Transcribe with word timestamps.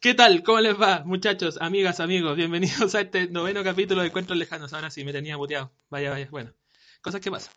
¿Qué 0.00 0.14
tal? 0.14 0.42
¿Cómo 0.42 0.60
les 0.60 0.78
va, 0.78 1.04
muchachos, 1.04 1.56
amigas, 1.60 2.00
amigos? 2.00 2.36
Bienvenidos 2.36 2.94
a 2.94 3.00
este 3.00 3.28
noveno 3.28 3.64
capítulo 3.64 4.02
de 4.02 4.08
Encuentros 4.08 4.38
Lejanos. 4.38 4.72
Ahora 4.74 4.90
sí, 4.90 5.04
me 5.04 5.12
tenía 5.12 5.38
muteado. 5.38 5.72
Vaya, 5.88 6.10
vaya. 6.10 6.28
Bueno, 6.30 6.52
cosas 7.00 7.20
que 7.20 7.30
pasan. 7.30 7.52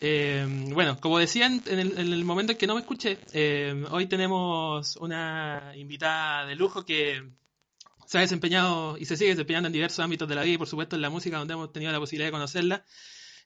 Eh, 0.00 0.46
bueno, 0.72 0.98
como 1.00 1.18
decían 1.18 1.62
en 1.66 1.78
el, 1.78 2.24
momento 2.24 2.52
en 2.52 2.58
que 2.58 2.66
no 2.66 2.74
me 2.74 2.80
escuché, 2.80 3.18
eh, 3.32 3.84
hoy 3.90 4.06
tenemos 4.06 4.96
una 4.96 5.72
invitada 5.74 6.46
de 6.46 6.56
lujo 6.56 6.84
que 6.84 7.22
se 8.06 8.18
ha 8.18 8.20
desempeñado 8.20 8.98
y 8.98 9.06
se 9.06 9.16
sigue 9.16 9.30
desempeñando 9.30 9.68
en 9.68 9.72
diversos 9.72 10.00
ámbitos 10.00 10.28
de 10.28 10.34
la 10.34 10.42
vida 10.42 10.54
y 10.54 10.58
por 10.58 10.68
supuesto 10.68 10.96
en 10.96 11.02
la 11.02 11.10
música 11.10 11.38
donde 11.38 11.54
hemos 11.54 11.72
tenido 11.72 11.90
la 11.90 12.00
posibilidad 12.00 12.28
de 12.28 12.32
conocerla. 12.32 12.84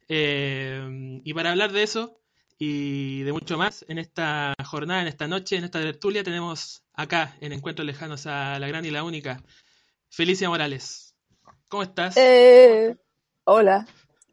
Eh, 0.09 1.21
y 1.23 1.35
para 1.35 1.51
hablar 1.51 1.73
de 1.73 1.83
eso 1.85 2.21
y 2.59 3.23
de 3.23 3.33
mucho 3.33 3.59
más, 3.59 3.85
en 3.89 3.99
esta 3.99 4.55
jornada, 4.65 5.03
en 5.03 5.09
esta 5.09 5.29
noche, 5.29 5.57
en 5.57 5.65
esta 5.65 5.81
tertulia, 5.81 6.25
tenemos 6.25 6.83
acá 6.95 7.37
en 7.41 7.53
Encuentros 7.53 7.87
Lejanos 7.87 8.27
a 8.27 8.59
la 8.59 8.67
gran 8.67 8.85
y 8.85 8.91
la 8.91 9.05
única, 9.05 9.43
Felicia 10.09 10.49
Morales. 10.49 11.15
¿Cómo 11.69 11.83
estás? 11.83 12.17
Eh, 12.17 12.97
hola. 13.45 13.87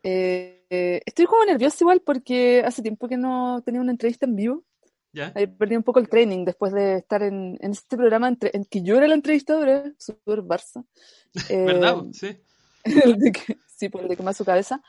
Eh, 0.04 1.02
estoy 1.06 1.26
como 1.26 1.44
nerviosa 1.44 1.78
igual 1.82 2.02
porque 2.02 2.64
hace 2.66 2.82
tiempo 2.82 3.10
que 3.10 3.18
no 3.18 3.62
tenía 3.66 3.82
una 3.82 3.92
entrevista 3.92 4.26
en 4.26 4.36
vivo. 4.36 4.64
¿Ya? 5.12 5.32
Ahí 5.36 5.46
perdí 5.46 5.76
un 5.76 5.84
poco 5.84 6.00
el 6.00 6.10
training 6.10 6.46
después 6.46 6.74
de 6.74 6.96
estar 6.96 7.22
en, 7.22 7.58
en 7.60 7.72
este 7.72 7.98
programa 7.98 8.30
entre, 8.30 8.52
en 8.54 8.66
que 8.66 8.82
yo 8.82 8.96
era 8.96 9.08
la 9.08 9.16
entrevistadora, 9.16 9.84
super 10.00 10.40
Barça. 10.40 10.86
¿Verdad? 11.50 11.98
Sí. 12.14 12.38
sí, 13.76 13.90
por 13.90 14.02
el 14.02 14.08
de 14.08 14.16
que 14.16 14.34
su 14.34 14.46
cabeza. 14.46 14.82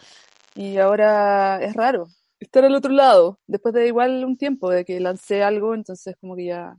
Y 0.55 0.79
ahora 0.79 1.59
es 1.61 1.75
raro 1.75 2.09
estar 2.45 2.65
al 2.65 2.75
otro 2.75 2.93
lado, 2.93 3.39
después 3.47 3.75
de 3.75 3.87
igual 3.87 4.25
un 4.25 4.37
tiempo 4.37 4.71
de 4.71 4.85
que 4.85 5.01
lancé 5.01 5.43
algo, 5.43 5.75
entonces 5.75 6.17
como 6.21 6.37
que 6.37 6.47
ya 6.47 6.77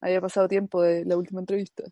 había 0.00 0.20
pasado 0.20 0.48
tiempo 0.48 0.82
de 0.82 1.04
la 1.04 1.16
última 1.16 1.40
entrevista. 1.40 1.84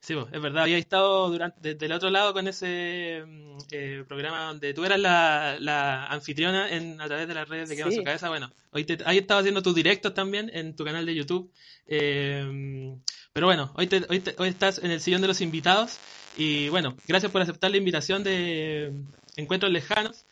Sí, 0.00 0.14
es 0.32 0.40
verdad, 0.40 0.62
había 0.62 0.78
estado 0.78 1.28
durante, 1.28 1.60
desde 1.60 1.86
el 1.86 1.92
otro 1.92 2.08
lado 2.08 2.32
con 2.32 2.48
ese 2.48 3.22
mm, 3.26 3.58
eh, 3.70 4.04
programa 4.08 4.44
donde 4.46 4.72
tú 4.72 4.84
eras 4.84 4.98
la, 4.98 6.06
anfitriona 6.06 6.70
en, 6.70 7.00
a 7.00 7.06
través 7.06 7.28
de 7.28 7.34
las 7.34 7.48
redes 7.48 7.68
de 7.68 7.76
Quema 7.76 7.90
su 7.90 8.02
cabeza. 8.02 8.30
Bueno, 8.30 8.50
hoy 8.72 8.84
te, 8.84 8.98
ahí 9.04 9.18
estabas 9.18 9.42
haciendo 9.42 9.62
tus 9.62 9.74
directos 9.74 10.14
también 10.14 10.50
en 10.54 10.74
tu 10.74 10.84
canal 10.84 11.04
de 11.04 11.14
YouTube. 11.14 11.52
Eh, 11.86 12.96
pero 13.34 13.46
bueno, 13.46 13.72
hoy, 13.76 13.86
te, 13.88 14.02
hoy, 14.08 14.22
hoy 14.38 14.48
estás 14.48 14.78
en 14.78 14.90
el 14.90 15.00
sillón 15.00 15.20
de 15.20 15.28
los 15.28 15.42
invitados. 15.42 15.98
Y 16.36 16.70
bueno, 16.70 16.96
gracias 17.06 17.30
por 17.30 17.42
aceptar 17.42 17.70
la 17.70 17.76
invitación 17.76 18.24
de 18.24 18.92
Encuentros 19.36 19.70
Lejanos. 19.70 20.24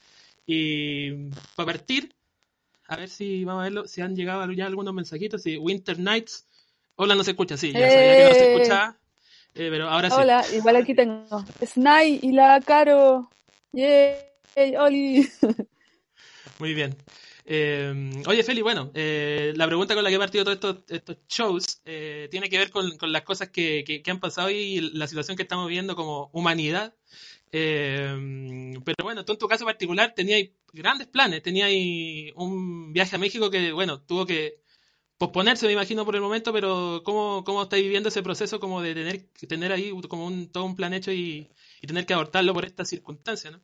Y 0.50 1.10
para 1.56 1.66
partir, 1.66 2.16
a 2.86 2.96
ver 2.96 3.10
si 3.10 3.44
vamos 3.44 3.60
a 3.60 3.64
verlo, 3.64 3.86
si 3.86 4.00
han 4.00 4.16
llegado 4.16 4.50
ya 4.50 4.64
algunos 4.64 4.94
mensajitos. 4.94 5.42
Si 5.42 5.58
Winter 5.58 5.98
Nights, 5.98 6.48
hola, 6.96 7.14
no 7.14 7.22
se 7.22 7.32
escucha, 7.32 7.58
sí, 7.58 7.70
ya 7.70 7.90
sabía 7.90 8.16
que 8.16 8.24
no 8.24 8.34
se 8.34 8.44
eh. 8.44 8.54
escuchaba. 8.54 8.98
Eh, 9.54 9.68
pero 9.70 9.90
ahora 9.90 10.08
sí. 10.08 10.16
Hola, 10.18 10.44
igual 10.54 10.76
aquí 10.76 10.94
tengo 10.94 11.44
Snai 11.62 12.20
y 12.22 12.32
la 12.32 12.62
Caro. 12.62 13.28
Yay, 13.72 14.74
Oli. 14.78 15.28
Muy 16.58 16.72
bien. 16.72 16.96
Eh, 17.44 18.22
oye, 18.26 18.42
Feli, 18.42 18.62
bueno, 18.62 18.90
eh, 18.94 19.52
la 19.54 19.66
pregunta 19.66 19.94
con 19.94 20.02
la 20.02 20.08
que 20.08 20.16
he 20.16 20.18
partido 20.18 20.44
todos 20.44 20.78
estos, 20.88 21.18
shows 21.28 21.82
eh, 21.84 22.28
tiene 22.30 22.48
que 22.48 22.56
ver 22.56 22.70
con, 22.70 22.96
con 22.96 23.12
las 23.12 23.22
cosas 23.22 23.50
que, 23.50 23.84
que, 23.86 24.02
que, 24.02 24.10
han 24.10 24.20
pasado 24.20 24.50
y 24.50 24.80
la 24.92 25.06
situación 25.06 25.36
que 25.36 25.42
estamos 25.42 25.66
viviendo 25.66 25.94
como 25.94 26.30
humanidad. 26.32 26.94
Pero 27.50 28.94
bueno, 29.02 29.24
tú 29.24 29.32
en 29.32 29.38
tu 29.38 29.48
caso 29.48 29.64
particular 29.64 30.14
tenías 30.14 30.48
grandes 30.72 31.06
planes, 31.08 31.42
tenías 31.42 31.70
un 32.36 32.92
viaje 32.92 33.16
a 33.16 33.18
México 33.18 33.50
que, 33.50 33.72
bueno, 33.72 34.02
tuvo 34.02 34.26
que 34.26 34.60
posponerse, 35.18 35.66
me 35.66 35.72
imagino, 35.72 36.04
por 36.04 36.14
el 36.14 36.20
momento, 36.20 36.52
pero 36.52 37.02
¿cómo, 37.04 37.42
cómo 37.44 37.62
estáis 37.62 37.82
viviendo 37.82 38.08
ese 38.08 38.22
proceso 38.22 38.60
como 38.60 38.80
de 38.80 38.94
tener, 38.94 39.28
tener 39.48 39.72
ahí 39.72 39.92
como 40.08 40.26
un, 40.26 40.50
todo 40.52 40.64
un 40.64 40.76
plan 40.76 40.94
hecho 40.94 41.10
y, 41.10 41.48
y 41.80 41.86
tener 41.86 42.06
que 42.06 42.14
abortarlo 42.14 42.54
por 42.54 42.64
estas 42.64 42.88
circunstancias, 42.88 43.52
¿no? 43.52 43.60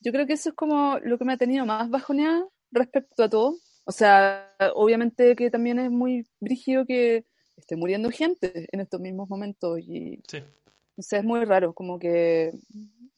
Yo 0.00 0.12
creo 0.12 0.26
que 0.26 0.34
eso 0.34 0.50
es 0.50 0.54
como 0.54 0.98
lo 1.02 1.18
que 1.18 1.24
me 1.24 1.32
ha 1.32 1.36
tenido 1.36 1.64
más 1.66 1.90
bajoneada 1.90 2.46
respecto 2.70 3.24
a 3.24 3.28
todo. 3.28 3.56
O 3.84 3.92
sea, 3.92 4.54
obviamente 4.74 5.36
que 5.36 5.50
también 5.50 5.78
es 5.78 5.90
muy 5.90 6.26
brígido 6.40 6.84
que 6.86 7.24
esté 7.56 7.76
muriendo 7.76 8.10
gente 8.10 8.66
en 8.70 8.80
estos 8.80 9.00
mismos 9.00 9.28
momentos 9.28 9.80
y 9.80 10.20
sí. 10.28 10.38
O 10.96 11.02
sea, 11.02 11.18
es 11.18 11.24
muy 11.24 11.44
raro, 11.44 11.72
como 11.72 11.98
que 11.98 12.52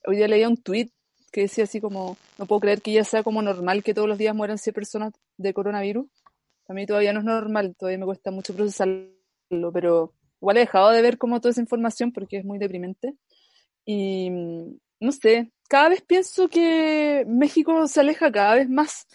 hoy 0.05 0.17
día 0.17 0.29
leía 0.29 0.49
un 0.49 0.57
tweet 0.57 0.91
que 1.31 1.43
decía 1.43 1.65
así 1.65 1.81
como, 1.81 2.17
no 2.39 2.47
puedo 2.47 2.61
creer 2.61 2.83
que 2.83 2.93
ya 2.93 3.05
sea 3.05 3.23
como 3.23 3.43
normal 3.43 3.83
que 3.83 3.95
todos 3.95 4.09
los 4.09 4.19
días 4.19 4.35
mueran 4.35 4.59
100 4.59 4.75
personas 4.75 5.13
de 5.37 5.53
coronavirus. 5.53 6.07
A 6.69 6.73
mí 6.73 6.87
todavía 6.87 7.13
no 7.13 7.21
es 7.21 7.25
normal, 7.25 7.75
todavía 7.79 7.99
me 7.99 8.07
cuesta 8.07 8.31
mucho 8.31 8.55
procesarlo, 8.55 9.73
pero 9.73 10.15
igual 10.41 10.57
he 10.57 10.61
dejado 10.61 10.91
de 10.91 11.03
ver 11.03 11.19
como 11.19 11.41
toda 11.41 11.53
esa 11.53 11.61
información 11.61 12.13
porque 12.13 12.39
es 12.39 12.45
muy 12.45 12.59
deprimente. 12.59 13.15
Y 13.85 14.31
no 15.01 15.13
sé, 15.13 15.53
cada 15.69 15.91
vez 15.91 16.03
pienso 16.03 16.49
que 16.49 17.25
México 17.27 17.87
se 17.87 18.01
aleja 18.01 18.33
cada 18.33 18.55
vez 18.55 18.69
más, 18.69 19.07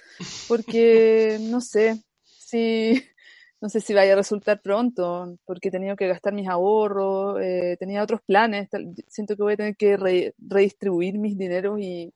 porque 0.48 1.38
no 1.42 1.62
sé 1.62 2.02
si 2.24 3.04
no 3.64 3.70
sé 3.70 3.80
si 3.80 3.94
vaya 3.94 4.12
a 4.12 4.18
resultar 4.18 4.62
pronto, 4.62 5.38
porque 5.46 5.70
he 5.70 5.72
tenido 5.72 5.96
que 5.96 6.10
gastar 6.10 6.34
mis 6.34 6.50
ahorros, 6.50 7.42
eh, 7.42 7.78
tenía 7.80 8.04
otros 8.04 8.20
planes, 8.22 8.68
siento 9.08 9.38
que 9.38 9.44
voy 9.44 9.54
a 9.54 9.56
tener 9.56 9.78
que 9.78 9.96
redistribuir 10.38 11.18
mis 11.18 11.38
dineros 11.38 11.80
y 11.80 12.12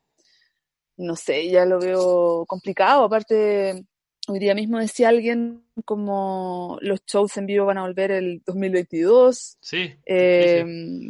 no 0.97 1.15
sé, 1.15 1.49
ya 1.49 1.65
lo 1.65 1.79
veo 1.79 2.45
complicado. 2.47 3.05
Aparte, 3.05 3.85
hoy 4.27 4.39
día 4.39 4.53
mismo 4.55 4.77
decía 4.77 5.07
alguien 5.07 5.63
como 5.85 6.79
los 6.81 6.99
shows 7.05 7.37
en 7.37 7.45
vivo 7.45 7.65
van 7.65 7.77
a 7.77 7.83
volver 7.83 8.11
el 8.11 8.43
2022. 8.45 9.57
Sí. 9.61 9.95
Eh, 10.05 10.65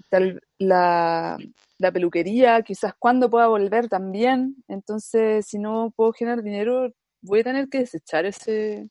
tal, 0.08 0.40
la, 0.60 1.40
la 1.80 1.92
peluquería, 1.92 2.62
quizás 2.62 2.94
cuando 3.00 3.28
pueda 3.28 3.48
volver 3.48 3.90
también. 3.90 4.58
Entonces, 4.68 5.48
si 5.48 5.58
no 5.58 5.92
puedo 5.96 6.14
generar 6.14 6.44
dinero, 6.44 6.94
voy 7.22 7.40
a 7.40 7.44
tener 7.44 7.70
que 7.70 7.80
desechar 7.80 8.28
ese, 8.28 8.88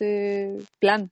ese 0.00 0.58
plan. 0.78 1.10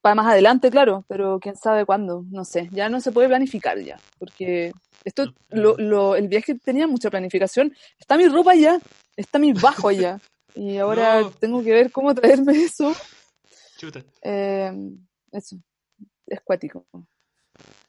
Para 0.00 0.14
más 0.14 0.26
adelante, 0.26 0.70
claro, 0.70 1.04
pero 1.08 1.38
quién 1.40 1.56
sabe 1.56 1.84
cuándo, 1.84 2.24
no 2.30 2.44
sé. 2.46 2.70
Ya 2.72 2.88
no 2.88 3.00
se 3.02 3.12
puede 3.12 3.28
planificar 3.28 3.78
ya, 3.80 3.98
porque 4.18 4.72
esto, 5.04 5.34
lo, 5.50 5.76
lo, 5.76 6.16
el 6.16 6.28
viaje 6.28 6.54
tenía 6.54 6.86
mucha 6.86 7.10
planificación. 7.10 7.74
Está 7.98 8.16
mi 8.16 8.26
ropa 8.26 8.52
allá, 8.52 8.78
está 9.16 9.38
mi 9.38 9.52
bajo 9.52 9.88
allá. 9.88 10.18
Y 10.54 10.78
ahora 10.78 11.30
tengo 11.38 11.62
que 11.62 11.72
ver 11.72 11.92
cómo 11.92 12.14
traerme 12.14 12.52
eso. 12.62 12.94
Chuta. 13.76 14.02
Eh, 14.22 14.72
eso, 15.32 15.56
es 16.26 16.40
cuático. 16.40 16.86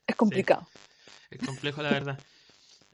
Es 0.06 0.16
complicado. 0.16 0.68
Es 1.30 1.40
complejo, 1.40 1.82
la 1.82 1.92
verdad. 1.92 2.20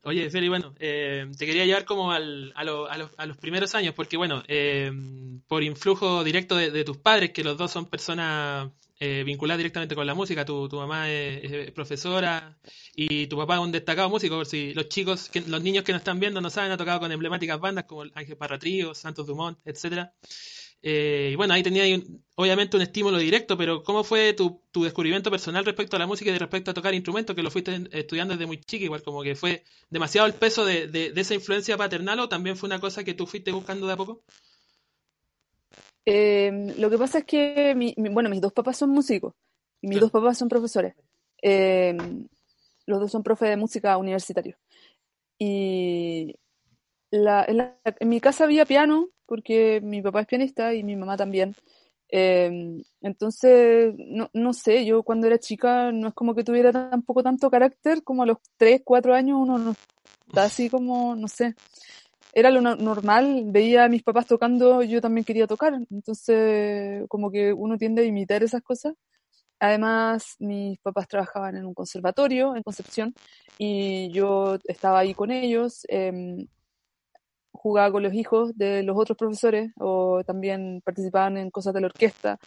Oye, 0.03 0.29
Feli, 0.29 0.47
bueno, 0.47 0.73
eh, 0.79 1.29
te 1.37 1.45
quería 1.45 1.65
llevar 1.65 1.83
como 1.83 2.11
al, 2.11 2.53
a, 2.55 2.63
lo, 2.63 2.89
a, 2.89 2.97
los, 2.97 3.11
a, 3.17 3.25
los, 3.25 3.37
primeros 3.37 3.75
años, 3.75 3.93
porque 3.93 4.15
bueno, 4.15 4.41
eh, 4.47 4.91
por 5.47 5.63
influjo 5.63 6.23
directo 6.23 6.55
de, 6.55 6.83
tus 6.83 6.97
padres, 6.97 7.31
que 7.31 7.43
los 7.43 7.57
dos 7.57 7.71
son 7.71 7.87
personas 7.87 8.69
eh, 8.99 9.23
vinculadas 9.25 9.57
directamente 9.57 9.95
con 9.95 10.07
la 10.07 10.13
música, 10.13 10.45
tu, 10.45 10.69
mamá 10.71 11.09
es, 11.09 11.71
profesora 11.71 12.57
y 12.95 13.27
tu 13.27 13.35
papá 13.37 13.55
es 13.55 13.61
un 13.61 13.71
destacado 13.71 14.09
músico, 14.09 14.37
por 14.37 14.45
si 14.45 14.73
los 14.73 14.87
chicos, 14.87 15.29
que, 15.29 15.41
los 15.41 15.61
niños 15.61 15.83
que 15.83 15.91
nos 15.91 15.99
están 15.99 16.19
viendo 16.19 16.39
no 16.39 16.49
saben, 16.49 16.71
ha 16.71 16.77
tocado 16.77 17.01
con 17.01 17.11
emblemáticas 17.11 17.59
bandas 17.59 17.83
como 17.83 18.03
Ángel 18.13 18.37
Parra 18.37 18.57
Trío, 18.57 18.93
Santos 18.93 19.27
Dumont, 19.27 19.59
etcétera. 19.65 20.13
Eh, 20.81 21.31
y 21.33 21.35
bueno, 21.35 21.53
ahí 21.53 21.63
tenía 21.63 21.83
obviamente 22.35 22.77
un 22.77 22.83
estímulo 22.83 23.17
directo, 23.17 23.57
pero 23.57 23.83
¿cómo 23.83 24.03
fue 24.03 24.33
tu, 24.33 24.61
tu, 24.71 24.83
descubrimiento 24.83 25.31
personal 25.31 25.65
respecto 25.65 25.95
a 25.95 25.99
la 25.99 26.07
música 26.07 26.29
y 26.29 26.37
respecto 26.37 26.71
a 26.71 26.73
tocar 26.73 26.93
instrumentos, 26.93 27.35
que 27.35 27.43
lo 27.43 27.49
fuiste 27.49 27.89
estudiando 27.91 28.35
desde 28.35 28.45
muy 28.45 28.59
chica, 28.59 28.85
igual 28.85 29.01
como 29.01 29.23
que 29.23 29.35
fue 29.35 29.63
demasiado 29.89 30.27
el 30.27 30.33
peso 30.33 30.65
de, 30.65 30.87
de, 30.87 31.11
esa 31.15 31.33
influencia 31.33 31.77
paternal 31.77 32.19
o 32.19 32.29
también 32.29 32.55
fue 32.55 32.67
una 32.67 32.79
cosa 32.79 33.03
que 33.03 33.15
tú 33.15 33.25
fuiste 33.25 33.51
buscando 33.51 33.87
de 33.87 33.93
a 33.93 33.97
poco? 33.97 34.23
Eh, 36.05 36.73
lo 36.77 36.89
que 36.89 36.97
pasa 36.97 37.19
es 37.19 37.25
que, 37.25 37.73
mi, 37.75 37.95
bueno, 38.11 38.29
mis 38.29 38.39
dos 38.39 38.53
papás 38.53 38.77
son 38.77 38.91
músicos 38.91 39.33
y 39.81 39.87
mis 39.87 39.99
dos 39.99 40.11
papás 40.11 40.37
son 40.37 40.47
profesores. 40.47 40.93
Eh, 41.41 41.97
los 42.85 42.99
dos 42.99 43.11
son 43.11 43.23
profes 43.23 43.49
de 43.49 43.57
música 43.57 43.97
universitario. 43.97 44.57
Y 45.39 46.35
la, 47.23 47.45
en, 47.47 48.09
mi 48.09 48.19
casa 48.21 48.43
había 48.45 48.65
piano, 48.65 49.09
porque 49.25 49.81
mi 49.81 50.01
papá 50.01 50.21
es 50.21 50.27
pianista 50.27 50.73
y 50.73 50.83
mi 50.83 50.95
mamá 50.95 51.17
también. 51.17 51.55
Em, 52.09 52.83
entonces, 53.01 53.93
no, 53.97 54.29
no 54.33 54.53
sé, 54.53 54.85
yo 54.85 55.03
cuando 55.03 55.27
era 55.27 55.39
chica 55.39 55.91
no 55.91 56.09
es 56.09 56.13
como 56.13 56.33
que 56.35 56.43
tuviera 56.43 56.71
tampoco 56.71 57.23
tanto 57.23 57.49
carácter, 57.49 58.03
como 58.03 58.23
a 58.23 58.25
los 58.25 58.37
3, 58.57 58.81
4 58.83 59.13
años 59.13 59.37
uno 59.41 59.57
no 59.57 59.75
está 60.27 60.43
así 60.43 60.69
como, 60.69 61.15
no 61.15 61.27
sé, 61.27 61.55
era 62.33 62.51
lo 62.51 62.61
normal, 62.61 63.45
veía 63.47 63.85
a 63.85 63.89
mis 63.89 64.03
papás 64.03 64.27
tocando, 64.27 64.83
yo 64.83 65.01
también 65.01 65.25
quería 65.25 65.47
tocar, 65.47 65.73
entonces 65.89 67.05
como 67.09 67.31
que 67.31 67.51
uno 67.53 67.77
tiende 67.77 68.03
a 68.03 68.05
imitar 68.05 68.43
esas 68.43 68.61
cosas. 68.61 68.93
Además, 69.59 70.35
mis 70.39 70.77
papás 70.79 71.07
trabajaban 71.07 71.57
en 71.57 71.65
un 71.65 71.73
conservatorio 71.73 72.55
en 72.55 72.61
Concepción 72.61 73.15
y 73.57 74.11
yo 74.11 74.59
estaba 74.65 74.99
ahí 74.99 75.15
con 75.15 75.31
ellos, 75.31 75.83
eh, 75.89 76.45
jugaba 77.57 77.91
con 77.91 78.03
los 78.03 78.13
hijos 78.13 78.55
de 78.57 78.83
los 78.83 78.97
otros 78.97 79.17
profesores 79.17 79.71
o 79.77 80.23
también 80.25 80.81
participaban 80.85 81.37
en 81.37 81.49
cosas 81.51 81.73
de 81.73 81.81
la 81.81 81.87
orquesta. 81.87 82.39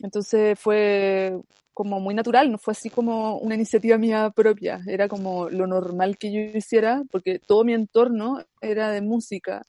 Entonces 0.00 0.58
fue 0.58 1.38
como 1.72 2.00
muy 2.00 2.14
natural, 2.14 2.50
no 2.50 2.58
fue 2.58 2.72
así 2.72 2.90
como 2.90 3.38
una 3.38 3.54
iniciativa 3.54 3.96
mía 3.96 4.30
propia, 4.34 4.82
era 4.86 5.08
como 5.08 5.48
lo 5.48 5.66
normal 5.66 6.18
que 6.18 6.30
yo 6.30 6.40
hiciera, 6.58 7.02
porque 7.10 7.38
todo 7.38 7.64
mi 7.64 7.72
entorno 7.72 8.44
era 8.60 8.90
de 8.90 9.00
música 9.00 9.62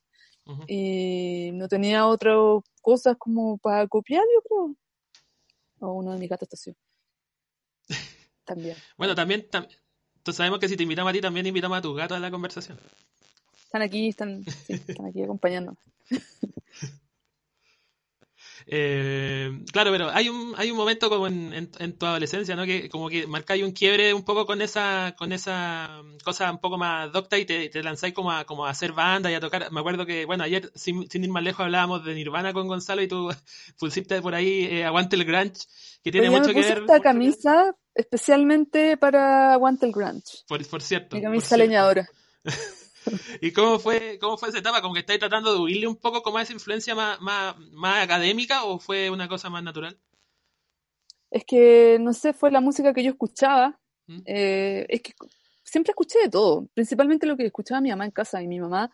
y 0.68 1.52
no 1.54 1.70
tenía 1.70 2.06
otras 2.06 2.36
cosas 2.82 3.16
como 3.18 3.58
para 3.58 3.88
copiar, 3.88 4.24
yo 4.36 4.42
creo. 4.42 4.76
O 5.80 5.94
uno 5.94 6.12
de 6.12 6.20
mis 6.20 6.30
gatos 6.30 6.48
estación. 6.48 6.76
También. 8.46 8.76
bueno, 8.98 9.16
también, 9.16 9.40
entonces 9.44 10.36
sabemos 10.36 10.60
que 10.60 10.68
si 10.68 10.76
te 10.76 10.84
invitamos 10.84 11.10
a 11.10 11.14
ti, 11.14 11.22
también 11.22 11.48
invitamos 11.48 11.78
a 11.78 11.82
tus 11.82 11.96
gatos 11.96 12.18
a 12.18 12.20
la 12.20 12.30
conversación. 12.30 12.78
Están 13.74 13.82
aquí, 13.82 14.10
están, 14.10 14.44
están 14.68 15.08
aquí 15.08 15.24
acompañando. 15.24 15.76
Eh, 18.68 19.50
claro, 19.72 19.92
pero 19.92 20.12
hay 20.12 20.30
un, 20.30 20.54
hay 20.58 20.70
un 20.70 20.78
momento 20.78 21.10
como 21.10 21.26
en, 21.26 21.72
tu 21.98 22.06
adolescencia, 22.06 22.56
¿no? 22.56 22.66
Que 22.66 22.88
como 22.88 23.10
que 23.10 23.26
marcáis 23.26 23.64
un 23.64 23.72
quiebre 23.72 24.14
un 24.14 24.24
poco 24.24 24.46
con 24.46 24.62
esa, 24.62 25.16
con 25.18 25.34
esa 25.34 26.04
cosa 26.24 26.52
un 26.52 26.60
poco 26.60 26.78
más 26.78 27.12
docta 27.12 27.40
y 27.40 27.46
te, 27.46 27.68
te 27.70 27.82
lanzáis 27.82 28.14
como 28.14 28.32
a, 28.32 28.46
como 28.46 28.68
a 28.68 28.70
hacer 28.70 28.92
banda 28.92 29.32
y 29.32 29.34
a 29.34 29.40
tocar. 29.40 29.72
Me 29.72 29.80
acuerdo 29.80 30.06
que, 30.06 30.26
bueno, 30.26 30.44
ayer 30.44 30.72
sin, 30.76 31.08
ir 31.12 31.30
más 31.30 31.44
lejos 31.44 31.62
hablábamos 31.62 32.06
de 32.06 32.14
Nirvana 32.14 32.54
con 32.54 32.68
Gonzalo 32.68 33.02
y 33.02 33.08
tú 33.08 33.32
pusiste 33.80 34.22
por 34.22 34.36
ahí 34.36 34.66
eh, 34.66 34.86
Aguante 34.86 35.16
el 35.16 35.26
Grunge, 35.26 35.66
que 36.04 36.12
tiene 36.12 36.30
mucho 36.30 36.54
que 36.54 36.62
ver. 36.62 36.78
esta 36.78 37.00
camisa 37.00 37.76
especialmente 37.96 38.98
para 38.98 39.54
Aguante 39.54 39.88
el 39.88 39.94
Grunge. 39.94 40.44
Por, 40.48 40.64
por 40.68 40.84
cierto. 40.84 41.16
Mi 41.16 41.24
camisa 41.24 41.58
leñadora. 41.58 42.08
¿Y 43.42 43.52
cómo 43.52 43.80
fue, 43.80 44.18
cómo 44.20 44.38
fue 44.38 44.50
esa 44.50 44.60
etapa? 44.60 44.82
¿Como 44.82 44.94
que 44.94 45.02
estáis 45.02 45.20
tratando 45.20 45.54
de 45.54 45.60
huirle 45.60 45.88
un 45.88 45.96
poco 45.96 46.22
como 46.22 46.38
a 46.38 46.42
esa 46.42 46.54
influencia 46.54 46.96
más, 46.96 47.20
más, 47.22 47.58
más 47.72 48.04
académica 48.04 48.64
o 48.64 48.80
fue 48.80 49.10
una 49.10 49.28
cosa 49.28 49.50
más 49.50 49.64
natural? 49.64 49.98
Es 51.32 51.44
que, 51.46 51.98
no 52.00 52.14
sé, 52.14 52.34
fue 52.34 52.52
la 52.52 52.62
música 52.62 52.94
que 52.94 53.04
yo 53.04 53.12
escuchaba. 53.12 53.80
¿Mm? 54.08 54.20
Eh, 54.26 54.86
es 54.90 55.02
que 55.02 55.14
siempre 55.64 55.92
escuché 55.92 56.20
de 56.20 56.30
todo, 56.30 56.68
principalmente 56.74 57.26
lo 57.26 57.38
que 57.38 57.46
escuchaba 57.46 57.82
mi 57.82 57.90
mamá 57.90 58.06
en 58.06 58.12
casa 58.12 58.42
y 58.42 58.48
mi 58.48 58.60
mamá 58.60 58.92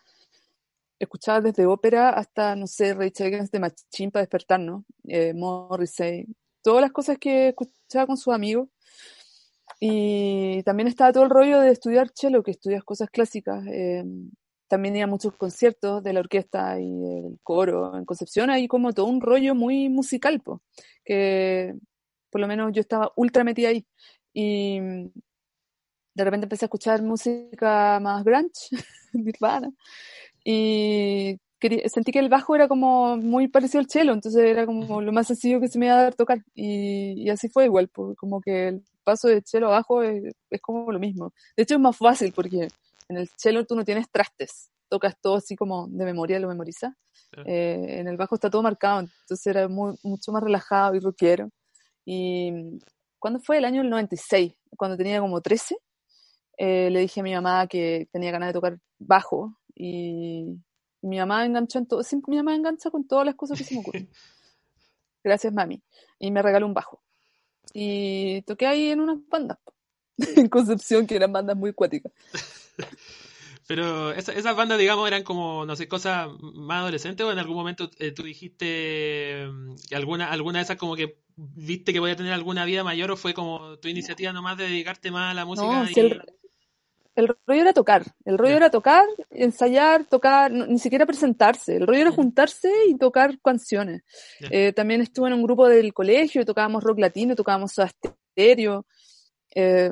escuchaba 0.98 1.40
desde 1.40 1.66
ópera 1.66 2.10
hasta, 2.10 2.54
no 2.54 2.66
sé, 2.66 2.94
Rachel 2.94 3.28
Against 3.28 3.52
de 3.52 3.60
Machine 3.60 4.10
para 4.10 4.22
despertar, 4.22 4.60
¿no? 4.60 4.84
Eh, 5.08 5.32
Morrissey, 5.34 6.26
todas 6.62 6.82
las 6.82 6.92
cosas 6.92 7.18
que 7.18 7.48
escuchaba 7.48 8.06
con 8.06 8.16
sus 8.16 8.32
amigos. 8.32 8.68
Y 9.80 10.62
también 10.64 10.88
estaba 10.88 11.12
todo 11.12 11.24
el 11.24 11.30
rollo 11.30 11.58
de 11.60 11.70
estudiar 11.70 12.10
cello, 12.14 12.42
que 12.42 12.50
estudias 12.50 12.84
cosas 12.84 13.08
clásicas. 13.10 13.66
Eh, 13.66 14.04
también 14.68 14.94
iba 14.94 15.06
muchos 15.06 15.36
conciertos 15.36 16.02
de 16.04 16.12
la 16.12 16.20
orquesta 16.20 16.78
y 16.78 16.84
el 16.84 17.38
coro 17.42 17.96
en 17.96 18.04
Concepción, 18.04 18.50
hay 18.50 18.68
como 18.68 18.92
todo 18.92 19.06
un 19.06 19.20
rollo 19.20 19.54
muy 19.54 19.88
musical, 19.88 20.40
que 21.04 21.74
por 22.30 22.40
lo 22.40 22.46
menos 22.46 22.70
yo 22.72 22.80
estaba 22.80 23.10
ultra 23.16 23.42
metida 23.42 23.70
ahí. 23.70 23.84
Y 24.32 24.78
de 26.14 26.24
repente 26.24 26.44
empecé 26.44 26.66
a 26.66 26.68
escuchar 26.68 27.02
música 27.02 27.98
más 28.00 28.22
grunge, 28.22 28.68
nirvana, 29.12 29.72
y 30.44 31.38
sentí 31.88 32.12
que 32.12 32.18
el 32.18 32.28
bajo 32.28 32.54
era 32.54 32.68
como 32.68 33.16
muy 33.16 33.48
parecido 33.48 33.80
al 33.80 33.90
cello, 33.90 34.12
entonces 34.12 34.42
era 34.42 34.66
como 34.66 35.00
lo 35.00 35.12
más 35.12 35.26
sencillo 35.26 35.60
que 35.60 35.68
se 35.68 35.78
me 35.78 35.86
iba 35.86 35.96
a 35.96 36.02
dar 36.04 36.14
tocar. 36.14 36.42
Y, 36.54 37.22
y 37.22 37.30
así 37.30 37.48
fue 37.48 37.66
igual, 37.66 37.90
como 37.90 38.40
que 38.40 38.68
el 38.68 38.84
paso 39.04 39.28
de 39.28 39.42
cello 39.44 39.66
abajo 39.66 40.02
es, 40.02 40.34
como 40.62 40.90
lo 40.92 40.98
mismo. 40.98 41.32
De 41.56 41.62
hecho 41.64 41.74
es 41.74 41.80
más 41.80 41.96
fácil 41.96 42.32
porque 42.32 42.68
en 43.08 43.16
el 43.16 43.28
cello 43.36 43.64
tú 43.66 43.74
no 43.74 43.84
tienes 43.84 44.10
trastes, 44.10 44.70
tocas 44.88 45.14
todo 45.20 45.36
así 45.36 45.56
como 45.56 45.88
de 45.88 46.04
memoria, 46.04 46.38
lo 46.38 46.48
memorizas. 46.48 46.94
Eh, 47.46 47.98
en 48.00 48.08
el 48.08 48.16
bajo 48.16 48.34
está 48.34 48.50
todo 48.50 48.62
marcado, 48.62 49.00
entonces 49.00 49.46
era 49.46 49.68
mucho 49.68 50.32
más 50.32 50.42
relajado 50.42 50.94
y 50.94 51.00
rockero. 51.00 51.50
Y 52.04 52.52
cuando 53.18 53.40
fue 53.40 53.58
el 53.58 53.64
año 53.64 53.82
del 53.82 53.90
96, 53.90 54.52
cuando 54.76 54.96
tenía 54.96 55.20
como 55.20 55.40
13, 55.40 55.76
eh, 56.58 56.90
le 56.90 57.00
dije 57.00 57.20
a 57.20 57.22
mi 57.22 57.34
mamá 57.34 57.66
que 57.66 58.08
tenía 58.12 58.30
ganas 58.30 58.48
de 58.48 58.52
tocar 58.52 58.78
bajo 58.98 59.54
y, 59.74 60.58
mi 61.02 61.18
mamá 61.18 61.44
enganchó 61.44 61.78
en 61.78 61.86
todo, 61.86 62.02
siempre 62.02 62.30
mi 62.30 62.36
mamá 62.36 62.54
engancha 62.54 62.90
con 62.90 63.06
todas 63.06 63.26
las 63.26 63.34
cosas 63.34 63.58
que 63.58 63.64
se 63.64 63.74
me 63.74 63.80
ocurren. 63.80 64.08
Gracias, 65.24 65.52
mami. 65.52 65.82
Y 66.18 66.30
me 66.30 66.42
regaló 66.42 66.66
un 66.66 66.74
bajo. 66.74 67.02
Y 67.72 68.42
toqué 68.42 68.66
ahí 68.66 68.88
en 68.90 69.00
unas 69.00 69.18
bandas 69.28 69.58
en 70.36 70.48
Concepción, 70.48 71.06
que 71.06 71.16
eran 71.16 71.32
bandas 71.32 71.56
muy 71.56 71.72
cuáticas. 71.72 72.12
Pero 73.66 74.10
esas 74.10 74.56
bandas, 74.56 74.80
digamos, 74.80 75.06
eran 75.06 75.22
como, 75.22 75.64
no 75.64 75.76
sé, 75.76 75.86
cosas 75.86 76.28
más 76.40 76.80
adolescentes 76.80 77.24
o 77.24 77.30
en 77.30 77.38
algún 77.38 77.54
momento 77.54 77.88
eh, 78.00 78.10
tú 78.10 78.24
dijiste 78.24 79.46
mm, 79.48 79.94
alguna, 79.94 80.28
alguna 80.32 80.58
de 80.58 80.64
esas 80.64 80.76
como 80.76 80.96
que 80.96 81.20
viste 81.36 81.92
que 81.92 82.00
voy 82.00 82.10
a 82.10 82.16
tener 82.16 82.32
alguna 82.32 82.64
vida 82.64 82.82
mayor 82.82 83.12
o 83.12 83.16
fue 83.16 83.32
como 83.32 83.78
tu 83.78 83.86
iniciativa 83.86 84.32
nomás 84.32 84.58
de 84.58 84.64
dedicarte 84.64 85.12
más 85.12 85.30
a 85.30 85.34
la 85.34 85.44
música. 85.44 85.88
el, 85.94 86.20
rollo 87.28 87.60
era 87.60 87.72
tocar, 87.72 88.04
el 88.24 88.38
rollo 88.38 88.56
era 88.56 88.70
tocar, 88.70 89.04
ensayar, 89.30 90.04
tocar, 90.04 90.50
ni 90.50 90.78
siquiera 90.78 91.06
presentarse, 91.06 91.76
el 91.76 91.86
rollo 91.86 92.00
era 92.00 92.10
juntarse 92.10 92.70
y 92.88 92.96
tocar 92.96 93.38
canciones. 93.40 94.02
Eh, 94.50 94.72
también 94.72 95.00
estuve 95.00 95.28
en 95.28 95.34
un 95.34 95.42
grupo 95.42 95.68
del 95.68 95.92
colegio, 95.92 96.44
tocábamos 96.44 96.84
rock 96.84 96.98
latino, 96.98 97.34
tocábamos 97.34 97.78
estéreo. 97.78 98.86
Eh, 99.52 99.90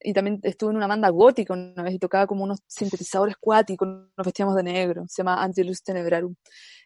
y 0.00 0.12
también 0.12 0.40
estuve 0.42 0.70
en 0.70 0.76
una 0.76 0.86
banda 0.86 1.08
gótica 1.08 1.52
una 1.52 1.82
vez 1.82 1.94
y 1.94 1.98
tocaba 1.98 2.26
como 2.26 2.44
unos 2.44 2.60
sintetizadores 2.66 3.36
cuáticos, 3.38 3.88
nos 3.88 4.24
vestíamos 4.24 4.54
de 4.54 4.62
negro, 4.62 5.04
se 5.08 5.22
llama 5.22 5.42
Angelus 5.42 5.82
Tenebrarum. 5.82 6.34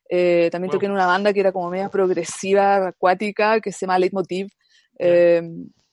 Eh, 0.08 0.48
también 0.50 0.70
toqué 0.70 0.86
en 0.86 0.92
una 0.92 1.06
banda 1.06 1.32
que 1.32 1.40
era 1.40 1.52
como 1.52 1.70
media 1.70 1.88
progresiva, 1.88 2.88
acuática, 2.88 3.60
que 3.60 3.72
se 3.72 3.80
llama 3.86 3.98
Leitmotiv. 3.98 4.48
Eh, 4.98 5.42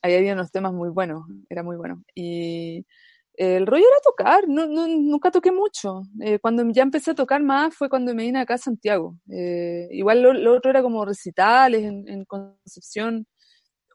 ahí 0.02 0.16
había 0.16 0.34
unos 0.34 0.52
temas 0.52 0.74
muy 0.74 0.90
buenos, 0.90 1.24
era 1.50 1.64
muy 1.64 1.76
bueno. 1.76 2.04
Y 2.16 2.86
el 3.38 3.66
rollo 3.68 3.86
era 3.86 4.00
tocar, 4.04 4.48
no, 4.48 4.68
nunca 4.68 5.32
toqué 5.32 5.52
mucho. 5.52 6.04
Eh, 6.22 6.40
cuando 6.40 6.70
ya 6.72 6.84
empecé 6.84 7.12
a 7.12 7.16
tocar 7.16 7.42
más 7.42 7.76
fue 7.76 7.90
cuando 7.90 8.14
me 8.14 8.24
vine 8.24 8.40
acá 8.40 8.56
a 8.56 8.58
Santiago. 8.58 9.16
Eh, 9.32 9.88
igual 9.92 10.22
lo, 10.22 10.54
otro 10.54 10.72
era 10.72 10.82
como 10.82 11.06
recitales 11.06 11.84
en, 11.84 12.08
en 12.08 12.26
Concepción 12.26 13.28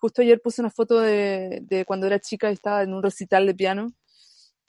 Justo 0.02 0.20
ayer 0.20 0.42
puse 0.42 0.61
una 0.61 0.70
foto 0.70 0.99
de, 1.00 1.84
cuando 1.87 2.08
era 2.08 2.18
chica 2.18 2.50
y 2.50 2.54
estaba 2.54 2.82
en 2.82 2.92
un 2.92 3.04
recital 3.04 3.46
de 3.46 3.54
piano. 3.54 3.92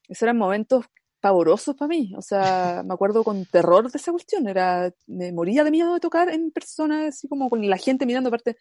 Esos 0.07 0.21
eran 0.21 0.37
momentos 0.37 0.85
pavorosos 1.19 1.75
para 1.75 1.89
mí. 1.89 2.13
O 2.15 2.21
sea, 2.21 2.83
me 2.85 2.93
acuerdo 2.93 3.23
con 3.23 3.43
terror 3.47 3.91
de 3.91 3.97
esa 3.97 4.11
cuestión. 4.11 4.47
Era, 4.47 4.93
me 5.07 5.31
moría 5.33 5.63
de 5.63 5.71
miedo 5.71 5.95
de 5.95 5.99
tocar 5.99 6.29
en 6.29 6.51
persona, 6.51 7.07
así 7.07 7.27
como 7.27 7.49
con 7.49 7.67
la 7.67 7.77
gente 7.77 8.05
mirando 8.05 8.27
aparte. 8.27 8.57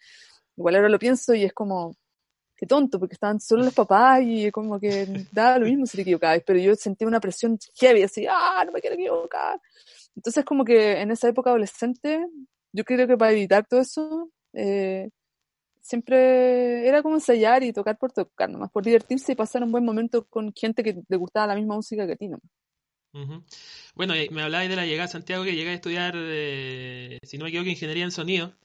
Igual 0.57 0.77
ahora 0.77 0.89
lo 0.89 0.97
pienso 0.97 1.35
y 1.35 1.43
es 1.43 1.53
como, 1.53 1.95
tonto, 2.65 2.99
porque 2.99 3.13
estaban 3.13 3.39
solo 3.39 3.63
los 3.63 3.73
papás 3.73 4.21
y 4.23 4.51
como 4.51 4.79
que 4.79 5.27
daba 5.31 5.59
lo 5.59 5.65
mismo 5.65 5.85
si 5.85 5.97
te 5.97 6.01
equivocabas. 6.03 6.41
Pero 6.45 6.59
yo 6.59 6.75
sentía 6.75 7.07
una 7.07 7.19
presión 7.19 7.57
heavy, 7.75 8.03
así, 8.03 8.25
ah, 8.29 8.63
no 8.65 8.71
me 8.71 8.81
quiero 8.81 8.95
equivocar. 8.95 9.59
Entonces 10.15 10.45
como 10.45 10.63
que 10.63 11.01
en 11.01 11.11
esa 11.11 11.27
época 11.29 11.49
adolescente, 11.49 12.25
yo 12.71 12.83
creo 12.83 13.07
que 13.07 13.17
para 13.17 13.31
evitar 13.31 13.65
todo 13.67 13.81
eso, 13.81 14.29
eh, 14.53 15.09
siempre 15.81 16.87
era 16.87 17.03
como 17.03 17.15
ensayar 17.15 17.63
y 17.63 17.73
tocar 17.73 17.97
por 17.97 18.11
tocar, 18.11 18.49
nomás 18.49 18.71
por 18.71 18.83
divertirse 18.83 19.33
y 19.33 19.35
pasar 19.35 19.63
un 19.63 19.71
buen 19.71 19.85
momento 19.85 20.25
con 20.25 20.53
gente 20.53 20.83
que 20.83 21.01
le 21.07 21.17
gustaba 21.17 21.47
la 21.47 21.55
misma 21.55 21.75
música 21.75 22.07
que 22.07 22.13
a 22.13 22.15
ti, 22.15 22.27
¿no? 22.27 22.39
Bueno, 23.93 24.15
me 24.31 24.41
hablabas 24.41 24.69
de 24.69 24.75
la 24.75 24.85
llegada 24.85 25.05
a 25.05 25.11
Santiago, 25.11 25.43
que 25.43 25.55
llegué 25.55 25.69
a 25.69 25.75
estudiar, 25.75 26.13
eh, 26.17 27.19
si 27.23 27.37
no 27.37 27.43
me 27.43 27.49
equivoco, 27.49 27.69
ingeniería 27.69 28.05
en 28.05 28.11
sonido. 28.11 28.55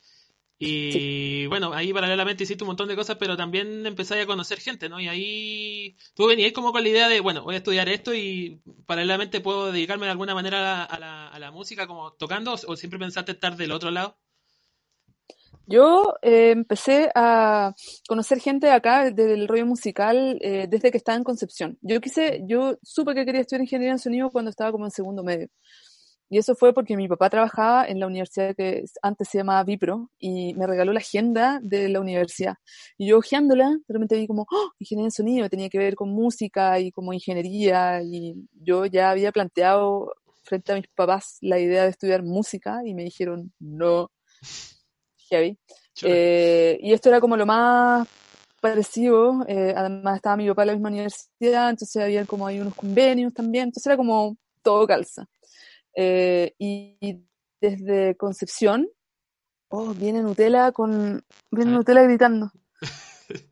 Y 0.60 1.46
bueno, 1.46 1.72
ahí 1.72 1.92
paralelamente 1.92 2.42
hiciste 2.42 2.64
un 2.64 2.68
montón 2.68 2.88
de 2.88 2.96
cosas, 2.96 3.16
pero 3.16 3.36
también 3.36 3.86
empezáis 3.86 4.24
a 4.24 4.26
conocer 4.26 4.58
gente, 4.58 4.88
¿no? 4.88 4.98
Y 4.98 5.06
ahí 5.06 5.96
tú 6.14 6.26
venías 6.26 6.52
como 6.52 6.72
con 6.72 6.82
la 6.82 6.88
idea 6.88 7.08
de, 7.08 7.20
bueno, 7.20 7.44
voy 7.44 7.54
a 7.54 7.58
estudiar 7.58 7.88
esto 7.88 8.12
y 8.12 8.60
paralelamente 8.86 9.40
puedo 9.40 9.70
dedicarme 9.70 10.06
de 10.06 10.12
alguna 10.12 10.34
manera 10.34 10.82
a 10.82 10.98
la, 10.98 11.28
a 11.28 11.38
la 11.38 11.50
música, 11.52 11.86
como 11.86 12.12
tocando, 12.14 12.54
o 12.54 12.76
siempre 12.76 12.98
pensaste 12.98 13.32
estar 13.32 13.56
del 13.56 13.70
otro 13.70 13.90
lado. 13.92 14.18
Yo 15.70 16.14
eh, 16.22 16.52
empecé 16.52 17.10
a 17.14 17.74
conocer 18.08 18.40
gente 18.40 18.70
acá 18.70 19.10
del 19.10 19.46
rollo 19.46 19.66
musical 19.66 20.38
eh, 20.40 20.66
desde 20.66 20.90
que 20.90 20.96
estaba 20.96 21.18
en 21.18 21.24
Concepción. 21.24 21.78
Yo 21.82 22.00
quise, 22.00 22.40
yo 22.46 22.78
supe 22.82 23.14
que 23.14 23.26
quería 23.26 23.42
estudiar 23.42 23.60
ingeniería 23.60 23.92
en 23.92 23.98
sonido 23.98 24.30
cuando 24.30 24.50
estaba 24.50 24.72
como 24.72 24.86
en 24.86 24.90
segundo 24.90 25.22
medio. 25.22 25.48
Y 26.30 26.38
eso 26.38 26.54
fue 26.54 26.74
porque 26.74 26.96
mi 26.96 27.08
papá 27.08 27.30
trabajaba 27.30 27.86
en 27.86 28.00
la 28.00 28.06
universidad 28.06 28.54
que 28.54 28.84
antes 29.02 29.28
se 29.28 29.38
llamaba 29.38 29.64
Vipro 29.64 30.10
y 30.18 30.54
me 30.54 30.66
regaló 30.66 30.92
la 30.92 31.00
agenda 31.00 31.58
de 31.62 31.88
la 31.88 32.00
universidad. 32.00 32.56
Y 32.98 33.08
yo 33.08 33.18
hojeándola, 33.18 33.70
de 33.70 33.94
repente 33.94 34.16
vi 34.16 34.26
como, 34.26 34.46
¡Oh! 34.50 34.72
ingeniería 34.78 35.06
en 35.06 35.12
sonido, 35.12 35.48
tenía 35.48 35.70
que 35.70 35.78
ver 35.78 35.94
con 35.94 36.10
música 36.10 36.78
y 36.80 36.92
como 36.92 37.12
ingeniería. 37.12 38.02
Y 38.02 38.34
yo 38.52 38.84
ya 38.86 39.10
había 39.10 39.32
planteado 39.32 40.12
frente 40.42 40.72
a 40.72 40.76
mis 40.76 40.88
papás 40.88 41.38
la 41.40 41.58
idea 41.58 41.84
de 41.84 41.90
estudiar 41.90 42.22
música 42.22 42.80
y 42.84 42.94
me 42.94 43.04
dijeron, 43.04 43.52
no, 43.58 44.10
heavy. 45.30 45.58
Eh, 46.02 46.78
y 46.80 46.92
esto 46.92 47.08
era 47.08 47.20
como 47.20 47.36
lo 47.36 47.46
más 47.46 48.06
parecido, 48.60 49.44
eh, 49.46 49.72
además 49.76 50.16
estaba 50.16 50.36
mi 50.36 50.48
papá 50.48 50.62
en 50.62 50.68
la 50.68 50.72
misma 50.74 50.88
universidad, 50.88 51.70
entonces 51.70 52.02
había 52.02 52.24
como 52.24 52.46
ahí 52.46 52.60
unos 52.60 52.74
convenios 52.74 53.32
también, 53.32 53.64
entonces 53.64 53.86
era 53.86 53.96
como 53.96 54.36
todo 54.62 54.86
calza. 54.86 55.26
Eh, 55.94 56.54
y, 56.58 57.24
desde 57.60 58.16
Concepción, 58.16 58.88
oh, 59.68 59.92
viene 59.94 60.22
Nutella 60.22 60.70
con, 60.72 61.24
viene 61.50 61.72
Nutella 61.72 62.02
gritando. 62.02 62.52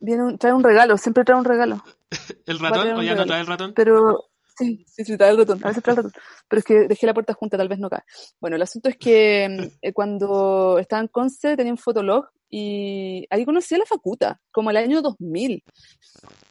Viene 0.01 0.39
trae 0.39 0.53
un 0.53 0.63
regalo, 0.63 0.97
siempre 0.97 1.25
trae 1.25 1.39
un 1.39 1.45
regalo. 1.45 1.83
¿El 2.47 2.59
ratón? 2.59 2.93
¿O 2.93 3.03
ya 3.03 3.15
no 3.15 3.27
trae 3.27 3.41
el 3.41 3.47
ratón? 3.47 3.75
Pero, 3.75 4.31
Sí, 4.59 4.87
sí, 4.89 5.05
sí, 5.05 5.19
trae 5.19 5.33
el 5.33 5.37
ratón. 5.37 5.61
A 5.63 5.69
veces 5.69 5.83
trae 5.83 5.93
el 5.93 6.05
ratón. 6.05 6.23
Pero 6.49 6.59
es 6.61 6.65
que 6.65 6.89
dejé 6.89 7.07
la 7.07 7.13
puerta 7.13 7.35
junta, 7.35 7.59
tal 7.59 7.69
vez 7.69 7.79
no 7.79 7.91
cae. 7.91 8.03
Bueno, 8.41 8.57
el 8.57 8.63
asunto 8.63 8.89
es 8.89 8.97
que 8.97 9.49
mm, 9.83 9.91
cuando 9.93 10.79
estaba 10.79 11.03
en 11.03 11.09
Conce 11.09 11.57
tenía 11.57 11.73
un 11.73 11.79
fotolog 11.79 12.27
y 12.49 13.27
ahí 13.29 13.45
conocí 13.45 13.75
a 13.75 13.79
la 13.79 13.85
facuta, 13.87 14.41
como 14.51 14.71
el 14.71 14.79
año 14.79 15.03
2000. 15.03 15.63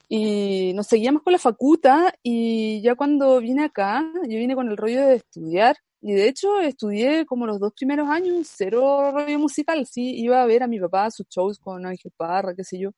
Y 0.08 0.74
nos 0.74 0.88
seguíamos 0.88 1.24
con 1.24 1.34
la 1.34 1.40
facuta 1.40 2.14
y 2.22 2.82
ya 2.82 2.96
cuando 2.96 3.40
vine 3.40 3.64
acá, 3.66 4.04
yo 4.24 4.38
vine 4.38 4.56
con 4.56 4.70
el 4.70 4.78
rollo 4.78 5.06
de 5.08 5.16
estudiar. 5.16 5.78
Y 6.02 6.14
de 6.14 6.28
hecho 6.28 6.60
estudié 6.62 7.26
como 7.26 7.48
los 7.48 7.60
dos 7.60 7.74
primeros 7.74 8.08
años, 8.10 8.48
cero 8.56 9.12
rollo 9.12 9.40
musical. 9.40 9.86
Sí, 9.88 10.16
iba 10.20 10.42
a 10.42 10.46
ver 10.46 10.64
a 10.64 10.68
mi 10.68 10.80
papá 10.80 11.10
sus 11.12 11.28
shows 11.30 11.60
con 11.60 11.86
Ángel 11.86 12.12
Parra, 12.16 12.54
qué 12.56 12.64
sé 12.64 12.78
yo. 12.80 12.92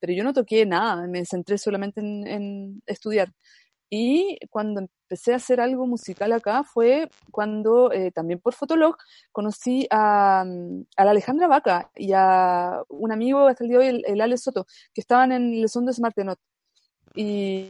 Pero 0.00 0.12
yo 0.12 0.24
no 0.24 0.32
toqué 0.34 0.66
nada, 0.66 1.06
me 1.06 1.24
centré 1.24 1.58
solamente 1.58 2.00
en, 2.00 2.26
en 2.26 2.82
estudiar. 2.86 3.32
Y 3.90 4.38
cuando 4.50 4.80
empecé 4.80 5.32
a 5.32 5.36
hacer 5.36 5.60
algo 5.60 5.84
musical 5.84 6.32
acá 6.32 6.62
fue 6.62 7.10
cuando, 7.32 7.90
eh, 7.92 8.12
también 8.12 8.38
por 8.38 8.54
Fotolog, 8.54 8.96
conocí 9.32 9.88
a, 9.90 10.44
la 10.46 11.10
Alejandra 11.10 11.48
Vaca 11.48 11.90
y 11.96 12.12
a 12.14 12.82
un 12.88 13.10
amigo 13.10 13.48
hasta 13.48 13.64
el 13.64 13.70
día 13.70 13.78
de 13.80 13.90
hoy, 13.90 14.02
el, 14.06 14.20
Ale 14.20 14.38
Soto, 14.38 14.66
que 14.94 15.00
estaban 15.00 15.32
en 15.32 15.54
el 15.54 15.68
son 15.68 15.86
de 15.86 15.92
Y 17.14 17.68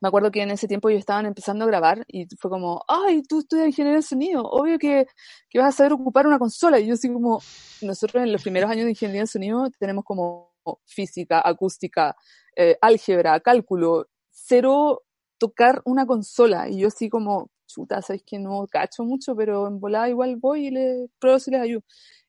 me 0.00 0.08
acuerdo 0.08 0.30
que 0.30 0.42
en 0.42 0.50
ese 0.50 0.68
tiempo 0.68 0.88
ellos 0.88 1.00
estaban 1.00 1.26
empezando 1.26 1.64
a 1.64 1.68
grabar 1.68 2.04
y 2.08 2.26
fue 2.36 2.50
como, 2.50 2.84
ay, 2.86 3.22
tú 3.22 3.40
estudias 3.40 3.66
ingeniería 3.68 3.96
de 3.98 4.02
sonido, 4.02 4.42
obvio 4.44 4.78
que, 4.78 5.06
que 5.48 5.58
vas 5.58 5.74
a 5.74 5.76
saber 5.76 5.94
ocupar 5.94 6.26
una 6.26 6.38
consola. 6.38 6.78
Y 6.78 6.86
yo 6.86 6.94
así 6.94 7.12
como, 7.12 7.40
nosotros 7.82 8.22
en 8.22 8.32
los 8.32 8.42
primeros 8.42 8.70
años 8.70 8.84
de 8.84 8.90
ingeniería 8.90 9.22
de 9.22 9.26
sonido 9.26 9.68
tenemos 9.78 10.04
como 10.04 10.52
física, 10.84 11.40
acústica, 11.44 12.16
eh, 12.56 12.76
álgebra, 12.80 13.40
cálculo, 13.40 14.08
cero 14.30 15.02
tocar 15.38 15.82
una 15.84 16.06
consola. 16.06 16.68
Y 16.68 16.80
yo 16.80 16.88
así 16.88 17.08
como, 17.08 17.50
chuta, 17.66 18.02
sabes 18.02 18.22
que 18.24 18.38
no 18.38 18.66
cacho 18.66 19.04
mucho, 19.04 19.34
pero 19.36 19.66
en 19.66 19.80
volada 19.80 20.08
igual 20.08 20.36
voy 20.36 20.68
y 20.68 20.70
les 20.70 21.10
pruebo 21.18 21.38
si 21.38 21.50
les 21.50 21.60
ayudo. 21.60 21.82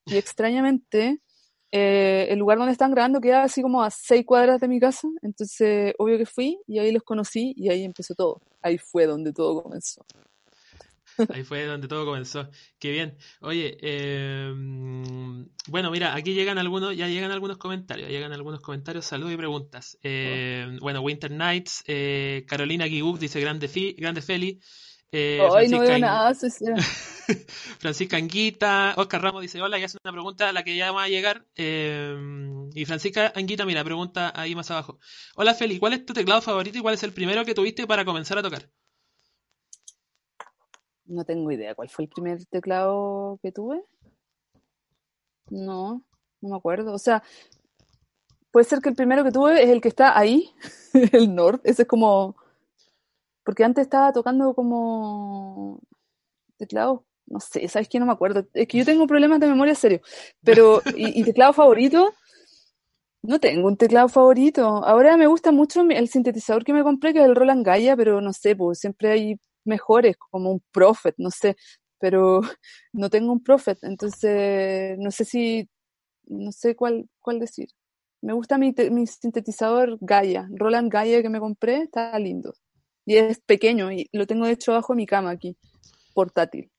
Y 0.06 0.18
extrañamente, 0.18 1.22
eh, 1.72 2.28
el 2.30 2.40
lugar 2.40 2.58
donde 2.58 2.72
están 2.72 2.92
grabando 2.92 3.20
queda 3.20 3.44
así 3.44 3.62
como 3.62 3.84
a 3.84 3.90
seis 3.90 4.26
cuadras 4.26 4.60
de 4.60 4.68
mi 4.68 4.80
casa, 4.80 5.08
entonces 5.22 5.94
obvio 5.98 6.18
que 6.18 6.26
fui 6.26 6.60
y 6.68 6.80
ahí 6.80 6.92
los 6.92 7.04
conocí 7.04 7.54
y 7.58 7.70
ahí 7.70 7.84
empezó 7.84 8.16
todo. 8.16 8.42
Ahí 8.62 8.78
fue 8.78 9.06
donde 9.06 9.34
todo 9.34 9.64
comenzó. 9.64 10.06
Ahí 11.34 11.44
fue 11.44 11.66
donde 11.66 11.88
todo 11.88 12.06
comenzó. 12.06 12.50
Qué 12.80 12.92
bien. 12.92 13.18
Oye, 13.42 13.78
eh, 13.82 14.54
bueno, 15.68 15.92
mira, 15.92 16.14
aquí 16.16 16.34
llegan 16.34 16.58
algunos, 16.58 16.96
ya 16.96 17.08
llegan 17.08 17.32
algunos 17.32 17.58
comentarios, 17.58 18.10
llegan 18.10 18.34
algunos 18.34 18.62
comentarios, 18.62 19.06
saludos 19.06 19.34
y 19.34 19.38
preguntas. 19.38 19.98
Eh, 20.04 20.78
bueno, 20.80 21.02
Winter 21.02 21.32
Nights, 21.32 21.84
eh, 21.88 22.46
Carolina 22.48 22.86
Guigub 22.86 23.18
dice 23.18 23.40
grande, 23.40 23.68
fi, 23.68 23.94
grande 23.94 24.22
Feli. 24.22 24.60
Eh, 25.12 25.40
Ay, 25.56 25.70
no 25.70 25.80
veo 25.80 25.98
nada, 26.00 26.34
Francisca 27.80 28.18
Anguita, 28.18 28.94
Oscar 28.98 29.22
Ramos 29.22 29.42
dice 29.42 29.62
hola 29.62 29.78
y 29.80 29.84
hace 29.84 29.98
una 30.04 30.12
pregunta 30.12 30.50
a 30.50 30.54
la 30.54 30.64
que 30.64 30.76
ya 30.76 30.92
va 30.92 31.04
a 31.04 31.08
llegar. 31.08 31.46
y 31.56 32.86
Francisca 32.86 33.32
Anguita, 33.36 33.66
mira, 33.66 33.84
pregunta 33.84 34.32
ahí 34.36 34.56
más 34.56 34.72
abajo. 34.72 35.00
Hola 35.36 35.54
Feli, 35.54 35.80
¿cuál 35.80 35.94
es 35.94 36.06
tu 36.06 36.14
teclado 36.14 36.42
favorito 36.42 36.78
y 36.78 36.82
cuál 36.82 36.96
es 36.96 37.04
el 37.04 37.14
primero 37.14 37.46
que 37.46 37.54
tuviste 37.54 37.88
para 37.88 38.06
comenzar 38.06 38.38
a 38.38 38.44
tocar? 38.44 38.70
No 41.08 41.24
tengo 41.24 41.52
idea. 41.52 41.74
¿Cuál 41.74 41.90
fue 41.90 42.06
el 42.06 42.10
primer 42.10 42.46
teclado 42.46 43.40
que 43.42 43.52
tuve? 43.52 43.82
No, 45.50 46.04
no 46.42 46.50
me 46.50 46.58
acuerdo. 46.58 46.94
O 46.94 47.00
sea, 47.00 47.24
puede 48.52 48.66
ser 48.66 48.80
que 48.80 48.90
el 48.90 48.96
primero 48.96 49.24
que 49.24 49.32
tuve 49.32 49.64
es 49.64 49.70
el 49.70 49.82
que 49.82 49.88
está 49.88 50.18
ahí, 50.18 50.52
el 51.14 51.34
Nord. 51.34 51.62
Ese 51.64 51.84
es 51.84 51.88
como. 51.88 52.36
Porque 53.48 53.64
antes 53.64 53.84
estaba 53.84 54.12
tocando 54.12 54.54
como 54.54 55.80
teclado, 56.58 57.06
no 57.28 57.40
sé, 57.40 57.66
¿sabes 57.70 57.88
qué? 57.88 57.98
No 57.98 58.06
me 58.06 58.12
acuerdo. 58.12 58.46
Es 58.54 58.68
que 58.68 58.78
yo 58.78 58.84
tengo 58.84 59.08
problemas 59.08 59.40
de 59.40 59.48
memoria 59.48 59.74
serio. 59.74 60.02
Pero, 60.44 60.82
y, 60.98 61.22
y 61.22 61.24
teclado 61.24 61.54
favorito, 61.54 62.14
no 63.22 63.40
tengo 63.40 63.70
un 63.70 63.78
teclado 63.78 64.10
favorito. 64.10 64.66
Ahora 64.84 65.16
me 65.16 65.28
gusta 65.28 65.54
mucho 65.54 65.82
el 65.82 66.10
sintetizador 66.10 66.66
que 66.66 66.74
me 66.74 66.84
compré, 66.84 67.14
que 67.14 67.20
es 67.20 67.26
el 67.26 67.36
Roland 67.36 67.66
Gaia, 67.66 67.96
pero 67.96 68.20
no 68.20 68.34
sé, 68.34 68.54
pues 68.54 68.80
siempre 68.80 69.12
hay 69.12 69.40
mejores, 69.64 70.18
como 70.18 70.52
un 70.52 70.62
Prophet, 70.74 71.16
no 71.18 71.32
sé, 71.32 71.56
pero 72.00 72.42
no 72.92 73.10
tengo 73.10 73.32
un 73.32 73.42
Prophet, 73.42 73.78
entonces 73.84 74.98
no 75.00 75.10
sé 75.10 75.24
si, 75.24 75.70
no 76.26 76.52
sé 76.52 76.76
cuál, 76.76 77.10
cuál 77.22 77.40
decir. 77.40 77.70
Me 78.22 78.34
gusta 78.34 78.58
mi, 78.58 78.76
mi 78.92 79.08
sintetizador 79.08 79.98
Gaia, 80.02 80.50
Roland 80.52 80.92
Gaia 80.92 81.22
que 81.22 81.30
me 81.30 81.40
compré, 81.40 81.84
está 81.84 82.20
lindo. 82.20 82.54
Y 83.08 83.16
es 83.16 83.40
pequeño 83.40 83.90
y 83.90 84.10
lo 84.12 84.28
tengo 84.28 84.46
de 84.46 84.52
hecho 84.52 84.74
bajo 84.74 84.94
mi 84.94 85.06
cama 85.06 85.32
aquí, 85.32 85.56
portátil. 86.14 86.70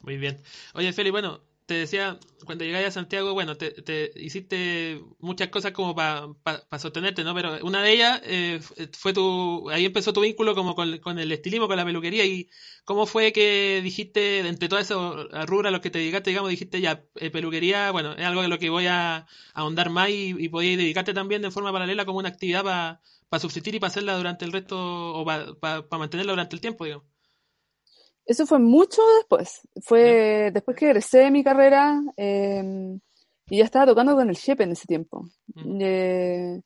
Muy 0.00 0.18
bien. 0.18 0.38
Oye, 0.74 0.92
Feli, 0.92 1.08
bueno, 1.08 1.40
te 1.66 1.74
decía, 1.74 2.18
cuando 2.44 2.64
llegáis 2.64 2.88
a 2.88 2.90
Santiago, 2.90 3.32
bueno, 3.32 3.56
te, 3.56 3.70
te 3.70 4.12
hiciste 4.16 5.00
muchas 5.18 5.48
cosas 5.48 5.72
como 5.72 5.94
para 5.94 6.34
sostenerte, 6.78 7.24
¿no? 7.24 7.34
Pero 7.34 7.58
una 7.64 7.82
de 7.82 7.92
ellas 7.92 8.20
eh, 8.24 8.60
fue 8.92 9.14
tu, 9.14 9.70
ahí 9.70 9.86
empezó 9.86 10.12
tu 10.12 10.20
vínculo 10.20 10.54
como 10.54 10.74
con, 10.74 11.18
el 11.18 11.32
estilismo, 11.32 11.66
con 11.66 11.76
la 11.78 11.84
peluquería, 11.84 12.24
y 12.26 12.50
cómo 12.84 13.06
fue 13.06 13.32
que 13.32 13.80
dijiste, 13.82 14.40
entre 14.40 14.68
todas 14.68 14.84
esas 14.84 15.46
rubros 15.46 15.68
a 15.68 15.70
los 15.70 15.80
que 15.80 15.90
te 15.90 15.98
dedicaste, 16.00 16.30
digamos, 16.30 16.50
dijiste 16.50 16.80
ya, 16.80 17.04
eh, 17.16 17.30
peluquería, 17.30 17.90
bueno, 17.92 18.12
es 18.12 18.24
algo 18.24 18.42
de 18.42 18.48
lo 18.48 18.58
que 18.58 18.68
voy 18.70 18.86
a, 18.86 19.26
ahondar 19.54 19.90
más 19.90 20.10
y, 20.10 20.34
y 20.38 20.48
podías 20.50 20.76
dedicarte 20.78 21.14
también 21.14 21.42
de 21.42 21.50
forma 21.50 21.72
paralela 21.72 22.04
como 22.04 22.18
una 22.18 22.28
actividad 22.28 22.62
para 22.62 23.40
subsistir 23.40 23.74
y 23.74 23.80
para 23.80 23.88
hacerla 23.88 24.16
durante 24.16 24.44
el 24.44 24.52
resto, 24.52 25.14
o 25.14 25.24
para 25.24 25.86
mantenerla 25.98 26.32
durante 26.32 26.56
el 26.56 26.60
tiempo, 26.60 26.84
digamos. 26.84 27.13
Eso 28.26 28.46
fue 28.46 28.58
mucho 28.58 29.02
después. 29.18 29.60
Fue 29.82 30.50
después 30.52 30.76
que 30.76 30.86
egresé 30.86 31.18
de 31.18 31.30
mi 31.30 31.44
carrera 31.44 32.02
em, 32.16 32.98
y 33.50 33.58
ya 33.58 33.64
estaba 33.64 33.86
tocando 33.86 34.14
con 34.14 34.28
el 34.28 34.36
Shepe 34.36 34.64
en 34.64 34.72
ese 34.72 34.86
tiempo. 34.86 35.28
Eh, 35.80 36.60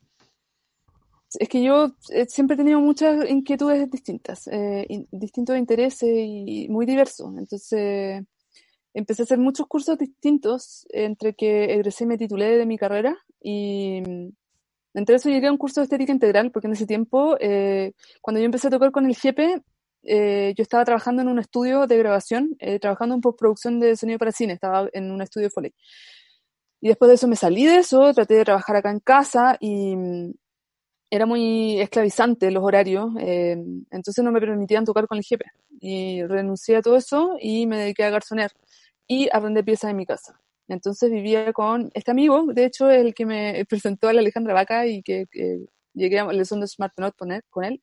es 1.38 1.49
que 1.49 1.62
yo 1.62 1.93
eh, 2.11 2.27
siempre 2.29 2.55
he 2.55 2.59
tenido 2.59 2.81
muchas 2.81 3.29
inquietudes 3.29 3.91
distintas, 3.91 4.49
eh, 4.50 4.87
distintos 5.11 5.59
intereses 5.59 6.09
y 6.09 6.69
muy 6.71 6.87
diversos. 6.87 7.37
Entonces 7.37 8.25
empecé 8.95 9.23
a 9.23 9.25
hacer 9.25 9.38
muchos 9.38 9.67
cursos 9.67 9.99
distintos 9.99 10.87
entre 10.91 11.35
que 11.35 11.75
egresé 11.75 12.05
y 12.05 12.07
me 12.07 12.19
titulé 12.19 12.57
de 12.57 12.67
mi 12.67 12.79
carrera 12.79 13.17
y 13.41 14.03
entre 14.95 15.17
eso 15.17 15.29
llegué 15.29 15.49
a 15.49 15.53
un 15.53 15.59
curso 15.59 15.81
de 15.81 15.85
estética 15.85 16.12
integral 16.12 16.50
porque 16.50 16.69
en 16.69 16.73
ese 16.73 16.87
tiempo, 16.87 17.37
cuando 18.23 18.41
yo 18.41 18.47
empecé 18.47 18.69
a 18.69 18.71
tocar 18.71 18.91
con 18.91 19.07
el 19.07 19.15
Jepe, 19.15 19.62
eh, 20.09 20.55
yo 20.57 20.62
estaba 20.62 20.85
trabajando 20.85 21.23
en 21.23 21.29
un 21.29 21.38
estudio 21.38 21.87
de 21.87 21.99
grabación, 21.99 22.57
eh, 22.59 22.79
trabajando 22.79 23.15
en 23.15 23.21
postproducción 23.21 23.79
de 23.81 23.97
sonido 23.97 24.19
para 24.19 24.33
cine, 24.33 24.55
estaba 24.55 24.88
en 24.93 25.11
un 25.11 25.21
estudio 25.23 25.49
de 25.49 25.50
Foley. 25.50 25.75
Y 26.81 26.88
después 26.88 27.09
de 27.09 27.17
eso 27.17 27.29
me 27.29 27.37
salí 27.37 27.67
de 27.67 27.79
eso, 27.79 28.12
traté 28.15 28.35
de 28.35 28.45
trabajar 28.45 28.77
acá 28.77 28.91
en 28.91 29.00
casa 29.00 29.57
y 29.61 29.97
mm, 29.97 30.33
era 31.11 31.27
muy 31.27 31.81
esclavizante 31.81 32.50
los 32.50 32.62
horarios, 32.65 33.11
eh, 33.21 33.57
entonces 33.91 34.25
no 34.25 34.33
me 34.33 34.41
permitían 34.41 34.85
tocar 34.85 35.07
con 35.07 35.19
el 35.19 35.25
jefe. 35.25 35.45
Y 35.81 36.23
renuncié 36.25 36.77
a 36.77 36.83
todo 36.83 36.97
eso 36.97 37.37
y 37.41 37.67
me 37.67 37.79
dediqué 37.79 38.05
a 38.05 38.11
garzonear 38.11 38.50
y 39.07 39.29
arrendé 39.33 39.65
piezas 39.65 39.91
en 39.91 39.97
mi 39.97 40.07
casa. 40.07 40.41
Entonces 40.69 41.11
vivía 41.11 41.53
con 41.53 41.91
este 41.95 42.11
amigo, 42.11 42.45
de 42.53 42.65
hecho 42.67 42.91
el 42.91 43.15
que 43.15 43.27
me 43.27 43.65
presentó 43.69 44.09
a 44.09 44.12
la 44.12 44.21
Alejandra 44.21 44.55
Vaca 44.55 44.87
y 44.87 45.03
que, 45.03 45.27
llegué 45.95 46.21
a 46.21 46.27
la 46.27 46.33
de 46.33 46.45
Smart 46.45 46.93
él. 46.99 47.43
Con 47.50 47.65
él. 47.65 47.83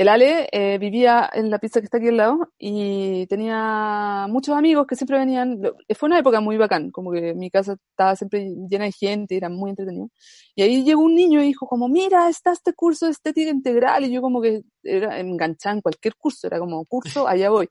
El 0.00 0.08
Ale 0.08 0.48
eh, 0.50 0.78
vivía 0.78 1.28
en 1.30 1.50
la 1.50 1.58
pizza 1.58 1.78
que 1.78 1.84
está 1.84 1.98
aquí 1.98 2.08
al 2.08 2.16
lado 2.16 2.54
y 2.58 3.26
tenía 3.26 4.26
muchos 4.30 4.56
amigos 4.56 4.86
que 4.86 4.96
siempre 4.96 5.18
venían. 5.18 5.60
Fue 5.94 6.06
una 6.06 6.18
época 6.18 6.40
muy 6.40 6.56
bacán, 6.56 6.90
como 6.90 7.12
que 7.12 7.34
mi 7.34 7.50
casa 7.50 7.76
estaba 7.90 8.16
siempre 8.16 8.48
llena 8.70 8.86
de 8.86 8.92
gente, 8.92 9.36
era 9.36 9.50
muy 9.50 9.68
entretenido. 9.68 10.08
Y 10.54 10.62
ahí 10.62 10.84
llegó 10.84 11.02
un 11.02 11.14
niño 11.14 11.42
y 11.42 11.48
dijo 11.48 11.66
como, 11.66 11.86
mira, 11.90 12.30
está 12.30 12.50
este 12.52 12.72
curso 12.72 13.04
de 13.04 13.12
estética 13.12 13.50
integral. 13.50 14.02
Y 14.06 14.10
yo 14.10 14.22
como 14.22 14.40
que 14.40 14.62
era 14.82 15.20
enganchada 15.20 15.74
en 15.74 15.82
cualquier 15.82 16.16
curso, 16.16 16.46
era 16.46 16.58
como, 16.58 16.82
curso, 16.86 17.28
allá 17.28 17.50
voy. 17.50 17.68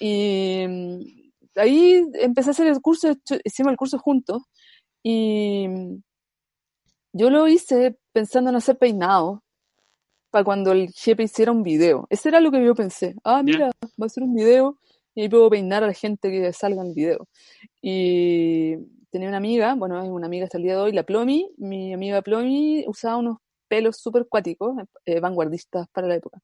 Y 0.00 0.64
mm, 0.66 1.00
ahí 1.56 2.06
empecé 2.14 2.48
a 2.50 2.52
hacer 2.52 2.68
el 2.68 2.80
curso, 2.80 3.14
hicimos 3.44 3.70
el 3.72 3.76
curso 3.76 3.98
juntos. 3.98 4.44
Y 5.02 5.68
yo 7.12 7.28
lo 7.28 7.48
hice 7.48 7.98
pensando 8.14 8.48
en 8.48 8.56
hacer 8.56 8.78
peinado 8.78 9.42
para 10.36 10.44
cuando 10.44 10.72
el 10.72 10.92
jefe 10.92 11.22
hiciera 11.22 11.50
un 11.50 11.62
video. 11.62 12.06
Ese 12.10 12.28
era 12.28 12.40
lo 12.40 12.50
que 12.50 12.62
yo 12.62 12.74
pensé. 12.74 13.14
Ah, 13.24 13.42
mira, 13.42 13.70
va 13.98 14.04
a 14.04 14.08
ser 14.10 14.22
un 14.22 14.34
video 14.34 14.78
y 15.14 15.22
ahí 15.22 15.28
puedo 15.30 15.48
peinar 15.48 15.82
a 15.82 15.86
la 15.86 15.94
gente 15.94 16.30
que 16.30 16.52
salga 16.52 16.82
en 16.82 16.88
el 16.88 16.94
video. 16.94 17.26
Y 17.80 18.76
tenía 19.10 19.28
una 19.28 19.38
amiga, 19.38 19.74
bueno, 19.74 20.02
es 20.02 20.10
una 20.10 20.26
amiga 20.26 20.44
hasta 20.44 20.58
el 20.58 20.64
día 20.64 20.74
de 20.74 20.80
hoy, 20.82 20.92
la 20.92 21.04
Plomi. 21.04 21.50
Mi 21.56 21.94
amiga 21.94 22.20
Plomi 22.20 22.84
usaba 22.86 23.16
unos 23.16 23.38
pelos 23.66 23.96
súper 23.96 24.26
cuáticos, 24.28 24.76
eh, 25.06 25.20
vanguardistas 25.20 25.88
para 25.88 26.06
la 26.06 26.16
época. 26.16 26.38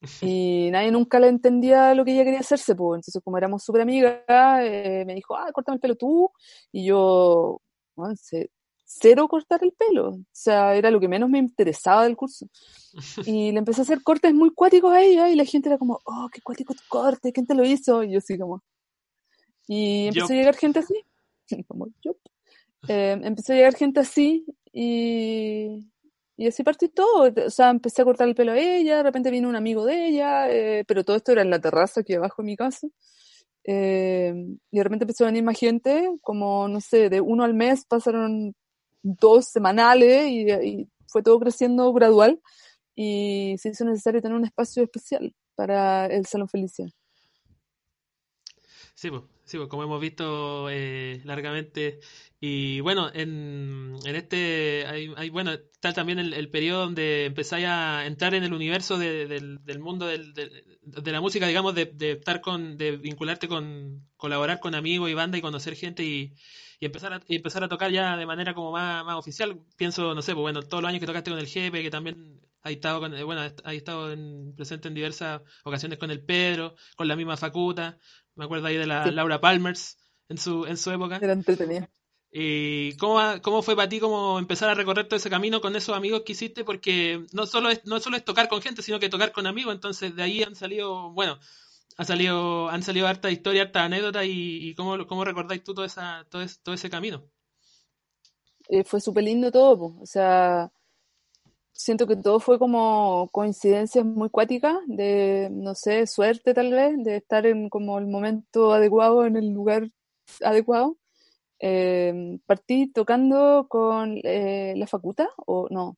Y 0.22 0.68
nadie 0.70 0.92
nunca 0.92 1.18
le 1.18 1.26
entendía 1.26 1.92
lo 1.94 2.04
que 2.04 2.12
ella 2.12 2.22
quería 2.22 2.40
hacerse, 2.40 2.76
pues. 2.76 2.98
Entonces, 2.98 3.20
como 3.24 3.36
éramos 3.36 3.64
súper 3.64 3.80
amigas, 3.82 4.20
eh, 4.28 5.02
me 5.04 5.14
dijo, 5.16 5.34
ah, 5.36 5.50
córtame 5.52 5.76
el 5.76 5.80
pelo 5.80 5.96
tú. 5.96 6.30
Y 6.70 6.84
yo, 6.84 7.60
bueno, 7.96 8.14
se, 8.14 8.50
cero 8.84 9.28
cortar 9.28 9.62
el 9.62 9.72
pelo. 9.72 10.10
O 10.10 10.20
sea, 10.32 10.74
era 10.74 10.90
lo 10.90 11.00
que 11.00 11.08
menos 11.08 11.28
me 11.30 11.38
interesaba 11.38 12.04
del 12.04 12.16
curso. 12.16 12.46
Y 13.26 13.50
le 13.52 13.58
empecé 13.58 13.80
a 13.80 13.84
hacer 13.84 14.02
cortes 14.02 14.32
muy 14.32 14.50
cuáticos 14.50 14.92
a 14.92 15.02
ella 15.02 15.28
y 15.28 15.34
la 15.34 15.44
gente 15.44 15.68
era 15.68 15.78
como, 15.78 16.00
oh, 16.04 16.28
qué 16.32 16.40
cuático 16.40 16.74
tu 16.74 16.82
corte, 16.88 17.32
¿quién 17.32 17.46
te 17.46 17.54
lo 17.54 17.64
hizo? 17.64 18.04
Y 18.04 18.12
yo 18.12 18.18
así 18.18 18.38
como... 18.38 18.62
Y 19.66 20.08
empezó 20.08 20.32
a 20.32 20.36
llegar 20.36 20.56
gente 20.56 20.78
así. 20.80 20.94
como, 21.68 21.88
yo. 22.02 22.16
Eh, 22.86 23.18
empezó 23.22 23.54
a 23.54 23.56
llegar 23.56 23.74
gente 23.74 24.00
así 24.00 24.44
y, 24.70 25.88
y 26.36 26.46
así 26.46 26.62
partí 26.62 26.90
todo. 26.90 27.32
O 27.46 27.50
sea, 27.50 27.70
empecé 27.70 28.02
a 28.02 28.04
cortar 28.04 28.28
el 28.28 28.34
pelo 28.34 28.52
a 28.52 28.58
ella, 28.58 28.98
de 28.98 29.02
repente 29.02 29.30
vino 29.30 29.48
un 29.48 29.56
amigo 29.56 29.86
de 29.86 30.08
ella, 30.08 30.50
eh, 30.50 30.84
pero 30.86 31.02
todo 31.02 31.16
esto 31.16 31.32
era 31.32 31.40
en 31.40 31.48
la 31.48 31.58
terraza 31.58 32.02
aquí 32.02 32.12
abajo 32.12 32.42
de 32.42 32.46
mi 32.46 32.56
casa. 32.56 32.86
Eh, 33.64 34.34
y 34.70 34.76
de 34.76 34.84
repente 34.84 35.04
empezó 35.04 35.24
a 35.24 35.28
venir 35.28 35.42
más 35.42 35.58
gente, 35.58 36.10
como, 36.20 36.68
no 36.68 36.82
sé, 36.82 37.08
de 37.08 37.22
uno 37.22 37.42
al 37.44 37.54
mes 37.54 37.86
pasaron 37.86 38.54
dos 39.04 39.46
semanales 39.46 40.26
y, 40.28 40.88
fue 41.06 41.22
todo 41.22 41.38
creciendo 41.38 41.92
gradual 41.92 42.40
y 42.96 43.54
se 43.58 43.68
hizo 43.68 43.84
necesario 43.84 44.20
tener 44.20 44.36
un 44.36 44.44
espacio 44.44 44.82
especial 44.82 45.32
para 45.54 46.06
el 46.06 46.26
Salón 46.26 46.48
Felicia. 46.48 46.88
Sí, 48.96 49.10
pues, 49.10 49.22
sí, 49.44 49.56
pues 49.56 49.68
como 49.68 49.84
hemos 49.84 50.00
visto 50.00 50.68
eh, 50.70 51.20
largamente. 51.24 52.00
Y 52.40 52.80
bueno, 52.80 53.10
en, 53.14 53.96
en 54.04 54.16
este, 54.16 54.86
hay, 54.86 55.30
bueno, 55.30 55.52
está 55.52 55.92
también 55.92 56.18
el, 56.18 56.50
periodo 56.50 56.80
donde 56.80 57.26
empezáis 57.26 57.66
a 57.66 58.06
entrar 58.06 58.34
en 58.34 58.44
el 58.44 58.52
universo 58.52 58.98
del, 58.98 59.60
mundo 59.80 60.06
del, 60.06 60.34
de, 60.34 61.12
la 61.12 61.20
música, 61.20 61.46
digamos, 61.46 61.74
de, 61.74 61.86
de, 61.86 62.12
estar 62.12 62.40
con, 62.40 62.76
de 62.76 62.96
vincularte 62.96 63.48
con, 63.48 64.06
colaborar 64.16 64.60
con 64.60 64.74
amigos 64.74 65.10
y 65.10 65.14
banda 65.14 65.38
y 65.38 65.42
conocer 65.42 65.74
gente 65.74 66.04
y, 66.04 66.34
y 66.84 66.86
empezar 66.86 67.14
a, 67.14 67.20
empezar 67.26 67.64
a 67.64 67.68
tocar 67.68 67.90
ya 67.90 68.14
de 68.14 68.26
manera 68.26 68.52
como 68.52 68.70
más, 68.70 69.02
más 69.06 69.16
oficial. 69.16 69.58
Pienso, 69.78 70.14
no 70.14 70.20
sé, 70.20 70.34
pues 70.34 70.42
bueno, 70.42 70.62
todos 70.62 70.82
los 70.82 70.90
años 70.90 71.00
que 71.00 71.06
tocaste 71.06 71.30
con 71.30 71.40
el 71.40 71.46
jefe, 71.46 71.82
que 71.82 71.90
también 71.90 72.42
ha 72.60 72.70
estado, 72.70 73.00
con, 73.00 73.10
bueno, 73.24 73.40
ha 73.40 73.72
estado 73.72 74.12
en, 74.12 74.54
presente 74.54 74.88
en 74.88 74.94
diversas 74.94 75.40
ocasiones 75.64 75.98
con 75.98 76.10
el 76.10 76.22
Pedro, 76.22 76.74
con 76.94 77.08
la 77.08 77.16
misma 77.16 77.38
Facuta, 77.38 77.98
me 78.34 78.44
acuerdo 78.44 78.66
ahí 78.66 78.76
de 78.76 78.86
la 78.86 79.06
Laura 79.10 79.40
Palmers 79.40 79.96
en 80.28 80.36
su, 80.36 80.66
en 80.66 80.76
su 80.76 80.90
época. 80.90 81.18
Era 81.22 81.32
entretenido. 81.32 81.88
¿Y 82.30 82.94
cómo, 82.98 83.18
cómo 83.40 83.62
fue 83.62 83.76
para 83.76 83.88
ti 83.88 83.98
como 83.98 84.38
empezar 84.38 84.68
a 84.68 84.74
recorrer 84.74 85.06
todo 85.08 85.16
ese 85.16 85.30
camino 85.30 85.62
con 85.62 85.76
esos 85.76 85.96
amigos 85.96 86.22
que 86.26 86.32
hiciste? 86.32 86.64
Porque 86.64 87.24
no 87.32 87.46
solo 87.46 87.70
es, 87.70 87.80
no 87.86 87.98
solo 87.98 88.18
es 88.18 88.26
tocar 88.26 88.48
con 88.48 88.60
gente, 88.60 88.82
sino 88.82 89.00
que 89.00 89.08
tocar 89.08 89.32
con 89.32 89.46
amigos. 89.46 89.74
Entonces 89.74 90.14
de 90.14 90.22
ahí 90.22 90.42
han 90.42 90.54
salido, 90.54 91.12
bueno, 91.12 91.38
ha 91.96 92.04
salido, 92.04 92.68
han 92.68 92.82
salido 92.82 93.06
harta 93.06 93.30
historia, 93.30 93.62
harta 93.62 93.84
anécdota 93.84 94.24
y, 94.24 94.74
cómo, 94.74 95.06
cómo, 95.06 95.24
recordáis 95.24 95.62
tú 95.62 95.74
todo, 95.74 95.84
esa, 95.84 96.26
todo, 96.30 96.42
ese, 96.42 96.58
todo 96.62 96.74
ese 96.74 96.90
camino. 96.90 97.24
Eh, 98.68 98.84
fue 98.84 99.00
súper 99.00 99.24
lindo 99.24 99.52
todo, 99.52 99.96
o 100.00 100.06
sea, 100.06 100.72
siento 101.74 102.06
que 102.06 102.16
todo 102.16 102.40
fue 102.40 102.58
como 102.58 103.28
coincidencias 103.30 104.04
muy 104.04 104.30
cuáticas, 104.30 104.76
de, 104.86 105.48
no 105.52 105.74
sé, 105.74 106.06
suerte 106.06 106.54
tal 106.54 106.72
vez, 106.72 106.94
de 107.04 107.16
estar 107.16 107.46
en 107.46 107.68
como 107.68 107.98
el 107.98 108.06
momento 108.06 108.72
adecuado, 108.72 109.26
en 109.26 109.36
el 109.36 109.50
lugar 109.50 109.90
adecuado. 110.42 110.96
Eh, 111.60 112.38
partí 112.46 112.90
tocando 112.92 113.66
con 113.68 114.18
eh, 114.22 114.74
la 114.76 114.86
Facuta, 114.86 115.28
o 115.46 115.68
no, 115.70 115.96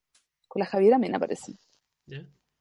con 0.48 0.60
la 0.60 0.66
Javiera 0.66 0.98
Mena 0.98 1.18
parece. 1.18 1.54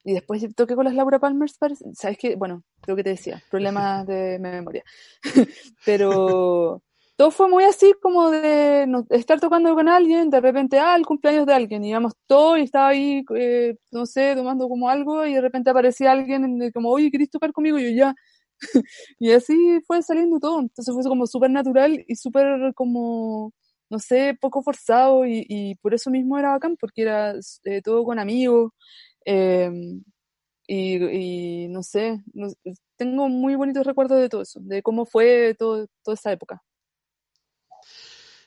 Y 0.06 0.14
después 0.14 0.46
toqué 0.54 0.76
con 0.76 0.84
las 0.84 0.94
Laura 0.94 1.18
Palmers, 1.18 1.58
¿sabes 1.94 2.16
qué? 2.16 2.36
Bueno, 2.36 2.62
creo 2.80 2.94
que 2.94 3.02
te 3.02 3.10
decía, 3.10 3.42
problemas 3.50 4.06
de 4.06 4.38
memoria. 4.38 4.84
Pero 5.84 6.80
todo 7.16 7.32
fue 7.32 7.48
muy 7.48 7.64
así 7.64 7.92
como 8.00 8.30
de 8.30 8.86
estar 9.10 9.40
tocando 9.40 9.74
con 9.74 9.88
alguien, 9.88 10.30
de 10.30 10.40
repente, 10.40 10.78
ah, 10.78 10.94
el 10.94 11.04
cumpleaños 11.04 11.44
de 11.44 11.54
alguien, 11.54 11.84
y 11.84 11.88
íbamos 11.88 12.12
todos 12.28 12.58
y 12.58 12.62
estaba 12.62 12.88
ahí, 12.88 13.24
eh, 13.34 13.76
no 13.90 14.06
sé, 14.06 14.36
tomando 14.36 14.68
como 14.68 14.88
algo, 14.88 15.26
y 15.26 15.34
de 15.34 15.40
repente 15.40 15.70
aparecía 15.70 16.12
alguien 16.12 16.70
como, 16.72 16.90
oye, 16.90 17.10
¿querés 17.10 17.28
tocar 17.28 17.52
conmigo? 17.52 17.76
Y 17.78 17.90
yo 17.90 17.90
ya. 17.90 18.14
y 19.18 19.32
así 19.32 19.80
fue 19.88 20.02
saliendo 20.02 20.38
todo. 20.38 20.60
Entonces 20.60 20.94
fue 20.94 21.02
como 21.04 21.26
súper 21.26 21.50
natural 21.50 22.04
y 22.06 22.14
súper 22.14 22.72
como, 22.74 23.52
no 23.90 23.98
sé, 23.98 24.36
poco 24.40 24.62
forzado, 24.62 25.26
y, 25.26 25.44
y, 25.48 25.74
por 25.76 25.94
eso 25.94 26.10
mismo 26.10 26.38
era 26.38 26.52
bacán, 26.52 26.76
porque 26.78 27.02
era 27.02 27.34
eh, 27.64 27.82
todo 27.82 28.04
con 28.04 28.20
amigos. 28.20 28.70
Em, 29.28 30.04
y, 30.68 31.66
no 31.68 31.82
sé, 31.82 32.22
tengo 32.96 33.28
muy 33.28 33.56
bonitos 33.56 33.84
recuerdos 33.84 34.20
de 34.20 34.28
todo 34.28 34.42
eso, 34.42 34.60
de 34.62 34.82
cómo 34.82 35.04
fue 35.04 35.54
todo, 35.58 35.88
toda 36.02 36.14
esa 36.14 36.32
época. 36.32 36.62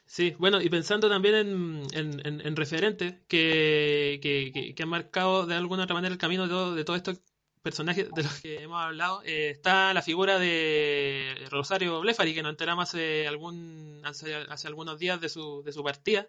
Sí, 0.06 0.36
bueno, 0.40 0.62
y 0.62 0.70
pensando 0.70 1.08
también 1.10 1.36
en, 1.36 1.84
en, 1.94 2.42
en, 2.42 2.56
referentes 2.56 3.14
que, 3.28 4.20
que, 4.24 4.74
que, 4.74 4.84
han 4.84 4.90
marcado 4.90 5.46
de 5.46 5.54
alguna 5.54 5.84
otra 5.84 5.94
manera 5.94 6.12
el 6.12 6.18
camino 6.18 6.44
de, 6.44 6.50
todo, 6.50 6.76
de 6.76 6.84
todos 6.84 6.98
estos 6.98 7.20
personajes 7.62 8.10
de 8.16 8.24
los 8.24 8.42
que 8.42 8.64
hemos 8.64 8.82
hablado, 8.82 9.22
eh, 9.24 9.50
está 9.50 9.94
la 9.94 10.02
figura 10.02 10.40
de 10.40 11.36
Rosario 11.52 12.00
Blefari, 12.00 12.34
que 12.34 12.42
nos 12.42 12.52
enteramos 12.52 12.90
hace, 12.90 13.28
algún, 13.28 14.02
hace, 14.04 14.34
hace, 14.34 14.68
algunos 14.68 14.98
días 14.98 15.22
de 15.22 15.30
su, 15.30 15.62
de 15.64 15.74
su 15.74 15.84
partida. 15.84 16.28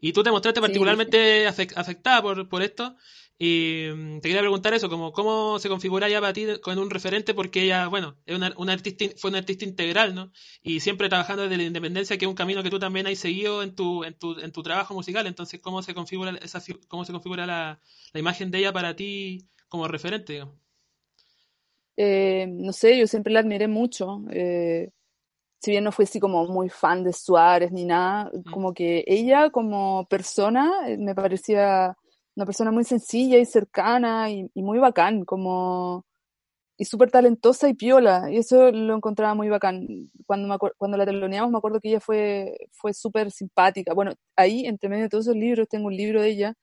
Y 0.00 0.12
tú 0.12 0.22
te 0.22 0.30
mostraste 0.30 0.60
particularmente 0.60 1.48
afectada 1.48 2.22
por, 2.22 2.48
por 2.48 2.62
esto. 2.62 2.96
Y 3.38 3.86
mm, 3.94 4.20
te 4.20 4.28
quería 4.28 4.40
preguntar 4.40 4.74
eso, 4.74 4.88
como 4.88 5.12
cómo 5.12 5.58
se 5.58 5.68
configura 5.68 6.08
ya 6.08 6.20
para 6.20 6.32
ti 6.32 6.46
con 6.60 6.78
un 6.78 6.90
referente, 6.90 7.34
porque 7.34 7.62
ella, 7.62 7.86
bueno, 7.88 8.16
es 8.26 8.36
una, 8.36 8.52
una 8.56 8.72
artista, 8.72 9.04
fue 9.16 9.30
una 9.30 9.38
artista 9.38 9.64
integral, 9.64 10.14
¿no? 10.14 10.32
Y 10.62 10.80
siempre 10.80 11.08
trabajando 11.08 11.44
desde 11.44 11.56
la 11.56 11.62
independencia, 11.62 12.18
que 12.18 12.24
es 12.24 12.28
un 12.28 12.34
camino 12.34 12.62
que 12.62 12.70
tú 12.70 12.78
también 12.78 13.06
has 13.06 13.18
seguido 13.18 13.62
en 13.62 13.74
tu, 13.74 14.04
en 14.04 14.14
tu, 14.14 14.38
en 14.40 14.50
tu 14.52 14.62
trabajo 14.62 14.94
musical. 14.94 15.26
Entonces, 15.26 15.60
¿cómo 15.60 15.82
se 15.82 15.94
configura 15.94 16.36
esa, 16.42 16.60
cómo 16.88 17.04
se 17.04 17.12
configura 17.12 17.46
la, 17.46 17.80
la 18.12 18.20
imagen 18.20 18.50
de 18.50 18.58
ella 18.58 18.72
para 18.72 18.96
ti 18.96 19.48
como 19.68 19.86
referente, 19.86 20.42
eh, 22.00 22.46
no 22.48 22.72
sé, 22.72 22.96
yo 22.96 23.06
siempre 23.06 23.32
la 23.32 23.40
admiré 23.40 23.66
mucho. 23.66 24.22
Eh, 24.30 24.90
si 25.58 25.72
bien 25.72 25.82
no 25.82 25.90
fue 25.90 26.04
así 26.04 26.20
como 26.20 26.46
muy 26.46 26.68
fan 26.68 27.02
de 27.02 27.12
Suárez 27.12 27.72
ni 27.72 27.84
nada, 27.84 28.30
mm. 28.32 28.50
como 28.52 28.72
que 28.72 29.04
ella 29.06 29.50
como 29.50 30.06
persona 30.08 30.70
eh, 30.86 30.96
me 30.96 31.14
parecía 31.14 31.96
una 32.38 32.46
persona 32.46 32.70
muy 32.70 32.84
sencilla 32.84 33.38
y 33.38 33.44
cercana 33.46 34.30
y, 34.30 34.48
muy 34.54 34.78
bacán, 34.78 35.24
como 35.24 36.06
y 36.78 36.84
súper 36.84 37.10
talentosa 37.10 37.68
y 37.68 37.74
piola, 37.74 38.30
y 38.30 38.38
eso 38.38 38.70
lo 38.72 38.94
encontraba 38.94 39.34
muy 39.34 39.48
bacán. 39.48 40.10
Cuando, 40.26 40.58
cuando 40.78 40.96
la 40.96 41.06
teloneamos 41.06 41.50
me 41.50 41.58
acuerdo 41.58 41.80
que 41.80 41.88
ella 41.90 42.00
fue, 42.00 42.56
fue 42.72 42.94
súper 42.94 43.32
simpática. 43.32 43.94
Bueno, 43.94 44.12
ahí, 44.36 44.66
entre 44.66 44.88
medio 44.88 45.04
de 45.04 45.08
todos 45.10 45.26
esos 45.26 45.36
libros, 45.36 45.68
tengo 45.68 45.88
un 45.88 45.96
libro 45.96 46.22
de 46.22 46.28
ella, 46.30 46.54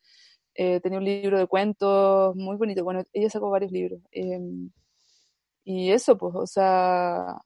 eh, 0.56 0.80
tenía 0.82 1.00
un 1.00 1.06
libro 1.06 1.38
de 1.40 1.48
cuentos 1.48 2.36
muy 2.38 2.58
bonito, 2.58 2.84
bueno, 2.86 3.04
ella 3.14 3.30
sacó 3.30 3.50
varios 3.50 3.72
libros. 3.74 4.02
Em, 4.12 4.72
y 5.66 5.92
eso, 5.92 6.18
pues, 6.18 6.36
o 6.36 6.48
sea, 6.48 7.38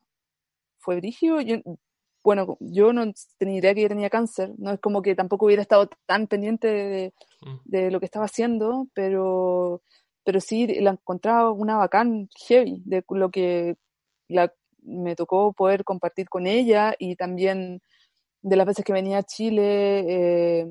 fue 0.80 0.98
brígido. 0.98 1.38
Bueno, 2.24 2.58
yo 2.60 2.94
no 2.94 3.12
tenía 3.38 3.60
idea 3.60 3.74
que 3.74 3.82
ella 3.82 3.90
tenía 3.90 4.10
cáncer, 4.10 4.54
no 4.58 4.72
es 4.72 4.80
como 4.80 5.02
que 5.02 5.16
tampoco 5.16 5.46
hubiera 5.46 5.62
estado 5.62 5.90
tan 6.06 6.28
pendiente 6.28 7.14
mm. 7.42 7.58
de, 7.66 7.92
lo 7.92 8.00
que 8.00 8.06
estaba 8.06 8.26
haciendo, 8.26 8.88
pero, 8.94 9.82
pero 10.24 10.42
sí 10.42 10.68
la 10.82 10.92
encontraba 10.92 11.52
una 11.52 11.78
bacán 11.78 12.30
heavy, 12.48 12.82
de 12.86 13.04
lo 13.10 13.32
que 13.32 13.78
la, 14.28 14.54
me 14.84 15.16
tocó 15.16 15.54
poder 15.54 15.84
compartir 15.84 16.30
con 16.30 16.48
ella 16.48 16.94
y 16.98 17.16
también 17.16 17.82
de 18.42 18.56
las 18.56 18.68
veces 18.68 18.86
que 18.86 18.94
venía 18.94 19.20
a 19.20 19.24
Chile, 19.24 20.06
eh, 20.62 20.68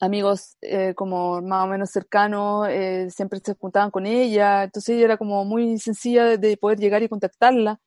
amigos 0.00 0.56
eh, 0.62 0.94
como 0.94 1.42
más 1.42 1.64
o 1.64 1.68
menos 1.68 1.90
cercanos 1.90 2.66
eh, 2.68 3.08
siempre 3.10 3.40
se 3.44 3.54
juntaban 3.54 3.90
con 3.90 4.06
ella, 4.06 4.64
entonces 4.64 4.96
ella 4.96 5.04
era 5.04 5.16
como 5.16 5.44
muy 5.44 5.78
sencilla 5.78 6.36
de, 6.36 6.56
poder 6.56 6.78
llegar 6.78 7.02
y 7.02 7.08
contactarla. 7.08 7.80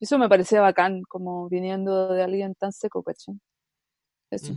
Eso 0.00 0.18
me 0.18 0.28
parecía 0.28 0.62
bacán, 0.62 1.02
como 1.02 1.48
viniendo 1.48 2.08
de 2.14 2.22
alguien 2.22 2.54
tan 2.54 2.72
seco, 2.72 3.02
¿cachai? 3.02 3.34
Eso. 4.30 4.54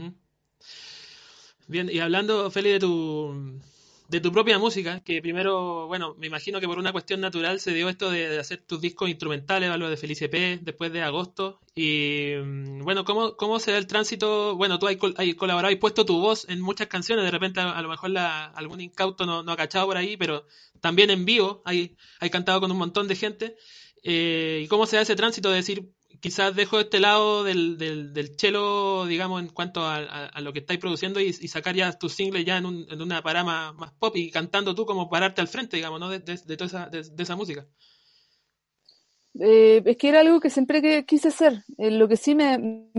Bien, 1.68 1.90
y 1.92 2.00
hablando, 2.00 2.50
Feli, 2.50 2.72
de 2.72 2.80
tu, 2.80 3.60
de 4.08 4.22
tu 4.22 4.32
propia 4.32 4.60
música, 4.60 5.02
que 5.02 5.22
primero, 5.22 5.88
bueno, 5.88 6.16
me 6.18 6.28
imagino 6.28 6.62
que 6.62 6.68
por 6.68 6.78
una 6.78 6.92
cuestión 6.92 7.20
natural 7.20 7.60
se 7.60 7.74
dio 7.74 7.90
esto 7.90 8.12
de, 8.12 8.40
hacer 8.40 8.62
tus 8.62 8.80
discos 8.80 9.10
instrumentales, 9.10 9.70
algo 9.70 9.90
de 9.90 9.98
Felice 9.98 10.30
P, 10.30 10.60
después 10.62 10.94
de 10.94 11.02
agosto. 11.02 11.60
Y 11.76 12.34
mm, 12.42 12.84
bueno, 12.84 13.04
¿cómo, 13.04 13.36
cómo 13.36 13.60
se 13.60 13.72
da 13.72 13.78
el 13.78 13.88
tránsito? 13.88 14.56
Bueno, 14.56 14.78
tú 14.78 14.88
has, 14.88 14.96
colaborado 15.36 15.74
y 15.74 15.78
puesto 15.78 16.06
tu 16.06 16.20
voz 16.20 16.48
en 16.48 16.62
muchas 16.62 16.88
canciones, 16.88 17.26
de 17.26 17.32
repente 17.32 17.60
a, 17.60 17.82
lo 17.82 17.90
mejor 17.90 18.12
la, 18.12 18.46
algún 18.46 18.82
incauto 18.82 19.26
no, 19.26 19.44
no, 19.44 19.52
ha 19.52 19.58
cachado 19.58 19.88
por 19.88 19.98
ahí, 19.98 20.16
pero 20.16 20.46
también 20.80 21.10
en 21.10 21.26
vivo 21.26 21.62
hay, 21.66 21.98
hay 22.20 22.30
cantado 22.30 22.62
con 22.62 22.72
un 22.72 22.78
montón 22.78 23.08
de 23.08 23.16
gente. 23.16 23.58
Eh, 24.04 24.62
¿Y 24.64 24.68
cómo 24.68 24.86
se 24.86 24.98
da 24.98 25.02
ese 25.02 25.16
tránsito 25.16 25.50
de 25.50 25.56
decir, 25.56 25.90
quizás 26.24 26.56
dejo 26.56 26.80
este 26.80 27.02
lado 27.02 27.44
del, 27.44 27.78
del, 27.78 28.14
del 28.14 28.36
chelo, 28.38 29.06
digamos, 29.06 29.42
en 29.42 29.50
cuanto 29.50 29.82
a, 29.86 30.32
lo 30.40 30.54
que 30.54 30.60
estáis 30.60 30.80
produciendo 30.80 31.20
y, 31.20 31.34
sacar 31.34 31.76
ya 31.76 31.92
tus 31.92 32.14
singles 32.14 32.46
ya 32.46 32.58
en, 32.58 32.66
un, 32.66 32.86
en 32.90 33.02
una 33.02 33.22
parada 33.22 33.74
más, 33.74 33.92
pop 34.00 34.16
y 34.16 34.32
cantando 34.32 34.74
tú 34.74 34.86
como 34.86 35.10
pararte 35.10 35.42
al 35.42 35.50
frente, 35.50 35.76
digamos, 35.76 36.00
¿no? 36.00 36.10
De, 36.10 36.20
toda 36.22 36.66
esa, 36.66 36.88
de, 36.88 37.04
esa 37.18 37.36
música. 37.36 37.66
Eh, 39.38 39.82
es 39.84 39.98
que 39.98 40.10
era 40.10 40.22
algo 40.22 40.40
que 40.40 40.50
siempre 40.50 41.06
quise 41.06 41.28
hacer. 41.28 41.64
Eh, 41.78 41.92
lo 41.92 42.08
que 42.08 42.16
sí 42.16 42.36
me, 42.36 42.90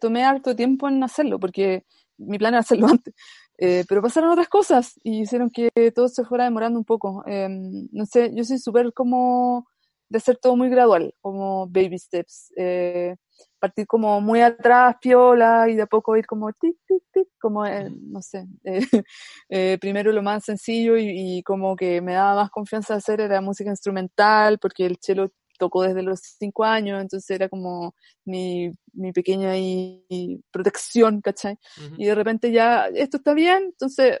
tomé 0.00 0.24
harto 0.24 0.56
tiempo 0.56 0.88
en 0.88 1.02
hacerlo, 1.04 1.38
porque 1.38 1.84
mi 2.18 2.38
plan 2.38 2.54
era 2.54 2.60
hacerlo 2.60 2.86
antes. 2.90 3.14
Eh, 3.58 3.84
pero 3.88 4.02
pasaron 4.02 4.30
otras 4.30 4.48
cosas 4.48 4.98
y 5.04 5.20
hicieron 5.20 5.48
que 5.48 5.70
todo 5.94 6.08
se 6.08 6.24
fuera 6.24 6.42
demorando 6.44 6.78
un 6.78 6.84
poco. 6.84 7.22
Em, 7.26 7.88
no 7.92 8.04
sé, 8.04 8.32
yo 8.34 8.42
soy 8.42 8.58
súper 8.58 8.92
como 8.92 9.68
de 10.12 10.18
hacer 10.18 10.36
todo 10.36 10.56
muy 10.56 10.68
gradual, 10.68 11.14
como 11.22 11.66
baby 11.66 11.98
steps. 11.98 12.52
Eh, 12.56 13.16
partir 13.58 13.86
como 13.86 14.20
muy 14.20 14.42
atrás, 14.42 14.96
piola, 15.00 15.68
y 15.68 15.74
de 15.74 15.82
a 15.82 15.86
poco 15.86 16.16
ir 16.16 16.26
como 16.26 16.52
tic, 16.52 16.76
tic, 16.86 17.02
tic, 17.12 17.28
como, 17.40 17.64
eh, 17.64 17.90
no 17.90 18.20
sé, 18.20 18.46
eh, 19.48 19.78
primero 19.80 20.12
lo 20.12 20.22
más 20.22 20.44
sencillo 20.44 20.96
y, 20.98 21.42
como 21.44 21.74
que 21.74 22.00
me 22.02 22.12
daba 22.12 22.42
más 22.42 22.50
confianza 22.50 22.94
hacer 22.94 23.20
era 23.20 23.40
música 23.40 23.70
instrumental, 23.70 24.58
porque 24.58 24.84
el 24.84 24.98
cello 25.00 25.26
tocó 25.58 25.82
desde 25.82 26.02
los 26.02 26.20
cinco 26.20 26.64
años, 26.64 27.00
entonces 27.00 27.30
era 27.30 27.48
como 27.48 27.94
mi, 28.24 28.70
mi 28.92 29.12
pequeña 29.12 29.56
y, 29.56 30.42
protección, 30.50 31.22
¿cachai? 31.22 31.56
Y 31.96 32.04
de 32.04 32.14
repente 32.14 32.52
ya, 32.52 32.86
esto 32.88 33.16
está 33.16 33.32
bien, 33.32 33.62
entonces 33.64 34.20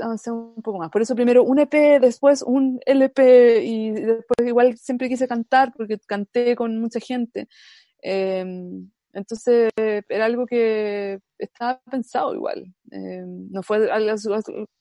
avancé 0.00 0.30
un 0.30 0.62
poco 0.62 0.78
más. 0.78 0.90
Por 0.90 1.02
eso 1.02 1.14
primero 1.14 1.44
un 1.44 1.58
EP, 1.58 2.00
después 2.00 2.42
un 2.42 2.80
LP 2.86 3.64
y 3.64 3.90
después 3.90 4.46
igual 4.46 4.76
siempre 4.78 5.08
quise 5.08 5.28
cantar 5.28 5.72
porque 5.76 5.98
canté 6.06 6.56
con 6.56 6.78
mucha 6.80 7.00
gente. 7.00 7.48
Em, 8.02 8.90
entonces 9.12 9.70
era 9.76 10.24
algo 10.26 10.46
que 10.46 11.18
estaba 11.38 11.80
pensado 11.90 12.34
igual. 12.34 12.64
Em, 12.90 13.48
no 13.50 13.62
fue 13.62 13.90
algo 13.90 14.14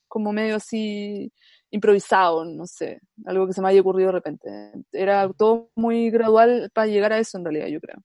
como 0.07 0.31
medio 0.31 0.55
así 0.55 1.31
improvisado, 1.71 2.45
no 2.45 2.65
sé, 2.65 3.01
algo 3.25 3.47
que 3.47 3.53
se 3.53 3.61
me 3.61 3.69
haya 3.69 3.81
ocurrido 3.81 4.07
de 4.07 4.13
repente. 4.13 4.49
Era 4.91 5.29
todo 5.33 5.69
muy 5.75 6.09
gradual 6.09 6.69
para 6.73 6.87
llegar 6.87 7.13
a 7.13 7.19
eso 7.19 7.37
en 7.37 7.45
realidad, 7.45 7.67
yo 7.67 7.79
creo. 7.81 7.97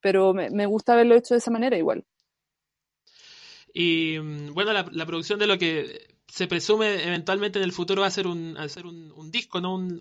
Pero 0.00 0.34
me, 0.34 0.50
me 0.50 0.66
gusta 0.66 0.94
haberlo 0.94 1.14
hecho 1.14 1.34
de 1.34 1.38
esa 1.38 1.50
manera 1.50 1.76
igual. 1.78 2.04
Y 3.74 4.18
mm, 4.20 4.54
bueno, 4.54 4.72
la, 4.72 4.88
la, 4.92 5.04
producción 5.04 5.38
de 5.38 5.48
lo 5.48 5.58
que 5.58 6.14
se 6.28 6.46
presume 6.46 7.04
eventualmente 7.04 7.58
en 7.58 7.64
el 7.64 7.72
futuro 7.72 8.02
va 8.02 8.06
a 8.08 8.10
ser 8.10 8.26
un, 8.26 8.56
un, 8.56 9.12
un 9.12 9.30
disco, 9.30 9.60
¿no? 9.60 9.74
Un, 9.74 10.00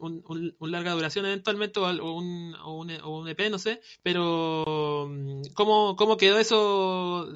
un, 0.60 0.72
larga 0.72 0.94
duración 0.94 1.26
eventualmente 1.26 1.80
o, 1.80 2.14
un, 2.14 2.56
o, 2.64 2.78
un, 2.78 2.92
o 3.04 3.20
un 3.20 3.28
EP, 3.28 3.50
no 3.50 3.60
sé. 3.60 3.82
Pero, 4.04 5.08
mm, 5.10 5.42
¿cómo, 5.56 5.96
cómo 5.96 6.18
quedó 6.18 6.38
eso 6.40 7.28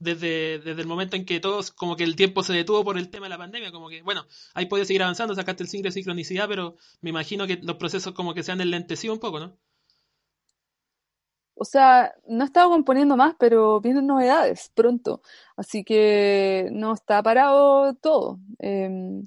desde, 0.00 0.60
desde 0.60 0.80
el 0.80 0.86
momento 0.86 1.16
en 1.16 1.24
que 1.24 1.40
todos, 1.40 1.72
como 1.72 1.96
que 1.96 2.04
el 2.04 2.16
tiempo 2.16 2.42
se 2.44 2.52
detuvo 2.54 2.84
por 2.84 2.96
el 2.96 3.10
tema 3.10 3.26
de 3.26 3.30
la 3.30 3.38
pandemia? 3.38 3.72
Como 3.72 3.88
que, 3.88 4.02
bueno, 4.02 4.26
ahí 4.54 4.66
puedes 4.66 4.86
seguir 4.86 5.02
avanzando, 5.02 5.34
sacaste 5.34 5.64
el 5.64 5.68
single 5.68 5.88
de 5.90 5.94
sincronicidad, 5.94 6.48
pero 6.48 6.76
me 7.00 7.10
imagino 7.10 7.46
que 7.46 7.60
los 7.62 7.76
procesos 7.76 8.14
como 8.14 8.32
que 8.34 8.42
se 8.44 8.52
han 8.52 8.60
enlentecido 8.60 9.12
un 9.12 9.20
poco, 9.20 9.40
¿no? 9.40 9.58
O 11.56 11.64
sea, 11.64 12.12
no 12.26 12.42
he 12.44 12.46
estado 12.46 12.70
componiendo 12.70 13.16
más, 13.16 13.34
pero 13.38 13.80
vienen 13.80 14.06
novedades 14.06 14.70
pronto. 14.74 15.22
Así 15.56 15.84
que 15.84 16.68
no 16.72 16.92
está 16.94 17.22
parado 17.22 17.94
todo. 17.94 18.40
Em, 18.58 19.26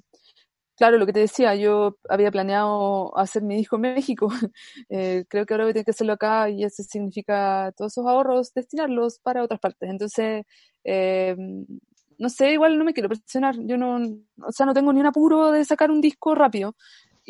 claro, 0.76 0.98
lo 0.98 1.06
que 1.06 1.12
te 1.12 1.20
decía, 1.20 1.54
yo 1.56 1.98
había 2.08 2.30
planeado 2.30 3.16
hacer 3.18 3.42
mi 3.42 3.56
disco 3.56 3.76
en 3.76 3.82
México. 3.82 4.28
Eh, 4.90 5.24
creo 5.28 5.46
que 5.46 5.54
ahora 5.54 5.64
voy 5.64 5.70
a 5.70 5.74
tener 5.74 5.84
que 5.86 5.90
hacerlo 5.92 6.14
acá 6.14 6.48
y 6.50 6.64
eso 6.64 6.82
significa 6.82 7.72
todos 7.76 7.92
esos 7.92 8.06
ahorros, 8.06 8.52
destinarlos 8.54 9.18
para 9.20 9.42
otras 9.44 9.60
partes. 9.60 9.90
Entonces, 9.90 10.44
em, 10.84 11.66
no 12.18 12.28
sé, 12.28 12.52
igual 12.52 12.78
no 12.78 12.84
me 12.84 12.92
quiero 12.94 13.08
presionar. 13.08 13.56
Yo 13.60 13.76
no, 13.78 13.96
o 14.42 14.52
sea, 14.52 14.66
no 14.66 14.74
tengo 14.74 14.92
ni 14.92 15.00
un 15.00 15.06
apuro 15.06 15.52
de 15.52 15.64
sacar 15.64 15.90
un 15.90 16.00
disco 16.00 16.34
rápido 16.34 16.74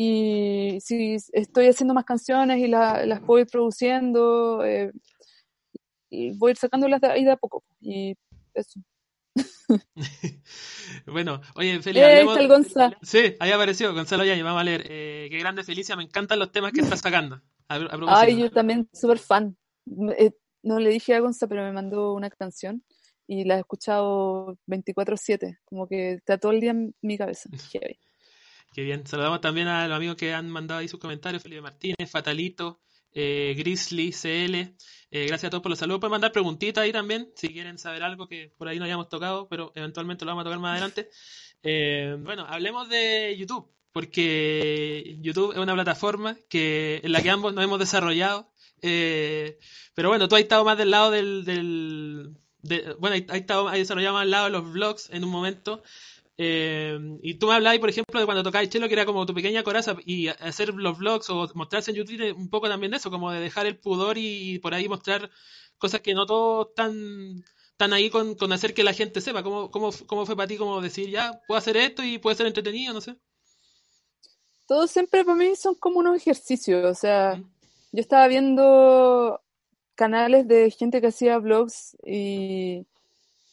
y 0.00 0.78
si 0.80 1.16
estoy 1.32 1.66
haciendo 1.66 1.92
más 1.92 2.04
canciones 2.04 2.58
y 2.58 2.68
las 2.68 3.20
voy 3.22 3.44
produciendo, 3.46 4.64
eh, 4.64 4.92
y 6.08 6.38
voy 6.38 6.50
a 6.50 6.52
ir 6.52 6.56
sacándolas 6.56 7.00
de 7.00 7.08
ahí 7.08 7.24
de 7.24 7.32
a 7.32 7.36
poco. 7.36 7.64
Y 7.80 8.14
eso. 8.54 8.80
bueno, 11.06 11.40
oye, 11.56 11.82
Felicia, 11.82 12.20
hablemos... 12.20 12.68
Sí, 13.02 13.34
ahí 13.40 13.50
apareció 13.50 13.92
Gonzalo 13.92 14.24
Yañez, 14.24 14.44
vamos 14.44 14.60
a 14.60 14.64
leer. 14.64 14.84
Eh, 14.88 15.26
qué 15.32 15.38
grande 15.38 15.64
Felicia, 15.64 15.96
me 15.96 16.04
encantan 16.04 16.38
los 16.38 16.52
temas 16.52 16.70
que 16.70 16.82
estás 16.82 17.00
sacando. 17.00 17.42
Ay, 17.66 18.38
yo 18.38 18.52
también, 18.52 18.88
súper 18.92 19.18
fan. 19.18 19.56
Eh, 20.16 20.30
no 20.62 20.78
le 20.78 20.90
dije 20.90 21.16
a 21.16 21.20
Gonzalo, 21.20 21.50
pero 21.50 21.64
me 21.64 21.72
mandó 21.72 22.14
una 22.14 22.30
canción 22.30 22.84
y 23.26 23.42
la 23.42 23.56
he 23.56 23.58
escuchado 23.58 24.56
24-7, 24.68 25.58
como 25.64 25.88
que 25.88 26.12
está 26.12 26.38
todo 26.38 26.52
el 26.52 26.60
día 26.60 26.70
en 26.70 26.94
mi 27.02 27.18
cabeza. 27.18 27.50
Qué 28.78 28.84
bien. 28.84 29.04
Saludamos 29.04 29.40
también 29.40 29.66
a 29.66 29.88
los 29.88 29.96
amigos 29.96 30.14
que 30.14 30.32
han 30.32 30.48
mandado 30.48 30.78
ahí 30.78 30.86
sus 30.86 31.00
comentarios. 31.00 31.42
Felipe 31.42 31.60
Martínez, 31.60 32.08
Fatalito, 32.08 32.78
eh, 33.12 33.52
Grizzly, 33.58 34.12
CL. 34.12 34.54
Eh, 34.54 35.26
gracias 35.26 35.46
a 35.46 35.50
todos 35.50 35.62
por 35.64 35.70
los 35.70 35.80
saludos. 35.80 35.98
Pueden 35.98 36.12
mandar 36.12 36.30
preguntitas 36.30 36.84
ahí 36.84 36.92
también, 36.92 37.28
si 37.34 37.48
quieren 37.48 37.76
saber 37.76 38.04
algo 38.04 38.28
que 38.28 38.52
por 38.56 38.68
ahí 38.68 38.78
no 38.78 38.84
hayamos 38.84 39.08
tocado, 39.08 39.48
pero 39.48 39.72
eventualmente 39.74 40.24
lo 40.24 40.30
vamos 40.30 40.42
a 40.42 40.44
tocar 40.44 40.60
más 40.60 40.70
adelante. 40.74 41.10
Eh, 41.64 42.18
bueno, 42.20 42.46
hablemos 42.48 42.88
de 42.88 43.34
YouTube, 43.36 43.68
porque 43.90 45.16
YouTube 45.22 45.54
es 45.54 45.58
una 45.58 45.74
plataforma 45.74 46.36
que, 46.48 47.00
en 47.02 47.10
la 47.10 47.20
que 47.20 47.30
ambos 47.30 47.52
nos 47.54 47.64
hemos 47.64 47.80
desarrollado. 47.80 48.52
pero 48.80 50.08
bueno, 50.08 50.28
tú 50.28 50.36
has 50.36 50.42
estado 50.42 50.64
más 50.64 50.78
del 50.78 50.92
lado 50.92 51.10
del... 51.10 51.44
del 51.44 52.36
bueno, 53.00 53.16
has, 53.28 53.38
estado, 53.38 53.66
has 53.66 53.78
desarrollado 53.78 54.14
más 54.14 54.22
al 54.22 54.30
lado 54.30 54.44
de 54.44 54.50
los 54.50 54.72
vlogs 54.72 55.10
en 55.10 55.24
un 55.24 55.30
momento. 55.30 55.82
Eh, 56.40 56.96
y 57.20 57.34
tú 57.34 57.48
me 57.48 57.54
hablabas, 57.54 57.80
por 57.80 57.90
ejemplo, 57.90 58.20
de 58.20 58.24
cuando 58.24 58.44
tocabas 58.44 58.68
chelo, 58.68 58.86
que 58.86 58.94
era 58.94 59.04
como 59.04 59.26
tu 59.26 59.34
pequeña 59.34 59.64
coraza, 59.64 59.96
y 60.06 60.28
hacer 60.28 60.72
los 60.72 60.96
vlogs 60.96 61.28
o 61.30 61.50
mostrarse 61.54 61.90
en 61.90 61.96
YouTube, 61.96 62.36
un 62.36 62.48
poco 62.48 62.68
también 62.68 62.92
de 62.92 62.98
eso, 62.98 63.10
como 63.10 63.32
de 63.32 63.40
dejar 63.40 63.66
el 63.66 63.76
pudor 63.76 64.16
y, 64.16 64.60
por 64.60 64.72
ahí 64.72 64.88
mostrar 64.88 65.30
cosas 65.78 66.00
que 66.00 66.14
no 66.14 66.26
todos 66.26 66.68
están, 66.68 67.44
tan 67.76 67.92
ahí 67.92 68.08
con, 68.08 68.36
con, 68.36 68.52
hacer 68.52 68.72
que 68.72 68.84
la 68.84 68.92
gente 68.92 69.20
sepa. 69.20 69.42
¿Cómo, 69.42 69.70
cómo, 69.72 69.90
cómo 70.06 70.26
fue 70.26 70.36
para 70.36 70.46
ti 70.46 70.56
como 70.56 70.80
decir, 70.80 71.10
ya, 71.10 71.40
puedo 71.48 71.58
hacer 71.58 71.76
esto 71.76 72.04
y 72.04 72.18
puede 72.18 72.36
ser 72.36 72.46
entretenido, 72.46 72.94
no 72.94 73.00
sé? 73.00 73.16
Todo 74.68 74.86
siempre 74.86 75.24
para 75.24 75.36
mí 75.36 75.56
son 75.56 75.74
como 75.74 75.98
unos 75.98 76.16
ejercicios, 76.16 76.84
o 76.84 76.94
sea, 76.94 77.42
yo 77.90 78.00
estaba 78.00 78.28
viendo 78.28 79.40
canales 79.96 80.46
de 80.46 80.70
gente 80.70 81.00
que 81.00 81.08
hacía 81.08 81.38
vlogs 81.38 81.96
y 82.06 82.86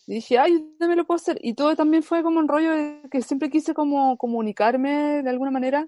y 0.07 0.15
dije, 0.15 0.37
ay, 0.37 0.53
yo 0.53 0.77
también 0.79 0.97
lo 0.97 1.05
puedo 1.05 1.15
hacer. 1.15 1.39
Y 1.41 1.55
todo 1.55 1.75
también 1.75 2.03
fue 2.03 2.21
como 2.21 2.39
un 2.39 2.47
rollo 2.47 2.71
de 2.71 3.01
que 3.09 3.21
siempre 3.21 3.49
quise 3.49 3.73
como 3.73 4.17
comunicarme 4.17 5.23
de 5.23 5.29
alguna 5.29 5.51
manera. 5.51 5.87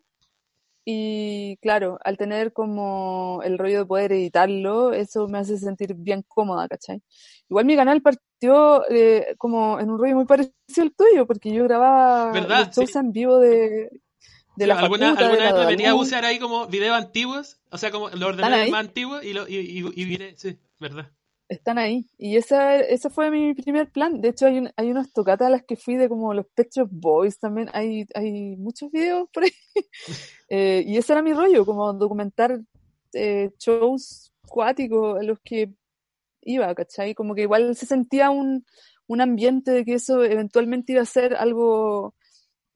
Y 0.83 1.57
claro, 1.57 1.99
al 2.03 2.17
tener 2.17 2.53
como 2.53 3.41
el 3.43 3.57
rollo 3.57 3.79
de 3.79 3.85
poder 3.85 4.13
editarlo, 4.13 4.93
eso 4.93 5.27
me 5.27 5.37
hace 5.37 5.57
sentir 5.57 5.93
bien 5.93 6.23
cómoda, 6.27 6.67
¿cachai? 6.67 7.01
Igual 7.49 7.65
mi 7.65 7.75
canal 7.75 8.01
partió 8.01 8.89
eh, 8.89 9.35
como 9.37 9.79
en 9.79 9.89
un 9.91 9.99
rollo 9.99 10.15
muy 10.15 10.25
parecido 10.25 10.83
al 10.83 10.93
tuyo, 10.93 11.27
porque 11.27 11.51
yo 11.51 11.65
grababa 11.65 12.31
shows 12.71 12.95
en 12.95 13.11
vivo 13.11 13.37
de, 13.37 14.01
de 14.55 14.67
la 14.67 14.79
¿Alguna, 14.79 15.09
¿alguna 15.09 15.43
vez 15.43 15.53
me 15.53 15.65
venía 15.65 15.91
a 15.91 15.95
usar 15.95 16.23
ahí 16.23 16.39
como 16.39 16.67
videos 16.67 16.95
antiguos? 16.95 17.59
O 17.69 17.77
sea, 17.77 17.91
como 17.91 18.09
lo 18.09 18.27
ordené 18.27 18.71
más 18.71 18.79
antiguo 18.79 19.21
y, 19.21 19.33
lo, 19.33 19.47
y, 19.47 19.57
y, 19.57 20.13
y, 20.13 20.33
sí, 20.37 20.57
¿verdad? 20.79 21.11
Están 21.49 21.77
ahí. 21.77 22.09
Y 22.17 22.37
ese, 22.37 22.93
ese 22.93 23.09
fue 23.09 23.31
mi 23.31 23.53
primer 23.53 23.91
plan. 23.91 24.21
De 24.21 24.29
hecho, 24.29 24.47
hay, 24.47 24.67
hay 24.75 24.91
unas 24.91 25.11
tocatas 25.13 25.47
a 25.47 25.51
las 25.51 25.63
que 25.63 25.75
fui 25.75 25.95
de 25.95 26.09
como 26.09 26.33
los 26.33 26.45
Pechos 26.47 26.87
Boys 26.91 27.39
también. 27.39 27.69
Hay, 27.73 28.05
hay 28.13 28.55
muchos 28.57 28.91
videos 28.91 29.29
por 29.31 29.43
ahí. 29.43 29.51
eh, 30.49 30.83
y 30.85 30.97
ese 30.97 31.13
era 31.13 31.21
mi 31.21 31.33
rollo, 31.33 31.65
como 31.65 31.93
documentar 31.93 32.59
eh, 33.13 33.51
shows 33.57 34.33
cuáticos 34.47 35.19
a 35.19 35.23
los 35.23 35.39
que 35.39 35.73
iba, 36.41 36.73
¿cachai? 36.75 37.13
Como 37.13 37.35
que 37.35 37.41
igual 37.41 37.75
se 37.75 37.85
sentía 37.85 38.29
un, 38.29 38.65
un 39.07 39.21
ambiente 39.21 39.71
de 39.71 39.85
que 39.85 39.95
eso 39.95 40.23
eventualmente 40.23 40.93
iba 40.93 41.01
a 41.01 41.05
ser 41.05 41.35
algo 41.35 42.15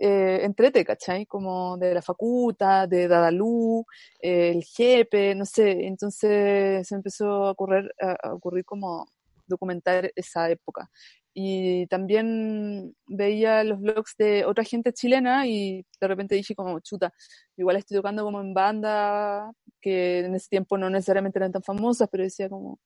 eh, 0.04 0.40
entrete, 0.44 0.84
¿cachai? 0.84 1.28
Como 1.28 1.78
de 1.78 1.94
la 1.94 2.02
facultad, 2.02 2.90
de 2.90 3.08
Dadalú, 3.08 3.86
eh, 4.20 4.50
el 4.50 4.64
jefe, 4.64 5.36
no 5.36 5.46
sé. 5.46 5.86
Entonces 5.86 6.88
se 6.88 6.96
empezó 6.96 7.46
a 7.46 7.52
ocurrir, 7.52 7.92
a 8.00 8.34
ocurrir 8.34 8.66
como 8.66 9.06
documentar 9.48 10.12
esa 10.16 10.50
época. 10.50 10.90
Y 11.34 11.86
también 11.88 12.96
veía 13.08 13.64
los 13.64 13.80
blogs 13.80 14.16
de 14.18 14.44
otra 14.46 14.64
gente 14.64 14.92
chilena 14.92 15.48
y 15.48 15.86
de 16.00 16.08
repente 16.08 16.36
dije 16.36 16.56
como, 16.56 16.80
chuta, 16.80 17.14
igual 17.56 17.78
estoy 17.78 17.98
tocando 17.98 18.24
como 18.24 18.42
en 18.42 18.54
banda, 18.54 19.52
que 19.80 20.20
en 20.20 20.36
ese 20.36 20.50
tiempo 20.50 20.78
no 20.78 20.90
necesariamente 20.90 21.40
eran 21.40 21.52
tan 21.52 21.64
famosas, 21.64 22.10
pero 22.12 22.24
decía 22.24 22.50
como, 22.50 22.80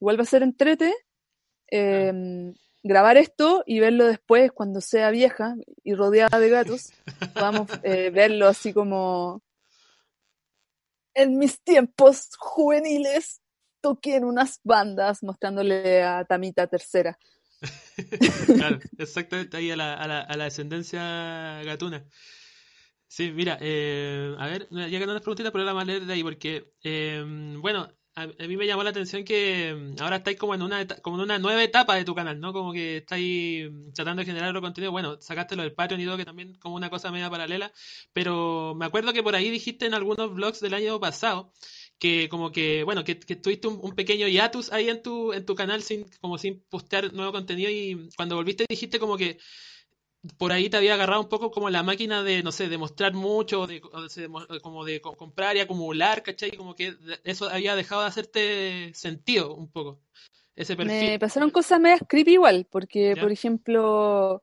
igual 0.00 0.18
va 0.18 0.22
a 0.22 0.26
ser 0.26 0.42
entrete 0.42 0.94
em, 1.66 2.54
grabar 2.82 3.16
esto 3.16 3.62
y 3.66 3.80
verlo 3.80 4.06
después 4.06 4.52
cuando 4.52 4.80
sea 4.80 5.10
vieja 5.10 5.54
y 5.84 5.94
rodeada 5.94 6.38
de 6.38 6.48
gatos, 6.48 6.92
podamos 7.34 7.68
eh, 7.82 8.10
verlo 8.10 8.48
así 8.48 8.72
como 8.72 9.42
en 11.14 11.38
mis 11.38 11.60
tiempos 11.62 12.28
juveniles 12.38 13.40
toqué 13.80 14.16
en 14.16 14.24
unas 14.24 14.60
bandas 14.62 15.22
mostrándole 15.22 16.02
a 16.02 16.24
Tamita 16.24 16.66
tercera. 16.66 17.18
claro, 18.46 18.78
exactamente 18.98 19.56
ahí 19.56 19.70
a 19.70 19.76
la, 19.76 19.94
a 19.94 20.06
la, 20.06 20.20
a 20.20 20.36
la 20.36 20.44
descendencia 20.44 21.62
gatuna. 21.64 22.04
Sí, 23.06 23.32
mira, 23.32 23.58
eh, 23.60 24.36
a 24.38 24.46
ver, 24.46 24.68
ya 24.70 24.98
que 24.98 25.06
no 25.06 25.14
las 25.14 25.22
preguntitas, 25.22 25.50
pero 25.50 25.64
la 25.64 25.74
más 25.74 25.84
leer 25.84 26.06
de 26.06 26.12
ahí, 26.12 26.22
porque, 26.22 26.72
eh, 26.84 27.24
bueno, 27.58 27.92
a, 28.22 28.46
mí 28.46 28.56
me 28.56 28.66
llamó 28.66 28.82
la 28.82 28.90
atención 28.90 29.24
que 29.24 29.74
mm, 29.74 30.02
ahora 30.02 30.16
estáis 30.16 30.36
como 30.38 30.54
en 30.54 30.62
una 30.62 30.86
como 30.86 31.16
en 31.16 31.22
una 31.22 31.38
nueva 31.38 31.62
etapa 31.62 31.94
de 31.94 32.04
tu 32.04 32.14
canal, 32.14 32.40
¿no? 32.40 32.52
Como 32.52 32.72
que 32.72 32.98
estáis 32.98 33.70
tratando 33.94 34.20
de 34.20 34.26
generar 34.26 34.50
otro 34.50 34.60
contenido. 34.60 34.92
Bueno, 34.92 35.20
sacaste 35.20 35.56
lo 35.56 35.62
del 35.62 35.72
Patreon 35.72 36.00
y 36.00 36.04
todo, 36.04 36.16
que 36.16 36.24
también 36.24 36.54
como 36.54 36.76
una 36.76 36.90
cosa 36.90 37.10
media 37.10 37.30
paralela, 37.30 37.72
pero 38.12 38.74
me 38.76 38.86
acuerdo 38.86 39.12
que 39.12 39.22
por 39.22 39.34
ahí 39.34 39.50
dijiste 39.50 39.86
en 39.86 39.94
algunos 39.94 40.32
vlogs 40.34 40.60
del 40.60 40.74
año 40.74 41.00
pasado 41.00 41.52
que 41.98 42.28
como 42.30 42.50
que, 42.50 42.82
bueno, 42.84 43.04
que, 43.04 43.18
que 43.20 43.36
tuviste 43.36 43.68
un, 43.68 43.94
pequeño 43.94 44.26
hiatus 44.26 44.72
ahí 44.72 44.88
en 44.88 45.02
tu, 45.02 45.32
en 45.34 45.44
tu 45.44 45.54
canal 45.54 45.82
sin, 45.82 46.06
como 46.20 46.38
sin 46.38 46.60
postear 46.70 47.12
nuevo 47.12 47.30
contenido 47.30 47.70
y 47.70 48.08
cuando 48.16 48.36
volviste 48.36 48.64
dijiste 48.68 48.98
como 48.98 49.18
que 49.18 49.38
por 50.36 50.52
ahí 50.52 50.68
te 50.68 50.76
había 50.76 50.94
agarrado 50.94 51.22
un 51.22 51.28
poco 51.28 51.50
como 51.50 51.70
la 51.70 51.82
máquina 51.82 52.22
de, 52.22 52.42
no 52.42 52.52
sé, 52.52 52.68
de 52.68 52.76
mostrar 52.76 53.14
mucho, 53.14 53.66
de, 53.66 53.80
como 54.62 54.84
de 54.84 55.00
comprar 55.00 55.56
y 55.56 55.60
acumular, 55.60 56.22
¿cachai? 56.22 56.50
Como 56.52 56.74
que 56.74 56.94
eso 57.24 57.48
había 57.48 57.74
dejado 57.74 58.02
de 58.02 58.08
hacerte 58.08 58.94
sentido 58.94 59.54
un 59.54 59.70
poco, 59.70 60.00
ese 60.54 60.76
perfil. 60.76 60.94
Me 60.94 61.18
pasaron 61.18 61.50
cosas 61.50 61.80
medias 61.80 62.02
creepy 62.06 62.32
igual, 62.32 62.66
porque, 62.70 63.16
por 63.18 63.32
ejemplo, 63.32 64.42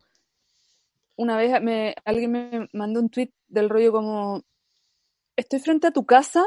una 1.15 1.37
vez 1.37 1.61
me, 1.61 1.93
alguien 2.05 2.31
me 2.31 2.69
mandó 2.73 2.99
un 2.99 3.09
tweet 3.09 3.31
del 3.47 3.69
rollo 3.69 3.91
como, 3.91 4.43
estoy 5.35 5.59
frente 5.59 5.87
a 5.87 5.91
tu 5.91 6.05
casa 6.05 6.43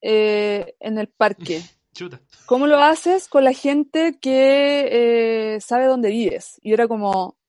eh, 0.00 0.76
en 0.78 0.98
el 0.98 1.08
parque. 1.08 1.60
Chuta. 1.92 2.20
¿Cómo 2.46 2.68
lo 2.68 2.78
haces 2.78 3.26
con 3.26 3.42
la 3.42 3.52
gente 3.52 4.16
que 4.20 5.56
eh, 5.56 5.60
sabe 5.60 5.86
dónde 5.86 6.10
vives? 6.10 6.60
Y 6.62 6.72
era 6.72 6.86
como, 6.86 7.39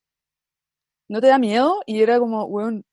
¿no 1.12 1.19
te 1.19 1.28
da 1.28 1.38
miedo? 1.38 1.82
Y 1.86 2.02
era 2.02 2.19
como, 2.19 2.45
weón, 2.45 2.86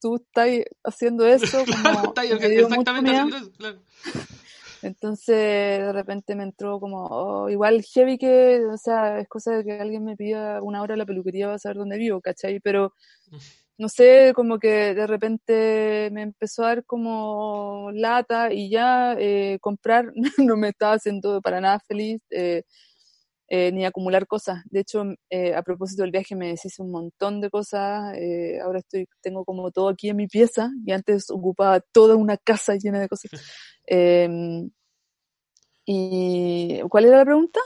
tú 0.00 0.14
estás 0.16 0.48
haciendo 0.84 1.26
eso. 1.26 1.64
Como, 1.66 2.14
exactamente 2.22 3.36
Entonces, 4.82 5.36
de 5.36 5.92
repente 5.92 6.36
me 6.36 6.44
entró 6.44 6.78
como, 6.78 7.06
oh, 7.06 7.50
igual 7.50 7.82
heavy 7.82 8.16
que, 8.16 8.64
o 8.64 8.76
sea, 8.76 9.18
es 9.18 9.28
cosa 9.28 9.56
de 9.56 9.64
que 9.64 9.72
alguien 9.72 10.04
me 10.04 10.16
pida 10.16 10.62
una 10.62 10.82
hora 10.82 10.94
a 10.94 10.96
la 10.96 11.04
peluquería 11.04 11.46
para 11.46 11.58
saber 11.58 11.78
dónde 11.78 11.98
vivo, 11.98 12.20
¿cachai? 12.20 12.60
Pero 12.60 12.92
no 13.76 13.88
sé, 13.88 14.32
como 14.36 14.60
que 14.60 14.94
de 14.94 15.06
repente 15.08 16.10
me 16.12 16.22
empezó 16.22 16.62
a 16.62 16.68
dar 16.68 16.84
como 16.84 17.90
lata 17.92 18.52
y 18.52 18.70
ya 18.70 19.16
eh, 19.18 19.58
comprar 19.60 20.12
no 20.38 20.56
me 20.56 20.68
estaba 20.68 20.92
haciendo 20.92 21.42
para 21.42 21.60
nada 21.60 21.80
feliz 21.80 22.22
eh, 22.30 22.62
eh, 23.48 23.72
ni 23.72 23.84
acumular 23.84 24.26
cosas. 24.26 24.62
De 24.66 24.80
hecho, 24.80 25.02
a 25.02 25.62
propósito 25.62 26.02
del 26.02 26.10
viaje 26.10 26.34
me 26.34 26.48
deshice 26.48 26.82
un 26.82 26.90
montón 26.90 27.40
de 27.40 27.50
cosas. 27.50 28.14
ahora 28.62 28.78
estoy 28.78 29.06
tengo 29.20 29.44
como 29.44 29.70
todo 29.70 29.88
aquí 29.88 30.08
en 30.08 30.16
mi 30.16 30.26
pieza 30.26 30.70
y 30.84 30.92
antes 30.92 31.30
ocupaba 31.30 31.80
toda 31.80 32.16
una 32.16 32.36
casa 32.36 32.76
llena 32.76 33.00
de 33.00 33.08
cosas. 33.08 33.30
Em, 33.86 34.70
¿Y 35.86 36.80
cuál 36.88 37.04
era 37.04 37.18
la 37.18 37.24
pregunta? 37.24 37.60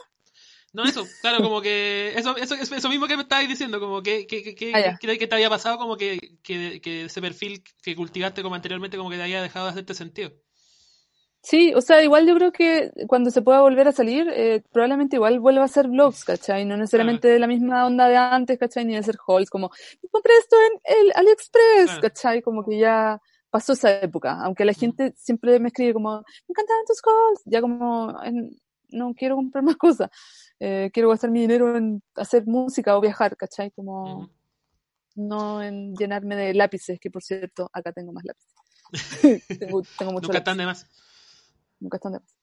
No, 0.73 0.85
eso, 0.85 1.07
claro, 1.23 1.43
como 1.43 1.62
que 1.62 2.12
eso, 2.14 2.37
eso, 2.37 2.55
eso 2.55 2.88
mismo 2.88 3.07
que 3.07 3.17
me 3.17 3.23
estabas 3.23 3.49
diciendo, 3.49 3.81
como 3.81 4.03
que, 4.03 4.27
que, 4.27 4.55
que, 4.55 4.73
ah, 4.75 4.99
que, 5.01 5.27
te 5.27 5.35
había 5.35 5.49
pasado, 5.49 5.79
como 5.79 5.97
que, 5.97 6.38
que, 6.43 7.05
ese 7.05 7.21
perfil 7.23 7.64
que 7.83 7.97
cultivaste 7.97 8.43
como 8.43 8.55
anteriormente, 8.55 8.99
como 8.99 9.09
que 9.09 9.17
te 9.17 9.23
había 9.23 9.43
dejado 9.43 9.67
de 9.67 9.73
hacerte 9.73 9.95
sentido. 9.95 10.33
Sí, 11.40 11.72
o 11.74 11.81
sea, 11.81 12.03
igual 12.03 12.27
yo 12.27 12.35
creo 12.35 12.53
que 12.53 12.90
cuando 13.07 13.31
se 13.31 13.42
pueda 13.42 13.61
volver 13.61 13.87
a 13.88 13.92
salir, 13.92 14.29
eh, 14.29 14.62
probablemente 14.72 15.16
igual 15.16 15.38
vuelva 15.38 15.64
a 15.64 15.68
ser 15.68 15.88
vlogs, 15.88 16.24
¿cachai? 16.24 16.64
No 16.64 16.77
necesariamente 16.77 17.29
de 17.29 17.38
la 17.38 17.46
misma 17.46 17.87
onda 17.87 18.09
de 18.09 18.16
antes, 18.16 18.59
¿cachai? 18.59 18.85
Ni 18.85 18.94
de 18.94 19.03
ser 19.03 19.16
hauls, 19.27 19.48
como, 19.48 19.70
compré 20.11 20.33
esto 20.38 20.57
en 20.57 20.98
el 20.98 21.12
AliExpress, 21.14 22.01
¿cachai? 22.01 22.42
Como 22.42 22.64
que 22.64 22.79
ya 22.79 23.20
pasó 23.51 23.72
esa 23.72 24.01
época, 24.01 24.42
aunque 24.42 24.64
la 24.64 24.74
gente 24.74 25.14
siempre 25.16 25.59
me 25.61 25.68
escribe 25.68 25.94
como, 25.94 26.16
me 26.18 26.51
encantaban 26.53 26.85
tus 26.87 27.01
calls, 27.01 27.42
ya 27.46 27.61
como, 27.61 28.14
no 28.90 29.14
quiero 29.14 29.37
comprar 29.37 29.64
más 29.64 29.77
cosas. 29.77 30.11
Eh, 30.61 30.90
quiero 30.92 31.11
gastar 31.11 31.31
mi 31.31 31.40
dinero 31.40 31.77
en 31.77 32.03
hacer 32.16 32.46
música 32.46 32.96
o 32.96 33.01
viajar, 33.01 33.37
¿cachai? 33.37 33.70
Como 33.70 34.29
no 35.14 35.62
en 35.62 35.94
llenarme 35.94 36.37
de 36.37 36.55
lápices, 36.55 36.98
que 37.01 37.11
por 37.11 37.22
cierto, 37.22 37.70
acá 37.72 37.92
tengo 37.92 38.12
más 38.12 38.24
lápices. 38.24 38.55
tengo, 39.98 40.20
Nunca 40.20 40.38
están 40.38 40.59
de 40.59 40.66
más. 40.66 40.87
Nunca 41.81 41.97
están 41.97 42.12
de 42.12 42.21
más. 42.21 42.37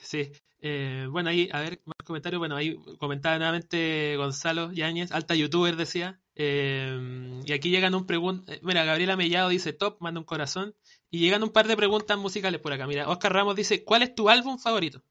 Sí. 0.00 0.32
Eh, 0.60 1.06
bueno, 1.10 1.30
ahí, 1.30 1.48
a 1.52 1.60
ver, 1.60 1.80
más 1.84 1.96
comentarios. 2.04 2.38
Bueno, 2.38 2.56
ahí 2.56 2.76
comentaba 2.98 3.36
nuevamente 3.36 4.16
Gonzalo 4.16 4.72
Yáñez, 4.72 5.12
alta 5.12 5.34
youtuber, 5.34 5.76
decía. 5.76 6.20
Eh, 6.34 7.40
y 7.44 7.52
aquí 7.52 7.70
llegan 7.70 7.94
un 7.94 8.06
pregunta. 8.06 8.52
Mira, 8.62 8.84
Gabriela 8.84 9.16
Mellado 9.16 9.48
dice 9.48 9.72
top, 9.72 9.96
manda 10.00 10.20
un 10.20 10.26
corazón. 10.26 10.74
Y 11.10 11.18
llegan 11.20 11.42
un 11.42 11.50
par 11.50 11.66
de 11.66 11.76
preguntas 11.76 12.18
musicales 12.18 12.60
por 12.60 12.72
acá. 12.72 12.86
Mira, 12.86 13.08
Oscar 13.08 13.32
Ramos 13.32 13.56
dice: 13.56 13.84
¿Cuál 13.84 14.02
es 14.02 14.14
tu 14.14 14.28
álbum 14.28 14.58
favorito? 14.58 15.02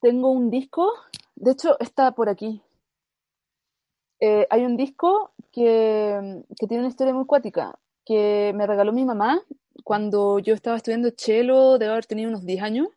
Tengo 0.00 0.30
un 0.32 0.50
disco, 0.50 0.92
de 1.36 1.52
hecho 1.52 1.78
está 1.78 2.10
por 2.12 2.28
aquí. 2.28 2.60
Eh, 4.18 4.46
hay 4.50 4.64
un 4.64 4.76
disco 4.76 5.32
que, 5.52 6.44
tiene 6.68 6.80
una 6.80 6.88
historia 6.88 7.14
muy 7.14 7.24
cuática, 7.24 7.78
que 8.04 8.52
me 8.54 8.66
regaló 8.66 8.92
mi 8.92 9.04
mamá 9.04 9.40
cuando 9.84 10.38
yo 10.38 10.54
estaba 10.54 10.76
estudiando 10.76 11.10
cello, 11.16 11.78
de 11.78 11.86
haber 11.86 12.06
tenido 12.06 12.28
unos 12.30 12.44
10 12.44 12.62
años, 12.62 12.88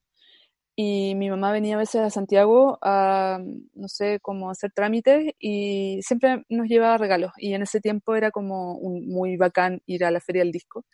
y 0.76 1.16
mi 1.16 1.30
mamá 1.30 1.52
venía 1.52 1.76
a 1.76 1.80
veces 1.80 2.02
a 2.02 2.10
Santiago 2.10 2.78
a, 2.82 3.40
no 3.74 3.88
sé, 3.88 4.20
como 4.22 4.50
hacer 4.50 4.72
trámites, 4.74 5.34
y 5.40 6.00
siempre 6.02 6.44
nos 6.50 6.68
llevaba 6.68 6.98
regalos, 6.98 7.32
y 7.38 7.54
en 7.54 7.62
ese 7.62 7.82
tiempo 7.82 8.16
era 8.16 8.32
como 8.32 8.76
un, 8.78 9.08
muy 9.08 9.38
bacán 9.38 9.82
ir 9.86 10.06
a 10.06 10.12
la 10.12 10.20
feria 10.20 10.42
del 10.44 10.52
disco. 10.52 10.86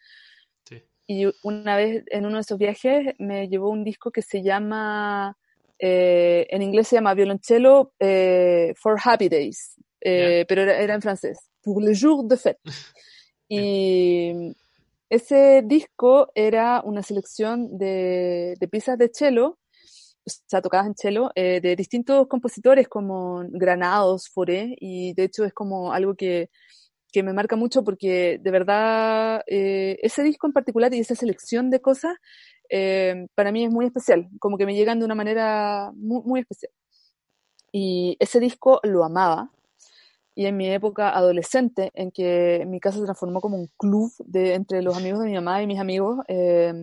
Y 1.08 1.26
una 1.44 1.76
vez 1.76 2.06
en 2.08 2.26
uno 2.26 2.38
de 2.38 2.42
esos 2.42 2.58
viajes 2.58 3.16
me 3.18 3.50
llevó 3.50 3.70
un 3.70 3.84
disco 3.84 4.12
que 4.12 4.22
se 4.22 4.44
llama 4.44 5.36
eh, 5.84 6.46
en 6.52 6.62
inglés 6.62 6.90
se 6.90 6.96
llama 6.98 7.16
violoncello 7.16 7.94
eh, 8.00 8.72
for 8.78 9.00
happy 9.04 9.28
days, 9.28 9.76
eh, 10.00 10.46
pero 10.48 10.62
era, 10.62 10.94
en 10.94 11.02
francés, 11.02 11.50
pour 11.60 11.82
le 11.82 11.96
jour 11.96 12.28
de 12.28 12.38
fête. 12.38 12.60
y 13.50 14.54
ese 15.12 15.62
disco 15.66 16.32
era 16.36 16.82
una 16.84 17.04
selección 17.04 17.78
de, 17.78 18.56
piezas 18.72 18.98
de 18.98 19.12
cello, 19.14 19.60
o 20.26 20.30
sea, 20.48 20.62
tocadas 20.62 20.88
en 20.88 20.96
cello, 20.96 21.32
de 21.36 21.76
distintos 21.76 22.28
compositores 22.28 22.88
como 22.88 23.44
Granados, 23.50 24.30
Foré, 24.30 24.76
y 24.80 25.14
de 25.14 25.24
hecho 25.24 25.46
es 25.46 25.54
como 25.54 25.94
algo 25.94 26.16
que, 26.16 26.50
que 27.12 27.24
me 27.24 27.34
marca 27.34 27.56
mucho 27.56 27.84
porque 27.84 28.40
de 28.42 28.52
verdad 28.52 29.44
ese 29.48 30.24
disco 30.24 30.48
en 30.48 30.54
particular 30.54 30.94
y 30.94 31.00
esa 31.00 31.16
selección 31.16 31.70
de 31.70 31.82
cosas 31.82 32.16
eh, 32.74 33.28
para 33.36 33.52
mí 33.52 33.66
es 33.66 33.72
muy 33.72 33.86
especial, 33.86 34.30
como 34.40 34.58
que 34.58 34.66
me 34.66 34.74
llegan 34.74 34.98
de 35.00 35.06
una 35.06 35.16
manera 35.16 35.92
muy, 35.94 36.22
muy 36.24 36.40
especial. 36.40 36.72
Y 37.74 38.16
ese 38.20 38.40
disco 38.40 38.80
lo 38.84 39.04
amaba. 39.04 39.52
Y 40.34 40.46
en 40.46 40.58
mi 40.58 40.70
época 40.70 41.10
adolescente, 41.10 41.92
en 41.94 42.12
que 42.12 42.64
mi 42.68 42.80
casa 42.80 43.00
se 43.00 43.06
transformó 43.06 43.42
como 43.42 43.58
un 43.58 43.70
club 43.78 44.12
de, 44.20 44.54
entre 44.54 44.82
los 44.82 44.96
amigos 44.96 45.20
de 45.22 45.30
mi 45.30 45.36
mamá 45.36 45.62
y 45.62 45.68
mis 45.68 45.80
amigos, 45.80 46.20
eh, 46.28 46.74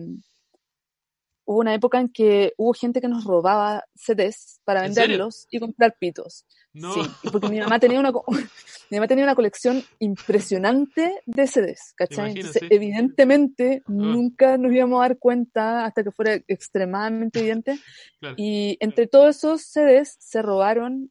hubo 1.49 1.61
una 1.61 1.73
época 1.73 1.99
en 1.99 2.09
que 2.09 2.53
hubo 2.57 2.73
gente 2.73 3.01
que 3.01 3.07
nos 3.07 3.23
robaba 3.23 3.83
CDs 3.95 4.61
para 4.63 4.83
venderlos 4.83 5.47
y 5.49 5.59
comprar 5.59 5.95
pitos. 5.99 6.45
No. 6.73 6.93
Sí, 6.93 7.01
porque 7.31 7.49
mi 7.49 7.59
mamá 7.59 7.79
tenía 7.79 7.99
una 7.99 8.11
mi 8.91 8.97
mamá 8.97 9.07
tenía 9.07 9.23
una 9.23 9.33
colección 9.33 9.83
impresionante 9.97 11.21
de 11.25 11.47
CDs, 11.47 11.93
¿cachai? 11.95 12.33
Entonces, 12.33 12.61
evidentemente, 12.69 13.81
ah. 13.83 13.91
nunca 13.91 14.59
nos 14.59 14.71
íbamos 14.71 14.99
a 14.99 15.07
dar 15.07 15.17
cuenta 15.17 15.85
hasta 15.85 16.03
que 16.03 16.11
fuera 16.11 16.35
extremadamente 16.47 17.39
evidente. 17.39 17.79
Y 18.37 18.77
entre 18.79 19.07
todos 19.07 19.37
esos 19.37 19.63
CDs 19.63 20.17
se 20.19 20.43
robaron 20.43 21.09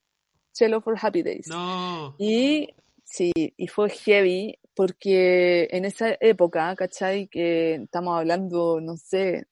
Cello 0.58 0.80
for 0.80 0.96
Happy 1.00 1.22
Days. 1.22 1.46
No. 1.46 2.14
Y 2.18 2.74
sí, 3.04 3.32
y 3.34 3.68
fue 3.68 3.90
heavy 3.90 4.58
porque 4.74 5.68
en 5.72 5.84
esa 5.84 6.16
época, 6.20 6.74
¿cachai? 6.76 7.28
Que 7.28 7.74
estamos 7.76 8.16
hablando, 8.16 8.80
no 8.80 8.96
sé, 8.96 9.46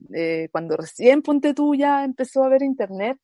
cuando 0.52 0.76
recién 0.76 1.22
Ponte 1.22 1.54
Tú 1.54 1.74
ya 1.74 2.04
empezó 2.04 2.44
a 2.44 2.48
ver 2.48 2.62
internet, 2.62 3.18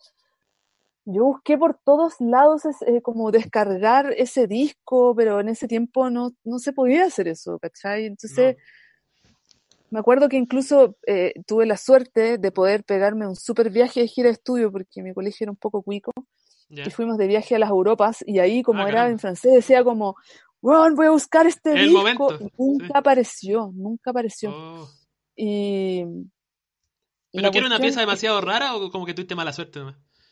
yo 1.05 1.25
busqué 1.25 1.59
por 1.59 1.79
todos 1.85 2.15
lados 2.21 2.63
eh, 2.87 3.03
como 3.03 3.31
descargar 3.31 4.13
ese 4.17 4.47
disco, 4.47 5.15
pero 5.17 5.41
en 5.41 5.49
ese 5.49 5.67
tiempo 5.67 6.11
no, 6.11 6.33
no 6.45 6.59
se 6.59 6.73
podía 6.73 7.05
hacer 7.05 7.29
eso, 7.29 7.59
¿cachai? 7.59 8.07
Entonces, 8.07 8.57
me 9.91 9.99
acuerdo 9.99 10.29
que 10.29 10.37
incluso 10.37 10.97
eh, 11.07 11.35
tuve 11.47 11.67
la 11.67 11.77
suerte 11.77 12.39
de 12.39 12.53
poder 12.53 12.85
pegarme 12.85 13.27
un 13.27 13.37
super 13.37 13.71
viaje 13.71 14.01
de 14.01 14.09
gira 14.09 14.29
de 14.29 14.35
estudio, 14.35 14.71
porque 14.71 15.03
mi 15.03 15.13
colegio 15.13 15.45
era 15.45 15.53
un 15.53 15.57
poco 15.57 15.83
cuico, 15.83 16.13
y 16.73 16.91
fuimos 16.91 17.19
de 17.19 17.27
viaje 17.27 17.55
a 17.55 17.59
las 17.59 17.71
Europas, 17.71 18.25
y 18.27 18.39
ahí 18.39 18.63
como 18.63 18.83
ah, 18.83 18.89
era 18.89 19.09
en 19.09 19.19
francés 19.19 19.53
decía 19.53 19.85
como 19.85 20.17
voy 20.63 21.07
a 21.07 21.11
buscar 21.11 21.47
este 21.47 21.75
disco. 21.75 22.39
nunca 22.57 22.99
apareció, 22.99 23.71
nunca 23.75 24.11
apareció. 24.11 24.51
Oh. 24.51 24.89
Y. 25.37 26.05
¿Pero 27.33 27.51
que 27.51 27.59
era 27.59 27.67
una 27.67 27.79
pieza 27.79 28.01
demasiado 28.01 28.41
rara 28.41 28.77
o 28.77 28.91
como 28.91 29.07
que 29.07 29.15
tuviste 29.15 29.35
mala 29.35 29.55
suerte 29.55 29.81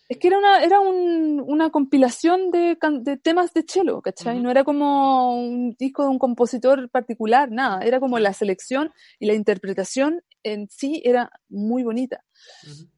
Es 0.09 0.19
que 0.19 0.29
era 0.29 0.37
una, 0.37 0.63
era 0.63 0.79
un, 0.79 1.43
una 1.47 1.71
compilación 1.71 2.51
de, 2.51 2.77
de, 3.01 3.17
temas 3.17 3.55
de 3.55 3.65
cello, 3.67 4.03
¿cachai? 4.03 4.39
No 4.39 4.51
era 4.51 4.65
como 4.65 5.35
un 5.35 5.75
disco 5.79 6.03
de 6.03 6.11
un 6.11 6.19
compositor 6.19 6.91
particular, 6.91 7.51
nada. 7.51 7.83
Era 7.85 8.01
como 8.01 8.19
la 8.19 8.35
selección 8.35 8.93
y 9.19 9.27
la 9.27 9.33
interpretación 9.33 10.23
en 10.43 10.69
sí 10.69 11.01
era 11.05 11.31
muy 11.49 11.83
bonita. 11.83 12.23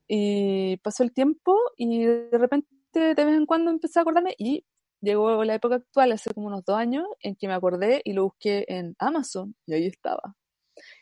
Y 0.08 0.78
pasó 0.78 1.04
el 1.04 1.12
tiempo 1.12 1.56
y 1.76 2.04
de 2.04 2.38
repente 2.38 2.68
de 3.00 3.24
vez 3.24 3.36
en 3.36 3.46
cuando 3.46 3.70
empecé 3.70 3.98
a 3.98 4.02
acordarme 4.02 4.34
y 4.38 4.64
llegó 5.00 5.44
la 5.44 5.54
época 5.54 5.76
actual, 5.76 6.12
hace 6.12 6.32
como 6.32 6.46
unos 6.46 6.64
dos 6.64 6.76
años, 6.76 7.06
en 7.20 7.36
que 7.36 7.48
me 7.48 7.54
acordé 7.54 8.00
y 8.04 8.12
lo 8.12 8.24
busqué 8.24 8.64
en 8.68 8.94
Amazon 8.98 9.54
y 9.66 9.74
ahí 9.74 9.86
estaba. 9.86 10.36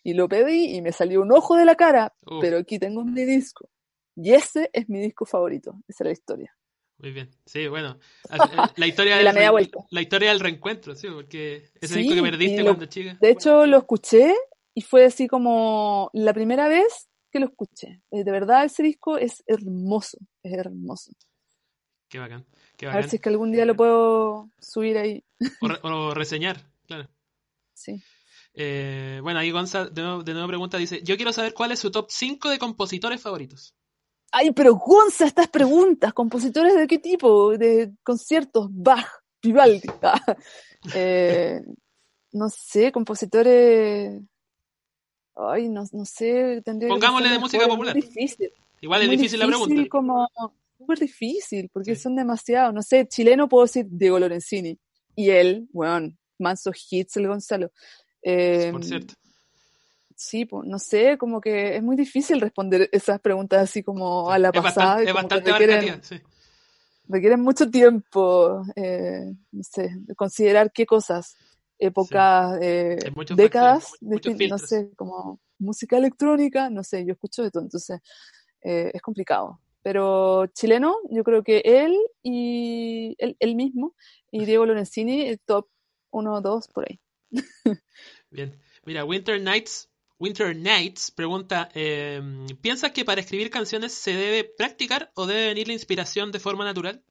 Y 0.03 0.14
lo 0.14 0.29
pedí 0.29 0.76
y 0.76 0.83
me 0.83 0.92
salió 0.92 1.22
un 1.22 1.33
ojo 1.33 1.57
de 1.57 1.64
la 1.64 1.76
cara, 1.76 2.14
pero 2.40 2.59
aquí 2.59 2.79
tengo 2.79 3.05
mi 3.05 3.24
disco. 3.24 3.68
Y 4.16 4.33
ese 4.33 4.70
es 4.72 4.88
mi 4.88 5.00
disco 5.00 5.24
favorito. 5.24 5.81
Esa 5.87 6.05
es 6.05 6.07
la 6.07 6.12
historia. 6.12 6.57
Muy 6.98 7.12
bien. 7.12 7.31
Sí, 7.46 7.68
bueno. 7.68 7.98
La 8.76 8.87
historia, 8.87 9.16
de 9.18 9.22
la, 9.22 9.33
la 9.90 10.03
historia 10.03 10.29
del 10.31 10.40
reencuentro, 10.40 10.94
sí, 10.94 11.09
porque 11.09 11.70
ese 11.81 11.98
disco 11.98 12.14
que 12.14 12.22
perdiste 12.22 12.62
cuando 12.62 12.87
chica. 12.87 13.16
De 13.20 13.31
hecho, 13.31 13.66
lo 13.66 13.79
escuché 13.79 14.35
y 14.74 14.83
fue 14.83 15.05
así 15.05 15.26
como 15.26 16.11
la 16.12 16.35
primera 16.35 16.68
vez 16.68 17.09
que 17.31 17.38
lo 17.38 17.46
escuché. 17.46 18.03
Eh, 18.11 18.24
de 18.24 18.31
verdad, 18.31 18.64
ese 18.64 18.83
disco 18.83 19.16
es 19.16 19.42
hermoso. 19.46 20.18
Es 20.42 20.53
hermoso. 20.53 21.12
Qué 22.11 22.18
bacán. 22.18 22.44
A 22.88 22.96
ver 22.96 23.09
si 23.09 23.16
es 23.16 23.23
que 23.23 23.29
algún 23.29 23.53
día 23.53 23.64
lo 23.64 23.77
puedo 23.77 24.51
subir 24.59 24.99
ahí. 24.99 25.23
O, 25.83 26.12
reseñar, 26.14 26.61
claro. 26.87 27.09
Sí. 27.73 28.03
Eh, 28.53 29.20
bueno, 29.23 29.38
ahí 29.38 29.53
Gonza 29.53 29.87
de 29.87 30.03
nuevo, 30.03 30.49
pregunta, 30.49 30.77
dice, 30.77 31.01
yo 31.05 31.16
quiero 31.16 31.33
saber 31.33 31.55
cuál 31.55 31.70
es 31.70 31.79
su 31.79 31.92
top 31.92 32.07
5 32.11 32.51
de 32.51 32.59
compositores 32.59 33.23
favoritos. 33.23 33.75
Ay, 34.33 34.51
pero 34.51 34.75
Gonza, 34.75 35.25
estas 35.25 35.49
preguntas, 35.49 36.12
¿compositores 36.12 36.75
de 36.75 36.87
qué 36.88 36.99
tipo? 36.99 37.57
De 37.57 37.92
conciertos, 38.03 38.68
Bach, 38.70 39.07
Vivaldi. 39.42 39.88
Ah, 40.83 40.94
eh, 40.94 41.61
no 42.33 42.49
sé, 42.49 42.90
compositores... 42.90 44.18
Ay, 45.37 45.68
no, 45.68 45.85
no 45.92 46.05
sé, 46.07 46.62
tendría 46.64 46.88
Pongámosle 46.88 47.29
de 47.29 47.38
música 47.38 47.68
popular. 47.68 47.94
difícil. 47.94 48.51
Igual 48.81 49.03
es 49.03 49.11
difícil, 49.11 49.38
la 49.38 49.46
pregunta. 49.46 49.88
Como, 49.90 50.27
súper 50.81 50.99
difícil, 50.99 51.71
porque 51.73 51.95
son 51.95 52.16
demasiados. 52.16 52.73
No 52.73 52.83
sé, 52.83 53.07
chileno 53.07 53.49
puedo 53.49 53.66
decir 53.66 53.87
Diego 53.88 54.19
Lorenzini. 54.19 54.79
Y 55.14 55.31
él, 55.31 55.69
bueno, 55.73 56.16
manso 56.38 56.73
hits 56.90 57.16
el 57.19 57.29
Gonzalo. 57.29 57.71
Eh, 58.23 58.71
Por 58.73 58.85
cierto. 58.85 59.14
Sí, 60.16 60.47
no 60.64 60.79
sé, 60.79 61.16
como 61.16 61.40
que 61.40 61.77
es 61.77 61.83
muy 61.83 61.97
difícil 61.97 62.40
responder 62.40 62.90
esas 62.93 63.21
preguntas 63.21 63.62
así 63.62 63.83
como 63.83 64.31
a 64.31 64.38
la 64.38 64.53
pasada. 64.53 65.03
es 65.03 65.14
bastante 65.14 65.51
requieren, 65.51 66.03
sí. 66.05 66.21
requieren 67.09 67.40
mucho 67.40 67.71
tiempo, 67.71 68.62
eh, 68.77 69.33
no 69.51 69.62
sé, 69.62 69.97
considerar 70.16 70.73
qué 70.73 70.85
cosas, 70.85 71.37
épocas, 71.79 72.59
eh, 72.61 72.99
décadas, 73.35 73.93
no 74.03 74.59
sé, 74.59 74.90
como 74.95 75.40
música 75.59 75.97
electrónica, 75.97 76.69
no 76.69 76.85
sé, 76.85 77.07
yo 77.07 77.12
escucho 77.12 77.43
de 77.43 77.51
todo, 77.51 77.62
entonces 77.62 77.99
eh, 78.62 78.90
es 78.93 79.01
complicado. 79.01 79.59
Pero 79.83 80.47
chileno, 80.49 80.97
yo 81.11 81.25
creo 81.25 81.43
que 81.43 81.62
él 81.64 81.97
y 82.23 83.16
él, 83.19 83.55
mismo 83.55 83.95
y 84.31 84.45
Diego 84.45 84.66
Lorenzini, 84.66 85.23
el 85.23 85.40
top 85.40 85.69
1 86.11 86.35
o 86.35 86.40
2 86.40 86.69
por 86.69 86.87
ahí. 86.88 87.01
Bien. 88.31 88.59
Mira, 88.85 89.05
Winter 89.05 89.40
Nights, 89.40 89.88
Winter 90.19 90.55
Nights 90.55 91.11
pregunta, 91.11 91.69
em, 91.75 92.47
¿piensas 92.61 92.93
que 92.93 93.05
para 93.05 93.21
escribir 93.21 93.51
canciones 93.51 93.93
se 93.93 94.14
debe 94.14 94.45
practicar 94.45 95.11
o 95.14 95.27
debe 95.27 95.47
venir 95.47 95.69
la 95.69 95.75
inspiración 95.75 96.33
de 96.33 96.40
forma 96.40 96.64
natural? 96.64 97.03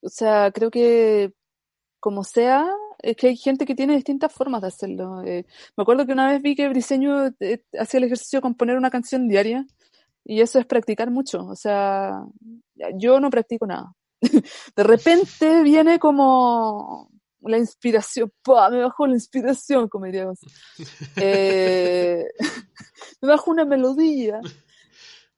O 0.00 0.08
sea, 0.08 0.50
creo 0.52 0.70
que 0.70 1.32
como 2.00 2.24
sea, 2.24 2.66
es 3.00 3.16
que 3.16 3.28
hay 3.28 3.36
gente 3.36 3.66
que 3.66 3.74
tiene 3.74 3.94
distintas 3.94 4.32
formas 4.32 4.62
de 4.62 4.68
hacerlo. 4.68 5.22
Eh, 5.22 5.46
me 5.76 5.82
acuerdo 5.82 6.06
que 6.06 6.12
una 6.12 6.28
vez 6.28 6.42
vi 6.42 6.54
que 6.54 6.68
Briseño 6.68 7.26
eh, 7.40 7.62
hacía 7.78 7.98
el 7.98 8.04
ejercicio 8.04 8.38
de 8.38 8.42
componer 8.42 8.76
una 8.76 8.90
canción 8.90 9.28
diaria 9.28 9.66
y 10.28 10.42
eso 10.42 10.58
es 10.58 10.66
practicar 10.66 11.10
mucho. 11.10 11.46
O 11.46 11.56
sea, 11.56 12.22
yo 12.94 13.18
no 13.18 13.30
practico 13.30 13.66
nada. 13.66 13.94
De 14.76 14.82
repente 14.82 15.62
viene 15.62 15.98
como 15.98 17.10
la 17.40 17.56
inspiración, 17.56 18.30
me 18.70 18.82
bajó 18.82 19.06
la 19.06 19.14
inspiración, 19.14 19.88
como 19.88 20.04
diríamos. 20.04 20.38
Eh, 21.16 22.26
me 23.22 23.28
bajó 23.28 23.50
una 23.50 23.64
melodía. 23.64 24.40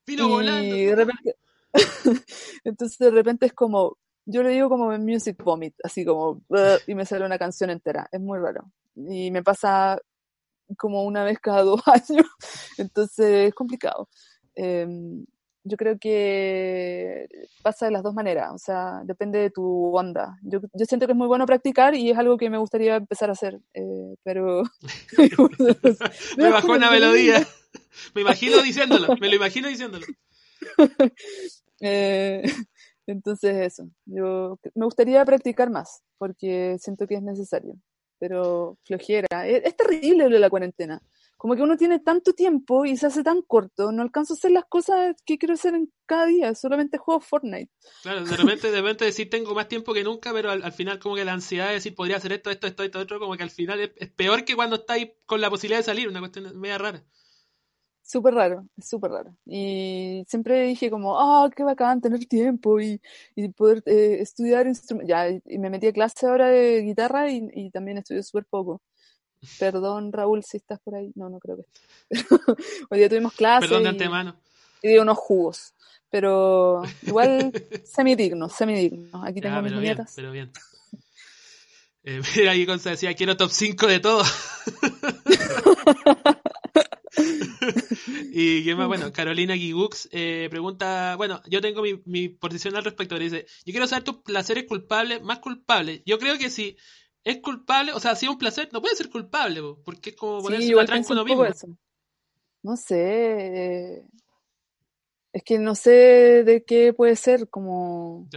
Vino 0.05 0.29
volando. 0.29 0.74
De 0.74 0.96
repente, 0.96 1.37
entonces 2.64 2.98
de 2.98 3.11
repente 3.12 3.46
es 3.46 3.53
como, 3.53 3.96
yo 4.26 4.42
le 4.42 4.50
digo 4.50 4.68
como 4.68 4.90
music 4.98 5.40
vomit, 5.44 5.74
así 5.85 6.05
como, 6.05 6.42
y 6.88 6.94
me 6.96 7.07
sale 7.07 7.24
una 7.24 7.38
canción 7.38 7.70
entera. 7.70 8.09
Es 8.11 8.20
muy 8.20 8.40
raro. 8.40 8.72
Y 8.96 9.31
me 9.31 9.44
pasa 9.44 10.00
como 10.76 11.05
una 11.05 11.22
vez 11.22 11.38
cada 11.38 11.62
dos 11.62 11.81
años. 11.87 12.26
Entonces 12.76 13.48
es 13.48 13.55
complicado. 13.55 14.09
Em, 14.62 15.25
yo 15.64 15.77
creo 15.79 15.99
que 15.99 17.27
pasa 17.62 17.87
de 17.87 17.92
las 17.92 18.03
dos 18.03 18.12
maneras, 18.12 18.51
o 18.53 18.59
sea, 18.59 19.01
depende 19.05 19.38
de 19.38 19.51
tu 19.51 19.96
onda. 19.96 20.38
Yo, 20.42 20.61
yo 20.75 20.85
siento 20.85 21.07
que 21.07 21.12
es 21.12 21.18
muy 21.18 21.29
bueno 21.29 21.46
practicar 21.46 21.94
y 21.94 22.11
es 22.11 22.18
algo 22.18 22.37
que 22.37 22.51
me 22.51 22.59
gustaría 22.59 22.96
empezar 22.96 23.31
a 23.31 23.33
hacer, 23.33 23.59
eh, 23.73 24.14
pero... 24.23 24.62
me 26.37 26.51
bajó 26.51 26.73
una 26.73 26.90
melodía. 26.90 27.46
Me 28.14 28.23
imagino 28.23 28.61
diciéndolo, 28.62 29.16
me 29.20 29.29
lo 29.29 29.37
imagino 29.37 29.68
diciéndolo. 29.68 30.05
Eh, 31.81 32.42
entonces 33.07 33.57
eso, 33.66 33.88
yo 34.07 34.59
me 34.75 34.85
gustaría 34.85 35.25
practicar 35.25 35.70
más, 35.70 36.03
porque 36.18 36.77
siento 36.81 37.07
que 37.07 37.14
es 37.14 37.23
necesario, 37.23 37.75
pero 38.18 38.77
flojera. 38.85 39.46
Es, 39.46 39.64
es 39.64 39.77
terrible 39.77 40.29
la 40.31 40.51
cuarentena 40.51 41.01
como 41.40 41.57
que 41.57 41.62
uno 41.62 41.79
tiene 41.79 42.00
tanto 42.00 42.35
tiempo 42.35 42.85
y 42.85 42.98
se 42.98 43.07
hace 43.07 43.22
tan 43.22 43.40
corto, 43.40 43.92
no 43.92 44.03
alcanzo 44.03 44.35
a 44.35 44.37
hacer 44.37 44.50
las 44.50 44.66
cosas 44.66 45.16
que 45.24 45.38
quiero 45.38 45.55
hacer 45.55 45.74
en 45.74 45.90
cada 46.05 46.26
día, 46.26 46.55
solamente 46.55 46.98
juego 46.98 47.18
Fortnite. 47.22 47.70
Claro, 48.03 48.26
de 48.26 48.37
repente, 48.37 48.70
de 48.70 48.83
repente 48.83 49.07
decir 49.07 49.31
tengo 49.31 49.55
más 49.55 49.66
tiempo 49.66 49.94
que 49.94 50.05
nunca, 50.05 50.35
pero 50.35 50.50
al, 50.50 50.72
final 50.72 50.98
como 50.98 51.14
que 51.14 51.24
la 51.24 51.33
ansiedad 51.33 51.68
de 51.68 51.74
decir 51.74 51.94
podría 51.94 52.18
hacer 52.18 52.33
esto, 52.33 52.50
esto, 52.50 52.66
esto, 52.66 52.83
esto, 52.83 52.98
otro, 52.98 53.18
como 53.18 53.38
que 53.38 53.42
al 53.42 53.50
final 53.50 53.81
es, 53.81 54.11
peor 54.11 54.44
que 54.44 54.55
cuando 54.55 54.76
estáis 54.76 55.12
con 55.24 55.40
la 55.40 55.48
posibilidad 55.48 55.79
de 55.79 55.85
salir, 55.85 56.09
una 56.09 56.20
cuestión 56.20 56.61
media 56.61 56.76
rara. 56.76 57.03
Súper 58.03 58.35
raro, 58.35 58.66
súper 58.79 59.11
raro. 59.11 59.35
Y 59.46 60.22
siempre 60.29 60.66
dije 60.66 60.90
como, 60.90 61.18
ah, 61.18 61.48
qué 61.57 61.62
bacán 61.64 62.03
tener 62.03 62.26
tiempo 62.26 62.79
y, 62.81 63.00
y 63.35 63.48
poder 63.48 63.83
eh, 63.87 64.18
estudiar 64.20 64.66
instrumentos. 64.66 65.09
Ya, 65.09 65.31
y 65.31 65.59
me 65.59 65.70
metí 65.70 65.87
a 65.87 65.92
clase 65.94 66.26
ahora 66.26 66.48
de 66.48 66.83
guitarra 66.83 67.31
y, 67.31 67.48
y 67.55 67.70
también 67.70 67.96
estudio 67.96 68.22
súper 68.22 68.44
poco. 68.44 68.83
Perdón, 69.59 70.12
Raúl, 70.12 70.44
si 70.44 70.59
estás 70.59 70.81
por 70.81 70.94
ahí. 70.94 71.12
No, 71.14 71.29
no 71.31 71.38
creo 71.38 71.57
que 71.57 71.64
Hoy 72.90 72.98
día 72.98 73.09
tuvimos 73.09 73.33
clases. 73.33 73.68
Perdón 73.68 73.85
de 73.85 73.88
antemano. 73.90 74.37
Y, 74.83 74.88
di 74.88 74.98
unos 74.98 75.18
jugos. 75.18 75.74
Pero 76.11 76.83
igual 77.03 77.53
semidigno, 77.85 78.48
semidigno. 78.48 79.24
Aquí 79.24 79.40
tengo 79.40 79.62
mis 79.62 79.72
nietas. 79.72 80.12
pero 80.14 80.33
bien. 80.33 80.50
Eh, 82.03 82.20
mira, 82.37 82.53
ahí 82.53 82.66
Consta 82.66 82.90
decía, 82.90 83.14
quiero 83.14 83.37
top 83.37 83.50
5 83.50 83.87
de 83.87 84.00
todo. 84.00 84.24
y 88.33 88.64
qué 88.64 88.75
más, 88.75 88.88
bueno, 88.88 89.12
Carolina 89.12 89.56
Gigux 89.56 90.08
eh, 90.12 90.48
pregunta, 90.50 91.17
bueno, 91.17 91.42
yo 91.46 91.60
tengo 91.60 91.83
mi, 91.83 92.00
mi, 92.06 92.29
posición 92.29 92.77
al 92.77 92.85
respecto, 92.85 93.19
dice, 93.19 93.46
yo 93.64 93.73
quiero 93.73 93.87
saber 93.87 94.04
tus 94.04 94.23
placeres 94.23 94.64
culpables, 94.67 95.23
más 95.23 95.40
culpables. 95.40 96.02
Yo 96.06 96.19
creo 96.19 96.38
que 96.38 96.50
si 96.50 96.77
es 97.25 97.38
culpable, 97.38 97.92
o 97.92 98.00
sea, 98.00 98.14
si 98.14 98.27
es 98.27 98.33
un 98.33 98.38
placer, 98.38 98.68
no 98.73 98.81
puede 98.81 98.96
ser 98.96 99.10
culpable, 99.10 99.60
porque 99.85 100.10
es 100.10 100.16
como 100.16 100.42
ponerse 100.42 100.66
sí, 100.66 100.75
uno 100.75 101.25
mismo. 101.25 101.46
No 102.62 102.77
sé, 102.77 104.04
es 105.33 105.42
que 105.44 105.58
no 105.58 105.75
sé 105.75 106.44
de 106.44 106.64
qué 106.66 106.92
puede 106.92 107.16
ser, 107.16 107.48
como... 107.48 108.29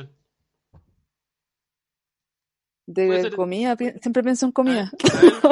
De 2.85 3.31
comida, 3.33 3.77
siempre 4.01 4.23
pienso 4.23 4.45
en 4.45 4.51
comida. 4.51 4.91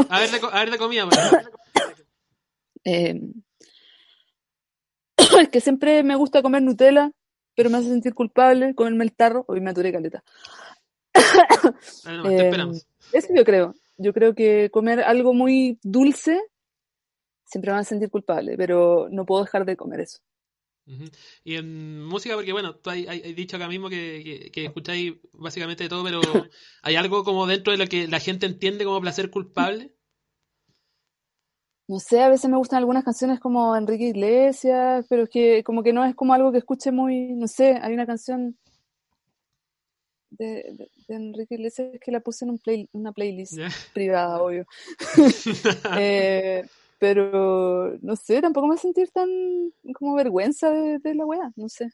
A 0.09 0.19
ver, 0.19 0.29
a 0.51 0.59
ver, 0.59 0.71
de, 0.71 0.77
comida. 0.77 1.07
Eh, 2.83 3.21
es 5.41 5.49
que 5.49 5.61
siempre 5.61 6.03
me 6.03 6.15
gusta 6.15 6.41
comer 6.41 6.61
Nutella, 6.61 7.11
pero 7.55 7.69
me 7.69 7.77
hace 7.77 7.87
sentir 7.87 8.13
culpable 8.13 8.75
comerme 8.75 9.05
el 9.05 9.13
tarro. 9.13 9.45
Hoy 9.47 9.61
me 9.61 9.71
aturé 9.71 9.91
caleta. 9.91 10.23
Ah, 11.13 11.73
em, 12.25 12.79
eso 13.13 13.27
yo 13.35 13.43
creo. 13.43 13.73
Yo 13.97 14.13
creo 14.13 14.33
que 14.33 14.69
comer 14.71 15.01
algo 15.01 15.33
muy 15.33 15.79
dulce 15.83 16.39
siempre 17.51 17.71
me 17.71 17.79
hace 17.79 17.89
sentir 17.89 18.09
culpable, 18.09 18.55
pero 18.57 19.09
no 19.11 19.25
puedo 19.25 19.43
dejar 19.43 19.65
de 19.65 19.75
comer 19.75 20.01
eso. 20.01 20.19
Y 21.43 21.55
en 21.55 22.03
música, 22.03 22.35
porque 22.35 22.53
bueno, 22.53 22.75
tú 22.75 22.89
has, 22.89 22.97
dicho 23.35 23.55
acá 23.55 23.67
mismo 23.67 23.89
que, 23.89 24.49
que, 24.51 24.65
escucháis 24.65 25.13
básicamente 25.31 25.83
de 25.83 25.89
todo, 25.89 26.03
pero 26.03 26.21
¿hay 26.81 26.95
algo 26.95 27.23
como 27.23 27.45
dentro 27.45 27.71
de 27.71 27.77
lo 27.77 27.87
que 27.87 28.07
la 28.07 28.19
gente 28.19 28.45
entiende 28.45 28.83
como 28.83 28.99
placer 28.99 29.29
culpable? 29.29 29.93
No 31.87 31.99
sé, 31.99 32.21
a 32.21 32.29
veces 32.29 32.49
me 32.49 32.57
gustan 32.57 32.79
algunas 32.79 33.03
canciones 33.03 33.39
como 33.39 33.75
Enrique 33.75 34.05
Iglesias, 34.05 35.05
pero 35.09 35.23
es 35.23 35.29
que 35.29 35.63
como 35.63 35.83
que 35.83 35.93
no 35.93 36.05
es 36.05 36.15
como 36.15 36.33
algo 36.33 36.51
que 36.51 36.59
escuche 36.59 36.91
muy, 36.91 37.33
no 37.33 37.47
sé, 37.47 37.77
hay 37.81 37.93
una 37.93 38.05
canción 38.05 38.57
de, 40.31 40.89
Enrique 41.07 41.55
Iglesias 41.55 41.99
que 42.03 42.11
la 42.11 42.21
puse 42.21 42.45
en 42.45 42.51
un 42.51 42.57
play, 42.57 42.89
una 42.93 43.11
playlist 43.11 43.59
privada, 43.93 44.41
obvio. 44.41 44.65
eh, 45.97 46.63
pero 46.99 47.97
no 48.01 48.15
sé, 48.15 48.41
tampoco 48.41 48.67
me 48.67 48.71
voy 48.73 48.77
a 48.77 48.81
sentir 48.81 49.09
tan 49.11 49.29
como 49.95 50.15
vergüenza 50.15 50.71
de, 50.71 51.15
la 51.15 51.25
weá, 51.25 51.51
no 51.55 51.67
sé. 51.67 51.89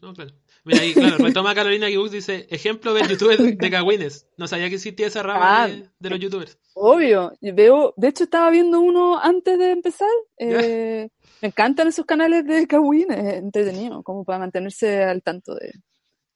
No, 0.00 0.12
claro. 0.14 0.32
Mira, 0.64 0.80
ahí, 0.80 0.94
claro, 0.94 1.18
retoma 1.18 1.54
Carolina 1.54 1.88
Gibbs, 1.88 2.12
dice, 2.12 2.46
ejemplo 2.50 2.94
de 2.94 3.08
youtubers 3.08 3.38
de 3.58 3.70
cagüines. 3.70 4.28
No 4.36 4.46
sabía 4.46 4.68
que 4.68 4.76
existía 4.76 5.08
esa 5.08 5.22
rama 5.22 5.64
ah, 5.64 5.68
de, 5.68 6.10
los 6.10 6.20
youtubers. 6.20 6.58
Obvio, 6.74 7.32
veo, 7.40 7.94
de 7.96 8.08
hecho 8.08 8.24
estaba 8.24 8.50
viendo 8.50 8.80
uno 8.80 9.18
antes 9.18 9.58
de 9.58 9.70
empezar. 9.72 10.08
Eh, 10.38 11.08
me 11.40 11.48
encantan 11.48 11.88
esos 11.88 12.04
canales 12.04 12.44
de 12.44 12.66
cagüines, 12.66 13.34
entretenido, 13.34 14.02
como 14.02 14.24
para 14.24 14.40
mantenerse 14.40 15.02
al 15.02 15.22
tanto 15.22 15.54
de 15.54 15.72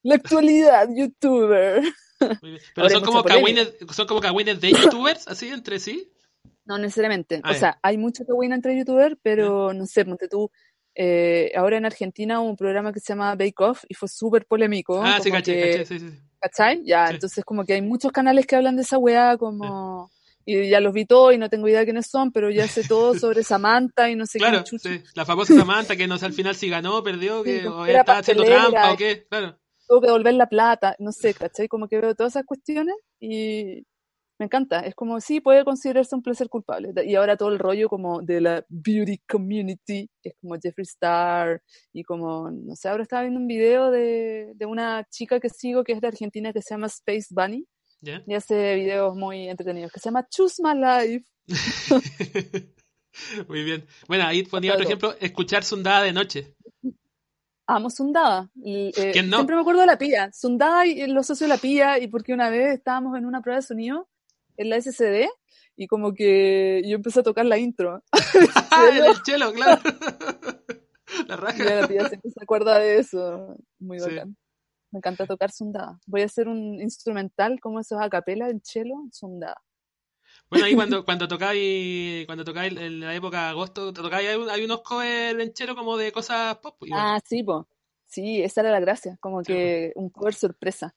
la 0.03 0.16
actualidad 0.16 0.88
youtuber. 0.94 1.82
Pero 2.74 2.90
son 2.90 3.05
como, 3.05 3.24
cagüines, 3.24 3.74
son 3.90 4.07
como 4.07 4.20
cagüines 4.20 4.61
de 4.61 4.72
youtubers, 4.72 5.26
así, 5.28 5.48
entre 5.48 5.78
sí. 5.78 6.11
No 6.64 6.78
necesariamente. 6.78 7.40
Ah, 7.42 7.50
o 7.50 7.55
sea, 7.55 7.78
hay 7.82 7.98
mucho 7.98 8.24
buena 8.24 8.55
entre 8.55 8.76
youtubers, 8.76 9.16
pero 9.22 9.72
no 9.72 9.86
sé, 9.86 10.05
ponte 10.05 10.28
tú. 10.28 10.50
Eh, 10.94 11.50
ahora 11.57 11.78
en 11.78 11.86
Argentina 11.86 12.40
hubo 12.40 12.50
un 12.50 12.57
programa 12.57 12.92
que 12.92 13.00
se 13.00 13.12
llama 13.12 13.34
Bake 13.34 13.61
Off 13.61 13.84
y 13.88 13.94
fue 13.94 14.09
súper 14.09 14.46
polémico. 14.46 15.03
Ah, 15.03 15.18
sí, 15.20 15.30
caché, 15.30 15.84
sí, 15.86 15.98
sí. 15.98 16.11
¿Cachai? 16.38 16.82
Ya, 16.84 17.09
entonces 17.09 17.44
como 17.44 17.64
que 17.64 17.74
hay 17.74 17.82
muchos 17.82 18.12
canales 18.12 18.46
que 18.46 18.57
hablan 18.57 18.76
de 18.76 18.82
esa 18.82 18.98
weá, 18.98 19.36
como... 19.36 20.11
Y 20.44 20.68
ya 20.68 20.80
los 20.80 20.92
vi 20.92 21.05
todos 21.05 21.32
y 21.32 21.38
no 21.38 21.48
tengo 21.48 21.68
idea 21.68 21.78
de 21.80 21.84
quiénes 21.84 22.09
son, 22.09 22.32
pero 22.32 22.50
ya 22.50 22.66
sé 22.66 22.82
todo 22.88 23.16
sobre 23.16 23.44
Samantha 23.44 24.11
y 24.11 24.16
no 24.16 24.26
sé 24.26 24.38
claro, 24.38 24.64
qué. 24.68 24.76
Sí. 24.76 25.03
La 25.14 25.24
famosa 25.24 25.55
Samantha 25.55 25.94
que 25.94 26.09
no 26.09 26.18
sé 26.18 26.26
al 26.26 26.32
final 26.32 26.57
si 26.57 26.68
ganó, 26.68 27.00
perdió, 27.05 27.44
que 27.44 27.66
o 27.68 27.86
estaba 27.86 28.18
haciendo 28.18 28.42
trampa 28.42 28.92
o 28.92 28.96
qué, 28.96 29.24
claro. 29.30 29.57
Tuvo 29.93 30.01
que 30.01 30.07
devolver 30.07 30.32
la 30.32 30.49
plata, 30.49 30.97
no 30.99 31.12
sé, 31.12 31.34
¿cachai? 31.34 31.68
Como 31.68 31.86
que 31.86 32.01
veo 32.01 32.14
todas 32.14 32.32
esas 32.32 32.47
cuestiones 32.47 32.95
y, 33.20 33.84
me 34.38 34.47
encanta. 34.47 34.80
Es 34.80 34.95
como, 34.95 35.20
sí, 35.20 35.43
puede 35.43 35.66
considerarse 35.66 36.16
un 36.16 36.22
placer 36.22 36.49
culpable. 36.49 36.95
Y 37.05 37.14
ahora 37.14 37.36
todo 37.36 37.51
el 37.51 37.59
rollo 37.59 37.90
como 37.90 38.22
de 38.22 38.40
la 38.40 38.64
beauty 38.70 39.18
community, 39.28 40.09
es 40.22 40.32
como 40.40 40.55
Jeffree 40.55 40.84
Star, 40.84 41.62
y 41.93 42.05
como, 42.05 42.51
no 42.51 42.74
sé, 42.74 42.88
ahora 42.88 43.03
estaba 43.03 43.20
viendo 43.20 43.38
un 43.38 43.47
video 43.47 43.90
de, 43.90 44.53
de 44.55 44.64
una 44.64 45.05
chica 45.11 45.38
que 45.40 45.51
sigo 45.51 45.84
que 45.84 45.93
es 45.93 46.01
de 46.01 46.09
Argentina 46.09 46.55
que 46.55 46.62
se 46.62 46.72
llama 46.72 46.86
Space 46.86 47.26
Bunny. 47.28 47.66
Y 48.26 48.34
hace 48.34 48.74
videos 48.76 49.14
muy 49.14 49.47
entretenidos, 49.47 49.93
que 49.93 50.01
se 50.01 50.09
llama 50.09 50.26
Choose 50.30 50.62
My 50.62 50.74
Life. 50.74 51.26
muy 53.47 53.62
bien. 53.62 53.86
Bueno, 54.09 54.24
ahí 54.24 54.43
ponía 54.45 54.72
otro 54.72 54.86
ejemplo, 54.86 55.14
escuchar 55.20 55.64
Sundada 55.64 56.03
de 56.03 56.14
noche. 56.14 56.57
Amo 57.66 57.90
Sundada. 57.90 58.50
Eh, 58.64 58.92
siempre 58.94 59.54
me 59.54 59.60
acuerdo 59.60 59.80
de 59.80 59.86
la 59.86 59.98
pía. 59.98 60.30
Sundada 60.32 60.86
y 60.86 61.06
los 61.06 61.26
socios 61.26 61.48
de 61.48 61.54
la 61.54 61.60
pía, 61.60 61.98
y 61.98 62.08
porque 62.08 62.32
una 62.32 62.50
vez 62.50 62.74
estábamos 62.74 63.16
en 63.16 63.26
una 63.26 63.40
prueba 63.40 63.60
de 63.60 63.66
sonido 63.66 64.08
en 64.56 64.70
la 64.70 64.80
SCD 64.80 65.28
y 65.76 65.86
como 65.86 66.12
que 66.12 66.82
yo 66.84 66.96
empecé 66.96 67.20
a 67.20 67.22
tocar 67.22 67.46
la 67.46 67.58
intro. 67.58 68.02
el 68.92 69.22
chelo, 69.22 69.52
claro. 69.52 69.80
la 71.28 71.36
raja. 71.36 71.62
Y 71.62 71.66
la 71.66 71.88
tía 71.88 72.08
siempre 72.08 72.30
se 72.30 72.42
acuerda 72.42 72.78
de 72.78 72.98
eso. 72.98 73.56
Muy 73.78 73.98
bacán. 73.98 74.36
Me 74.90 74.98
encanta 74.98 75.26
tocar 75.26 75.50
sundada. 75.50 75.98
Voy 76.06 76.20
a 76.22 76.26
hacer 76.26 76.48
un 76.48 76.80
instrumental 76.80 77.58
como 77.60 77.80
esos 77.80 77.98
a 78.00 78.10
capela 78.10 78.50
en 78.50 78.60
chelo, 78.60 78.94
sundada. 79.10 79.56
Bueno, 80.53 80.66
ahí 80.66 80.74
cuando, 80.74 81.03
cuando 81.03 81.26
tocáis, 81.26 82.26
cuando 82.26 82.44
tocáis 82.44 82.76
en 82.76 83.00
la 83.00 83.14
época 83.14 83.44
de 83.44 83.48
agosto, 83.48 83.90
tocáis, 83.90 84.28
hay, 84.28 84.36
hay 84.50 84.64
unos 84.66 84.82
covers 84.82 85.40
en 85.40 85.55
chelo 85.55 85.74
como 85.74 85.96
de 85.96 86.12
cosas 86.12 86.59
pop. 86.59 86.76
Ah, 86.92 87.18
sí, 87.24 87.42
pues. 87.42 87.64
Sí, 88.07 88.42
esa 88.42 88.61
era 88.61 88.70
la 88.70 88.80
gracia, 88.80 89.16
como 89.18 89.42
que 89.42 89.92
un 89.94 90.11
cover 90.11 90.34
sorpresa. 90.34 90.94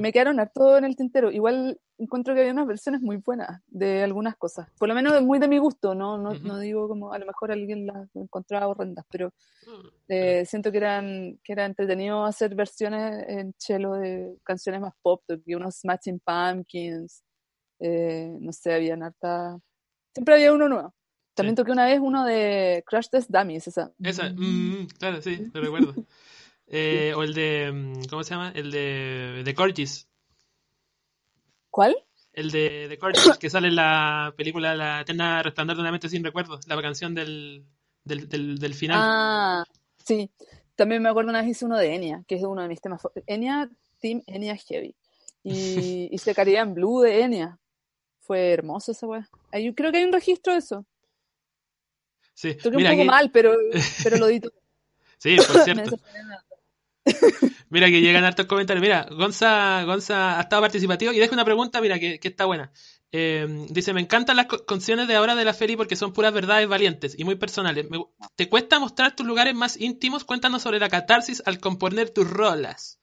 Me 0.00 0.10
quedaron 0.10 0.40
harto 0.40 0.76
en 0.76 0.84
el 0.84 0.96
tintero. 0.96 1.30
Igual 1.30 1.80
encuentro 1.96 2.34
que 2.34 2.40
había 2.40 2.52
unas 2.52 2.66
versiones 2.66 3.00
muy 3.00 3.18
buenas 3.18 3.60
de 3.68 4.02
algunas 4.02 4.34
cosas. 4.34 4.66
Por 4.76 4.88
lo 4.88 4.94
menos 4.96 5.22
muy 5.22 5.38
de 5.38 5.46
mi 5.46 5.58
gusto, 5.58 5.94
no, 5.94 6.18
no, 6.18 6.34
no 6.34 6.58
digo 6.58 6.88
como 6.88 7.12
a 7.12 7.18
lo 7.20 7.26
mejor 7.26 7.52
alguien 7.52 7.86
las 7.86 8.08
encontraba 8.16 8.66
horrendas, 8.66 9.06
pero 9.08 9.28
mm, 9.64 9.86
eh, 10.08 10.44
siento 10.44 10.72
que 10.72 10.78
eran 10.78 11.38
que 11.44 11.52
era 11.52 11.66
entretenido 11.66 12.24
hacer 12.24 12.56
versiones 12.56 13.24
en 13.28 13.52
chelo 13.54 13.92
de 13.92 14.36
canciones 14.42 14.80
más 14.80 14.94
pop, 15.00 15.22
de 15.28 15.54
unos 15.54 15.76
Smashing 15.76 16.18
Pumpkins, 16.18 17.22
eh, 17.78 18.36
no 18.40 18.52
sé, 18.52 18.74
habían 18.74 19.02
harta... 19.02 19.58
Siempre 20.12 20.34
había 20.34 20.52
uno 20.52 20.68
nuevo. 20.68 20.94
También 21.36 21.54
toqué 21.54 21.70
una 21.70 21.84
vez 21.84 22.00
uno 22.00 22.24
de 22.24 22.82
Crash 22.86 23.08
Test 23.10 23.30
Dummies, 23.30 23.68
esa. 23.68 23.92
Esa, 24.02 24.30
mm, 24.30 24.80
mm, 24.80 24.86
claro, 24.98 25.20
sí, 25.20 25.50
lo 25.52 25.60
recuerdo. 25.60 25.94
Eh, 26.68 27.12
o 27.14 27.22
el 27.22 27.32
de. 27.32 27.70
Mm, 27.72 28.06
¿Cómo 28.10 28.24
se 28.24 28.30
llama? 28.30 28.50
El 28.52 28.72
de. 28.72 29.42
De 29.44 29.54
Corgis. 29.54 30.08
¿Cuál? 31.70 31.96
El 32.32 32.50
de, 32.50 32.88
de 32.88 32.98
Corgis, 32.98 33.38
que 33.38 33.50
sale 33.50 33.68
en 33.68 33.76
la 33.76 34.34
película 34.36 34.74
La 34.74 35.02
Eterna 35.02 35.44
Resplandor 35.44 35.76
de 35.76 35.82
una 35.82 35.92
mente 35.92 36.08
sin 36.08 36.24
recuerdos. 36.24 36.66
La 36.66 36.82
canción 36.82 37.14
del, 37.14 37.64
del, 38.02 38.58
del, 38.58 38.74
final. 38.74 38.98
Ah, 39.00 39.64
sí. 40.04 40.28
También 40.74 41.02
me 41.02 41.08
acuerdo 41.08 41.30
una 41.30 41.40
vez 41.40 41.50
hice 41.50 41.66
uno 41.66 41.78
de 41.78 41.94
Enya, 41.94 42.24
que 42.26 42.34
es 42.34 42.42
uno 42.42 42.62
de 42.62 42.68
mis 42.68 42.80
temas. 42.80 43.00
Enya, 43.28 43.70
Team 44.00 44.22
Enya 44.26 44.56
Heavy. 44.56 44.96
Y 45.44 46.08
hice 46.10 46.34
en 46.36 46.74
Blue 46.74 47.02
de 47.02 47.22
Enya. 47.22 47.60
Fue 48.26 48.52
hermoso 48.52 48.90
esa 48.90 49.06
weá. 49.06 49.28
Creo 49.74 49.92
que 49.92 49.98
hay 49.98 50.04
un 50.04 50.12
registro 50.12 50.52
de 50.52 50.58
eso. 50.58 50.84
Sí, 52.34 52.54
Toqué 52.54 52.76
un 52.76 52.84
poco 52.84 53.04
mal, 53.04 53.30
pero, 53.30 53.54
pero 54.02 54.18
lo 54.18 54.26
di 54.26 54.40
todo. 54.40 54.52
Sí, 55.18 55.36
por 55.52 55.62
cierto. 55.62 55.98
Mira 57.70 57.86
que 57.86 58.00
llegan 58.00 58.24
hartos 58.24 58.46
comentarios. 58.46 58.82
Mira, 58.82 59.06
Gonza, 59.10 59.84
Gonza 59.84 60.38
ha 60.38 60.42
estado 60.42 60.62
participativo 60.62 61.12
y 61.12 61.18
deja 61.18 61.34
una 61.34 61.44
pregunta, 61.44 61.80
mira, 61.80 62.00
que, 62.00 62.18
está 62.20 62.46
buena. 62.46 62.72
Em, 63.12 63.68
dice, 63.68 63.94
me 63.94 64.00
encantan 64.00 64.36
las 64.36 64.46
canciones 64.66 65.06
de 65.06 65.14
ahora 65.14 65.36
de 65.36 65.44
la 65.44 65.54
feria 65.54 65.76
porque 65.76 65.94
son 65.94 66.12
puras 66.12 66.32
verdades 66.32 66.68
valientes 66.68 67.14
y 67.16 67.22
muy 67.22 67.36
personales. 67.36 67.86
¿Te 68.34 68.48
cuesta 68.48 68.80
mostrar 68.80 69.14
tus 69.14 69.24
lugares 69.24 69.54
más 69.54 69.80
íntimos? 69.80 70.24
Cuéntanos 70.24 70.62
sobre 70.62 70.80
la 70.80 70.88
catarsis 70.88 71.42
al 71.46 71.60
componer 71.60 72.10
tus 72.10 72.28
rolas. 72.28 72.98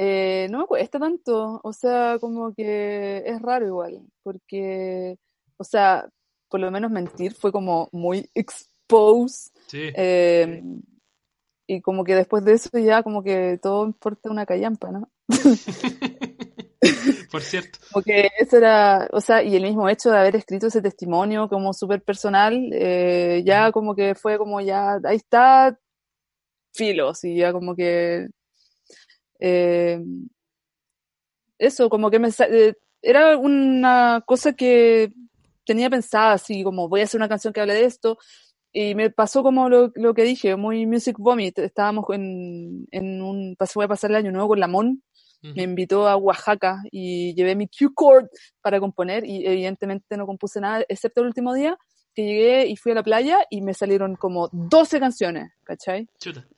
Eh, 0.00 0.46
no 0.48 0.60
me 0.60 0.66
cuesta 0.66 1.00
tanto, 1.00 1.60
o 1.60 1.72
sea, 1.72 2.18
como 2.20 2.54
que 2.54 3.24
es 3.26 3.42
raro 3.42 3.66
igual, 3.66 4.00
porque, 4.22 5.18
o 5.56 5.64
sea, 5.64 6.08
por 6.48 6.60
lo 6.60 6.70
menos 6.70 6.92
mentir 6.92 7.34
fue 7.34 7.50
como 7.50 7.88
muy 7.90 8.30
expose. 8.34 9.50
Sí. 9.66 9.90
Em, 9.94 10.80
y 11.66 11.82
como 11.82 12.04
que 12.04 12.14
después 12.14 12.44
de 12.44 12.52
eso 12.52 12.70
ya 12.78 13.02
como 13.02 13.24
que 13.24 13.58
todo 13.60 13.84
importa 13.84 14.30
una 14.30 14.46
callampa, 14.46 14.92
¿no? 14.92 15.10
Por 17.32 17.42
cierto. 17.42 17.80
Como 17.92 18.04
que 18.04 18.28
eso 18.38 18.56
era, 18.56 19.08
o 19.12 19.20
sea, 19.20 19.42
y 19.42 19.56
el 19.56 19.64
mismo 19.64 19.88
hecho 19.88 20.10
de 20.10 20.18
haber 20.18 20.36
escrito 20.36 20.68
ese 20.68 20.80
testimonio 20.80 21.48
como 21.48 21.74
súper 21.74 22.02
personal, 22.02 22.70
eh, 22.72 23.42
ya 23.44 23.72
como 23.72 23.96
que 23.96 24.14
fue 24.14 24.38
como 24.38 24.60
ya, 24.60 25.00
ahí 25.04 25.16
está, 25.16 25.76
filos, 26.72 27.24
y 27.24 27.36
ya 27.36 27.52
como 27.52 27.74
que... 27.74 28.28
Eh, 29.38 30.00
eso, 31.58 31.88
como 31.88 32.10
que 32.10 32.18
me... 32.18 32.28
Eh, 32.50 32.74
era 33.00 33.36
una 33.36 34.22
cosa 34.26 34.54
que 34.54 35.12
tenía 35.64 35.88
pensada 35.90 36.32
así 36.32 36.64
como 36.64 36.88
voy 36.88 37.02
a 37.02 37.04
hacer 37.04 37.18
una 37.18 37.28
canción 37.28 37.52
que 37.52 37.60
hable 37.60 37.74
de 37.74 37.84
esto 37.84 38.18
y 38.72 38.94
me 38.94 39.10
pasó 39.10 39.42
como 39.42 39.68
lo, 39.68 39.92
lo 39.94 40.14
que 40.14 40.24
dije, 40.24 40.56
muy 40.56 40.86
music 40.86 41.16
vomit. 41.18 41.58
Estábamos 41.58 42.04
en, 42.10 42.86
en 42.90 43.22
un, 43.22 43.56
voy 43.74 43.84
a 43.84 43.88
pasar 43.88 44.10
el 44.10 44.16
año 44.16 44.32
nuevo 44.32 44.48
con 44.48 44.60
Lamón, 44.60 45.02
me 45.40 45.62
invitó 45.62 46.08
a 46.08 46.16
Oaxaca 46.16 46.82
y 46.90 47.32
llevé 47.34 47.54
mi 47.54 47.68
cue 47.68 47.88
chord 47.96 48.26
para 48.60 48.80
componer 48.80 49.24
y 49.24 49.46
evidentemente 49.46 50.16
no 50.16 50.26
compuse 50.26 50.60
nada, 50.60 50.84
excepto 50.88 51.20
el 51.20 51.28
último 51.28 51.54
día 51.54 51.78
que 52.12 52.24
llegué 52.24 52.66
y 52.66 52.76
fui 52.76 52.90
a 52.92 52.96
la 52.96 53.04
playa 53.04 53.38
y 53.48 53.60
me 53.60 53.72
salieron 53.72 54.16
como 54.16 54.48
12 54.50 54.98
canciones, 54.98 55.52
¿cachai? 55.62 56.08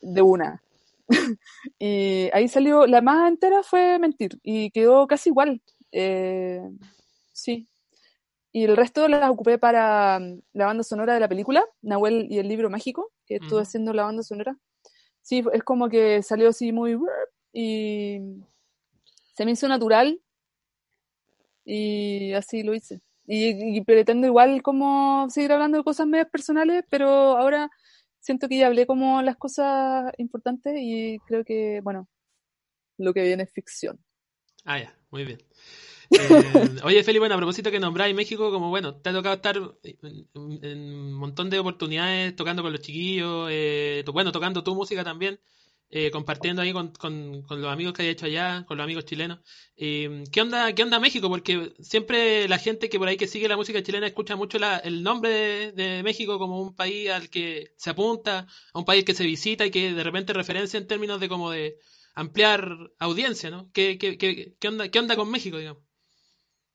De 0.00 0.22
una. 0.22 0.62
Y 1.78 2.28
ahí 2.32 2.48
salió, 2.48 2.86
la 2.86 3.00
más 3.00 3.28
entera 3.28 3.62
fue 3.62 3.98
Mentir 3.98 4.38
y 4.42 4.70
quedó 4.70 5.06
casi 5.06 5.30
igual. 5.30 5.62
Eh, 5.92 6.60
sí, 7.32 7.68
y 8.52 8.64
el 8.64 8.76
resto 8.76 9.06
las 9.08 9.30
ocupé 9.30 9.58
para 9.58 10.18
mm, 10.18 10.40
la 10.54 10.66
banda 10.66 10.82
sonora 10.82 11.14
de 11.14 11.20
la 11.20 11.28
película, 11.28 11.64
Nahuel 11.82 12.26
y 12.30 12.38
el 12.38 12.48
libro 12.48 12.70
mágico, 12.70 13.12
que 13.26 13.36
estuve 13.36 13.62
haciendo 13.62 13.92
la 13.92 14.04
banda 14.04 14.22
sonora. 14.22 14.56
Sí, 15.22 15.44
es 15.52 15.62
como 15.62 15.88
que 15.88 16.22
salió 16.22 16.48
así 16.48 16.72
muy... 16.72 16.98
y 17.52 18.18
se 19.34 19.44
me 19.44 19.52
hizo 19.52 19.68
natural 19.68 20.20
y 21.64 22.32
así 22.32 22.62
lo 22.62 22.74
hice. 22.74 23.00
Y, 23.26 23.80
pretendo 23.82 24.26
igual 24.26 24.60
como 24.62 25.28
seguir 25.30 25.52
hablando 25.52 25.78
de 25.78 25.84
cosas 25.84 26.06
medias 26.08 26.28
personales, 26.28 26.84
pero 26.90 27.08
ahora 27.08 27.70
siento 28.20 28.48
que 28.48 28.58
ya 28.58 28.66
hablé 28.66 28.86
como 28.86 29.22
las 29.22 29.36
cosas 29.36 30.12
importantes 30.18 30.74
y 30.78 31.18
creo 31.26 31.44
que, 31.44 31.80
bueno, 31.82 32.08
lo 32.98 33.12
que 33.12 33.22
viene 33.22 33.42
es 33.42 33.52
ficción. 33.52 33.98
Ah, 34.64 34.78
ya, 34.78 34.94
muy 35.10 35.24
bien. 35.24 35.38
Eh, 36.10 36.18
oye, 36.84 37.02
Felipe, 37.02 37.20
bueno, 37.20 37.34
a 37.34 37.38
propósito 37.38 37.70
que 37.70 37.80
nombráis 37.80 38.14
México, 38.14 38.50
como 38.50 38.68
bueno, 38.68 38.94
te 38.96 39.10
ha 39.10 39.12
tocado 39.12 39.36
estar 39.36 39.56
en, 39.56 40.28
un 40.34 41.12
montón 41.14 41.50
de 41.50 41.58
oportunidades 41.58 42.36
tocando 42.36 42.62
con 42.62 42.72
los 42.72 42.82
chiquillos, 42.82 43.48
eh, 43.50 44.04
bueno, 44.12 44.32
tocando 44.32 44.62
tu 44.62 44.74
música 44.74 45.02
también, 45.02 45.40
eh, 45.90 46.10
compartiendo 46.10 46.62
ahí 46.62 46.72
con, 46.72 46.92
los 47.48 47.72
amigos 47.72 47.94
que 47.94 48.02
hay 48.02 48.08
hecho 48.08 48.26
allá, 48.26 48.64
con 48.66 48.76
los 48.76 48.84
amigos 48.84 49.04
chilenos. 49.04 49.40
¿qué, 49.76 50.40
onda, 50.40 50.72
¿Qué 50.72 50.82
onda 50.82 51.00
México? 51.00 51.28
Porque 51.28 51.72
siempre 51.80 52.48
la 52.48 52.58
gente 52.58 52.88
que 52.88 52.98
por 52.98 53.08
ahí 53.08 53.16
que 53.16 53.26
sigue 53.26 53.48
la 53.48 53.56
música 53.56 53.82
chilena 53.82 54.06
escucha 54.06 54.36
mucho 54.36 54.58
el 54.84 55.02
nombre 55.02 55.30
de, 55.30 55.72
de, 55.72 56.02
México 56.02 56.38
como 56.38 56.60
un 56.60 56.74
país 56.76 57.10
al 57.10 57.28
que 57.28 57.72
se 57.76 57.90
apunta, 57.90 58.46
a 58.72 58.78
un 58.78 58.84
país 58.84 59.04
que 59.04 59.14
se 59.14 59.24
visita 59.24 59.66
y 59.66 59.70
que 59.70 59.92
de 59.92 60.04
repente 60.04 60.32
referencia 60.32 60.78
en 60.78 60.86
términos 60.86 61.18
de 61.20 61.28
como 61.28 61.50
de 61.50 61.78
ampliar 62.14 62.76
audiencia, 62.98 63.50
¿no? 63.50 63.70
¿Qué, 63.72 63.98
qué, 63.98 64.16
qué, 64.18 64.54
qué 64.58 64.68
onda, 64.68 64.88
¿Qué 64.88 64.98
onda 64.98 65.16
con 65.16 65.30
México, 65.30 65.58
digamos? 65.58 65.82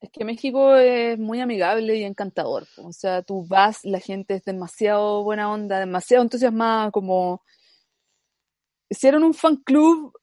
Es 0.01 0.11
que 0.11 0.26
México 0.26 0.76
es 0.76 1.18
muy 1.18 1.39
amigable 1.39 1.95
y 1.95 2.03
encantador. 2.03 2.68
O 2.78 2.91
sea, 2.91 3.24
tú 3.24 3.45
vas, 3.47 3.84
la 3.84 3.99
gente 3.99 4.36
es 4.36 4.43
demasiado 4.43 5.24
buena 5.24 5.51
onda, 5.51 5.80
demasiado 5.80 6.24
entusiasmada, 6.24 6.91
como 6.91 7.41
hicieron 8.90 9.24
un 9.24 9.34
fan 9.34 9.58
club 9.58 10.14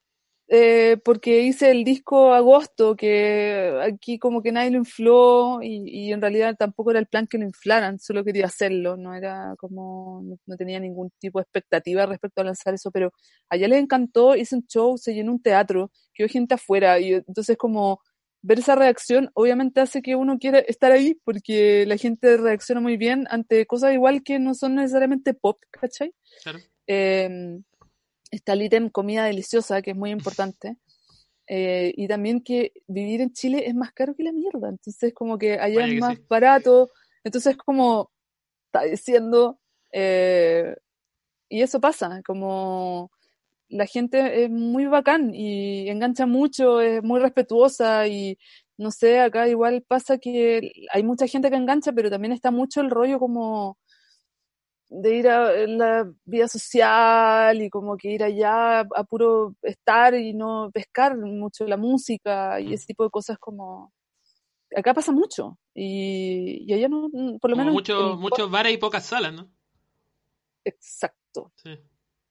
eh, 0.54 0.98
porque 1.02 1.40
hice 1.40 1.70
el 1.70 1.82
disco 1.82 2.34
agosto, 2.34 2.94
que 2.94 3.74
aquí 3.82 4.18
como 4.18 4.42
que 4.42 4.52
nadie 4.52 4.70
lo 4.70 4.76
infló 4.76 5.62
y, 5.62 5.82
y, 5.86 6.12
en 6.12 6.20
realidad 6.20 6.56
tampoco 6.58 6.90
era 6.90 7.00
el 7.00 7.06
plan 7.06 7.26
que 7.26 7.38
lo 7.38 7.44
inflaran, 7.44 7.98
solo 7.98 8.22
quería 8.22 8.44
hacerlo, 8.44 8.98
no 8.98 9.14
era 9.14 9.54
como, 9.56 10.22
no, 10.44 10.56
tenía 10.58 10.78
ningún 10.78 11.10
tipo 11.18 11.38
de 11.38 11.44
expectativa 11.44 12.04
respecto 12.04 12.42
a 12.42 12.44
lanzar 12.44 12.74
eso, 12.74 12.90
pero 12.90 13.14
allá 13.48 13.66
les 13.66 13.78
encantó, 13.80 14.36
hice 14.36 14.56
un 14.56 14.66
show, 14.66 14.98
se 14.98 15.14
llenó 15.14 15.32
un 15.32 15.40
teatro, 15.40 15.90
quedó 16.12 16.28
gente 16.28 16.52
afuera 16.52 17.00
y 17.00 17.14
entonces 17.14 17.56
como 17.56 18.00
ver 18.42 18.58
esa 18.58 18.74
reacción 18.74 19.30
obviamente 19.32 19.80
hace 19.80 20.02
que 20.02 20.16
uno 20.16 20.38
quiera 20.38 20.58
estar 20.58 20.92
ahí 20.92 21.18
porque 21.24 21.86
la 21.86 21.96
gente 21.96 22.36
reacciona 22.36 22.82
muy 22.82 22.98
bien 22.98 23.26
ante 23.30 23.64
cosas 23.66 23.94
igual 23.94 24.22
que 24.22 24.38
no 24.38 24.54
son 24.54 24.74
necesariamente 24.74 25.32
pop, 25.32 25.62
¿cachai? 25.70 26.12
Claro. 26.42 26.58
Em, 26.86 27.62
está 28.32 28.54
el 28.54 28.62
ítem 28.62 28.90
comida 28.90 29.24
deliciosa, 29.24 29.82
que 29.82 29.92
es 29.92 29.96
muy 29.96 30.10
importante. 30.10 30.76
Eh, 31.46 31.92
y 31.96 32.08
también 32.08 32.40
que 32.40 32.72
vivir 32.88 33.20
en 33.20 33.32
Chile 33.32 33.64
es 33.66 33.74
más 33.74 33.92
caro 33.92 34.14
que 34.16 34.24
la 34.24 34.32
mierda. 34.32 34.70
Entonces, 34.70 35.12
como 35.14 35.38
que 35.38 35.58
allá 35.58 35.86
es 35.86 36.00
más 36.00 36.18
barato. 36.28 36.90
Entonces, 37.22 37.56
como 37.56 38.10
está 38.66 38.82
diciendo. 38.84 39.60
Eh, 39.92 40.74
y 41.48 41.60
eso 41.62 41.80
pasa, 41.80 42.22
como 42.24 43.10
la 43.68 43.86
gente 43.86 44.44
es 44.44 44.50
muy 44.50 44.86
bacán 44.86 45.34
y 45.34 45.88
engancha 45.90 46.26
mucho, 46.26 46.80
es 46.80 47.02
muy 47.02 47.20
respetuosa 47.20 48.06
y 48.06 48.38
no 48.78 48.90
sé, 48.90 49.20
acá 49.20 49.48
igual 49.48 49.82
pasa 49.86 50.18
que 50.18 50.72
hay 50.90 51.02
mucha 51.02 51.26
gente 51.26 51.50
que 51.50 51.56
engancha, 51.56 51.92
pero 51.92 52.10
también 52.10 52.32
está 52.32 52.50
mucho 52.50 52.80
el 52.80 52.90
rollo 52.90 53.18
como 53.18 53.78
de 54.94 55.16
ir 55.16 55.28
a 55.28 55.66
la 55.66 56.12
vida 56.24 56.46
social 56.48 57.62
y 57.62 57.70
como 57.70 57.96
que 57.96 58.10
ir 58.10 58.22
allá 58.22 58.80
a 58.80 59.04
puro 59.04 59.54
estar 59.62 60.14
y 60.14 60.34
no 60.34 60.70
pescar 60.72 61.16
mucho 61.16 61.66
la 61.66 61.78
música 61.78 62.60
y 62.60 62.74
ese 62.74 62.86
tipo 62.86 63.04
de 63.04 63.10
cosas 63.10 63.38
como 63.38 63.92
acá 64.76 64.92
pasa 64.92 65.10
mucho 65.10 65.58
y, 65.74 66.70
allá 66.72 66.88
no 66.88 67.08
por 67.40 67.50
lo 67.50 67.56
menos 67.56 67.74
muchos 67.74 68.50
bares 68.50 68.74
y 68.74 68.76
pocas 68.76 69.06
salas 69.06 69.32
no 69.32 69.50
exacto 70.64 71.52
sí. 71.56 71.78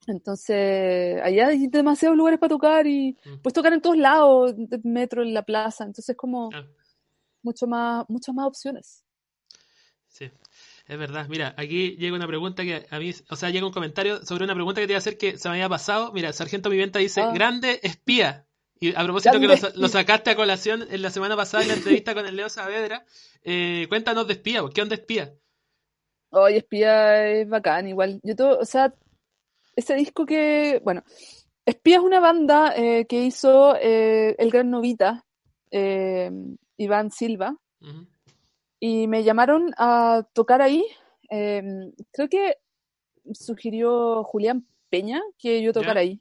Entonces, 0.08 1.22
allá 1.22 1.50
hay 1.50 1.68
demasiados 1.68 2.18
lugares 2.18 2.40
para 2.40 2.50
tocar 2.50 2.88
y 2.88 3.16
mm. 3.24 3.42
puedes 3.44 3.54
tocar 3.54 3.72
en 3.72 3.82
todos 3.82 3.98
lados, 3.98 4.52
el 4.58 4.82
metro, 4.84 5.22
en 5.22 5.32
la 5.32 5.44
plaza, 5.44 5.84
entonces 5.84 6.18
como 6.18 6.50
mucho 7.44 7.68
más, 7.68 8.06
muchas 8.10 8.34
más 8.34 8.48
opciones. 8.48 9.06
Sí, 10.08 10.32
es 10.92 10.98
verdad. 10.98 11.28
Mira, 11.30 11.56
aquí 11.58 11.96
llega 11.96 12.18
una 12.18 12.28
pregunta 12.28 12.64
que 12.64 12.86
a 12.90 13.00
mí, 13.00 13.14
o 13.30 13.36
sea, 13.38 13.50
llega 13.50 13.66
un 13.66 13.72
comentario 13.72 14.26
sobre 14.26 14.44
una 14.44 14.54
pregunta 14.54 14.82
que 14.82 14.88
te 14.88 14.92
iba 14.92 14.98
a 14.98 15.00
hacer 15.00 15.18
que 15.18 15.38
se 15.38 15.48
me 15.48 15.56
había 15.56 15.70
pasado. 15.70 16.12
Mira, 16.12 16.34
Sargento 16.34 16.70
Viventa 16.70 17.00
dice, 17.00 17.22
ah. 17.22 17.32
grande 17.34 17.80
espía. 17.82 18.46
Y 18.78 18.94
a 18.94 19.02
propósito 19.06 19.40
que 19.40 19.48
lo, 19.48 19.88
sacaste 19.88 20.32
a 20.32 20.36
colación 20.36 20.86
en 20.92 21.02
la 21.02 21.10
semana 21.10 21.38
pasada 21.38 21.64
en 21.64 21.70
la 21.70 21.76
entrevista 21.76 22.14
con 22.14 22.26
el 22.26 22.36
Leo 22.36 22.50
Saavedra, 22.50 23.06
eh, 23.42 23.86
cuéntanos 23.88 24.28
de 24.28 24.34
espía, 24.34 24.62
¿qué 24.74 24.82
onda 24.82 24.96
espía? 24.96 25.34
Oye, 26.32 26.58
espía 26.58 27.26
es 27.26 27.48
bacán, 27.48 27.88
igual. 27.88 28.20
Yo 28.22 28.36
todo, 28.36 28.60
o 28.60 28.66
sea, 28.66 28.94
ese 29.78 29.96
disco 29.96 30.26
que, 30.26 30.82
bueno, 30.84 31.04
Espía 31.64 31.98
es 31.98 32.02
una 32.02 32.20
banda 32.20 32.74
eh, 32.76 33.06
que 33.06 33.24
hizo 33.24 33.78
eh, 33.78 34.36
el 34.40 34.50
gran 34.50 34.72
novita, 34.72 35.26
Iván 35.72 37.12
Silva, 37.12 37.56
y 38.82 39.08
me 39.08 39.24
llamaron 39.24 39.72
a 39.78 40.28
tocar 40.34 40.62
ahí. 40.62 40.86
creo 41.30 42.28
que 42.30 42.58
sugirió 43.32 44.26
Julián 44.26 44.66
Peña 44.90 45.22
que 45.38 45.62
yo 45.62 45.72
tocara 45.72 46.02
ahí, 46.02 46.20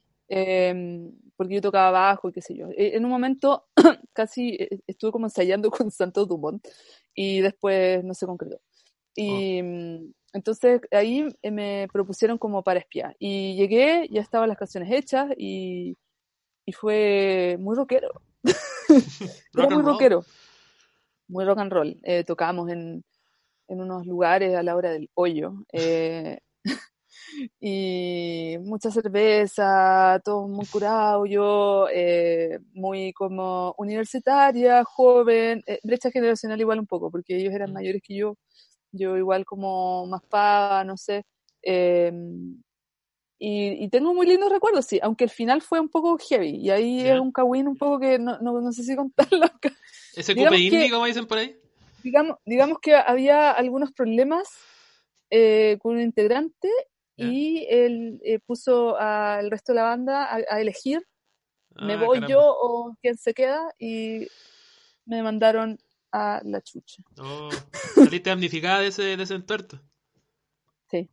porque 1.35 1.55
yo 1.55 1.61
tocaba 1.61 1.91
bajo 1.91 2.29
y 2.29 2.31
qué 2.31 2.41
sé 2.41 2.55
yo. 2.55 2.67
En 2.77 3.03
un 3.03 3.11
momento 3.11 3.65
casi 4.13 4.57
estuve 4.87 5.11
como 5.11 5.25
ensayando 5.25 5.69
con 5.71 5.91
Santos 5.91 6.29
Dumont 6.29 6.65
y 7.13 7.41
después 7.41 8.03
no 8.05 8.13
se 8.13 8.25
concretó. 8.25 8.61
Y, 9.15 9.61
oh. 9.61 10.13
Entonces 10.33 10.81
ahí 10.91 11.27
eh, 11.41 11.51
me 11.51 11.87
propusieron 11.91 12.37
como 12.37 12.63
para 12.63 12.79
espiar. 12.79 13.15
Y 13.19 13.55
llegué, 13.55 14.07
ya 14.09 14.21
estaban 14.21 14.49
las 14.49 14.57
canciones 14.57 14.91
hechas 14.91 15.31
y, 15.37 15.97
fue 16.73 17.57
muy 17.59 17.75
rockero. 17.75 18.21
Era 19.53 19.69
muy 19.69 19.83
rockero. 19.83 20.23
Muy 21.31 21.45
rock 21.45 21.59
and 21.59 21.71
roll. 21.71 21.99
Eh, 22.03 22.23
tocábamos 22.23 22.69
en, 22.69 23.03
unos 23.67 24.05
lugares 24.05 24.55
a 24.55 24.63
la 24.63 24.75
hora 24.75 24.91
del 24.91 25.09
hoyo. 25.13 25.53
Eh, 25.71 26.39
y 27.59 28.57
mucha 28.61 28.91
cerveza, 28.91 30.21
todo 30.25 30.47
muy 30.47 30.65
curado, 30.65 31.25
yo 31.25 31.87
muy 32.73 33.13
como 33.13 33.73
universitaria, 33.77 34.83
joven, 34.83 35.63
brecha 35.83 36.11
generacional 36.11 36.59
igual 36.59 36.79
un 36.79 36.87
poco, 36.87 37.09
porque 37.09 37.37
ellos 37.37 37.53
eran 37.53 37.71
mm. 37.71 37.73
mayores 37.73 38.01
que 38.03 38.15
yo 38.15 38.35
yo 38.91 39.17
igual 39.17 39.45
como 39.45 40.05
más 40.07 40.21
paga, 40.23 40.83
no 40.83 40.97
sé. 40.97 41.25
Em, 41.61 42.61
y, 43.39 43.89
tengo 43.89 44.13
muy 44.13 44.27
lindos 44.27 44.51
recuerdos, 44.51 44.85
sí, 44.85 44.99
aunque 45.01 45.23
el 45.23 45.29
final 45.29 45.61
fue 45.61 45.79
un 45.79 45.89
poco 45.89 46.17
heavy. 46.17 46.57
Y 46.57 46.69
ahí 46.69 47.01
es 47.07 47.19
un 47.19 47.31
kawin 47.31 47.67
un 47.67 47.77
poco 47.77 47.99
que 47.99 48.19
no, 48.19 48.39
no, 48.39 48.61
no 48.61 48.71
sé 48.71 48.83
si 48.83 48.95
contarlo 48.95 49.45
acá. 49.45 49.71
¿Ese 50.15 50.35
cupe 50.35 50.57
indie, 50.57 50.89
como 50.89 51.05
dicen 51.05 51.25
por 51.25 51.37
ahí? 51.37 51.57
Digamos, 52.03 52.37
digamos 52.45 52.79
que 52.79 52.95
había 52.95 53.51
algunos 53.51 53.91
problemas 53.91 54.49
eh, 55.29 55.77
con 55.81 55.95
un 55.95 56.01
integrante 56.01 56.69
y 57.15 57.67
él 57.69 58.19
eh, 58.23 58.39
puso 58.39 58.97
al 58.97 59.51
resto 59.51 59.73
de 59.73 59.75
la 59.75 59.83
banda 59.83 60.27
a, 60.33 60.59
elegir, 60.59 61.05
me 61.75 61.93
ah, 61.93 62.03
voy 62.03 62.19
yo 62.27 62.41
o 62.41 62.95
quién 62.99 63.15
se 63.15 63.35
queda, 63.35 63.71
y 63.77 64.27
me 65.05 65.21
mandaron 65.21 65.77
a 66.11 66.41
la 66.43 66.61
chucha. 66.61 67.03
Oh, 67.19 67.49
saliste 67.93 68.29
damnificada 68.29 68.79
de 68.79 68.87
ese, 68.87 69.15
de 69.15 69.23
ese 69.23 69.35
entuerto. 69.35 69.79
Sí. 70.89 71.09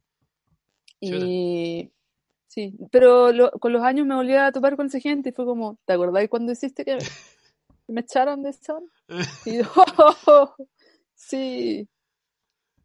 Y 1.01 1.93
sí, 2.47 2.75
pero 2.91 3.53
con 3.61 3.73
los 3.73 3.83
años 3.83 4.07
me 4.07 4.15
volví 4.15 4.35
a 4.35 4.51
topar 4.51 4.77
con 4.77 4.87
esa 4.87 5.01
gente 5.01 5.29
y 5.29 5.33
fue 5.33 5.45
como, 5.45 5.79
¿te 5.85 5.93
acordáis 5.93 6.31
cuando 6.31 6.53
hiciste 6.53 6.85
que 6.87 6.99
me 7.93 8.03
echaron 8.03 8.43
de 8.43 8.51
esa? 8.51 8.79
Y 9.47 9.61
oh, 9.61 10.55
sí. 11.15 11.89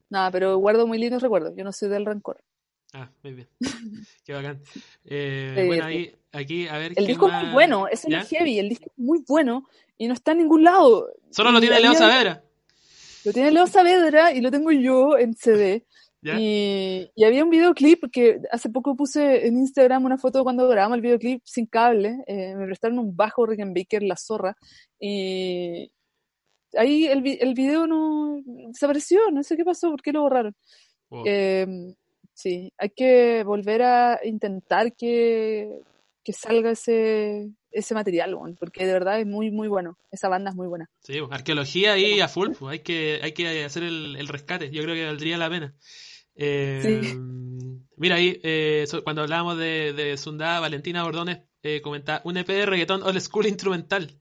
Nada, 0.09 0.31
pero 0.31 0.57
guardo 0.57 0.87
muy 0.87 0.97
lindos 0.97 1.21
recuerdos. 1.21 1.53
Yo 1.55 1.63
no 1.63 1.71
soy 1.71 1.89
del 1.89 2.05
rencor. 2.05 2.43
Ah, 2.93 3.09
muy 3.23 3.33
bien. 3.33 3.49
Qué 4.23 4.33
bacán. 4.33 4.61
Eh, 5.05 5.63
bueno, 5.65 5.85
ahí, 5.85 6.15
aquí, 6.31 6.67
a 6.67 6.77
ver. 6.77 6.93
El 6.95 7.07
disco 7.07 7.27
es 7.27 7.33
muy 7.33 7.51
bueno, 7.51 7.87
es 7.87 8.05
el 8.05 8.23
heavy, 8.23 8.59
el 8.59 8.69
disco 8.69 8.85
es 8.85 8.97
muy 8.97 9.23
bueno 9.27 9.67
y 9.97 10.07
no 10.07 10.13
está 10.13 10.33
en 10.33 10.39
ningún 10.39 10.63
lado. 10.63 11.11
Solo 11.31 11.51
lo 11.51 11.59
tiene 11.59 11.79
Leo 11.79 11.95
Saavedra. 11.95 12.43
Lo 13.25 13.33
tiene 13.33 13.51
Leo 13.51 13.65
Saavedra 13.65 14.31
y 14.31 14.41
lo 14.41 14.51
tengo 14.51 14.71
yo 14.71 15.17
en 15.17 15.33
CD. 15.33 15.85
Y, 16.23 17.11
había 17.23 17.43
un 17.43 17.49
videoclip 17.49 18.05
que 18.11 18.39
hace 18.51 18.69
poco 18.69 18.95
puse 18.95 19.45
en 19.47 19.57
Instagram 19.57 20.05
una 20.05 20.17
foto 20.17 20.43
cuando 20.43 20.67
grabamos 20.67 20.97
el 20.97 21.01
videoclip 21.01 21.41
sin 21.43 21.65
cable. 21.65 22.23
Eh, 22.27 22.55
me 22.55 22.65
prestaron 22.65 22.99
un 22.99 23.15
bajo 23.15 23.45
Rickenbacker, 23.45 24.03
La 24.03 24.15
Zorra. 24.15 24.55
Y 24.99 25.91
ahí 26.77 27.05
el, 27.05 27.25
el 27.39 27.53
video 27.53 27.87
no 27.87 28.41
desapareció, 28.45 29.19
no 29.31 29.43
sé 29.43 29.57
qué 29.57 29.65
pasó, 29.65 29.89
por 29.89 30.01
qué 30.01 30.11
lo 30.11 30.21
borraron. 30.21 30.55
Em, 31.25 31.93
sí, 32.33 32.71
hay 32.77 32.89
que 32.89 33.43
volver 33.43 33.83
a 33.83 34.19
intentar 34.23 34.95
que, 34.95 35.69
que 36.23 36.33
salga 36.33 36.71
ese, 36.71 37.51
ese 37.71 37.93
material, 37.93 38.35
porque 38.59 38.85
de 38.85 38.93
verdad 38.93 39.19
es 39.19 39.27
muy, 39.27 39.51
muy 39.51 39.67
bueno. 39.67 39.97
Esa 40.11 40.29
banda 40.29 40.49
es 40.49 40.55
muy 40.55 40.67
buena. 40.67 40.89
Sí, 41.01 41.19
arqueología 41.29 41.93
ahí 41.93 42.19
a 42.19 42.27
full, 42.27 42.51
pues, 42.57 42.71
hay, 42.71 42.79
que, 42.79 43.19
hay 43.21 43.33
que 43.33 43.63
hacer 43.63 43.83
el, 43.83 44.15
el 44.15 44.27
rescate. 44.27 44.71
Yo 44.71 44.83
creo 44.83 44.95
que 44.95 45.05
valdría 45.05 45.37
la 45.37 45.49
pena. 45.49 45.75
Eh, 46.35 47.15
mira 47.97 48.15
ahí, 48.15 48.39
eh, 48.43 48.85
cuando 49.03 49.21
hablábamos 49.21 49.57
de, 49.57 49.93
de 49.93 50.17
Sundá, 50.17 50.59
Valentina 50.59 51.03
Bordones 51.03 51.39
eh, 51.61 51.81
comenta 51.81 52.21
un 52.25 52.37
EP 52.37 52.47
de 52.47 52.65
reggaetón 52.65 53.03
old 53.03 53.19
school 53.19 53.47
instrumental. 53.47 54.19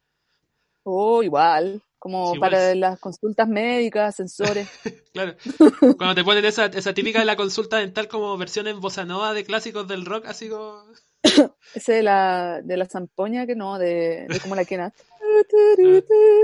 Oh, 0.84 1.22
igual, 1.22 1.82
como 1.98 2.34
para 2.38 2.74
las 2.74 2.98
consultas 2.98 3.48
médicas, 3.48 4.16
sensores. 4.16 4.68
claro, 5.12 5.34
cuando 5.98 6.14
te 6.14 6.24
ponen 6.24 6.44
esa, 6.44 6.66
esa 6.66 6.94
típica 6.94 7.20
de 7.20 7.24
la 7.24 7.36
consulta 7.36 7.78
dental 7.78 8.08
como 8.08 8.36
versión 8.36 8.66
en 8.68 8.80
bossa 8.80 9.04
nova 9.04 9.34
de 9.34 9.44
clásicos 9.44 9.88
del 9.88 10.04
rock, 10.04 10.26
así 10.26 10.48
como... 10.48 10.84
Ese 11.74 11.94
de 11.94 12.02
la, 12.02 12.60
de 12.62 12.76
la 12.76 12.86
zampoña, 12.86 13.46
que 13.46 13.54
no, 13.54 13.78
de, 13.78 14.26
de 14.28 14.40
como 14.40 14.54
la 14.54 14.64
Kenat. 14.64 14.94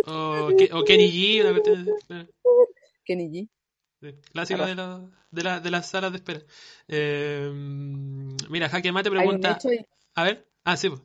Ah, 0.07 0.49
o, 0.73 0.85
Kenny 0.85 1.11
G, 1.11 1.43
una 1.43 2.27
Kenny 3.05 3.29
G. 3.29 3.49
clásico 4.33 4.65
de, 4.65 4.75
de, 5.31 5.61
de, 5.61 5.71
las 5.71 5.89
salas 5.89 6.13
de 6.13 6.19
espera. 6.19 6.41
Eh, 6.87 7.51
mira, 8.49 8.69
Jaque 8.69 8.93
Mate 8.93 9.11
pregunta. 9.11 9.59
A 10.15 10.25
ver, 10.25 10.49
ah, 10.65 10.77
sí. 10.77 10.89
Pues. 10.89 11.03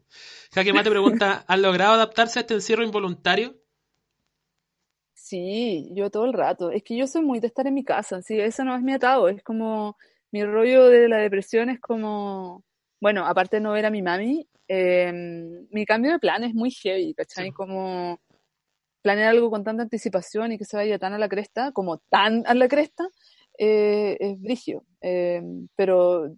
Jaque 0.54 0.74
Mate 0.74 0.90
pregunta: 0.90 1.46
¿han 1.48 1.62
logrado 1.62 1.94
adaptarse 1.94 2.40
a 2.40 2.42
este 2.42 2.54
encierro 2.54 2.84
involuntario? 2.84 3.56
Sí, 5.14 5.90
yo 5.94 6.10
todo 6.10 6.26
el 6.26 6.34
rato. 6.34 6.72
Es 6.72 6.84
que 6.84 6.98
yo 6.98 7.08
soy 7.08 7.22
muy 7.22 7.40
de 7.40 7.48
estar 7.48 7.66
en 7.66 7.74
mi 7.74 7.84
casa, 7.84 8.22
sí, 8.22 8.40
eso 8.40 8.64
no 8.64 8.76
es 8.76 8.82
mi 8.82 8.94
atado, 8.94 9.30
es 9.30 9.42
como 9.44 9.98
mi 10.32 10.44
rollo 10.44 10.88
de 10.90 11.08
la 11.08 11.18
depresión 11.18 11.70
es 11.70 11.80
como, 11.80 12.64
bueno, 13.00 13.26
aparte 13.26 13.58
de 13.58 13.62
no 13.62 13.72
ver 13.72 13.86
a 13.86 13.92
mi 13.92 14.02
mami, 14.02 14.48
em, 14.68 15.68
mi 15.70 15.86
cambio 15.86 16.12
de 16.12 16.20
plan 16.20 16.44
es 16.44 16.54
muy 16.54 16.72
heavy, 16.72 17.14
¿cachai? 17.14 17.52
Como 17.52 18.20
planear 19.04 19.30
algo 19.30 19.52
con 19.52 19.64
tanta 19.64 19.84
anticipación 19.84 20.54
y 20.54 20.58
que 20.58 20.66
se 20.66 20.78
vaya 20.78 20.98
tan 20.98 21.14
a 21.14 21.20
la 21.20 21.30
cresta, 21.30 21.72
como 21.72 22.00
tan 22.10 22.44
a 22.48 22.56
la 22.56 22.68
cresta, 22.68 23.08
eh, 23.60 24.18
es 24.20 24.42
brigio. 24.42 24.86
Eh, 25.02 25.44
pero 25.76 26.36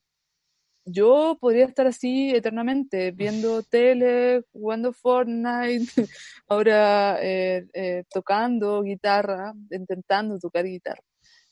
yo 0.83 1.37
podría 1.39 1.65
estar 1.65 1.87
así 1.87 2.31
eternamente, 2.31 3.11
viendo 3.11 3.63
tele, 3.63 4.43
jugando 4.51 4.91
Fortnite, 4.93 5.85
ahora 6.47 7.17
eh, 7.21 8.03
tocando 8.09 8.81
guitarra, 8.81 9.53
intentando 9.71 10.37
tocar 10.39 10.65
guitarra. 10.65 11.03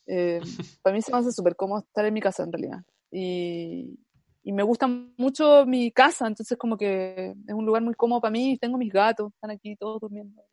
para 0.83 0.95
mí 0.95 1.01
se 1.01 1.11
me 1.13 1.19
hace 1.19 1.31
súper 1.31 1.55
cómodo 1.55 1.79
estar 1.87 2.05
en 2.05 2.13
mi 2.13 2.21
casa 2.21 2.43
en 2.43 2.51
realidad. 2.51 2.79
Y, 3.11 3.97
y, 4.43 4.51
me 4.51 4.63
gusta 4.63 4.87
mucho 4.87 5.65
mi 5.65 5.91
casa, 5.91 6.27
entonces 6.27 6.57
como 6.57 6.77
que 6.77 7.33
es 7.47 7.53
un 7.53 7.65
lugar 7.65 7.81
muy 7.81 7.95
cómodo 7.95 8.21
para 8.21 8.31
mí, 8.31 8.57
tengo 8.59 8.77
mis 8.77 8.91
gatos, 8.91 9.31
están 9.33 9.51
aquí 9.51 9.75
todos 9.75 10.01
durmiendo. 10.01 10.43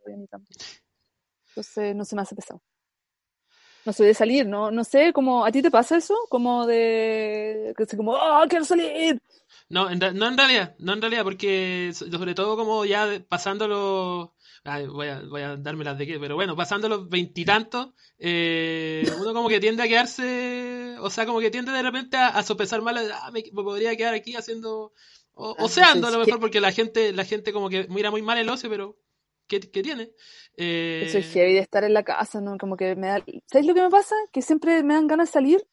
Entonces 1.48 1.96
no 1.96 2.04
se 2.04 2.16
me 2.16 2.22
hace 2.22 2.34
pesado 2.34 2.62
no 3.84 3.92
soy 3.92 4.08
de 4.08 4.14
salir, 4.14 4.46
¿no? 4.46 4.70
No 4.70 4.84
sé, 4.84 5.12
como, 5.12 5.44
¿a 5.44 5.52
ti 5.52 5.62
te 5.62 5.70
pasa 5.70 5.96
eso? 5.96 6.14
Como 6.28 6.66
de, 6.66 7.74
que 7.76 7.96
como, 7.96 8.12
¡oh, 8.12 8.44
quiero 8.48 8.64
salir! 8.64 9.20
No, 9.68 9.90
en, 9.90 9.98
no 9.98 10.28
en 10.28 10.36
realidad, 10.36 10.74
no 10.78 10.92
en 10.92 11.00
realidad, 11.00 11.24
porque 11.24 11.92
sobre 11.94 12.34
todo 12.34 12.56
como 12.56 12.84
ya 12.84 13.22
pasando 13.28 13.68
los, 13.68 14.30
voy, 14.92 15.08
a, 15.08 15.20
voy 15.22 15.42
a 15.42 15.56
darme 15.56 15.84
las 15.84 15.96
de 15.96 16.06
qué, 16.06 16.18
pero 16.18 16.34
bueno, 16.34 16.56
pasando 16.56 16.88
los 16.88 17.08
veintitantos, 17.08 17.90
eh, 18.18 19.04
uno 19.20 19.32
como 19.32 19.48
que 19.48 19.60
tiende 19.60 19.82
a 19.82 19.88
quedarse, 19.88 20.24
o 21.00 21.10
sea, 21.10 21.26
como 21.26 21.40
que 21.40 21.50
tiende 21.50 21.72
de 21.72 21.82
repente 21.82 22.16
a, 22.16 22.42
sopesar 22.42 22.82
mal, 22.82 22.96
ah, 23.12 23.30
me, 23.32 23.42
podría 23.42 23.96
quedar 23.96 24.14
aquí 24.14 24.36
haciendo, 24.36 24.92
o, 25.34 25.56
ah, 25.58 25.64
oceando 25.64 26.08
a 26.08 26.10
lo 26.10 26.18
mejor, 26.18 26.40
porque 26.40 26.60
la 26.60 26.72
gente, 26.72 27.12
la 27.12 27.24
gente 27.24 27.52
como 27.52 27.68
que 27.68 27.86
mira 27.88 28.10
muy 28.10 28.22
mal 28.22 28.38
el 28.38 28.48
ocio, 28.48 28.70
pero 28.70 28.96
¿qué, 29.46 29.60
qué 29.60 29.82
tiene? 29.82 30.12
Eh... 30.56 31.08
Soy 31.10 31.22
heavy 31.22 31.54
de 31.54 31.60
estar 31.60 31.84
en 31.84 31.94
la 31.94 32.02
casa, 32.02 32.40
¿no? 32.40 32.56
Como 32.58 32.76
que 32.76 32.96
me 32.96 33.08
da... 33.08 33.24
¿Sabes 33.46 33.66
lo 33.66 33.74
que 33.74 33.82
me 33.82 33.90
pasa? 33.90 34.14
Que 34.32 34.42
siempre 34.42 34.82
me 34.82 34.94
dan 34.94 35.06
ganas 35.06 35.28
de 35.28 35.32
salir 35.32 35.66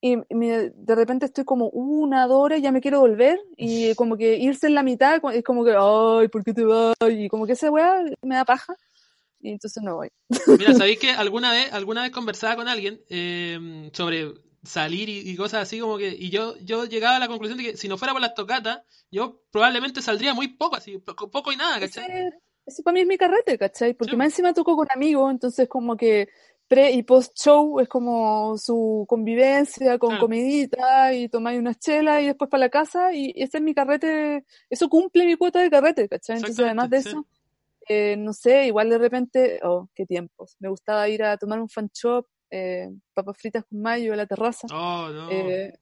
y 0.00 0.16
de 0.30 0.94
repente 0.94 1.26
estoy 1.26 1.44
como 1.44 1.68
una, 1.70 2.26
dos 2.28 2.38
horas 2.38 2.60
y 2.60 2.62
ya 2.62 2.70
me 2.70 2.80
quiero 2.80 3.00
volver 3.00 3.40
y 3.56 3.94
como 3.96 4.16
que 4.16 4.36
irse 4.36 4.68
en 4.68 4.74
la 4.74 4.84
mitad 4.84 5.20
es 5.34 5.42
como 5.42 5.64
que, 5.64 5.74
ay, 5.76 6.28
¿por 6.28 6.44
qué 6.44 6.54
te 6.54 6.64
vas? 6.64 6.94
Y 7.10 7.28
como 7.28 7.46
que 7.46 7.54
esa 7.54 7.70
weá 7.70 8.04
me 8.22 8.36
da 8.36 8.44
paja 8.44 8.76
y 9.40 9.50
entonces 9.50 9.82
no 9.82 9.96
voy. 9.96 10.08
Mira, 10.58 10.74
¿sabéis 10.74 10.98
que 10.98 11.10
alguna 11.10 11.52
vez, 11.52 11.72
alguna 11.72 12.02
vez 12.02 12.10
conversaba 12.10 12.56
con 12.56 12.68
alguien 12.68 13.00
eh, 13.08 13.90
sobre 13.92 14.34
salir 14.64 15.08
y, 15.08 15.36
cosas 15.36 15.62
así 15.62 15.78
como 15.78 15.96
que 15.98 16.08
y 16.08 16.30
yo 16.30 16.56
yo 16.58 16.84
llegaba 16.84 17.16
a 17.16 17.20
la 17.20 17.28
conclusión 17.28 17.58
de 17.58 17.64
que 17.64 17.76
si 17.76 17.88
no 17.88 17.96
fuera 17.96 18.12
por 18.12 18.20
las 18.20 18.34
tocatas 18.34 18.80
yo 19.10 19.40
probablemente 19.50 20.02
saldría 20.02 20.34
muy 20.34 20.48
poco 20.48 20.76
así 20.76 20.98
poco 20.98 21.52
y 21.52 21.56
nada 21.56 21.78
¿cachai? 21.80 22.32
Eso 22.66 22.82
para 22.82 22.92
mí 22.92 23.00
es 23.00 23.06
mi 23.06 23.16
carrete, 23.16 23.56
¿cachai? 23.56 23.94
Porque 23.94 24.14
más 24.14 24.26
encima 24.26 24.52
tocó 24.52 24.76
con 24.76 24.86
amigos, 24.94 25.30
entonces 25.30 25.66
como 25.70 25.96
que 25.96 26.28
pre 26.66 26.92
y 26.92 27.02
post 27.02 27.34
show 27.34 27.80
es 27.80 27.88
como 27.88 28.58
su 28.58 29.06
convivencia 29.08 29.98
con 29.98 30.18
comidita 30.18 31.14
y 31.14 31.30
tomáis 31.30 31.58
una 31.58 31.74
chela 31.74 32.20
y 32.20 32.26
después 32.26 32.50
para 32.50 32.66
la 32.66 32.68
casa 32.68 33.14
y 33.14 33.32
ese 33.36 33.56
es 33.56 33.62
mi 33.62 33.72
carrete, 33.72 34.44
eso 34.68 34.90
cumple 34.90 35.24
mi 35.24 35.36
cuota 35.36 35.60
de 35.60 35.70
carrete, 35.70 36.08
¿cachai? 36.10 36.36
Entonces 36.36 36.62
además 36.62 36.90
de 36.90 36.98
eso, 36.98 37.26
eh, 37.88 38.16
no 38.16 38.32
sé, 38.32 38.66
igual 38.66 38.90
de 38.90 38.98
repente, 38.98 39.60
oh, 39.62 39.88
qué 39.94 40.06
tiempos, 40.06 40.56
me 40.60 40.68
gustaba 40.68 41.08
ir 41.08 41.22
a 41.22 41.36
tomar 41.36 41.60
un 41.60 41.68
fan 41.68 41.90
shop, 41.92 42.26
eh, 42.50 42.90
papas 43.14 43.36
fritas 43.38 43.64
con 43.64 43.80
mayo 43.80 44.12
a 44.12 44.16
la 44.16 44.26
terraza. 44.26 44.66
Oh, 44.70 45.08
no. 45.10 45.30
Eh, 45.30 45.72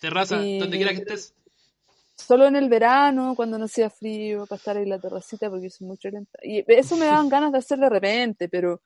terraza, 0.00 0.36
donde 0.36 0.76
quiera 0.76 0.92
que 0.92 0.98
estés 0.98 1.34
solo 2.22 2.46
en 2.46 2.56
el 2.56 2.68
verano, 2.68 3.34
cuando 3.34 3.58
no 3.58 3.64
hacía 3.64 3.90
frío, 3.90 4.46
para 4.46 4.58
estar 4.58 4.76
ahí 4.76 4.84
en 4.84 4.90
la 4.90 4.98
terracita, 4.98 5.50
porque 5.50 5.70
soy 5.70 5.86
muy 5.86 5.98
lenta. 6.02 6.38
Y 6.42 6.64
eso 6.66 6.96
me 6.96 7.06
daban 7.06 7.28
ganas 7.28 7.52
de 7.52 7.58
hacer 7.58 7.78
de 7.78 7.88
repente, 7.88 8.48
pero, 8.48 8.82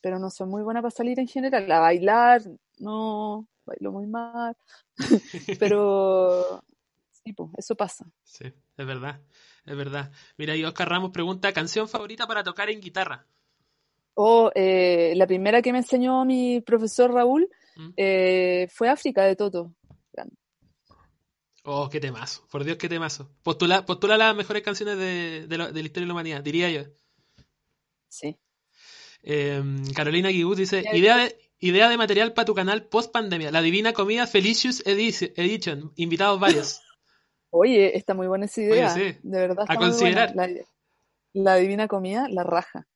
pero 0.00 0.18
no 0.18 0.30
soy 0.30 0.46
muy 0.46 0.62
buena 0.62 0.82
para 0.82 0.90
salir 0.90 1.18
en 1.18 1.26
general. 1.26 1.70
A 1.70 1.80
bailar, 1.80 2.42
no, 2.78 3.48
bailo 3.64 3.92
muy 3.92 4.06
mal. 4.06 4.56
pero 5.58 6.62
sí, 7.10 7.32
pues, 7.32 7.50
eso 7.56 7.74
pasa. 7.74 8.06
Sí, 8.22 8.44
es 8.76 8.86
verdad, 8.86 9.20
es 9.66 9.76
verdad. 9.76 10.12
Mira, 10.36 10.56
y 10.56 10.64
Oscar 10.64 10.88
Ramos 10.88 11.10
pregunta, 11.10 11.52
¿canción 11.52 11.88
favorita 11.88 12.26
para 12.26 12.44
tocar 12.44 12.70
en 12.70 12.80
guitarra? 12.80 13.26
Oh, 14.14 14.50
eh, 14.54 15.12
la 15.16 15.26
primera 15.26 15.60
que 15.60 15.72
me 15.72 15.78
enseñó 15.78 16.24
mi 16.24 16.60
profesor 16.62 17.12
Raúl 17.12 17.50
¿Mm? 17.76 17.88
eh, 17.96 18.68
fue 18.72 18.88
África 18.88 19.24
de 19.24 19.36
Toto. 19.36 19.74
Oh, 21.68 21.88
qué 21.90 21.98
temazo. 21.98 22.46
Por 22.48 22.62
Dios, 22.62 22.76
qué 22.76 22.88
temazo. 22.88 23.28
Postula, 23.42 23.84
postula 23.84 24.16
las 24.16 24.36
mejores 24.36 24.62
canciones 24.62 24.96
de, 24.96 25.46
la, 25.58 25.68
historia 25.68 26.02
de 26.02 26.06
la 26.06 26.12
humanidad, 26.12 26.40
diría 26.40 26.70
yo. 26.70 26.84
Sí. 28.08 28.36
Em, 29.24 29.84
Carolina 29.92 30.28
Guibut 30.28 30.56
dice, 30.56 30.84
idea 30.92 31.16
de, 31.16 31.36
idea 31.58 31.88
de 31.88 31.96
material 31.96 32.32
para 32.34 32.46
tu 32.46 32.54
canal 32.54 32.84
post 32.84 33.10
pandemia. 33.10 33.50
La 33.50 33.62
Divina 33.62 33.92
Comida 33.92 34.28
Felicius 34.28 34.84
Edition. 34.86 35.92
Invitados 35.96 36.38
varios. 36.38 36.80
Oye, 37.58 37.96
está 37.96 38.14
muy 38.14 38.26
buena 38.26 38.44
esa 38.44 38.60
idea. 38.60 38.94
De 38.94 39.18
verdad. 39.22 39.64
a 39.68 39.76
considerar. 39.76 40.34
La, 41.32 41.56
Divina 41.56 41.88
Comida, 41.88 42.28
la 42.28 42.44
raja. 42.44 42.86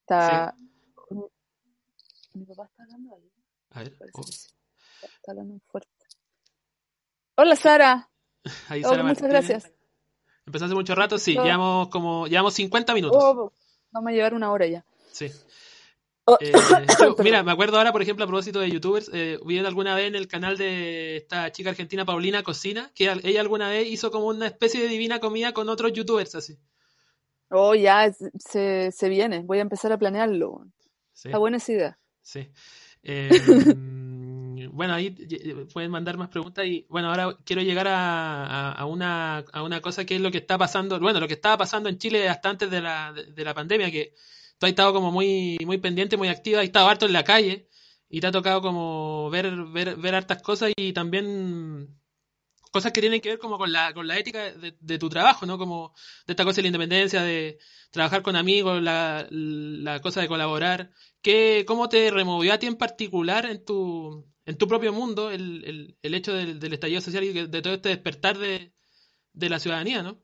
Está... 0.00 0.54
Mi 2.34 2.44
papá 2.44 2.66
está 2.66 2.84
hablando 2.84 3.14
ahí. 3.16 3.32
A 3.70 3.80
ver. 3.80 3.96
Oh. 4.12 4.20
Está 4.20 5.32
hablando 5.32 5.58
fuerte. 5.66 5.90
Hola 7.36 7.56
Sara. 7.56 8.10
Hola, 8.84 9.02
muchas 9.02 9.28
gracias. 9.28 9.72
Empezó 10.46 10.64
hace 10.64 10.74
mucho 10.74 10.94
rato, 10.94 11.18
sí, 11.18 11.32
llevamos 11.32 11.88
como 11.88 12.26
llevamos 12.26 12.54
50 12.54 12.94
minutos. 12.94 13.22
Oh, 13.22 13.52
vamos 13.90 14.08
a 14.08 14.12
llevar 14.12 14.34
una 14.34 14.50
hora 14.50 14.66
ya. 14.66 14.84
Sí. 15.12 15.30
Oh. 16.30 16.36
Eh, 16.40 16.52
mira, 17.24 17.42
me 17.42 17.52
acuerdo 17.52 17.78
ahora, 17.78 17.90
por 17.90 18.02
ejemplo, 18.02 18.24
a 18.24 18.28
propósito 18.28 18.60
de 18.60 18.70
youtubers, 18.70 19.10
eh, 19.14 19.38
vi 19.46 19.58
alguna 19.60 19.94
vez 19.94 20.08
en 20.08 20.14
el 20.14 20.28
canal 20.28 20.58
de 20.58 21.16
esta 21.16 21.50
chica 21.52 21.70
argentina 21.70 22.04
Paulina 22.04 22.42
Cocina, 22.42 22.92
que 22.94 23.10
ella 23.22 23.40
alguna 23.40 23.70
vez 23.70 23.88
hizo 23.88 24.10
como 24.10 24.26
una 24.26 24.46
especie 24.46 24.82
de 24.82 24.88
divina 24.88 25.20
comida 25.20 25.54
con 25.54 25.70
otros 25.70 25.94
youtubers 25.94 26.34
así. 26.34 26.58
Oh, 27.48 27.74
ya 27.74 28.12
se, 28.38 28.92
se 28.92 29.08
viene, 29.08 29.40
voy 29.40 29.58
a 29.58 29.62
empezar 29.62 29.90
a 29.90 29.98
planearlo. 29.98 30.66
Está 31.14 31.38
buena 31.38 31.56
esa 31.56 31.72
idea. 31.72 31.98
Sí. 32.20 32.50
Eh, 33.02 33.30
bueno, 34.72 34.92
ahí 34.92 35.10
pueden 35.72 35.90
mandar 35.90 36.18
más 36.18 36.28
preguntas 36.28 36.66
y 36.66 36.84
bueno, 36.90 37.08
ahora 37.08 37.38
quiero 37.42 37.62
llegar 37.62 37.86
a, 37.88 38.84
una, 38.84 39.38
a 39.38 39.62
una 39.62 39.80
cosa 39.80 40.04
que 40.04 40.16
es 40.16 40.20
lo 40.20 40.30
que 40.30 40.38
está 40.38 40.58
pasando, 40.58 41.00
bueno, 41.00 41.20
lo 41.20 41.26
que 41.26 41.34
estaba 41.34 41.56
pasando 41.56 41.88
en 41.88 41.96
Chile 41.96 42.28
hasta 42.28 42.50
antes 42.50 42.70
de 42.70 42.82
la, 42.82 43.14
de, 43.14 43.44
la 43.44 43.54
pandemia, 43.54 43.90
que 43.90 44.14
tú 44.58 44.66
has 44.66 44.70
estado 44.70 44.92
como 44.92 45.12
muy, 45.12 45.58
muy 45.64 45.78
pendiente, 45.78 46.16
muy 46.16 46.28
activa, 46.28 46.60
has 46.60 46.66
estado 46.66 46.88
harto 46.88 47.06
en 47.06 47.12
la 47.12 47.24
calle 47.24 47.68
y 48.08 48.20
te 48.20 48.26
ha 48.26 48.32
tocado 48.32 48.60
como 48.62 49.30
ver, 49.30 49.54
ver, 49.66 49.96
ver 49.96 50.14
hartas 50.14 50.42
cosas 50.42 50.72
y 50.76 50.92
también 50.92 51.98
cosas 52.70 52.92
que 52.92 53.00
tienen 53.00 53.20
que 53.20 53.30
ver 53.30 53.38
como 53.38 53.58
con 53.58 53.72
la, 53.72 53.92
con 53.94 54.06
la 54.06 54.18
ética 54.18 54.52
de, 54.52 54.98
tu 54.98 55.08
trabajo, 55.08 55.46
¿no? 55.46 55.58
Como 55.58 55.94
de 56.26 56.32
esta 56.32 56.44
cosa 56.44 56.56
de 56.56 56.62
la 56.62 56.68
independencia, 56.68 57.22
de 57.22 57.58
trabajar 57.90 58.22
con 58.22 58.36
amigos, 58.36 58.82
la, 58.82 59.26
la 59.30 60.00
cosa 60.00 60.20
de 60.20 60.28
colaborar. 60.28 60.90
¿Qué, 61.22 61.64
¿Cómo 61.66 61.88
te 61.88 62.10
removió 62.10 62.52
a 62.52 62.58
ti 62.58 62.66
en 62.66 62.76
particular 62.76 63.46
en 63.46 63.64
tu, 63.64 64.26
en 64.44 64.56
tu 64.56 64.68
propio 64.68 64.92
mundo 64.92 65.30
el, 65.30 65.64
el, 65.64 65.98
el 66.02 66.14
hecho 66.14 66.32
del, 66.34 66.58
del, 66.60 66.72
estallido 66.72 67.00
social 67.00 67.24
y 67.24 67.32
de 67.32 67.62
todo 67.62 67.74
este 67.74 67.90
despertar 67.90 68.38
de, 68.38 68.72
de 69.32 69.48
la 69.48 69.58
ciudadanía, 69.58 70.02
¿no? 70.02 70.22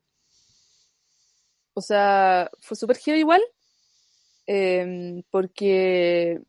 O 1.73 1.81
sea, 1.81 2.49
fue 2.61 2.77
súper 2.77 2.97
giro 2.97 3.17
igual, 3.17 3.41
eh, 4.47 5.23
porque 5.31 6.41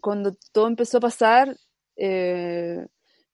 cuando 0.00 0.36
todo 0.52 0.68
empezó 0.68 0.98
a 0.98 1.00
pasar, 1.00 1.56
eh, 1.96 2.86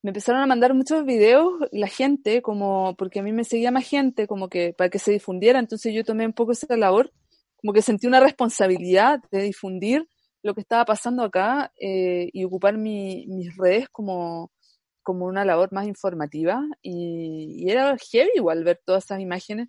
me 0.02 0.10
empezaron 0.10 0.40
a 0.40 0.46
mandar 0.46 0.74
muchos 0.74 1.04
videos 1.04 1.52
la 1.72 1.88
gente, 1.88 2.42
como 2.42 2.94
porque 2.96 3.20
a 3.20 3.22
mí 3.22 3.32
me 3.32 3.44
seguía 3.44 3.70
más 3.70 3.86
gente, 3.86 4.26
como 4.26 4.48
que 4.48 4.72
para 4.72 4.90
que 4.90 4.98
se 4.98 5.12
difundiera, 5.12 5.58
entonces 5.58 5.94
yo 5.94 6.04
tomé 6.04 6.26
un 6.26 6.32
poco 6.32 6.52
esa 6.52 6.76
labor, 6.76 7.12
como 7.56 7.72
que 7.72 7.82
sentí 7.82 8.06
una 8.06 8.20
responsabilidad 8.20 9.20
de 9.30 9.42
difundir 9.42 10.08
lo 10.42 10.54
que 10.54 10.62
estaba 10.62 10.86
pasando 10.86 11.22
acá 11.22 11.72
eh, 11.78 12.30
y 12.32 12.44
ocupar 12.44 12.78
mi, 12.78 13.26
mis 13.28 13.54
redes 13.56 13.88
como, 13.90 14.50
como 15.02 15.26
una 15.26 15.44
labor 15.44 15.70
más 15.72 15.86
informativa 15.86 16.66
y, 16.80 17.64
y, 17.64 17.70
era 17.70 17.96
heavy 17.98 18.30
igual 18.36 18.64
ver 18.64 18.80
todas 18.84 19.04
esas 19.04 19.20
imágenes. 19.20 19.68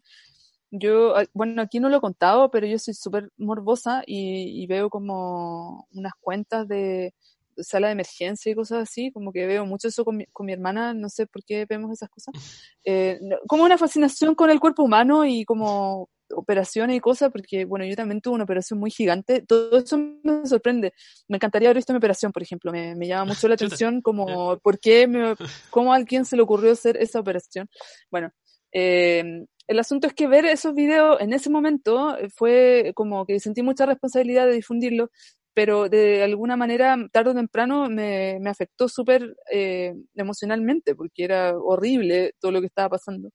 Yo, 0.72 1.16
bueno, 1.34 1.62
aquí 1.62 1.80
no 1.80 1.90
lo 1.90 1.98
he 1.98 2.02
contado, 2.02 2.50
pero 2.50 2.66
yo 2.66 2.80
soy 2.80 2.94
súper 2.94 3.30
morbosa 3.38 4.04
y, 4.06 4.64
y, 4.64 4.68
veo 4.68 4.90
como 4.90 5.86
unas 5.92 6.14
cuentas 6.22 6.68
de, 6.68 7.14
sala 7.58 7.88
de 7.88 7.94
emergencia 7.94 8.52
y 8.52 8.56
cosas 8.56 8.84
así, 8.84 9.12
como 9.12 9.32
que 9.32 9.46
veo 9.46 9.66
mucho 9.66 9.88
eso 9.88 10.06
con 10.06 10.18
mi, 10.18 10.26
con 10.28 10.46
mi 10.46 10.54
hermana, 10.54 10.94
no 10.94 11.10
sé 11.10 11.28
por 11.28 11.44
qué 11.44 11.66
vemos 11.70 11.92
esas 11.92 12.10
cosas, 12.10 12.34
eh, 12.86 13.20
como 13.48 13.64
una 13.64 13.78
fascinación 13.78 14.36
con 14.36 14.50
el 14.50 14.60
cuerpo 14.60 14.84
humano 14.84 15.26
y 15.26 15.46
como 15.46 16.10
operaciones 16.34 16.96
y 16.96 17.02
cosas, 17.02 17.30
porque 17.30 17.66
bueno, 17.66 17.86
yo 17.86 17.96
también 17.96 18.22
tuve 18.22 18.36
una 18.36 18.46
operación 18.46 18.80
muy 18.80 18.90
gigante, 18.90 19.42
todo 19.42 19.78
eso 19.78 19.98
me 19.98 20.46
sorprende, 20.46 20.94
me 21.28 21.36
encantaría 21.36 21.68
haber 21.68 21.78
visto 21.78 21.92
mi 21.92 21.98
operación, 21.98 22.32
por 22.32 22.42
ejemplo, 22.42 22.72
me, 22.72 22.96
me 22.96 23.08
llama 23.08 23.26
mucho 23.26 23.48
la 23.50 23.56
atención 23.56 24.02
como 24.02 24.58
por 24.60 24.80
qué, 24.80 25.08
me, 25.08 25.36
cómo 25.70 25.92
a 25.92 25.98
alguien 25.98 26.24
se 26.24 26.38
le 26.38 26.42
ocurrió 26.42 26.72
hacer 26.72 26.96
esa 26.96 27.20
operación. 27.20 27.70
Bueno, 28.10 28.32
eh, 28.72 29.46
el 29.72 29.80
asunto 29.80 30.08
es 30.08 30.14
que 30.14 30.28
ver 30.28 30.46
esos 30.46 30.76
videos 30.76 31.20
en 31.22 31.32
ese 31.34 31.50
momento 31.50 32.18
fue 32.36 32.92
como 32.94 33.26
que 33.26 33.40
sentí 33.40 33.64
mucha 33.64 33.86
responsabilidad 33.86 34.46
de 34.46 34.54
difundirlo, 34.54 35.10
pero 35.54 35.88
de 35.90 36.24
alguna 36.24 36.58
manera, 36.58 36.98
tarde 37.12 37.32
o 37.32 37.36
temprano, 37.36 37.90
me, 37.90 38.38
afectó 38.46 38.90
súper 38.90 39.36
eh, 39.52 39.94
emocionalmente, 40.16 40.94
porque 40.96 41.24
era 41.24 41.58
horrible 41.58 42.34
todo 42.40 42.52
lo 42.52 42.60
que 42.60 42.68
estaba 42.68 42.90
pasando. 42.90 43.30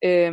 Eh, 0.00 0.32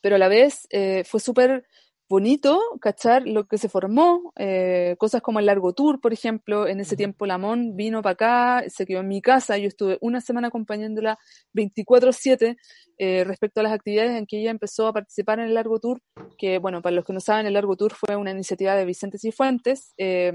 pero 0.00 0.16
a 0.16 0.18
la 0.18 0.28
vez 0.28 0.66
eh, 0.70 1.04
fue 1.04 1.20
súper 1.20 1.64
bonito 2.08 2.60
cachar 2.80 3.26
lo 3.26 3.46
que 3.46 3.58
se 3.58 3.68
formó, 3.68 4.32
eh, 4.36 4.96
cosas 4.98 5.22
como 5.22 5.38
el 5.38 5.46
largo 5.46 5.72
tour, 5.72 6.00
por 6.00 6.12
ejemplo, 6.12 6.66
en 6.66 6.80
ese 6.80 6.96
tiempo 6.96 7.26
Lamón 7.26 7.74
vino 7.74 8.02
para 8.02 8.12
acá, 8.12 8.64
se 8.68 8.84
quedó 8.84 9.00
en 9.00 9.08
mi 9.08 9.22
casa, 9.22 9.56
yo 9.56 9.68
estuve 9.68 9.98
una 10.00 10.20
semana 10.20 10.48
acompañándola 10.48 11.18
24/7 11.54 12.56
eh, 12.98 13.24
respecto 13.24 13.60
a 13.60 13.62
las 13.62 13.72
actividades 13.72 14.12
en 14.12 14.26
que 14.26 14.40
ella 14.40 14.50
empezó 14.50 14.86
a 14.86 14.92
participar 14.92 15.38
en 15.38 15.46
el 15.46 15.54
largo 15.54 15.80
tour, 15.80 16.00
que 16.36 16.58
bueno, 16.58 16.82
para 16.82 16.94
los 16.94 17.04
que 17.04 17.12
no 17.12 17.20
saben, 17.20 17.46
el 17.46 17.54
largo 17.54 17.76
tour 17.76 17.92
fue 17.92 18.16
una 18.16 18.30
iniciativa 18.30 18.74
de 18.74 18.84
Vicente 18.84 19.18
Cifuentes, 19.18 19.94
eh, 19.96 20.32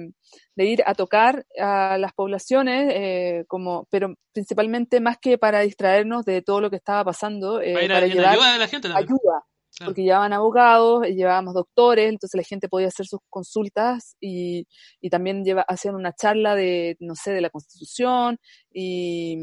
de 0.55 0.65
ir 0.65 0.83
a 0.85 0.95
tocar 0.95 1.45
a 1.59 1.97
las 1.97 2.13
poblaciones, 2.13 2.91
eh, 2.95 3.45
como, 3.47 3.87
pero 3.91 4.15
principalmente 4.33 4.99
más 4.99 5.17
que 5.19 5.37
para 5.37 5.61
distraernos 5.61 6.25
de 6.25 6.41
todo 6.41 6.59
lo 6.59 6.69
que 6.69 6.77
estaba 6.77 7.03
pasando, 7.05 7.59
para, 7.59 7.87
para 7.87 8.07
llevar 8.07 8.29
ayuda 8.29 8.53
de 8.53 8.59
la 8.59 8.67
gente 8.67 8.87
ayuda 8.87 9.45
porque 9.83 10.03
llevaban 10.03 10.33
abogados, 10.33 11.05
llevábamos 11.07 11.53
doctores, 11.53 12.09
entonces 12.09 12.37
la 12.37 12.43
gente 12.43 12.69
podía 12.69 12.87
hacer 12.87 13.05
sus 13.05 13.19
consultas 13.29 14.15
y, 14.19 14.67
y 15.01 15.09
también 15.09 15.43
lleva, 15.43 15.61
hacían 15.67 15.95
una 15.95 16.13
charla 16.13 16.55
de, 16.55 16.97
no 16.99 17.15
sé, 17.15 17.31
de 17.31 17.41
la 17.41 17.49
Constitución 17.49 18.39
y 18.71 19.37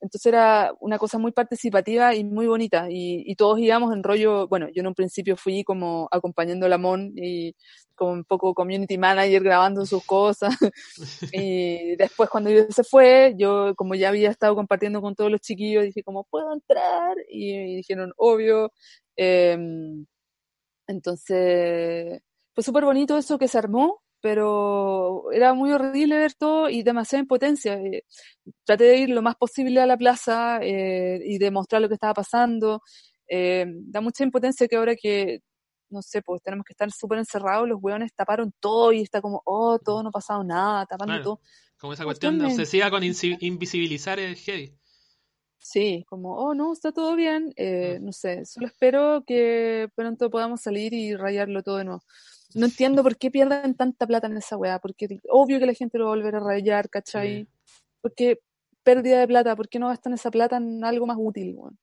entonces 0.00 0.26
era 0.26 0.72
una 0.80 0.98
cosa 0.98 1.18
muy 1.18 1.32
participativa 1.32 2.14
y 2.14 2.24
muy 2.24 2.46
bonita 2.46 2.86
y, 2.90 3.22
y 3.26 3.34
todos 3.36 3.58
íbamos 3.58 3.92
en 3.92 4.02
rollo, 4.02 4.46
bueno, 4.48 4.68
yo 4.74 4.80
en 4.80 4.88
un 4.88 4.94
principio 4.94 5.36
fui 5.36 5.64
como 5.64 6.08
acompañando 6.10 6.66
a 6.66 6.68
Lamón 6.68 7.12
y 7.16 7.54
como 7.94 8.12
un 8.12 8.24
poco 8.24 8.54
community 8.54 8.98
manager 8.98 9.42
grabando 9.42 9.86
sus 9.86 10.04
cosas 10.04 10.54
y 11.32 11.96
después 11.96 12.28
cuando 12.28 12.50
yo 12.50 12.66
se 12.70 12.84
fue, 12.84 13.34
yo 13.38 13.74
como 13.74 13.94
ya 13.94 14.10
había 14.10 14.30
estado 14.30 14.54
compartiendo 14.54 15.00
con 15.00 15.14
todos 15.14 15.30
los 15.30 15.40
chiquillos, 15.40 15.84
dije 15.84 16.02
como, 16.02 16.24
¿puedo 16.24 16.52
entrar? 16.52 17.16
Y, 17.28 17.54
y 17.54 17.76
dijeron, 17.76 18.12
obvio, 18.16 18.70
Em, 19.16 20.06
entonces, 20.86 22.20
fue 22.54 22.64
súper 22.64 22.84
bonito 22.84 23.16
eso 23.18 23.38
que 23.38 23.48
se 23.48 23.58
armó, 23.58 24.02
pero 24.20 25.30
era 25.32 25.54
muy 25.54 25.72
horrible 25.72 26.16
ver 26.16 26.34
todo 26.34 26.68
y 26.68 26.82
demasiada 26.82 27.22
impotencia. 27.22 27.74
Eh, 27.74 28.04
traté 28.64 28.84
de 28.84 28.98
ir 28.98 29.10
lo 29.10 29.22
más 29.22 29.36
posible 29.36 29.80
a 29.80 29.86
la 29.86 29.96
plaza 29.96 30.58
eh, 30.62 31.20
y 31.24 31.38
demostrar 31.38 31.82
lo 31.82 31.88
que 31.88 31.94
estaba 31.94 32.14
pasando. 32.14 32.82
Eh, 33.28 33.66
da 33.68 34.00
mucha 34.00 34.24
impotencia 34.24 34.68
que 34.68 34.76
ahora 34.76 34.94
que, 34.96 35.40
no 35.90 36.02
sé, 36.02 36.22
pues 36.22 36.42
tenemos 36.42 36.64
que 36.64 36.72
estar 36.72 36.90
súper 36.90 37.18
encerrados, 37.18 37.68
los 37.68 37.78
hueones 37.80 38.14
taparon 38.14 38.52
todo 38.60 38.92
y 38.92 39.02
está 39.02 39.20
como, 39.20 39.42
oh, 39.44 39.78
todo 39.78 40.02
no 40.02 40.08
ha 40.08 40.12
pasado 40.12 40.42
nada, 40.44 40.86
tapando 40.86 41.22
todo. 41.22 41.40
Como 41.78 41.92
esa 41.92 42.04
cuestión 42.04 42.38
de 42.38 42.46
obsesiva 42.46 42.90
con 42.90 43.02
invisibilizar 43.04 44.18
el 44.18 44.36
heavy. 44.36 44.74
Sí, 45.58 46.04
como, 46.08 46.36
oh 46.36 46.54
no, 46.54 46.72
está 46.72 46.92
todo 46.92 47.16
bien, 47.16 47.52
eh, 47.56 47.98
no 48.00 48.12
sé, 48.12 48.44
solo 48.44 48.66
espero 48.66 49.24
que 49.26 49.88
pronto 49.94 50.30
podamos 50.30 50.60
salir 50.60 50.94
y 50.94 51.16
rayarlo 51.16 51.62
todo 51.62 51.78
de 51.78 51.84
nuevo. 51.84 52.02
No 52.54 52.66
entiendo 52.66 53.02
por 53.02 53.16
qué 53.16 53.30
pierden 53.30 53.74
tanta 53.74 54.06
plata 54.06 54.28
en 54.28 54.36
esa 54.36 54.56
weá, 54.56 54.78
porque 54.78 55.20
obvio 55.28 55.58
que 55.58 55.66
la 55.66 55.74
gente 55.74 55.98
lo 55.98 56.06
va 56.06 56.12
a 56.12 56.16
volver 56.16 56.36
a 56.36 56.40
rayar, 56.40 56.88
¿cachai? 56.88 57.48
Porque 58.00 58.40
pérdida 58.82 59.18
de 59.18 59.26
plata, 59.26 59.56
¿por 59.56 59.68
qué 59.68 59.78
no 59.78 59.88
gastan 59.88 60.14
esa 60.14 60.30
plata 60.30 60.56
en 60.56 60.84
algo 60.84 61.06
más 61.06 61.16
útil, 61.18 61.54
weón? 61.56 61.78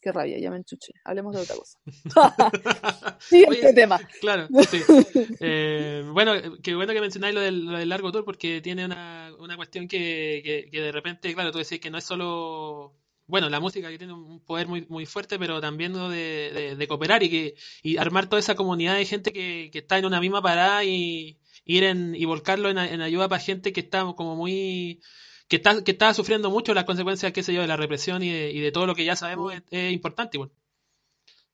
Qué 0.00 0.12
rabia, 0.12 0.38
ya 0.38 0.50
me 0.50 0.56
enchuché. 0.58 0.92
Hablemos 1.04 1.34
de 1.34 1.42
otra 1.42 1.56
cosa. 1.56 1.78
Siguiente 3.20 3.72
tema. 3.72 4.00
Claro, 4.20 4.48
sí. 4.68 4.78
Eh, 5.40 6.04
bueno, 6.12 6.32
qué 6.62 6.74
bueno 6.74 6.92
que 6.92 7.00
mencionáis 7.00 7.34
lo 7.34 7.40
del, 7.40 7.64
lo 7.66 7.78
del, 7.78 7.88
largo 7.88 8.10
tour 8.12 8.24
porque 8.24 8.60
tiene 8.60 8.84
una, 8.84 9.32
una 9.38 9.56
cuestión 9.56 9.86
que, 9.86 10.40
que, 10.44 10.68
que, 10.70 10.80
de 10.80 10.92
repente, 10.92 11.32
claro, 11.34 11.52
tú 11.52 11.58
decís 11.58 11.80
que 11.80 11.90
no 11.90 11.98
es 11.98 12.04
solo 12.04 12.94
bueno, 13.28 13.50
la 13.50 13.60
música 13.60 13.90
que 13.90 13.98
tiene 13.98 14.14
un 14.14 14.40
poder 14.40 14.66
muy, 14.66 14.86
muy 14.88 15.04
fuerte, 15.04 15.38
pero 15.38 15.60
también 15.60 15.92
de, 15.92 16.74
de, 16.76 16.88
cooperar 16.88 17.22
y 17.22 17.30
que 17.30 17.54
y 17.82 17.98
armar 17.98 18.26
toda 18.26 18.40
esa 18.40 18.54
comunidad 18.54 18.96
de 18.96 19.04
gente 19.04 19.32
que, 19.32 19.68
que 19.70 19.80
está 19.80 19.98
en 19.98 20.06
una 20.06 20.18
misma 20.18 20.40
parada 20.42 20.82
y 20.82 21.38
ir 21.66 21.84
en, 21.84 22.14
y 22.14 22.24
volcarlo 22.24 22.70
en, 22.70 22.78
en 22.78 23.02
ayuda 23.02 23.28
para 23.28 23.42
gente 23.42 23.72
que 23.74 23.80
está 23.80 24.04
como 24.16 24.34
muy 24.34 25.00
que 25.46 25.56
está 25.56 25.84
que 25.84 25.92
está 25.92 26.14
sufriendo 26.14 26.50
mucho 26.50 26.72
las 26.72 26.84
consecuencias 26.84 27.32
qué 27.32 27.42
sé 27.42 27.52
yo 27.52 27.60
de 27.60 27.66
la 27.66 27.76
represión 27.76 28.22
y 28.22 28.32
de, 28.32 28.50
y 28.50 28.60
de 28.60 28.72
todo 28.72 28.86
lo 28.86 28.94
que 28.94 29.04
ya 29.04 29.14
sabemos 29.14 29.54
es, 29.70 29.92
importante 29.92 30.38
igual. 30.38 30.50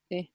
Sí. 0.09 0.31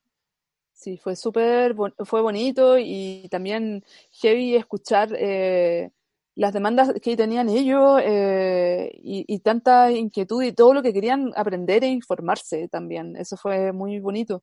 Sí, 0.74 0.96
fue 0.96 1.14
súper, 1.14 1.74
fue 2.04 2.22
bonito 2.22 2.78
y 2.78 3.28
también 3.30 3.84
heavy 4.12 4.56
escuchar 4.56 5.14
eh, 5.14 5.90
las 6.34 6.52
demandas 6.52 6.92
que 7.02 7.16
tenían 7.16 7.48
ellos 7.48 8.00
eh, 8.02 8.90
y, 9.02 9.38
tanta 9.40 9.90
inquietud 9.90 10.42
y 10.42 10.52
todo 10.52 10.74
lo 10.74 10.82
que 10.82 10.92
querían 10.92 11.32
aprender 11.36 11.84
e 11.84 11.88
informarse 11.88 12.68
también. 12.68 13.16
Eso 13.16 13.36
fue 13.36 13.72
muy 13.72 13.98
bonito. 14.00 14.42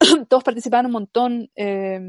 Todos 0.28 0.44
participaban 0.44 0.86
un 0.86 0.92
montón 0.92 1.50
eh, 1.56 2.00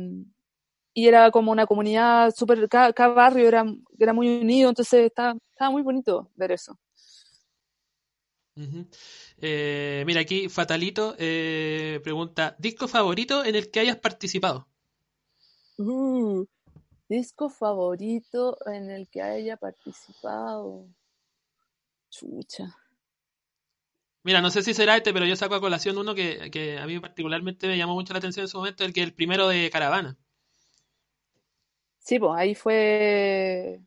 y 0.93 1.07
era 1.07 1.31
como 1.31 1.51
una 1.51 1.65
comunidad 1.65 2.33
súper, 2.35 2.67
cada, 2.69 2.93
barrio 3.09 3.47
era, 3.47 3.65
era 3.97 4.13
muy 4.13 4.41
unido, 4.41 4.69
entonces 4.69 5.05
estaba, 5.05 5.35
estaba 5.51 5.71
muy 5.71 5.81
bonito 5.81 6.29
ver 6.35 6.51
eso. 6.51 6.77
Eh, 9.41 10.03
mira, 10.05 10.19
aquí 10.19 10.49
Fatalito 10.49 11.15
pregunta, 11.17 12.55
¿disco 12.59 12.87
favorito 12.89 13.45
en 13.45 13.55
el 13.55 13.71
que 13.71 13.79
hayas 13.79 13.97
participado? 13.97 14.67
Uh, 15.77 16.45
Disco 17.09 17.49
favorito 17.49 18.57
en 18.67 18.91
el 18.91 19.09
que 19.09 19.21
haya 19.21 19.57
participado. 19.57 20.85
Chucha. 22.09 22.77
Mira, 24.23 24.41
no 24.41 24.51
sé 24.51 24.61
si 24.61 24.73
será 24.73 24.95
este, 24.95 25.11
pero 25.11 25.25
yo 25.25 25.35
saco 25.35 25.55
a 25.55 25.61
colación 25.61 25.97
uno 25.97 26.13
que, 26.13 26.51
que 26.51 26.77
a 26.77 26.85
mí 26.85 26.99
particularmente 26.99 27.67
me 27.67 27.77
llamó 27.77 27.95
mucho 27.95 28.13
la 28.13 28.19
atención 28.19 28.43
en 28.43 28.49
su 28.49 28.57
momento, 28.57 28.83
el 28.83 28.93
que 28.93 29.01
el 29.01 29.13
primero 29.13 29.47
de 29.47 29.69
Caravana. 29.69 30.17
Sí, 31.97 32.19
pues 32.19 32.31
ahí 32.35 32.53
fue 32.55 33.81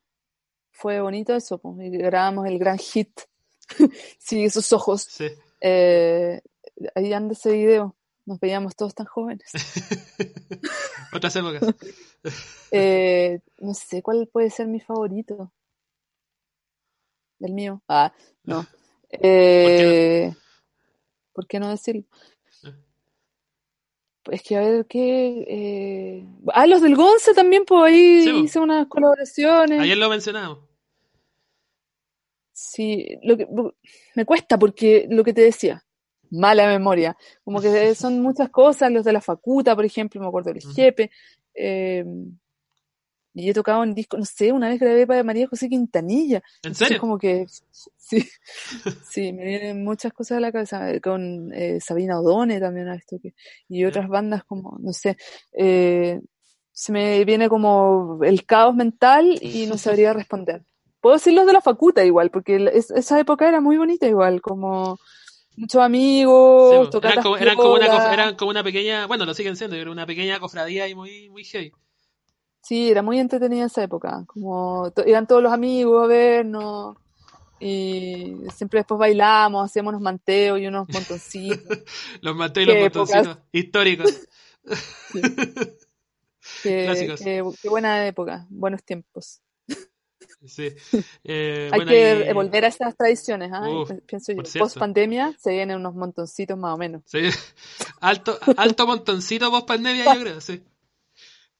fue 0.72 1.00
bonito 1.00 1.36
eso, 1.36 1.58
pues, 1.58 1.78
y 1.80 1.90
grabamos 1.90 2.46
el 2.46 2.58
gran 2.58 2.78
hit, 2.78 3.20
sí, 4.18 4.44
esos 4.44 4.72
ojos. 4.72 5.02
Sí. 5.02 5.28
Eh, 5.60 6.40
ahí 6.96 7.12
anda 7.12 7.34
ese 7.34 7.52
video, 7.52 7.96
nos 8.24 8.40
veíamos 8.40 8.74
todos 8.74 8.94
tan 8.94 9.06
jóvenes. 9.06 9.52
Otras 11.12 11.36
épocas. 11.36 11.62
eh, 12.70 13.40
no 13.58 13.74
sé 13.74 14.02
cuál 14.02 14.28
puede 14.32 14.50
ser 14.50 14.66
mi 14.66 14.80
favorito. 14.80 15.52
El 17.40 17.52
mío. 17.52 17.82
Ah, 17.88 18.12
no. 18.44 18.66
Eh, 19.10 20.32
¿Por 21.32 21.46
qué 21.46 21.58
no 21.60 21.68
decirlo? 21.68 22.04
Es 24.30 24.42
que 24.42 24.56
a 24.56 24.60
ver 24.60 24.86
qué. 24.86 25.44
Eh... 25.48 26.26
Ah, 26.54 26.66
los 26.66 26.80
del 26.80 26.94
Gonce 26.94 27.34
también, 27.34 27.64
pues 27.64 27.82
ahí 27.82 28.44
hice 28.44 28.60
unas 28.60 28.86
colaboraciones. 28.86 29.80
Ayer 29.80 29.98
lo 29.98 30.08
mencionamos. 30.08 30.60
Sí, 32.52 33.18
lo 33.22 33.36
que 33.36 33.48
me 34.14 34.24
cuesta 34.24 34.58
porque 34.58 35.06
lo 35.10 35.24
que 35.24 35.32
te 35.32 35.40
decía, 35.40 35.84
mala 36.32 36.66
memoria. 36.66 37.16
Como 37.44 37.60
que 37.60 37.68
son 37.94 38.20
muchas 38.20 38.50
cosas, 38.50 38.90
los 38.90 39.04
de 39.04 39.12
la 39.12 39.20
Facuta, 39.20 39.76
por 39.76 39.84
ejemplo, 39.84 40.20
me 40.20 40.26
acuerdo 40.26 40.52
del 40.52 40.62
Jepe. 40.62 41.10
Eh, 41.54 42.04
y 43.34 43.48
he 43.48 43.54
tocado 43.54 43.82
en 43.82 43.94
disco, 43.94 44.18
no 44.18 44.24
sé, 44.24 44.52
una 44.52 44.68
vez 44.68 44.78
grabé 44.78 45.06
para 45.06 45.22
María 45.22 45.46
José 45.48 45.68
Quintanilla. 45.68 46.42
¿En 46.62 46.74
serio? 46.74 47.00
como 47.00 47.16
que, 47.16 47.46
sí, 47.96 48.28
sí, 49.10 49.32
me 49.32 49.44
vienen 49.44 49.84
muchas 49.84 50.12
cosas 50.12 50.36
a 50.36 50.40
la 50.40 50.52
cabeza. 50.52 50.90
Eh, 50.90 51.00
con 51.00 51.52
eh, 51.52 51.80
Sabina 51.80 52.20
Odone 52.20 52.60
también 52.60 52.88
a 52.88 52.94
esto 52.94 53.18
que, 53.22 53.34
y 53.68 53.84
otras 53.84 54.08
bandas 54.08 54.44
como, 54.44 54.76
no 54.80 54.92
sé, 54.92 55.16
eh, 55.52 56.20
se 56.72 56.92
me 56.92 57.24
viene 57.24 57.48
como 57.48 58.18
el 58.22 58.44
caos 58.44 58.74
mental 58.74 59.38
y 59.40 59.66
no 59.66 59.78
sabría 59.78 60.12
responder. 60.12 60.64
Puedo 61.00 61.16
decir 61.16 61.32
los 61.32 61.46
de 61.46 61.54
la 61.54 61.60
facultad 61.60 62.04
igual, 62.04 62.30
porque 62.30 62.70
esa 62.74 63.18
época 63.18 63.48
era 63.48 63.60
muy 63.60 63.76
bonita 63.76 64.06
igual, 64.06 64.40
como 64.40 64.98
muchos 65.56 65.80
amigos, 65.80 66.88
sí, 66.90 66.98
eran, 67.02 67.22
como, 67.22 67.36
eran, 67.36 67.56
como 67.56 67.74
una, 67.74 68.12
eran 68.12 68.36
como 68.36 68.50
una 68.50 68.64
pequeña, 68.64 69.06
bueno, 69.06 69.24
lo 69.24 69.34
siguen 69.34 69.56
siendo, 69.56 69.76
era 69.76 69.90
una 69.90 70.06
pequeña 70.06 70.40
cofradía 70.40 70.88
y 70.88 70.94
muy, 70.94 71.28
muy 71.28 71.44
heavy. 71.44 71.72
Sí, 72.62 72.90
era 72.90 73.02
muy 73.02 73.18
entretenida 73.18 73.66
esa 73.66 73.82
época. 73.82 74.24
Como 74.26 74.92
iban 75.04 75.26
todos 75.26 75.42
los 75.42 75.52
amigos 75.52 76.04
a 76.04 76.06
vernos. 76.06 76.96
Y 77.58 78.34
siempre 78.54 78.80
después 78.80 78.98
bailamos, 78.98 79.64
hacíamos 79.66 79.90
unos 79.90 80.02
manteos 80.02 80.58
y 80.58 80.66
unos 80.66 80.88
montoncitos. 80.88 81.78
los 82.20 82.34
manteos 82.34 82.68
y 82.68 82.72
los 82.72 82.80
montoncitos 82.80 83.38
históricos. 83.52 84.28
qué, 86.62 87.14
qué, 87.22 87.68
buena 87.68 88.06
época, 88.06 88.46
buenos 88.48 88.82
tiempos. 88.82 89.40
Sí. 90.46 90.68
Eh, 91.24 91.70
Hay 91.72 91.84
que 91.84 92.32
volver 92.32 92.64
a 92.64 92.68
esas 92.68 92.96
tradiciones, 92.96 93.50
¿ah? 93.52 93.66
pienso 94.06 94.32
yo. 94.32 94.42
Post 94.58 94.78
pandemia 94.78 95.34
se 95.38 95.52
vienen 95.52 95.76
unos 95.76 95.94
montoncitos 95.94 96.58
más 96.58 96.74
o 96.74 96.78
menos. 96.78 97.02
Sí. 97.06 97.20
Alto, 98.00 98.38
alto 98.56 98.86
montoncito 98.86 99.50
post 99.50 99.66
pandemia, 99.66 100.14
yo 100.14 100.20
creo, 100.20 100.40
sí. 100.40 100.62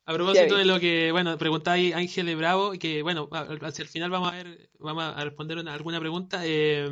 A 0.05 0.13
propósito 0.15 0.57
de 0.57 0.65
lo 0.65 0.81
que, 0.81 1.13
bueno, 1.13 1.39
preguntaba 1.39 1.75
ahí 1.75 1.93
Ángel 1.93 2.35
Bravo, 2.37 2.73
que 2.73 3.03
bueno, 3.03 3.29
hacia 3.33 3.83
el 3.83 3.89
final 3.89 4.11
vamos 4.11 4.33
a 4.33 4.37
ver, 4.37 4.71
vamos 4.79 5.05
a 5.05 5.25
responder 5.25 5.59
alguna 5.69 6.01
pregunta. 6.01 6.41
Eh, 6.45 6.89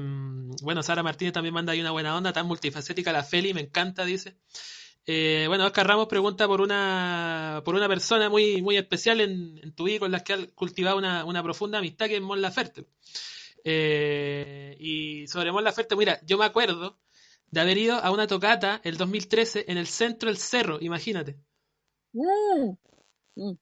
bueno, 0.63 0.83
Sara 0.83 1.03
Martínez 1.03 1.33
también 1.33 1.55
manda 1.55 1.73
ahí 1.73 1.81
una 1.81 1.91
buena 1.91 2.17
onda, 2.17 2.33
tan 2.33 2.47
multifacética 2.47 3.13
la 3.13 3.25
Feli, 3.25 3.53
me 3.53 3.63
encanta, 3.63 4.05
dice. 4.05 4.37
Eh, 5.07 5.47
bueno, 5.49 5.67
Oscar 5.67 5.87
Ramos 5.87 6.09
pregunta 6.09 6.47
por 6.47 6.61
una 6.61 7.63
por 7.65 7.75
una 7.75 7.89
persona 7.89 8.29
muy 8.29 8.63
muy 8.63 8.77
especial 8.77 9.21
en, 9.21 9.73
tu 9.75 9.85
vida 9.85 10.01
con 10.01 10.13
la 10.13 10.23
que 10.23 10.35
has 10.35 10.47
cultivado 10.55 10.99
una, 10.99 11.25
una 11.25 11.43
profunda 11.43 11.79
amistad, 11.79 12.07
que 12.07 12.17
es 12.17 12.23
Mon 12.23 12.41
Laferte. 12.41 12.87
Eh, 13.65 14.77
y 14.79 15.27
sobre 15.27 15.53
Mon 15.53 15.65
Laferte, 15.65 15.97
mira, 15.97 16.21
yo 16.25 16.39
me 16.39 16.45
acuerdo 16.45 16.99
de 17.51 17.61
haber 17.61 17.79
ido 17.79 17.97
a 17.97 18.11
una 18.11 18.27
tocata 18.27 18.81
el 18.85 18.97
2013 18.97 19.67
en 19.69 19.79
el 19.79 19.87
centro 19.87 20.29
del 20.29 20.39
cerro, 20.39 20.79
imagínate. 20.81 21.37
Mm. 22.13 22.77
Mm. 23.37 23.59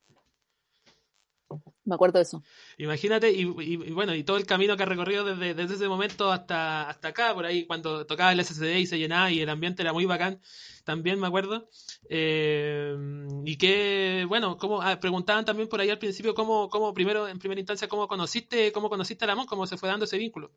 Me 1.85 1.95
acuerdo 1.95 2.19
de 2.19 2.23
eso. 2.23 2.43
Imagínate, 2.81 3.33
y, 3.33 3.45
bueno, 3.91 4.15
y 4.15 4.23
todo 4.23 4.37
el 4.37 4.47
camino 4.47 4.77
que 4.77 4.85
ha 4.85 4.87
recorrido 4.87 5.25
desde, 5.25 5.53
desde, 5.53 5.75
ese 5.75 5.89
momento 5.89 6.31
hasta, 6.31 6.89
hasta 6.89 7.09
acá, 7.09 7.35
por 7.35 7.45
ahí, 7.45 7.67
cuando 7.67 8.07
tocaba 8.07 8.31
el 8.31 8.45
SSD 8.45 8.79
y 8.79 8.87
se 8.87 8.99
llenaba 9.01 9.33
y 9.33 9.41
el 9.41 9.49
ambiente 9.49 9.83
era 9.83 9.93
muy 9.93 10.07
bacán, 10.07 10.41
también 10.85 11.19
me 11.19 11.27
acuerdo. 11.27 11.69
Eh, 12.09 12.97
y 13.45 13.57
que, 13.57 14.25
bueno, 14.29 14.57
como 14.59 14.81
ah, 14.81 15.01
preguntaban 15.01 15.45
también 15.45 15.69
por 15.69 15.81
ahí 15.81 15.91
al 15.91 15.99
principio, 15.99 16.37
cómo, 16.37 16.69
cómo, 16.69 16.95
primero, 16.95 17.27
en 17.27 17.41
primera 17.41 17.61
instancia, 17.61 17.89
cómo 17.89 18.07
conociste, 18.07 18.71
cómo 18.71 18.89
conociste 18.89 19.25
a 19.25 19.29
Lamón, 19.29 19.47
cómo 19.47 19.67
se 19.67 19.77
fue 19.77 19.89
dando 19.89 20.05
ese 20.05 20.17
vínculo. 20.17 20.53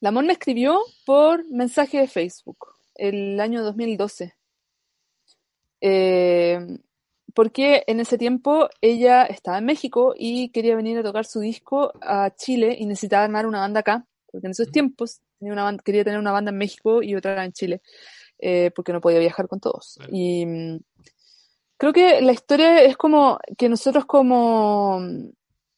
Lamón 0.00 0.26
me 0.26 0.32
escribió 0.32 0.80
por 1.06 1.48
mensaje 1.50 1.98
de 1.98 2.08
Facebook 2.08 2.58
el 2.96 3.38
año 3.38 3.62
2012. 3.62 4.34
Eh, 5.80 6.58
porque 7.34 7.82
en 7.88 8.00
ese 8.00 8.16
tiempo 8.16 8.68
ella 8.80 9.24
estaba 9.24 9.58
en 9.58 9.64
México 9.64 10.14
y 10.16 10.50
quería 10.50 10.76
venir 10.76 10.98
a 10.98 11.02
tocar 11.02 11.26
su 11.26 11.40
disco 11.40 11.92
a 12.00 12.30
Chile 12.34 12.76
y 12.78 12.86
necesitaba 12.86 13.24
armar 13.24 13.46
una 13.46 13.60
banda 13.60 13.80
acá, 13.80 14.06
porque 14.30 14.46
en 14.46 14.52
esos 14.52 14.70
tiempos 14.70 15.20
tenía 15.38 15.52
una 15.52 15.76
quería 15.78 16.04
tener 16.04 16.18
una 16.18 16.32
banda 16.32 16.50
en 16.50 16.58
México 16.58 17.02
y 17.02 17.16
otra 17.16 17.44
en 17.44 17.52
Chile, 17.52 17.82
eh, 18.38 18.70
porque 18.74 18.92
no 18.92 19.00
podía 19.00 19.18
viajar 19.18 19.48
con 19.48 19.60
todos. 19.60 19.98
Y 20.10 20.46
mm, 20.46 20.78
creo 21.76 21.92
que 21.92 22.20
la 22.20 22.32
historia 22.32 22.82
es 22.82 22.96
como 22.96 23.38
que 23.58 23.68
nosotros 23.68 24.04
como 24.04 25.00
mm, 25.00 25.30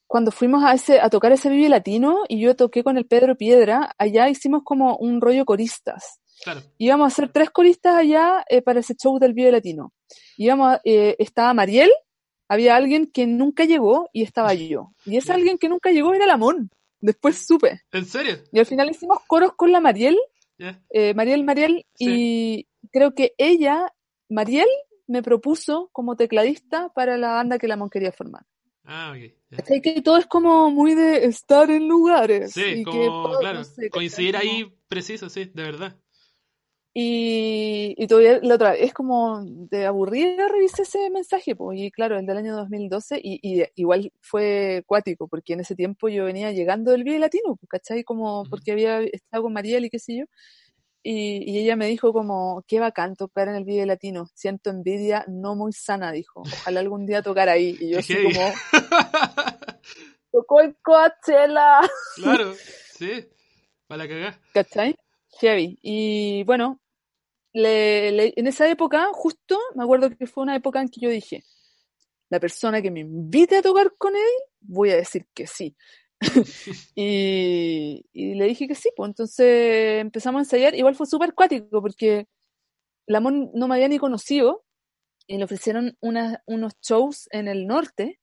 cuando 0.07 0.30
fuimos 0.30 0.62
a 0.62 0.74
ese 0.74 1.00
a 1.00 1.11
tocar 1.11 1.32
ese 1.32 1.48
Vive 1.48 1.68
Latino 1.70 2.24
y 2.28 2.40
yo 2.40 2.54
toqué 2.54 2.84
con 2.84 2.98
el 2.98 3.07
Pedro 3.07 3.36
Piedra, 3.36 3.94
allá 3.98 4.28
hicimos 4.28 4.62
como 4.62 4.96
un 4.98 5.22
rollo 5.22 5.46
coristas. 5.46 6.20
Claro. 6.43 6.62
Íbamos 6.78 7.05
a 7.05 7.09
hacer 7.09 7.32
tres 7.32 7.51
coristas 7.51 7.97
allá 7.97 8.45
eh, 8.49 8.62
para 8.62 8.80
ese 8.80 8.95
show 8.95 9.18
del 9.18 9.32
Vive 9.32 9.53
Latino. 9.53 9.93
Íbamos, 10.37 10.78
eh, 10.84 11.16
estaba 11.18 11.55
Mariel, 11.55 11.91
había 12.49 12.76
alguien 12.76 13.07
que 13.07 13.26
nunca 13.26 13.64
llegó 13.64 14.09
y 14.12 14.22
estaba 14.22 14.55
yo. 14.55 14.93
Y 15.05 15.16
ese 15.16 15.32
alguien 15.32 15.59
que 15.59 15.68
nunca 15.68 15.91
llegó 15.91 16.14
era 16.14 16.26
Lamón. 16.26 16.70
Después 17.01 17.47
supe. 17.47 17.82
¿En 17.93 18.07
serio? 18.07 18.39
Y 18.53 18.59
al 18.59 18.66
final 18.66 18.91
hicimos 18.91 19.18
coros 19.26 19.53
con 19.55 19.70
la 19.70 19.80
Mariel, 19.80 20.16
eh, 20.91 21.14
Mariel, 21.14 21.45
Mariel, 21.45 21.84
y 21.99 22.66
creo 22.91 23.14
que 23.14 23.34
ella, 23.37 23.93
Mariel, 24.28 24.68
me 25.07 25.22
propuso 25.22 25.91
como 25.93 26.16
tecladista 26.16 26.89
para 26.95 27.16
la 27.16 27.32
banda 27.32 27.59
que 27.59 27.68
Lamón 27.68 27.91
quería 27.91 28.12
formar. 28.12 28.45
Ah, 28.84 29.14
ok. 29.14 29.59
Así 29.59 29.80
que 29.80 30.01
todo 30.01 30.16
es 30.16 30.26
como 30.26 30.70
muy 30.70 30.95
de 30.95 31.26
estar 31.26 31.70
en 31.70 31.89
lugares. 31.89 32.53
Sí, 32.53 32.82
como, 32.84 33.39
claro, 33.39 33.62
coincidir 33.91 34.37
ahí 34.37 34.72
preciso, 34.89 35.28
sí, 35.28 35.51
de 35.53 35.62
verdad. 35.62 35.97
Y, 36.99 37.94
y 37.99 38.07
todavía 38.07 38.40
la 38.42 38.55
otra, 38.55 38.74
es 38.74 38.94
como 38.94 39.42
de 39.44 39.84
aburrida 39.84 40.49
revisé 40.49 40.80
ese 40.80 41.11
mensaje, 41.11 41.55
pues, 41.55 41.78
y 41.78 41.90
claro, 41.90 42.18
el 42.18 42.24
del 42.24 42.38
año 42.38 42.57
2012, 42.57 43.20
y, 43.22 43.38
y 43.42 43.64
igual 43.74 44.11
fue 44.22 44.82
cuático, 44.86 45.28
porque 45.28 45.53
en 45.53 45.61
ese 45.61 45.74
tiempo 45.74 46.09
yo 46.09 46.24
venía 46.24 46.53
llegando 46.53 46.92
del 46.92 47.05
Vive 47.05 47.18
Latino, 47.18 47.59
¿cachai? 47.68 48.03
Como 48.03 48.44
porque 48.49 48.72
había 48.72 49.01
estado 49.01 49.42
con 49.42 49.53
Mariel 49.53 49.84
y 49.84 49.90
qué 49.90 49.99
sé 49.99 50.20
yo, 50.20 50.24
y, 51.03 51.42
y, 51.44 51.59
ella 51.59 51.76
me 51.76 51.86
dijo 51.86 52.14
como, 52.14 52.64
qué 52.66 52.80
bacán 52.80 53.14
tocar 53.14 53.49
en 53.49 53.57
el 53.57 53.64
Vive 53.64 53.84
Latino, 53.84 54.30
siento 54.32 54.70
envidia 54.70 55.22
no 55.28 55.55
muy 55.55 55.74
sana, 55.74 56.12
dijo, 56.12 56.44
ojalá 56.47 56.80
algún 56.80 57.05
día 57.05 57.20
tocar 57.20 57.51
ahí, 57.51 57.76
y 57.78 57.90
yo 57.90 57.99
así 57.99 58.14
como, 58.22 58.53
tocó 60.32 60.62
el 60.62 60.74
Coachella. 60.76 61.80
Claro, 62.14 62.55
sí, 62.94 63.28
para 63.86 64.09
cagar. 64.09 64.40
¿Cachai? 64.55 64.97
Heavy. 65.40 65.78
Y 65.82 66.42
bueno, 66.44 66.80
en 67.64 68.46
esa 68.46 68.68
época, 68.68 69.09
justo, 69.12 69.59
me 69.74 69.84
acuerdo 69.84 70.11
que 70.11 70.26
fue 70.26 70.42
una 70.42 70.57
época 70.57 70.80
en 70.80 70.88
que 70.88 71.00
yo 71.00 71.09
dije, 71.09 71.44
la 72.28 72.40
persona 72.40 72.82
que 72.82 72.90
me 72.90 73.00
invite 73.00 73.57
a 73.57 73.62
tocar 73.62 73.94
con 73.96 74.14
él, 74.14 74.32
voy 74.61 74.90
a 74.90 74.96
decir 74.96 75.26
que 75.34 75.46
sí. 75.46 75.76
y, 76.94 78.04
le 78.14 78.44
dije 78.46 78.66
que 78.66 78.74
sí, 78.74 78.90
pues 78.96 79.09
entonces 79.09 80.00
empezamos 80.00 80.40
a 80.40 80.42
ensayar. 80.42 80.74
Igual 80.74 80.94
fue 80.94 81.07
súper 81.07 81.34
cuático 81.34 81.80
porque 81.80 82.26
Lamón 83.07 83.50
no 83.54 83.68
me 83.68 83.76
había 83.76 83.88
ni 83.88 83.98
conocido 83.98 84.64
y 85.26 85.38
le 85.38 85.44
ofrecieron 85.44 85.96
unos 86.00 86.72
shows 86.82 87.28
en 87.32 87.48
el 87.48 87.66
norte. 87.66 88.20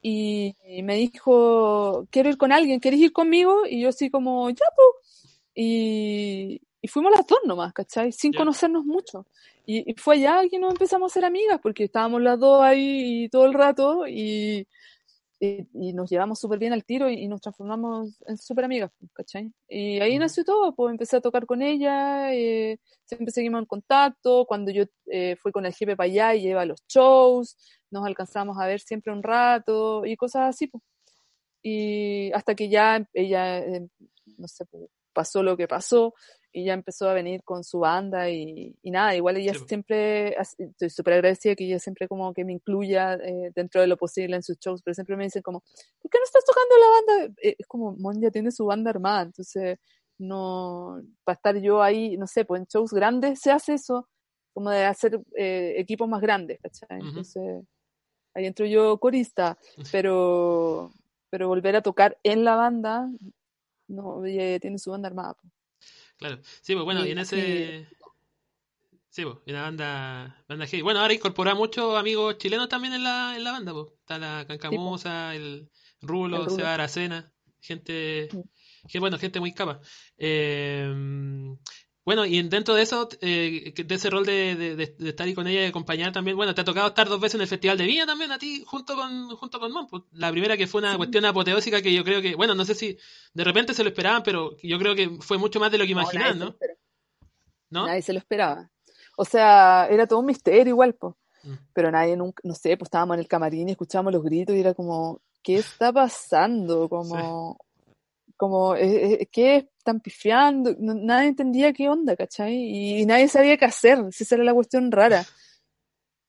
Y, 0.00 0.54
me 0.84 0.96
dijo, 0.96 2.06
quiero 2.10 2.30
ir 2.30 2.38
con 2.38 2.50
alguien, 2.50 2.80
¿quieres 2.80 3.00
ir 3.00 3.12
conmigo? 3.12 3.66
Y 3.66 3.82
yo 3.82 3.90
así 3.90 4.10
como, 4.10 4.48
ya, 4.48 4.64
pues. 4.74 5.42
Y, 5.54 6.62
y 6.80 6.88
fuimos 6.88 7.12
las 7.12 7.26
dos 7.26 7.38
nomás, 7.44 7.72
¿cachai? 7.72 8.12
Sin 8.12 8.32
conocernos 8.32 8.84
mucho. 8.84 9.26
Y, 9.66 9.94
fue 9.94 10.16
allá 10.16 10.42
que 10.48 10.58
nos 10.58 10.72
empezamos 10.72 11.10
a 11.10 11.14
ser 11.14 11.24
amigas, 11.24 11.60
porque 11.62 11.84
estábamos 11.84 12.22
las 12.22 12.38
dos 12.38 12.62
ahí 12.62 13.28
todo 13.30 13.46
el 13.46 13.54
rato 13.54 14.06
y, 14.06 14.66
y, 15.40 15.92
nos 15.92 16.10
llevamos 16.10 16.38
súper 16.38 16.58
bien 16.58 16.72
al 16.72 16.84
tiro 16.84 17.10
y, 17.10 17.26
nos 17.28 17.40
transformamos 17.40 18.16
en 18.26 18.38
súper 18.38 18.64
amigas, 18.66 18.92
¿cachai? 19.12 19.52
Y 19.68 20.00
ahí 20.00 20.18
nació 20.18 20.44
todo, 20.44 20.74
pues 20.74 20.92
empecé 20.92 21.16
a 21.16 21.20
tocar 21.20 21.46
con 21.46 21.62
ella, 21.62 22.32
eh, 22.34 22.78
siempre 23.04 23.32
seguimos 23.32 23.60
en 23.60 23.66
contacto, 23.66 24.44
cuando 24.46 24.70
yo 24.70 24.84
eh, 25.06 25.36
fui 25.42 25.52
con 25.52 25.66
el 25.66 25.74
jefe 25.74 25.96
para 25.96 26.06
allá 26.06 26.34
y 26.34 26.42
lleva 26.42 26.64
los 26.64 26.82
shows, 26.88 27.56
nos 27.90 28.06
alcanzamos 28.06 28.58
a 28.58 28.66
ver 28.66 28.80
siempre 28.80 29.12
un 29.12 29.22
rato 29.22 30.04
y 30.06 30.16
cosas 30.16 30.50
así, 30.50 30.68
pues. 30.68 30.82
y 31.62 32.32
hasta 32.32 32.54
que 32.54 32.68
ya 32.68 33.06
ella, 33.14 33.58
eh, 33.58 33.88
no 34.38 34.48
sé, 34.48 34.64
pasó 35.16 35.42
lo 35.42 35.56
que 35.56 35.66
pasó 35.66 36.12
y 36.52 36.66
ya 36.66 36.74
empezó 36.74 37.08
a 37.08 37.14
venir 37.14 37.42
con 37.42 37.64
su 37.64 37.78
banda 37.80 38.28
y, 38.30 38.76
nada, 38.84 39.16
igual 39.16 39.38
ella 39.38 39.54
siempre, 39.66 40.36
estoy 40.38 40.90
súper 40.90 41.14
agradecida 41.14 41.54
que 41.54 41.64
ella 41.64 41.78
siempre 41.78 42.06
como 42.06 42.34
que 42.34 42.44
me 42.44 42.52
incluya 42.52 43.14
eh, 43.14 43.50
dentro 43.54 43.80
de 43.80 43.86
lo 43.86 43.96
posible 43.96 44.36
en 44.36 44.42
sus 44.42 44.58
shows, 44.58 44.82
pero 44.82 44.94
siempre 44.94 45.16
me 45.16 45.24
dicen 45.24 45.42
como, 45.42 45.60
¿por 45.60 46.10
qué 46.10 46.18
no 46.18 46.24
estás 46.24 46.44
tocando 46.44 46.74
la 46.78 46.88
banda? 46.88 47.34
Eh, 47.42 47.56
es 47.58 47.66
como, 47.66 47.96
Mon 47.96 48.20
ya 48.20 48.30
tiene 48.30 48.50
su 48.50 48.66
banda 48.66 48.90
armada, 48.90 49.22
entonces 49.22 49.78
no, 50.18 51.02
para 51.24 51.36
estar 51.36 51.56
yo 51.58 51.82
ahí, 51.82 52.16
no 52.16 52.26
sé, 52.26 52.44
pues 52.44 52.60
en 52.60 52.66
shows 52.66 52.92
grandes 52.92 53.40
se 53.40 53.50
hace 53.50 53.74
eso, 53.74 54.08
como 54.54 54.70
de 54.70 54.84
hacer 54.84 55.20
eh, 55.36 55.74
equipos 55.76 56.08
más 56.08 56.20
grandes, 56.20 56.58
¿cachai? 56.62 57.00
Entonces, 57.00 57.64
ahí 58.34 58.46
entro 58.46 58.66
yo 58.66 58.98
corista, 58.98 59.58
pero, 59.92 60.90
pero 61.30 61.48
volver 61.48 61.76
a 61.76 61.82
tocar 61.82 62.16
en 62.22 62.44
la 62.44 62.56
banda, 62.56 63.10
no, 63.88 64.24
ella 64.24 64.58
tiene 64.60 64.78
su 64.78 64.90
banda 64.90 65.08
armada. 65.08 65.34
Pues. 65.34 65.52
Claro. 66.16 66.38
Sí, 66.60 66.74
pues 66.74 66.84
bueno, 66.84 67.04
y, 67.06 67.10
en 67.10 67.18
ese. 67.18 67.88
Sí, 69.08 69.24
pues, 69.24 69.36
en 69.46 69.54
la 69.54 69.62
banda, 69.62 70.44
banda 70.48 70.66
Bueno, 70.82 71.00
ahora 71.00 71.14
incorpora 71.14 71.54
muchos 71.54 71.96
amigos 71.98 72.36
chilenos 72.38 72.68
también 72.68 72.94
en 72.94 73.04
la, 73.04 73.34
en 73.36 73.44
la 73.44 73.52
banda, 73.52 73.72
pues. 73.72 73.86
Está 74.00 74.18
la 74.18 74.44
Cancamusa, 74.46 75.34
el 75.34 75.70
Rulo, 76.00 76.44
el 76.44 76.50
Seba 76.50 76.74
Aracena, 76.74 77.32
gente, 77.60 78.28
que, 78.88 79.00
bueno, 79.00 79.18
gente 79.18 79.40
muy 79.40 79.52
capa. 79.52 79.80
Eh, 80.18 81.56
bueno, 82.06 82.24
y 82.24 82.40
dentro 82.48 82.76
de 82.76 82.82
eso, 82.82 83.08
eh, 83.20 83.74
de 83.76 83.94
ese 83.96 84.10
rol 84.10 84.24
de, 84.24 84.54
de, 84.54 85.08
estar 85.08 85.26
ahí 85.26 85.34
con 85.34 85.48
ella 85.48 85.62
y 85.62 85.66
acompañar 85.66 86.12
también, 86.12 86.36
bueno, 86.36 86.54
te 86.54 86.60
ha 86.60 86.64
tocado 86.64 86.86
estar 86.86 87.08
dos 87.08 87.20
veces 87.20 87.34
en 87.34 87.40
el 87.40 87.48
Festival 87.48 87.76
de 87.76 87.84
Viña 87.84 88.06
también 88.06 88.30
a 88.30 88.38
ti, 88.38 88.62
junto 88.64 88.94
con, 88.94 89.30
junto 89.30 89.58
con 89.58 89.72
Mon. 89.72 89.88
Pues, 89.88 90.04
la 90.12 90.30
primera 90.30 90.56
que 90.56 90.68
fue 90.68 90.82
una 90.82 90.96
cuestión 90.96 91.24
apoteósica 91.24 91.82
que 91.82 91.92
yo 91.92 92.04
creo 92.04 92.22
que, 92.22 92.36
bueno, 92.36 92.54
no 92.54 92.64
sé 92.64 92.76
si 92.76 92.96
de 93.34 93.42
repente 93.42 93.74
se 93.74 93.82
lo 93.82 93.88
esperaban, 93.88 94.22
pero 94.22 94.56
yo 94.62 94.78
creo 94.78 94.94
que 94.94 95.18
fue 95.18 95.36
mucho 95.36 95.58
más 95.58 95.72
de 95.72 95.78
lo 95.78 95.84
que 95.84 95.90
imaginaban, 95.90 96.38
¿no? 96.38 96.56
¿no? 97.70 97.86
Nadie 97.88 98.02
se 98.02 98.12
lo 98.12 98.20
esperaba. 98.20 98.70
O 99.16 99.24
sea, 99.24 99.88
era 99.90 100.06
todo 100.06 100.20
un 100.20 100.26
misterio 100.26 100.68
igual, 100.74 100.94
pues. 100.94 101.12
Pero 101.72 101.90
nadie 101.90 102.16
nunca, 102.16 102.40
no 102.44 102.54
sé, 102.54 102.76
pues 102.76 102.86
estábamos 102.86 103.14
en 103.14 103.20
el 103.20 103.28
camarín 103.28 103.68
y 103.68 103.72
escuchábamos 103.72 104.12
los 104.12 104.22
gritos 104.22 104.54
y 104.54 104.60
era 104.60 104.74
como, 104.74 105.20
¿qué 105.42 105.56
está 105.56 105.92
pasando? 105.92 106.88
Como, 106.88 107.58
como, 108.36 108.76
eh, 108.76 109.22
eh, 109.22 109.28
¿qué 109.30 109.68
están 109.86 110.00
pifiando? 110.00 110.74
nadie 110.78 111.28
entendía 111.28 111.72
qué 111.72 111.88
onda, 111.88 112.16
¿cachai? 112.16 112.54
Y, 112.54 113.06
nadie 113.06 113.28
sabía 113.28 113.56
qué 113.56 113.66
hacer, 113.66 113.98
si 114.10 114.24
esa 114.24 114.34
era 114.34 114.44
la 114.44 114.54
cuestión 114.54 114.90
rara. 114.90 115.24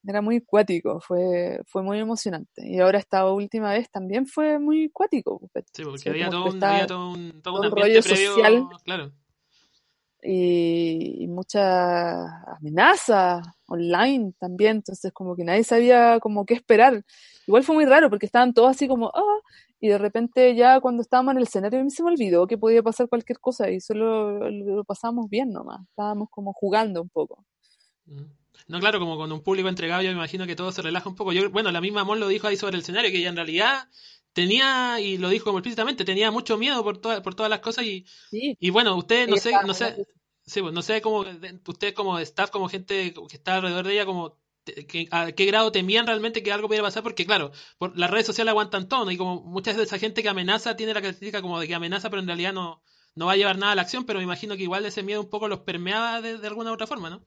Era 0.10 0.22
muy 0.22 0.39
cuático, 0.39 1.01
fue, 1.01 1.60
fue 1.66 1.84
muy 1.84 1.99
emocionante. 1.99 2.66
Y 2.66 2.80
ahora 2.80 2.97
esta 2.97 3.30
última 3.30 3.74
vez 3.74 3.89
también 3.89 4.26
fue 4.26 4.58
muy 4.58 4.89
cuático. 4.89 5.41
Sí, 5.74 5.84
porque 5.84 6.10
había, 6.10 6.30
todo 6.30 6.45
un, 6.45 6.64
había 6.64 6.88
todo 6.88 7.12
un, 7.12 7.41
todo 7.41 7.60
un, 7.60 7.72
rollo 7.72 8.01
social. 8.01 8.68
Claro. 8.86 9.12
Y, 10.24 11.24
y 11.24 11.28
mucha 11.28 12.41
amenaza 12.53 13.41
online 13.66 14.34
también, 14.39 14.78
entonces 14.78 15.12
como 15.12 15.36
que 15.36 15.43
nadie 15.43 15.66
sabía 15.66 16.22
como 16.22 16.45
qué 16.45 16.53
esperar. 16.53 17.03
Igual 17.45 17.64
fue 17.64 17.76
muy 17.76 17.86
raro 17.86 18.10
porque 18.10 18.28
estaban 18.28 18.53
todos 18.53 18.70
así 18.70 18.88
como, 18.88 19.12
ah, 19.14 19.41
y 19.80 19.89
de 19.89 19.97
repente 19.97 20.55
ya 20.55 20.80
cuando 20.80 21.01
estábamos 21.01 21.34
en 21.34 21.38
el 21.38 21.43
escenario 21.43 21.80
a 21.80 21.84
mí 21.84 21.91
se 21.91 22.03
me 22.03 22.11
olvidó 22.11 22.47
que 22.47 22.57
podía 22.57 22.82
pasar 22.82 23.07
cualquier 23.09 23.39
cosa 23.39 23.69
y 23.69 23.80
solo 23.80 24.49
lo 24.49 24.84
pasamos 24.84 25.30
bien 25.30 25.49
nomás, 25.49 25.82
estábamos 25.89 26.30
como 26.30 26.53
jugando 26.53 27.01
un 27.01 27.09
poco. 27.09 27.45
Mm. 28.05 28.38
No, 28.67 28.80
claro, 28.80 28.99
como 28.99 29.17
con 29.17 29.32
un 29.32 29.41
público 29.41 29.69
entregado 29.69 30.01
yo 30.01 30.09
me 30.09 30.15
imagino 30.15 30.45
que 30.45 30.55
todo 30.55 30.71
se 30.71 30.82
relaja 30.82 31.07
un 31.07 31.15
poco. 31.15 31.32
Yo, 31.32 31.49
bueno, 31.51 31.71
la 31.71 31.80
misma 31.80 32.01
Amor 32.01 32.17
lo 32.17 32.28
dijo 32.28 32.47
ahí 32.47 32.57
sobre 32.57 32.75
el 32.75 32.82
escenario, 32.82 33.11
que 33.11 33.19
ella 33.19 33.30
en 33.30 33.36
realidad 33.36 33.88
tenía, 34.34 34.99
y 34.99 35.17
lo 35.17 35.30
dijo 35.30 35.45
como 35.45 35.59
explícitamente, 35.59 36.03
tenía 36.03 36.32
mucho 36.32 36.57
miedo 36.57 36.84
por, 36.84 36.99
por 36.99 37.36
todas 37.36 37.49
las 37.49 37.59
cosas 37.59 37.86
y, 37.86 38.05
y 38.32 38.69
bueno, 38.69 38.95
usted 38.95 39.28
no 39.28 39.38
sé, 39.38 39.51
no 39.65 39.73
sé, 39.73 40.05
sí, 40.45 40.61
pues, 40.61 40.73
no 40.73 40.82
sé 40.82 41.01
cómo, 41.01 41.25
usted 41.67 41.93
como 41.93 42.19
staff, 42.19 42.51
como 42.51 42.67
gente 42.67 43.13
que 43.13 43.36
está 43.36 43.55
alrededor 43.55 43.88
de 43.88 43.93
ella, 43.93 44.05
como 44.05 44.38
a 45.11 45.32
qué 45.32 45.45
grado 45.45 45.72
temían 45.72 46.07
realmente 46.07 46.43
que 46.43 46.51
algo 46.51 46.68
pudiera 46.68 46.86
pasar, 46.86 47.03
porque 47.03 47.26
claro, 47.26 47.51
por, 47.78 47.97
las 47.97 48.09
redes 48.09 48.26
sociales 48.26 48.51
aguantan 48.51 48.88
todo, 48.88 49.09
y 49.11 49.18
como 49.18 49.41
muchas 49.41 49.78
de 49.78 49.84
esa 49.84 49.99
gente 49.99 50.24
que 50.24 50.30
amenaza 50.30 50.76
tiene 50.76 50.93
la 50.93 51.01
característica 51.01 51.41
como 51.41 51.59
de 51.59 51.68
que 51.68 51.76
amenaza, 51.76 52.09
pero 52.09 52.22
en 52.22 52.28
realidad 52.28 52.53
no, 52.53 52.82
no 53.15 53.26
va 53.26 53.34
a 53.34 53.36
llevar 53.36 53.57
nada 53.57 53.74
a 53.74 53.76
la 53.76 53.82
acción, 53.82 54.05
pero 54.05 54.20
me 54.20 54.26
imagino 54.26 54.55
que 54.55 54.63
igual 54.63 54.86
ese 54.86 55.03
miedo 55.03 55.22
un 55.22 55.30
poco 55.30 55.47
los 55.47 55.59
permeaba 55.59 56.22
de, 56.22 56.45
alguna 56.47 56.72
u 56.72 56.74
otra 56.74 56.88
forma, 56.88 57.09
¿no? 57.09 57.26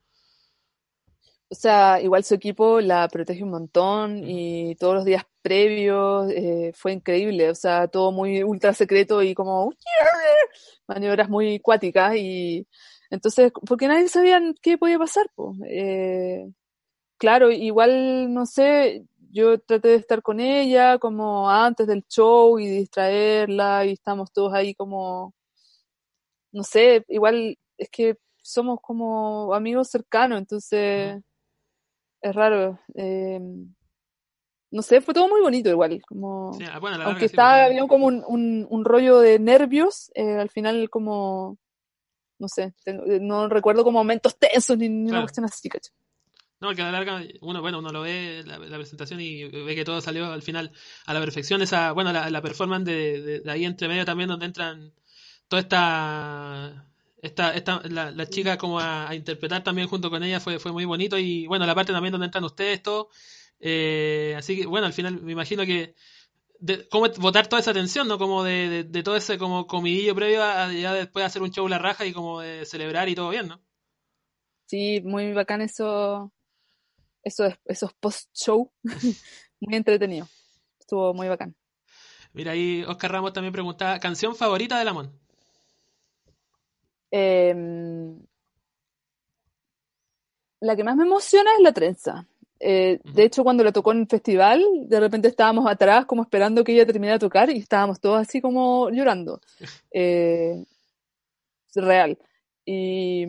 O 1.49 1.55
sea, 1.55 1.99
igual 2.01 2.23
su 2.23 2.33
equipo 2.33 2.79
la 2.79 3.09
protege 3.09 3.43
un 3.43 3.51
montón 3.51 4.23
y 4.23 4.75
todos 4.75 4.95
los 4.95 5.05
días 5.05 5.25
previos 5.41 6.31
eh, 6.31 6.71
fue 6.73 6.93
increíble, 6.93 7.49
o 7.49 7.55
sea, 7.55 7.89
todo 7.89 8.13
muy 8.13 8.41
ultra 8.41 8.73
secreto 8.73 9.21
y 9.21 9.33
como 9.35 9.73
maniobras 10.87 11.27
muy 11.27 11.59
cuáticas 11.59 12.15
y 12.15 12.65
entonces, 13.11 13.51
porque 13.67 13.87
nadie 13.89 14.07
sabía 14.07 14.41
qué 14.61 14.77
podía 14.77 14.97
pasar, 14.97 15.29
pues. 15.35 15.57
Eh, 15.67 16.49
claro, 17.21 17.51
igual, 17.51 18.33
no 18.33 18.47
sé, 18.47 19.05
yo 19.29 19.59
traté 19.59 19.89
de 19.89 19.95
estar 19.97 20.23
con 20.23 20.39
ella 20.39 20.97
como 20.97 21.47
antes 21.51 21.85
del 21.85 22.03
show 22.07 22.57
y 22.57 22.67
distraerla 22.67 23.85
y 23.85 23.91
estamos 23.91 24.33
todos 24.33 24.51
ahí 24.55 24.73
como, 24.73 25.31
no 26.51 26.63
sé, 26.63 27.05
igual 27.09 27.59
es 27.77 27.89
que 27.91 28.17
somos 28.41 28.79
como 28.81 29.53
amigos 29.53 29.89
cercanos, 29.89 30.39
entonces 30.39 31.21
es 32.21 32.35
raro. 32.35 32.79
Eh, 32.95 33.39
no 34.71 34.81
sé, 34.81 34.99
fue 35.01 35.13
todo 35.13 35.27
muy 35.27 35.41
bonito 35.41 35.69
igual, 35.69 36.01
como 36.07 36.57
ah, 36.65 36.79
aunque 37.03 37.25
estaba 37.25 37.65
había 37.65 37.85
como 37.87 38.07
un, 38.07 38.65
un, 38.67 38.83
rollo 38.83 39.19
de 39.19 39.37
nervios, 39.37 40.11
eh, 40.15 40.37
al 40.37 40.49
final 40.49 40.89
como 40.89 41.59
no 42.39 42.47
sé, 42.47 42.73
no 43.21 43.47
recuerdo 43.47 43.83
como 43.83 43.99
momentos 43.99 44.35
tensos 44.39 44.75
ni, 44.75 44.87
una 44.87 45.21
cuestión 45.21 45.45
así, 45.45 45.69
¿cachai? 45.69 45.93
No, 46.61 46.75
que 46.75 46.81
a 46.83 46.85
la 46.85 46.91
larga, 46.91 47.23
uno, 47.41 47.59
bueno, 47.61 47.79
uno 47.79 47.89
lo 47.91 48.01
ve 48.01 48.43
la, 48.45 48.77
presentación 48.77 49.19
y 49.19 49.45
ve 49.45 49.73
que 49.73 49.83
todo 49.83 49.99
salió 49.99 50.31
al 50.31 50.43
final 50.43 50.71
a 51.07 51.13
la 51.13 51.19
perfección. 51.19 51.63
Esa, 51.63 51.91
bueno, 51.91 52.13
la, 52.13 52.29
la 52.29 52.41
performance 52.41 52.85
de, 52.85 53.41
de, 53.41 53.51
ahí 53.51 53.65
entre 53.65 53.87
medio 53.87 54.05
también 54.05 54.29
donde 54.29 54.45
entran 54.45 54.93
toda 55.47 55.59
esta, 55.61 56.87
esta, 57.21 57.55
esta 57.55 57.81
la, 57.89 58.11
la 58.11 58.27
chica 58.27 58.57
como 58.59 58.79
a, 58.79 59.13
interpretar 59.15 59.63
también 59.63 59.87
junto 59.87 60.11
con 60.11 60.23
ella 60.23 60.39
fue, 60.39 60.59
fue 60.59 60.71
muy 60.71 60.85
bonito 60.85 61.17
y 61.17 61.47
bueno, 61.47 61.65
la 61.65 61.73
parte 61.73 61.93
también 61.93 62.11
donde 62.11 62.25
entran 62.25 62.43
ustedes, 62.43 62.83
todo. 62.83 63.09
Eh, 63.59 64.35
así 64.37 64.55
que 64.55 64.67
bueno, 64.67 64.85
al 64.85 64.93
final 64.93 65.19
me 65.21 65.31
imagino 65.31 65.65
que 65.65 65.95
de, 66.59 66.87
cómo 66.89 67.07
votar 67.17 67.47
toda 67.47 67.59
esa 67.59 67.73
tensión, 67.73 68.07
¿no? 68.07 68.19
Como 68.19 68.43
de, 68.43 68.83
de, 68.83 69.03
todo 69.03 69.15
ese 69.15 69.39
como 69.39 69.65
comidillo 69.65 70.13
previo 70.13 70.43
a 70.43 70.71
ya 70.71 70.93
después 70.93 71.25
hacer 71.25 71.41
un 71.41 71.51
show 71.51 71.67
la 71.67 71.79
raja 71.79 72.05
y 72.05 72.13
como 72.13 72.41
de 72.41 72.65
celebrar 72.65 73.09
y 73.09 73.15
todo 73.15 73.29
bien, 73.29 73.47
¿no? 73.47 73.59
Sí, 74.67 75.01
muy 75.03 75.33
bacán 75.33 75.61
eso, 75.61 76.31
esos, 77.23 77.53
esos 77.65 77.93
post-show, 77.93 78.71
muy 79.59 79.75
entretenido. 79.75 80.27
Estuvo 80.79 81.13
muy 81.13 81.27
bacán. 81.27 81.55
Mira, 82.33 82.53
ahí 82.53 82.83
Oscar 82.87 83.11
Ramos 83.11 83.33
también 83.33 83.53
preguntaba, 83.53 83.99
¿canción 83.99 84.35
favorita 84.35 84.79
de 84.79 84.85
Lamont? 84.85 85.11
Em, 87.11 88.17
la 90.61 90.75
que 90.75 90.83
más 90.83 90.95
me 90.95 91.03
emociona 91.03 91.51
es 91.57 91.61
la 91.61 91.73
trenza. 91.73 92.25
Eh, 92.63 92.99
de 93.03 93.23
hecho, 93.23 93.43
cuando 93.43 93.63
la 93.63 93.71
tocó 93.71 93.91
en 93.91 94.01
el 94.01 94.07
festival, 94.07 94.63
de 94.87 94.99
repente 94.99 95.27
estábamos 95.27 95.65
atrás 95.69 96.05
como 96.05 96.21
esperando 96.21 96.63
que 96.63 96.73
ella 96.73 96.85
terminara 96.85 97.13
de 97.13 97.19
tocar 97.19 97.49
y 97.49 97.57
estábamos 97.57 97.99
todos 97.99 98.21
así 98.21 98.41
como 98.41 98.89
llorando. 98.89 99.41
Eh, 99.93 100.63
real. 101.75 102.17
Y, 102.65 103.25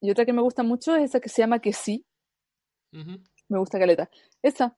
y, 0.00 0.10
otra 0.10 0.24
que 0.24 0.32
me 0.32 0.42
gusta 0.42 0.62
mucho 0.62 0.94
es 0.94 1.04
esa 1.04 1.20
que 1.20 1.28
se 1.28 1.42
llama 1.42 1.58
Que 1.58 1.72
sí, 1.72 2.04
me 2.92 3.58
gusta 3.58 3.78
Caleta. 3.78 4.10
Esa. 4.42 4.76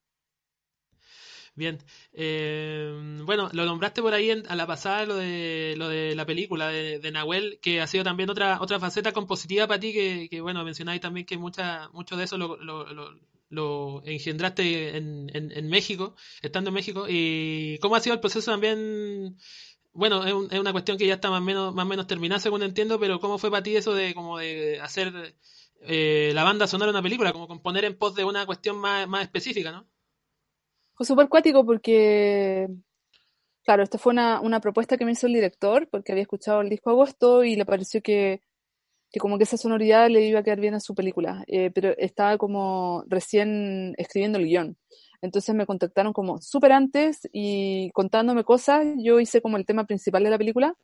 Bien. 1.59 1.79
Eh, 2.13 3.19
bueno, 3.25 3.51
lo 3.53 3.65
nombraste 3.65 4.01
por 4.01 4.15
ahí 4.15 4.31
a 4.31 4.55
la 4.55 4.67
pasada 4.69 5.05
lo 5.07 5.17
de 5.17 5.75
lo 5.77 5.89
de 5.89 6.15
la 6.15 6.25
película 6.25 6.69
de, 6.69 7.11
Nahuel, 7.11 7.59
que 7.61 7.81
ha 7.81 7.89
sido 7.89 8.05
también 8.05 8.31
otra 8.31 8.61
otra 8.61 8.79
faceta 8.79 9.11
compositiva 9.11 9.67
para 9.67 9.81
ti, 9.81 9.93
que, 9.93 10.29
que 10.31 10.41
bueno, 10.41 10.65
mencionáis 10.65 11.01
también 11.01 11.27
que 11.27 11.37
mucha, 11.37 11.89
mucho 11.89 12.17
de 12.17 12.25
eso 12.25 12.39
lo, 12.39 12.57
lo, 12.59 12.87
lo, 13.51 14.03
engendraste 14.05 14.97
en, 14.97 15.31
en, 15.35 15.69
México, 15.69 16.15
estando 16.43 16.69
en 16.71 16.75
México. 16.75 17.07
¿Y 17.09 17.79
cómo 17.79 17.97
ha 17.97 18.01
sido 18.01 18.15
el 18.15 18.21
proceso 18.21 18.53
también? 18.53 19.37
Bueno, 19.93 20.25
es, 20.25 20.53
es 20.53 20.61
una 20.61 20.71
cuestión 20.73 20.97
que 20.97 21.09
ya 21.09 21.15
está 21.15 21.29
más 21.29 21.41
o 21.41 21.45
menos, 21.45 21.75
más 21.75 21.87
menos 21.89 22.07
terminada, 22.07 22.39
según 22.41 22.63
entiendo, 22.63 23.01
pero 23.01 23.19
¿cómo 23.19 23.37
fue 23.37 23.51
para 23.51 23.65
ti 23.65 23.75
eso 23.75 23.95
de 23.95 24.15
como 24.15 24.39
de 24.39 24.81
hacer 24.81 25.35
eh, 25.83 26.33
la 26.35 26.45
banda 26.45 26.67
sonar 26.67 26.89
una 26.89 27.03
película, 27.03 27.33
como 27.33 27.49
componer 27.49 27.85
en 27.85 27.97
pos 27.97 28.15
de 28.15 28.25
una 28.25 28.47
cuestión 28.47 28.77
más, 28.77 29.09
más 29.09 29.23
específica, 29.23 29.71
¿no? 29.71 29.87
Fue 30.95 31.07
súper 31.07 31.29
cuático 31.29 31.65
porque, 31.65 32.69
claro, 33.65 33.83
esta 33.83 33.99
fue 33.99 34.13
una, 34.13 34.41
una, 34.41 34.61
propuesta 34.61 34.97
que 34.97 35.05
me 35.05 35.13
hizo 35.13 35.29
el 35.29 35.35
director, 35.35 35.89
porque 35.89 36.13
había 36.13 36.23
escuchado 36.23 36.61
el 36.61 36.69
disco 36.69 36.91
Agosto 36.91 37.45
y 37.45 37.55
le 37.55 37.65
pareció 37.65 38.03
que, 38.03 38.43
que 39.11 39.21
como 39.21 39.39
que 39.39 39.45
esa 39.45 39.57
sonoridad 39.57 40.11
le 40.11 40.27
iba 40.27 40.41
a 40.41 40.43
quedar 40.43 40.61
bien 40.61 40.75
a 40.75 40.81
su 40.81 40.95
película, 40.95 41.45
eh, 41.47 41.71
pero 41.73 41.95
estaba 41.99 42.37
como 42.37 43.05
recién 43.07 43.95
escribiendo 43.97 44.39
el 44.39 44.47
guion. 44.47 44.77
Entonces 45.21 45.55
me 45.55 45.67
contactaron 45.67 46.13
como 46.13 46.41
súper 46.41 46.73
antes 46.73 47.29
y 47.33 47.91
contándome 47.93 48.45
cosas, 48.45 48.87
yo 48.99 49.21
hice 49.21 49.41
como 49.41 49.57
el 49.57 49.67
tema 49.67 49.85
principal 49.85 50.23
de 50.25 50.31
la 50.31 50.39
película, 50.39 50.75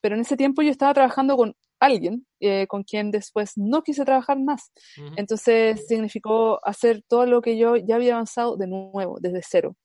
pero 0.00 0.14
en 0.14 0.22
ese 0.22 0.36
tiempo 0.36 0.62
yo 0.62 0.70
estaba 0.70 0.94
trabajando 0.94 1.36
con 1.36 1.56
alguien 1.82 2.26
eh, 2.40 2.66
con 2.68 2.84
quien 2.84 3.10
después 3.10 3.52
no 3.56 3.82
quise 3.82 4.04
trabajar 4.04 4.38
más. 4.38 4.70
Entonces 5.16 5.84
significó 5.86 6.64
hacer 6.64 7.02
todo 7.08 7.26
lo 7.26 7.42
que 7.42 7.58
yo 7.58 7.76
ya 7.76 7.96
había 7.96 8.14
avanzado 8.14 8.56
de 8.56 8.68
nuevo, 8.68 9.18
desde 9.20 9.40
cero, 9.42 9.76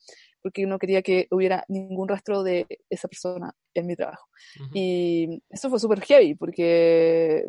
porque 0.41 0.65
no 0.67 0.77
quería 0.77 1.01
que 1.01 1.27
hubiera 1.31 1.65
ningún 1.67 2.07
rastro 2.07 2.43
de 2.43 2.67
esa 2.89 3.07
persona 3.07 3.53
en 3.73 3.87
mi 3.87 3.95
trabajo. 3.95 4.27
Y 4.73 5.41
eso 5.49 5.69
fue 5.69 5.79
súper 5.79 6.01
heavy, 6.01 6.35
porque 6.35 7.45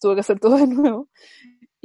tuve 0.00 0.14
que 0.14 0.20
hacer 0.20 0.40
todo 0.40 0.56
de 0.56 0.66
nuevo. 0.66 1.08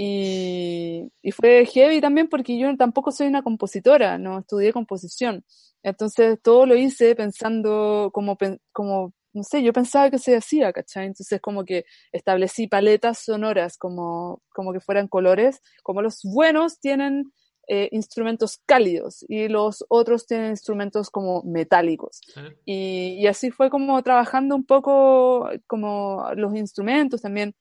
Y, 0.02 1.12
y, 1.22 1.32
fue 1.34 1.66
heavy 1.66 2.00
también 2.00 2.30
porque 2.30 2.58
yo 2.58 2.74
tampoco 2.78 3.12
soy 3.12 3.28
una 3.28 3.44
compositora, 3.44 4.18
no 4.18 4.40
estudié 4.40 4.72
composición. 4.72 5.44
Entonces 5.84 6.40
todo 6.42 6.66
lo 6.66 6.76
hice 6.76 7.16
pensando 7.16 8.10
como, 8.14 8.38
como 8.72 9.14
no 9.34 9.44
sé, 9.44 9.64
yo 9.64 9.74
pensaba 9.74 10.10
que 10.10 10.18
se 10.18 10.36
hacía, 10.36 10.74
¿cachai? 10.74 11.08
Entonces 11.08 11.40
como 11.42 11.64
que 11.66 11.86
establecí 12.12 12.68
paletas 12.68 13.20
sonoras 13.24 13.78
como, 13.78 14.42
como 14.54 14.74
que 14.74 14.80
fueran 14.80 15.08
colores, 15.08 15.62
como 15.84 16.02
los 16.02 16.22
buenos 16.24 16.80
tienen 16.80 17.32
eh, 17.68 17.88
instrumentos 17.92 18.60
cálidos 18.66 19.24
y 19.28 19.48
los 19.48 19.86
otros 19.90 20.26
tienen 20.26 20.50
instrumentos 20.50 21.12
como 21.12 21.44
metálicos. 21.44 22.20
Y, 22.66 23.18
y, 23.20 23.28
así 23.28 23.52
fue 23.52 23.70
como 23.70 24.02
trabajando 24.02 24.56
un 24.56 24.66
poco 24.66 25.48
como 25.68 26.26
los 26.36 26.56
instrumentos 26.56 27.22
también. 27.22 27.56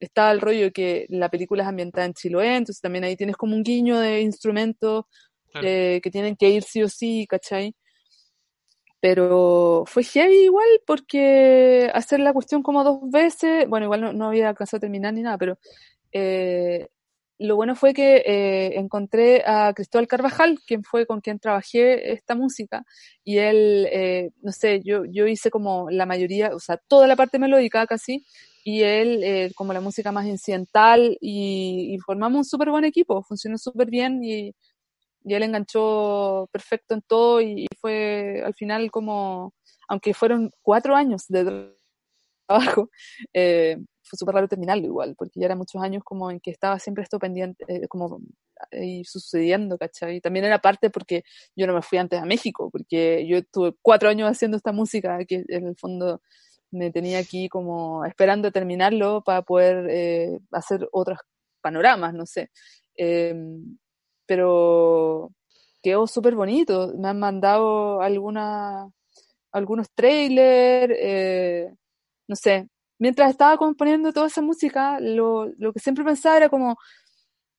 Está 0.00 0.32
el 0.32 0.40
rollo 0.40 0.72
que 0.72 1.04
la 1.10 1.28
película 1.28 1.62
es 1.62 1.68
ambientada 1.68 2.06
en 2.06 2.14
Chiloé, 2.14 2.56
entonces 2.56 2.80
también 2.80 3.04
ahí 3.04 3.16
tienes 3.16 3.36
como 3.36 3.54
un 3.54 3.62
guiño 3.62 3.98
de 3.98 4.22
instrumentos 4.22 5.04
eh, 5.62 6.00
que 6.02 6.10
tienen 6.10 6.36
que 6.36 6.48
ir 6.48 6.62
sí 6.62 6.82
o 6.82 6.88
sí, 6.88 7.26
¿cachai? 7.28 7.74
Pero 9.02 9.84
fue 9.86 10.04
heavy 10.04 10.44
igual 10.44 10.68
porque 10.86 11.90
hacer 11.94 12.20
la 12.20 12.34
cuestión 12.34 12.62
como 12.62 12.84
dos 12.84 13.00
veces, 13.10 13.66
bueno, 13.68 13.84
igual 13.86 14.16
no, 14.16 14.26
había 14.28 14.50
alcanzado 14.50 14.76
a 14.78 14.80
terminar 14.80 15.14
ni 15.14 15.22
nada, 15.22 15.38
pero 15.38 15.58
eh, 16.12 16.88
lo 17.38 17.56
bueno 17.56 17.74
fue 17.76 17.94
que 17.94 18.16
eh, 18.26 18.78
encontré 18.78 19.42
a 19.46 19.72
Cristóbal 19.74 20.06
Carvajal, 20.08 20.58
quien 20.66 20.84
fue 20.84 21.06
con 21.06 21.20
quien 21.22 21.38
trabajé 21.38 22.12
esta 22.12 22.34
música, 22.34 22.84
y 23.24 23.38
él, 23.38 23.88
eh, 23.90 24.30
no 24.42 24.52
sé, 24.52 24.82
yo, 24.84 25.04
yo 25.06 25.26
hice 25.26 25.50
como 25.50 25.88
la 25.90 26.04
mayoría, 26.06 26.54
o 26.54 26.60
sea, 26.60 26.76
toda 26.88 27.06
la 27.06 27.16
parte 27.16 27.38
melódica 27.38 27.86
casi, 27.86 28.24
y 28.64 28.82
él 28.82 29.52
como 29.56 29.72
la 29.72 29.80
música 29.80 30.12
más 30.12 30.26
incidental, 30.26 31.16
y, 31.22 31.94
y 31.94 31.98
formamos 32.00 32.38
un 32.38 32.44
súper 32.44 32.68
buen 32.70 32.84
equipo, 32.84 33.22
funcionó 33.22 33.56
súper 33.56 33.88
bien, 33.90 34.22
y 34.22 34.54
y 35.24 35.34
él 35.34 35.42
enganchó 35.42 36.48
perfecto 36.52 36.94
en 36.94 37.02
todo 37.02 37.40
y, 37.40 37.66
fue 37.80 38.42
al 38.44 38.54
final 38.54 38.90
como, 38.90 39.54
aunque 39.88 40.14
fueron 40.14 40.50
cuatro 40.62 40.96
años 40.96 41.26
de 41.28 41.74
trabajo, 42.46 42.90
eh, 43.32 43.76
fue 44.02 44.16
súper 44.18 44.34
raro 44.34 44.48
terminarlo 44.48 44.84
igual, 44.84 45.14
porque 45.16 45.40
ya 45.40 45.46
eran 45.46 45.58
muchos 45.58 45.82
años 45.82 46.02
como 46.04 46.30
en 46.30 46.40
que 46.40 46.50
estaba 46.50 46.78
siempre 46.78 47.04
esto 47.04 47.18
pendiente, 47.18 47.64
eh, 47.68 47.88
como 47.88 48.20
ahí 48.72 49.04
sucediendo, 49.04 49.78
¿cachai? 49.78 50.16
Y 50.16 50.20
también 50.20 50.44
era 50.44 50.58
parte 50.60 50.90
porque 50.90 51.22
yo 51.56 51.66
no 51.66 51.74
me 51.74 51.82
fui 51.82 51.98
antes 51.98 52.20
a 52.20 52.26
México, 52.26 52.70
porque 52.70 53.26
yo 53.26 53.38
estuve 53.38 53.74
cuatro 53.82 54.08
años 54.08 54.30
haciendo 54.30 54.56
esta 54.56 54.72
música 54.72 55.24
que 55.26 55.44
en 55.48 55.66
el 55.68 55.76
fondo 55.76 56.20
me 56.70 56.90
tenía 56.90 57.18
aquí 57.18 57.48
como 57.48 58.04
esperando 58.04 58.52
terminarlo 58.52 59.22
para 59.22 59.42
poder 59.42 59.86
eh, 59.90 60.38
hacer 60.52 60.88
otros 60.92 61.18
panoramas, 61.60 62.14
no 62.14 62.26
sé. 62.26 62.50
Em, 62.96 63.78
pero 64.30 65.32
quedó 65.82 66.06
súper 66.06 66.36
bonito. 66.36 66.94
Me 66.96 67.08
han 67.08 67.18
mandado 67.18 68.00
alguna, 68.00 68.88
algunos 69.50 69.90
trailers, 69.92 70.94
eh, 70.96 71.74
no 72.28 72.36
sé. 72.36 72.68
Mientras 73.00 73.32
estaba 73.32 73.56
componiendo 73.56 74.12
toda 74.12 74.28
esa 74.28 74.40
música, 74.40 75.00
lo, 75.00 75.46
lo 75.58 75.72
que 75.72 75.80
siempre 75.80 76.04
pensaba 76.04 76.36
era 76.36 76.48
como, 76.48 76.76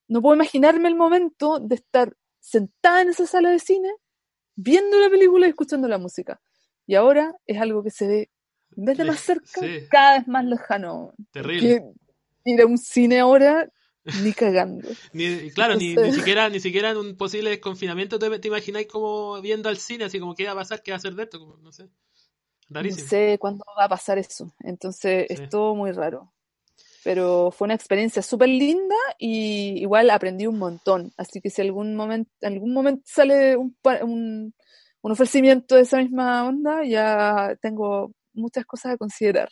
no 0.07 0.21
puedo 0.21 0.33
imaginarme 0.33 0.87
el 0.87 0.95
momento 0.95 1.59
de 1.59 1.75
estar 1.75 2.15
sentada 2.39 3.01
en 3.01 3.09
esa 3.09 3.27
sala 3.27 3.49
de 3.49 3.59
cine, 3.59 3.89
viendo 4.55 4.97
la 4.97 5.09
película 5.09 5.47
y 5.47 5.49
escuchando 5.49 5.89
la 5.89 5.97
música. 5.97 6.39
Y 6.87 6.95
ahora 6.95 7.35
es 7.47 7.59
algo 7.59 7.83
que 7.83 7.91
se 7.91 8.07
ve, 8.07 8.29
en 8.77 8.85
vez 8.85 8.97
de 8.97 9.03
más 9.03 9.19
cerca, 9.19 9.43
cada 9.91 10.19
vez 10.19 10.27
más 10.29 10.45
lejano. 10.45 11.11
Terrible. 11.33 11.83
ir 12.45 12.61
a 12.61 12.65
un 12.65 12.77
cine 12.77 13.19
ahora 13.19 13.69
ni 14.23 14.33
cagando. 14.33 14.87
ni, 15.13 15.51
claro, 15.51 15.75
ni, 15.75 15.95
ni, 15.95 16.13
siquiera, 16.13 16.49
ni 16.49 16.59
siquiera 16.59 16.91
en 16.91 16.97
un 16.97 17.15
posible 17.15 17.49
desconfinamiento 17.49 18.19
te, 18.19 18.39
te 18.39 18.47
imagináis 18.47 18.87
como 18.87 19.41
viendo 19.41 19.69
al 19.69 19.77
cine, 19.77 20.05
así 20.05 20.19
como 20.19 20.35
qué 20.35 20.45
va 20.45 20.51
a 20.51 20.55
pasar, 20.55 20.81
qué 20.81 20.91
va 20.91 20.95
a 20.95 20.97
hacer 20.97 21.15
de 21.15 21.23
esto, 21.23 21.39
como, 21.39 21.57
no 21.57 21.71
sé. 21.71 21.89
Rarísimo. 22.69 23.03
No 23.03 23.09
sé 23.09 23.37
cuándo 23.39 23.65
va 23.77 23.85
a 23.85 23.89
pasar 23.89 24.17
eso. 24.17 24.53
Entonces 24.59 25.25
es 25.29 25.49
todo 25.49 25.75
muy 25.75 25.91
raro. 25.91 26.31
Pero 27.03 27.51
fue 27.51 27.65
una 27.65 27.73
experiencia 27.73 28.21
súper 28.21 28.49
linda 28.49 28.95
y 29.17 29.81
igual 29.81 30.09
aprendí 30.09 30.45
un 30.45 30.59
montón. 30.59 31.11
Así 31.17 31.41
que 31.41 31.49
si 31.49 31.61
algún 31.61 31.95
momento, 31.95 32.31
algún 32.43 32.73
momento 32.73 33.01
sale 33.05 33.57
un, 33.57 33.75
un, 34.03 34.53
un 35.01 35.11
ofrecimiento 35.11 35.75
de 35.75 35.81
esa 35.81 35.97
misma 35.97 36.47
onda, 36.47 36.83
ya 36.85 37.57
tengo 37.61 38.13
muchas 38.33 38.65
cosas 38.65 38.93
a 38.93 38.97
considerar. 38.97 39.49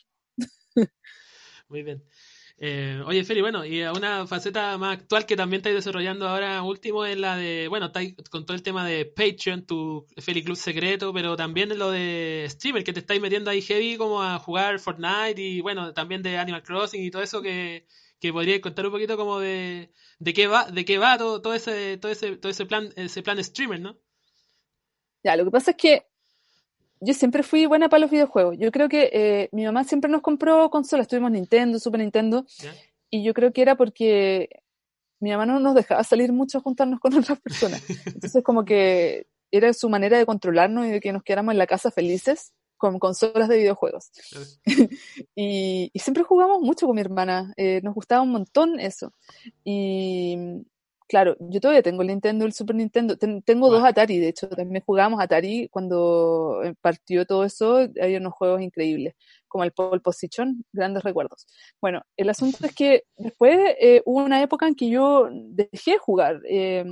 Muy 1.67 1.83
bien. 1.83 2.03
Eh, 2.61 3.01
oye, 3.05 3.23
Feli, 3.23 3.39
bueno, 3.39 3.63
y 3.65 3.81
una 3.83 4.27
faceta 4.27 4.77
más 4.77 4.97
actual 4.97 5.25
que 5.25 5.37
también 5.37 5.59
estáis 5.59 5.77
desarrollando 5.77 6.27
ahora 6.27 6.61
último 6.61 7.05
es 7.05 7.17
la 7.17 7.37
de, 7.37 7.69
bueno, 7.69 7.85
estáis 7.85 8.15
con 8.29 8.45
todo 8.45 8.53
el 8.53 8.63
tema 8.63 8.85
de 8.85 9.05
Patreon, 9.05 9.65
tu 9.65 10.05
Feli 10.17 10.43
Club 10.43 10.57
secreto, 10.57 11.13
pero 11.13 11.37
también 11.37 11.77
lo 11.79 11.89
de 11.89 12.45
streamer, 12.49 12.83
que 12.83 12.91
te 12.91 12.99
estáis 12.99 13.21
metiendo 13.21 13.49
ahí 13.49 13.61
heavy 13.61 13.95
como 13.95 14.21
a 14.21 14.39
jugar 14.39 14.79
Fortnite 14.79 15.41
y, 15.41 15.61
bueno, 15.61 15.93
también 15.93 16.21
de 16.21 16.37
Animal 16.37 16.63
Crossing 16.63 17.01
y 17.01 17.11
todo 17.11 17.21
eso 17.21 17.41
que, 17.41 17.85
que 18.19 18.33
podríais 18.33 18.59
contar 18.59 18.85
un 18.85 18.91
poquito 18.91 19.15
como 19.15 19.39
de, 19.39 19.93
de 20.19 20.33
qué 20.33 20.47
va, 20.47 20.69
de 20.69 20.83
qué 20.83 20.97
va 20.97 21.17
todo, 21.17 21.41
todo 21.41 21.53
ese, 21.53 21.97
todo 21.97 22.11
ese, 22.11 22.35
todo 22.35 22.51
ese 22.51 22.65
plan, 22.65 22.89
ese 22.97 23.23
plan 23.23 23.41
streamer, 23.41 23.79
¿no? 23.79 23.97
Ya, 25.23 25.37
lo 25.37 25.45
que 25.45 25.51
pasa 25.51 25.71
es 25.71 25.77
que 25.77 26.08
yo 27.01 27.13
siempre 27.13 27.43
fui 27.43 27.65
buena 27.65 27.89
para 27.89 28.01
los 28.01 28.11
videojuegos. 28.11 28.57
Yo 28.57 28.71
creo 28.71 28.89
que 28.89 29.09
eh, 29.13 29.49
mi 29.51 29.65
mamá 29.65 29.83
siempre 29.83 30.11
nos 30.11 30.21
compró 30.21 30.69
consolas. 30.69 31.07
Tuvimos 31.07 31.31
Nintendo, 31.31 31.79
Super 31.79 32.01
Nintendo. 32.01 32.45
Y 33.09 33.23
yo 33.23 33.33
creo 33.33 33.53
que 33.53 33.61
era 33.61 33.75
porque 33.75 34.49
mi 35.19 35.31
mamá 35.31 35.45
no 35.45 35.59
nos 35.59 35.75
dejaba 35.75 36.03
salir 36.03 36.31
mucho 36.33 36.57
a 36.57 36.61
juntarnos 36.61 36.99
con 36.99 37.13
otras 37.17 37.39
personas. 37.39 37.83
Entonces, 38.05 38.43
como 38.43 38.65
que 38.65 39.27
era 39.51 39.73
su 39.73 39.89
manera 39.89 40.17
de 40.17 40.25
controlarnos 40.25 40.87
y 40.87 40.91
de 40.91 40.99
que 40.99 41.13
nos 41.13 41.23
quedáramos 41.23 41.53
en 41.53 41.57
la 41.57 41.67
casa 41.67 41.91
felices 41.91 42.53
con 42.77 42.99
consolas 42.99 43.49
de 43.49 43.57
videojuegos. 43.57 44.11
y, 45.35 45.91
siempre 45.95 46.23
jugamos 46.23 46.61
mucho 46.61 46.85
con 46.85 46.95
mi 46.95 47.01
hermana. 47.01 47.53
Eh, 47.57 47.81
nos 47.83 47.93
gustaba 47.93 48.21
un 48.21 48.31
montón 48.31 48.79
eso. 48.79 49.13
Y, 49.63 50.37
Claro, 51.09 51.35
yo 51.39 51.59
todavía 51.59 51.81
tengo 51.81 52.03
el 52.03 52.09
Nintendo, 52.09 52.45
el 52.45 52.53
Super 52.53 52.75
Nintendo. 52.75 53.17
tengo 53.17 53.71
dos 53.71 53.83
Atari, 53.83 54.19
de 54.19 54.27
hecho, 54.27 54.47
también 54.47 54.83
jugábamos 54.85 55.19
Atari 55.19 55.67
cuando 55.69 56.61
eh, 56.63 56.75
partió 56.81 57.25
todo 57.25 57.45
eso. 57.45 57.79
Hay 57.99 58.15
unos 58.15 58.31
juegos 58.33 58.61
increíbles, 58.61 59.15
como 59.47 59.63
el 59.63 59.71
Pole 59.71 60.01
Position, 60.01 60.63
grandes 60.71 61.01
recuerdos. 61.03 61.47
Bueno, 61.81 62.03
el 62.15 62.29
asunto 62.29 62.59
es 62.63 62.75
que 62.75 63.05
después 63.17 63.57
eh, 63.81 64.03
hubo 64.05 64.23
una 64.23 64.43
época 64.43 64.67
en 64.67 64.75
que 64.75 64.87
yo 64.87 65.29
dejé 65.31 65.97
jugar. 65.97 66.41
Eh, 66.47 66.85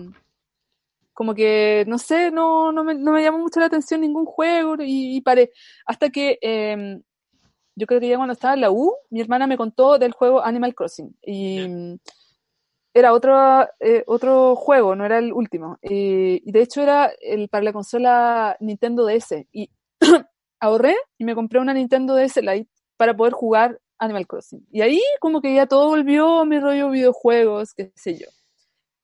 como 1.14 1.36
que, 1.36 1.86
no 1.88 2.00
sé, 2.00 2.32
no, 2.32 2.72
no, 2.72 2.84
me, 2.84 2.96
no 2.96 3.12
me 3.12 3.22
llamó 3.22 3.38
mucho 3.38 3.60
la 3.60 3.68
atención 3.68 4.02
ningún 4.02 4.26
juego 4.26 4.78
y, 4.80 5.22
paré. 5.22 5.52
Hasta 5.86 6.10
que 6.10 6.40
em, 6.42 7.04
yo 7.76 7.86
creo 7.86 8.00
que 8.00 8.10
ya 8.10 8.18
cuando 8.18 8.34
estaba 8.34 8.56
en 8.56 8.62
la 8.62 8.72
U, 8.72 8.96
mi 9.12 9.22
hermana 9.22 9.46
me 9.46 9.58
contó 9.58 10.00
del 10.00 10.14
juego 10.14 10.44
Animal 10.44 10.74
Crossing. 10.74 11.16
Y 11.22 12.00
era 12.98 13.14
otro, 13.14 13.68
eh, 13.80 14.04
otro 14.08 14.56
juego, 14.56 14.96
no 14.96 15.06
era 15.06 15.20
el 15.20 15.32
último. 15.34 15.78
y 15.82 16.52
de 16.52 16.62
hecho 16.62 16.82
era 16.82 17.12
el, 17.22 17.50
para 17.50 17.64
la 17.64 17.74
consola 17.74 18.58
Nintendo 18.60 19.06
DS. 19.06 19.46
Y 19.52 19.70
ahorré 20.60 20.96
y 21.18 21.26
me 21.26 21.36
compré 21.36 21.60
una 21.60 21.74
Nintendo 21.74 22.16
DS 22.16 22.38
Lite 22.38 22.70
para 22.98 23.16
poder 23.16 23.34
jugar 23.34 23.80
Animal 24.00 24.28
Crossing. 24.28 24.66
Y 24.72 24.82
ahí 24.82 25.02
como 25.20 25.42
que 25.42 25.54
ya 25.54 25.66
todo 25.68 25.88
volvió 25.90 26.40
a 26.40 26.46
mi 26.46 26.60
rollo 26.60 26.90
videojuegos, 26.90 27.74
qué 27.74 27.92
sé 27.96 28.18
yo. 28.18 28.28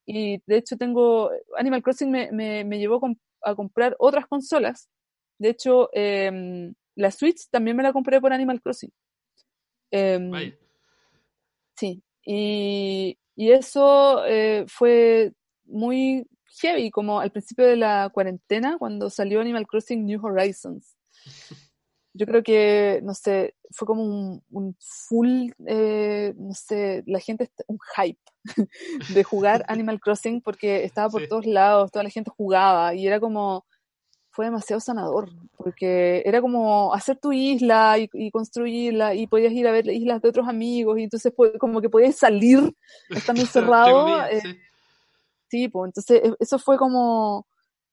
Y 0.06 0.41
de 0.45 0.57
hecho 0.57 0.76
tengo, 0.78 1.32
Animal 1.57 1.82
Crossing 1.82 2.11
me, 2.11 2.32
me, 2.32 2.80
llevó 2.80 2.99
a 3.41 3.56
comprar 3.56 3.95
otras 3.99 4.28
consolas. 4.28 4.90
De 5.38 5.49
hecho, 5.49 5.90
em, 5.94 6.74
la 6.95 7.11
Switch 7.11 7.48
también 7.49 7.78
me 7.78 7.84
la 7.84 7.94
compré 7.94 8.20
por 8.20 8.34
Animal 8.34 8.61
Crossing. 8.61 8.91
Eh, 9.91 10.56
sí, 11.78 12.03
y, 12.26 13.18
y 13.36 13.52
eso 13.52 14.26
eh, 14.26 14.66
fue 14.68 15.34
muy 15.66 16.28
heavy, 16.62 16.92
como 16.92 17.20
al 17.20 17.32
principio 17.32 17.66
de 17.66 17.76
la 17.76 18.10
cuarentena, 18.14 18.78
cuando 18.78 19.10
salió 19.10 19.42
Animal 19.42 19.68
Crossing 19.68 20.06
New 20.06 20.24
Horizons. 20.24 20.96
yo 22.14 22.26
creo 22.28 22.44
que, 22.44 23.02
no 23.04 23.14
sé, 23.14 23.56
fue 23.72 23.88
como 23.88 24.42
un, 24.50 24.78
full, 24.80 25.50
eh, 25.68 26.34
no 26.38 26.54
sé, 26.54 27.04
la 27.08 27.20
gente, 27.20 27.52
un 27.68 27.80
hype 27.96 28.20
de 29.16 29.24
jugar 29.24 29.66
Animal 29.68 30.00
Crossing 30.00 30.42
porque 30.42 30.84
estaba 30.84 31.10
por 31.10 31.28
todos 31.28 31.46
lados, 31.46 31.92
toda 31.92 32.04
la 32.04 32.12
gente 32.12 32.32
jugaba 32.36 32.94
y 32.94 33.08
era 33.08 33.20
como, 33.20 33.66
fue 34.34 34.46
demasiado 34.46 34.80
sanador, 34.80 35.30
porque 35.56 36.24
era 36.26 36.42
como 36.42 36.92
hacer 36.94 37.18
tu 37.18 37.32
isla 37.32 37.98
y, 38.00 38.32
construirla 38.32 39.14
y 39.14 39.28
podías 39.28 39.54
ir 39.54 39.68
a 39.68 39.72
ver 39.72 39.88
islas 39.88 40.22
de 40.24 40.30
otros 40.30 40.48
amigos 40.48 40.98
y 40.98 41.04
entonces 41.04 41.32
como 41.60 41.82
que 41.82 41.90
podías 41.90 42.16
salir 42.16 42.76
estando 43.10 43.42
encerrado. 43.44 44.26
Eh, 44.26 44.42
sí, 45.50 45.68
pues 45.68 45.90
entonces 45.90 46.22
e, 46.24 46.36
eso 46.40 46.58
fue 46.58 46.78
como 46.78 47.46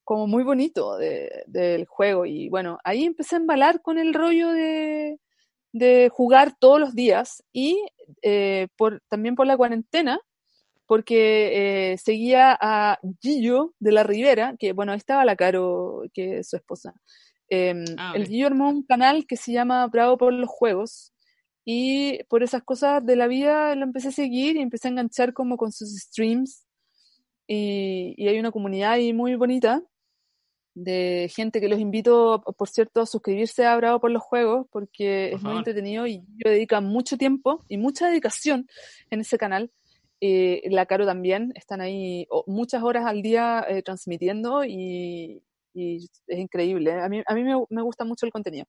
como 0.03 0.27
muy 0.27 0.43
bonito 0.43 0.97
del 0.97 1.87
juego. 1.87 2.27
Y 2.27 2.49
bueno, 2.49 2.79
ahí 2.83 3.05
empecé 3.05 3.37
a 3.37 3.39
embalar 3.39 3.81
con 3.81 3.97
el 3.97 4.13
rollo 4.13 4.51
de, 4.51 5.19
jugar 6.11 6.57
todos 6.59 6.81
los 6.81 6.97
días 6.97 7.45
y 7.53 7.81
eh, 8.23 8.67
por, 8.77 9.03
también 9.09 9.37
por 9.37 9.47
la 9.47 9.57
cuarentena, 9.57 10.19
porque 10.91 11.93
eh, 11.93 11.99
seguía 11.99 12.59
a 12.61 12.99
Gillo 13.23 13.75
de 13.79 13.93
la 13.93 14.03
Rivera, 14.03 14.57
que 14.59 14.73
bueno, 14.73 14.91
ahí 14.91 14.99
estaba 14.99 15.25
la 15.25 15.37
Caro, 15.37 16.03
que 16.13 16.39
es 16.39 16.49
su 16.49 16.57
esposa. 16.57 16.95
Em, 17.49 17.85
ah, 17.97 18.13
el 18.17 18.27
Gillo 18.27 18.49
armó 18.49 18.69
un 18.69 18.83
canal 18.83 19.25
que 19.25 19.37
se 19.37 19.53
llama 19.53 19.87
Bravo 19.87 20.19
por 20.19 20.33
los 20.33 20.51
Juegos. 20.51 21.13
Y 21.65 22.25
por 22.25 22.43
esas 22.43 22.65
cosas 22.65 23.07
de 23.07 23.15
la 23.15 23.29
vida 23.29 23.73
lo 23.77 23.85
empecé 23.85 24.09
a 24.09 24.11
seguir 24.11 24.57
y 24.57 24.63
empecé 24.63 24.89
a 24.89 24.91
enganchar 24.91 25.33
como 25.33 25.57
con 25.57 25.71
sus 25.71 25.97
streams. 25.97 26.67
Y, 27.47 28.15
y 28.17 28.27
hay 28.27 28.41
una 28.41 28.51
comunidad 28.51 28.91
ahí 28.91 29.13
muy 29.13 29.37
bonita 29.37 29.85
de 30.75 31.31
gente 31.33 31.61
que 31.61 31.69
los 31.69 31.79
invito, 31.79 32.43
por 32.59 32.69
cierto, 32.69 33.01
a 33.03 33.07
suscribirse 33.07 33.65
a 33.65 33.77
Bravo 33.77 34.01
por 34.01 34.11
los 34.11 34.25
Juegos, 34.25 34.67
porque 34.73 35.35
es 35.35 35.41
muy 35.41 35.57
entretenido 35.59 36.09
y 36.09 36.25
yo 36.37 36.51
dedico 36.51 36.81
mucho 36.81 37.17
tiempo 37.17 37.65
y 37.69 37.77
mucha 37.77 38.09
dedicación 38.09 38.67
en 39.09 39.21
ese 39.21 39.39
canal. 39.39 39.71
Eh, 40.21 40.63
la 40.71 40.87
Caro 40.87 41.07
también, 41.07 41.53
están 41.55 41.81
ahí 41.81 42.27
muchas 42.47 42.83
horas 42.83 43.07
al 43.07 43.23
día 43.23 43.65
eh, 43.69 43.83
transmitiendo 43.83 44.65
y, 44.65 45.43
es 45.73 46.11
increíble. 46.29 46.93
A 46.93 47.09
mí, 47.09 47.23
a 47.25 47.35
mí 47.35 47.45
me, 47.45 47.83
gusta 47.83 48.05
mucho 48.05 48.27
el 48.27 48.33
contenido. 48.33 48.67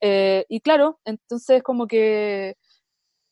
Eh, 0.00 0.46
y 0.48 0.60
claro, 0.60 1.00
entonces 1.04 1.62
como 1.62 1.86
que 1.86 2.56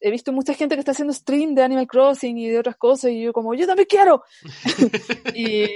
he 0.01 0.11
visto 0.11 0.33
mucha 0.33 0.55
gente 0.55 0.75
que 0.75 0.81
está 0.81 0.91
haciendo 0.91 1.15
stream 1.15 1.55
de 1.55 1.63
Animal 1.63 1.87
Crossing 1.87 2.37
y 2.37 2.49
de 2.49 2.59
otras 2.59 2.77
cosas 2.77 3.13
y 3.13 3.23
yo 3.23 3.33
como, 3.33 3.55
yo 3.55 3.67
también 3.67 3.87
quiero. 3.89 4.25
y 5.35 5.67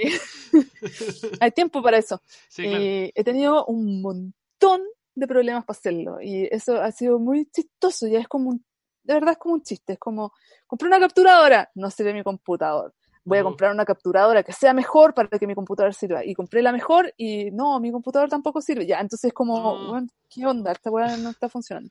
hay 1.39 1.51
tiempo 1.51 1.81
para 1.81 1.97
eso. 1.97 2.21
y 2.57 3.11
he 3.15 3.23
tenido 3.23 3.65
un 3.65 4.01
montón 4.01 4.81
de 5.15 5.27
problemas 5.27 5.65
para 5.65 5.77
hacerlo 5.77 6.21
y 6.21 6.47
eso 6.51 6.79
ha 6.79 6.91
sido 6.91 7.17
muy 7.17 7.47
chistoso, 7.47 8.07
ya 8.07 8.19
es 8.19 8.27
como 8.27 8.49
un, 8.49 8.65
de 9.07 9.13
verdad 9.13 9.31
es 9.31 9.37
como 9.37 9.53
un 9.53 9.61
chiste, 9.61 9.93
es 9.93 9.99
como, 9.99 10.33
compré 10.67 10.87
una 10.87 10.99
capturadora, 10.99 11.71
no 11.75 11.89
sirve 11.89 12.13
mi 12.13 12.23
computador. 12.23 12.93
Voy 13.23 13.39
a 13.39 13.43
comprar 13.43 13.71
una 13.71 13.83
capturadora 13.83 14.43
que 14.43 14.53
sea 14.53 14.73
mejor 14.73 15.13
para 15.13 15.27
que 15.27 15.47
mi 15.47 15.55
computador 15.55 15.93
sirva. 15.93 16.25
Y 16.25 16.33
compré 16.33 16.61
la 16.61 16.71
mejor 16.71 17.13
y 17.17 17.51
no, 17.51 17.77
mi 17.79 17.91
computador 17.91 18.29
tampoco 18.29 18.61
sirve. 18.61 18.85
Ya, 18.85 18.99
entonces 18.99 19.29
es 19.29 19.33
como, 19.33 19.97
¿qué 20.29 20.45
onda? 20.45 20.71
Esta 20.71 20.89
weá 20.89 21.17
no 21.17 21.29
está 21.29 21.49
funcionando. 21.49 21.89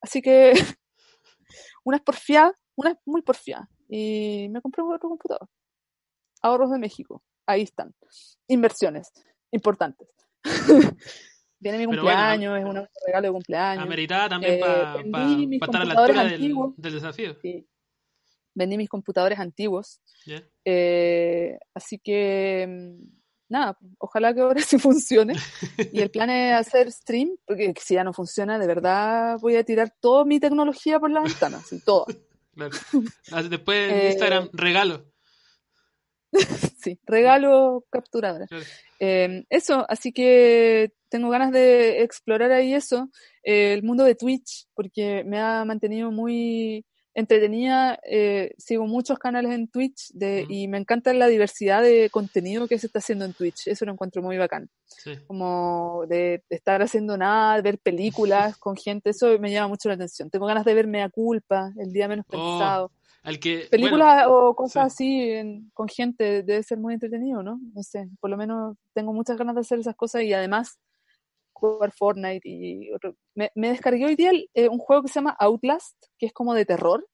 Así 0.00 0.22
que 0.22 0.52
una 1.84 1.96
es 1.96 2.02
porfiada, 2.02 2.52
una 2.76 2.90
es 2.90 2.96
muy 3.04 3.22
porfiada. 3.22 3.68
Y 3.88 4.48
me 4.50 4.60
compré 4.60 4.84
otro 4.84 5.08
computador. 5.08 5.48
Ahorros 6.42 6.70
de 6.70 6.78
México. 6.78 7.22
Ahí 7.46 7.62
están. 7.62 7.92
Inversiones 8.46 9.12
importantes. 9.50 10.08
Viene 11.62 11.78
mi 11.78 11.86
cumpleaños, 11.86 12.58
es 12.58 12.64
un 12.64 12.88
regalo 13.06 13.28
de 13.28 13.32
cumpleaños. 13.32 13.84
Ameritada 13.84 14.30
también 14.30 14.58
para 14.58 14.96
eh, 14.96 15.58
estar 15.60 15.82
a 15.82 15.84
la 15.84 15.94
altura 15.94 16.24
del, 16.24 16.92
desafío. 16.92 17.36
Vendí 18.52 18.76
mis 18.76 18.88
computadores 18.88 19.38
antiguos. 19.38 20.00
Eh, 20.64 21.56
así 21.72 22.00
que 22.00 22.66
mm, 22.68 23.04
nada, 23.48 23.78
ojalá 23.98 24.34
que 24.34 24.40
ahora 24.40 24.60
sí 24.66 24.76
funcione. 24.80 25.34
Y 25.92 26.00
el 26.00 26.10
plan 26.10 26.30
es 26.30 26.54
hacer 26.54 26.90
stream, 26.90 27.36
porque 27.46 27.72
si 27.80 27.94
ya 27.94 28.02
no 28.02 28.12
funciona, 28.12 28.58
de 28.58 28.66
verdad 28.66 29.38
voy 29.40 29.54
a 29.54 29.62
tirar 29.62 29.94
toda 30.00 30.24
mi 30.24 30.40
tecnología 30.40 30.98
por 30.98 31.12
la 31.12 31.20
ventana, 31.20 31.58
así, 31.58 31.80
todo. 31.84 32.06
Después 33.50 33.92
en 33.92 34.06
Instagram, 34.08 34.44
eh, 34.46 34.50
regalo. 34.52 35.11
sí, 36.78 36.98
regalo 37.06 37.84
capturadora. 37.90 38.46
Em, 38.98 39.44
eso, 39.50 39.84
así 39.88 40.12
que 40.12 40.92
tengo 41.08 41.30
ganas 41.30 41.52
de 41.52 42.02
explorar 42.02 42.52
ahí 42.52 42.74
eso, 42.74 43.10
el 43.42 43.82
mundo 43.82 44.04
de 44.04 44.14
Twitch, 44.14 44.66
porque 44.74 45.24
me 45.24 45.40
ha 45.40 45.64
mantenido 45.64 46.10
muy 46.10 46.84
entretenida, 47.14 47.98
eh, 48.08 48.54
sigo 48.56 48.86
muchos 48.86 49.18
canales 49.18 49.52
en 49.52 49.68
Twitch 49.68 50.12
de, 50.12 50.46
y 50.48 50.68
me 50.68 50.78
encanta 50.78 51.12
la 51.12 51.26
diversidad 51.26 51.82
de 51.82 52.08
contenido 52.10 52.66
que 52.66 52.78
se 52.78 52.86
está 52.86 53.00
haciendo 53.00 53.24
en 53.24 53.34
Twitch, 53.34 53.68
eso 53.68 53.84
lo 53.84 53.92
encuentro 53.92 54.22
muy 54.22 54.38
bacán. 54.38 54.70
Como 55.26 56.04
de, 56.08 56.42
estar 56.48 56.80
haciendo 56.80 57.16
nada, 57.16 57.60
ver 57.60 57.78
películas 57.78 58.56
con 58.56 58.76
gente, 58.76 59.10
eso 59.10 59.38
me 59.38 59.50
llama 59.50 59.68
mucho 59.68 59.88
la 59.88 59.96
atención. 59.96 60.30
Tengo 60.30 60.46
ganas 60.46 60.64
de 60.64 60.74
verme 60.74 61.02
a 61.02 61.10
culpa, 61.10 61.72
el 61.76 61.92
día 61.92 62.08
menos 62.08 62.24
oh, 62.28 62.30
pensado. 62.30 62.90
Que, 63.40 63.68
películas 63.70 64.26
o 64.28 64.54
cosas 64.54 64.92
así 64.92 65.70
con 65.74 65.88
gente 65.88 66.42
debe 66.42 66.62
ser 66.62 66.78
muy 66.78 66.94
entretenido, 66.94 67.42
¿no? 67.42 67.60
No 67.74 67.82
sé, 67.82 68.08
por 68.20 68.30
lo 68.30 68.36
menos 68.36 68.76
tengo 68.94 69.12
muchas 69.12 69.36
ganas 69.36 69.54
de 69.54 69.60
hacer 69.60 69.78
esas 69.78 69.94
cosas 69.94 70.22
y 70.22 70.32
además 70.32 70.78
jugar 71.52 71.92
Fortnite 71.92 72.48
y 72.48 72.90
Me, 73.34 73.50
descargué 73.54 74.06
hoy 74.06 74.16
día 74.16 74.32
eh, 74.54 74.68
un 74.68 74.78
juego 74.78 75.02
que 75.02 75.08
se 75.08 75.14
llama 75.14 75.36
Outlast, 75.38 75.96
que 76.18 76.26
es 76.26 76.32
como 76.32 76.54
de 76.54 76.64
terror. 76.64 77.06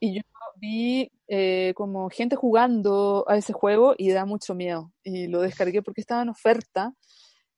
Y 0.00 0.16
yo 0.16 0.22
vi 0.56 1.10
eh, 1.28 1.72
como 1.76 2.10
gente 2.10 2.36
jugando 2.36 3.24
a 3.28 3.36
ese 3.36 3.52
juego 3.52 3.94
y 3.96 4.10
da 4.10 4.24
mucho 4.24 4.54
miedo. 4.54 4.92
Y 5.04 5.28
lo 5.28 5.40
descargué 5.40 5.82
porque 5.82 6.00
estaba 6.00 6.22
en 6.22 6.28
oferta, 6.28 6.92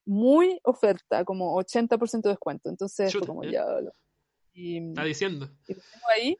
muy 0.04 0.60
oferta, 0.62 1.24
como 1.24 1.56
80% 1.56 2.22
de 2.22 2.28
descuento. 2.30 2.68
Entonces 2.68 3.12
fue 3.12 3.26
como 3.26 3.44
ya... 3.44 3.64
Y, 4.52 4.88
Está 4.88 5.04
diciendo. 5.04 5.50
Y 5.66 5.74
lo 5.74 5.80
tengo 5.80 6.06
ahí. 6.14 6.36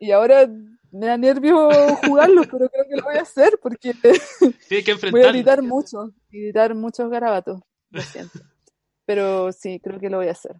Y 0.00 0.10
ahora 0.12 0.48
me 0.90 1.06
da 1.06 1.16
nervio 1.16 1.68
jugarlo, 2.04 2.42
pero 2.50 2.68
creo 2.68 2.84
que 2.88 2.96
lo 2.96 3.04
voy 3.04 3.16
a 3.16 3.22
hacer 3.22 3.58
porque 3.62 3.92
voy 5.12 5.22
a 5.22 5.30
editar 5.30 5.62
mucho, 5.62 6.10
editar 6.32 6.74
muchos 6.74 7.08
garabatos. 7.10 7.60
Lo 7.90 8.02
siento. 8.02 8.40
Pero 9.04 9.52
sí, 9.52 9.78
creo 9.80 10.00
que 10.00 10.10
lo 10.10 10.16
voy 10.16 10.28
a 10.28 10.32
hacer. 10.32 10.56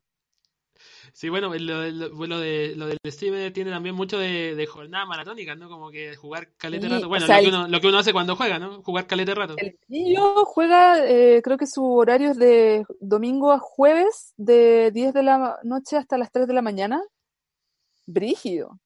Sí, 1.12 1.28
bueno, 1.28 1.52
lo, 1.54 1.90
lo, 1.90 2.38
de, 2.38 2.74
lo 2.76 2.86
del 2.86 2.98
stream 3.06 3.52
tiene 3.52 3.70
también 3.70 3.94
mucho 3.94 4.18
de, 4.18 4.66
jornada 4.70 5.06
maratónica, 5.06 5.54
¿no? 5.54 5.68
Como 5.68 5.90
que 5.90 6.14
jugar 6.16 6.50
calete 6.56 6.88
rato. 6.88 7.08
Bueno, 7.08 7.26
lo, 7.26 7.40
que 7.40 7.48
uno, 7.48 7.68
lo 7.68 7.80
que 7.80 7.86
uno 7.88 7.98
hace 7.98 8.12
cuando 8.12 8.36
juega, 8.36 8.58
¿no? 8.58 8.82
Jugar 8.82 9.06
calete 9.06 9.34
rato. 9.34 9.54
El 9.56 9.78
niño 9.88 10.44
juega, 10.44 11.06
eh, 11.06 11.40
creo 11.42 11.58
que 11.58 11.66
su 11.66 11.84
horario 11.84 12.30
es 12.30 12.38
de 12.38 12.84
domingo 13.00 13.52
a 13.52 13.58
jueves, 13.58 14.34
de 14.36 14.90
10 14.92 15.14
de 15.14 15.22
la 15.22 15.58
noche 15.64 15.96
hasta 15.96 16.18
las 16.18 16.30
3 16.30 16.46
de 16.46 16.54
la 16.54 16.62
mañana. 16.62 17.02
Brígido. 18.06 18.78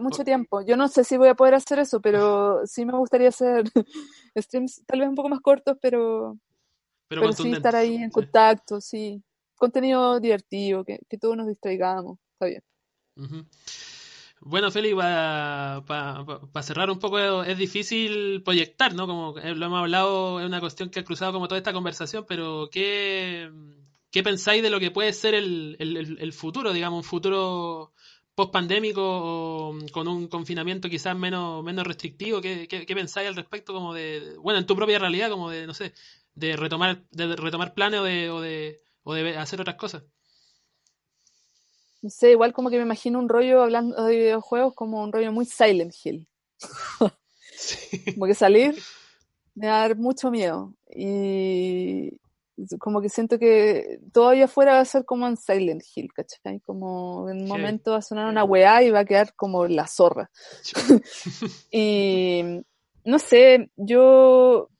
Mucho 0.00 0.24
tiempo. 0.24 0.62
Yo 0.62 0.76
no 0.76 0.88
sé 0.88 1.04
si 1.04 1.16
voy 1.16 1.28
a 1.28 1.34
poder 1.34 1.54
hacer 1.54 1.78
eso, 1.78 2.00
pero 2.00 2.60
sí 2.66 2.84
me 2.84 2.96
gustaría 2.96 3.28
hacer 3.28 3.64
streams 4.36 4.82
tal 4.86 5.00
vez 5.00 5.08
un 5.08 5.14
poco 5.14 5.28
más 5.28 5.40
cortos, 5.40 5.76
pero 5.80 6.36
pero, 7.08 7.32
sí 7.32 7.52
estar 7.52 7.76
ahí 7.76 7.96
en 7.96 8.10
contacto, 8.10 8.80
sí. 8.80 9.22
Contenido 9.56 10.18
divertido, 10.20 10.84
que, 10.84 10.98
todos 11.20 11.36
nos 11.36 11.46
distraigamos, 11.46 12.18
está 12.32 12.46
bien. 12.46 12.62
Bueno, 14.40 14.70
Félix, 14.70 14.96
para 14.96 16.62
cerrar 16.62 16.90
un 16.90 16.98
poco, 16.98 17.44
es 17.44 17.56
difícil 17.56 18.42
proyectar, 18.42 18.94
¿no? 18.94 19.06
Como 19.06 19.34
lo 19.38 19.66
hemos 19.66 19.78
hablado, 19.78 20.40
es 20.40 20.46
una 20.46 20.60
cuestión 20.60 20.90
que 20.90 21.00
ha 21.00 21.04
cruzado 21.04 21.32
como 21.32 21.48
toda 21.48 21.58
esta 21.58 21.72
conversación, 21.72 22.26
pero 22.28 22.68
¿qué, 22.70 23.50
qué 24.10 24.22
pensáis 24.22 24.62
de 24.62 24.70
lo 24.70 24.80
que 24.80 24.90
puede 24.90 25.12
ser 25.12 25.34
el, 25.34 25.76
el, 25.78 26.32
futuro, 26.32 26.72
digamos, 26.72 26.98
un 26.98 27.04
futuro 27.04 27.94
post-pandémico 28.34 29.76
con 29.92 30.08
un 30.08 30.28
confinamiento 30.28 30.88
quizás 30.88 31.16
menos, 31.16 31.62
menos 31.62 31.86
restrictivo? 31.86 32.40
¿Qué, 32.40 32.66
qué, 32.68 32.86
qué 32.86 32.94
pensáis 32.94 33.28
al 33.28 33.36
respecto 33.36 33.72
como 33.72 33.94
de, 33.94 34.36
bueno, 34.38 34.58
en 34.58 34.66
tu 34.66 34.76
propia 34.76 34.98
realidad, 34.98 35.30
como 35.30 35.50
de, 35.50 35.66
no 35.66 35.74
sé, 35.74 35.92
de 36.34 36.56
retomar, 36.56 37.02
de 37.10 37.36
retomar 37.36 37.74
planes 37.74 38.00
o 38.00 38.04
de, 38.04 38.30
o 38.30 38.40
de, 38.40 38.80
o 39.02 39.14
de 39.14 39.36
hacer 39.36 39.60
otras 39.60 39.76
cosas. 39.76 40.02
No 42.02 42.10
sé, 42.10 42.32
igual 42.32 42.52
como 42.52 42.68
que 42.68 42.76
me 42.76 42.82
imagino 42.82 43.18
un 43.18 43.28
rollo 43.28 43.62
hablando 43.62 44.04
de 44.04 44.16
videojuegos 44.16 44.74
como 44.74 45.02
un 45.02 45.12
rollo 45.12 45.32
muy 45.32 45.46
Silent 45.46 45.94
Hill. 46.04 46.28
Como 48.14 48.26
que 48.26 48.34
salir 48.34 48.74
me 49.54 49.68
va 49.68 49.76
a 49.76 49.88
dar 49.88 49.96
mucho 49.96 50.30
miedo. 50.30 50.74
Y 50.94 52.20
como 52.78 53.00
que 53.00 53.08
siento 53.08 53.38
que 53.38 54.00
todavía 54.12 54.48
fuera 54.48 54.74
va 54.74 54.80
a 54.80 54.84
ser 54.84 55.04
como 55.04 55.26
en 55.26 55.36
Silent 55.36 55.82
Hill, 55.94 56.12
¿cachai? 56.12 56.60
Como 56.60 57.28
en 57.28 57.42
un 57.42 57.48
momento 57.48 57.92
va 57.92 57.98
a 57.98 58.02
sonar 58.02 58.28
una 58.28 58.44
weá 58.44 58.82
y 58.82 58.90
va 58.90 59.00
a 59.00 59.04
quedar 59.04 59.34
como 59.34 59.66
la 59.66 59.86
zorra. 59.86 60.30
y 61.70 62.62
no 63.04 63.18
sé, 63.18 63.70
yo 63.76 64.70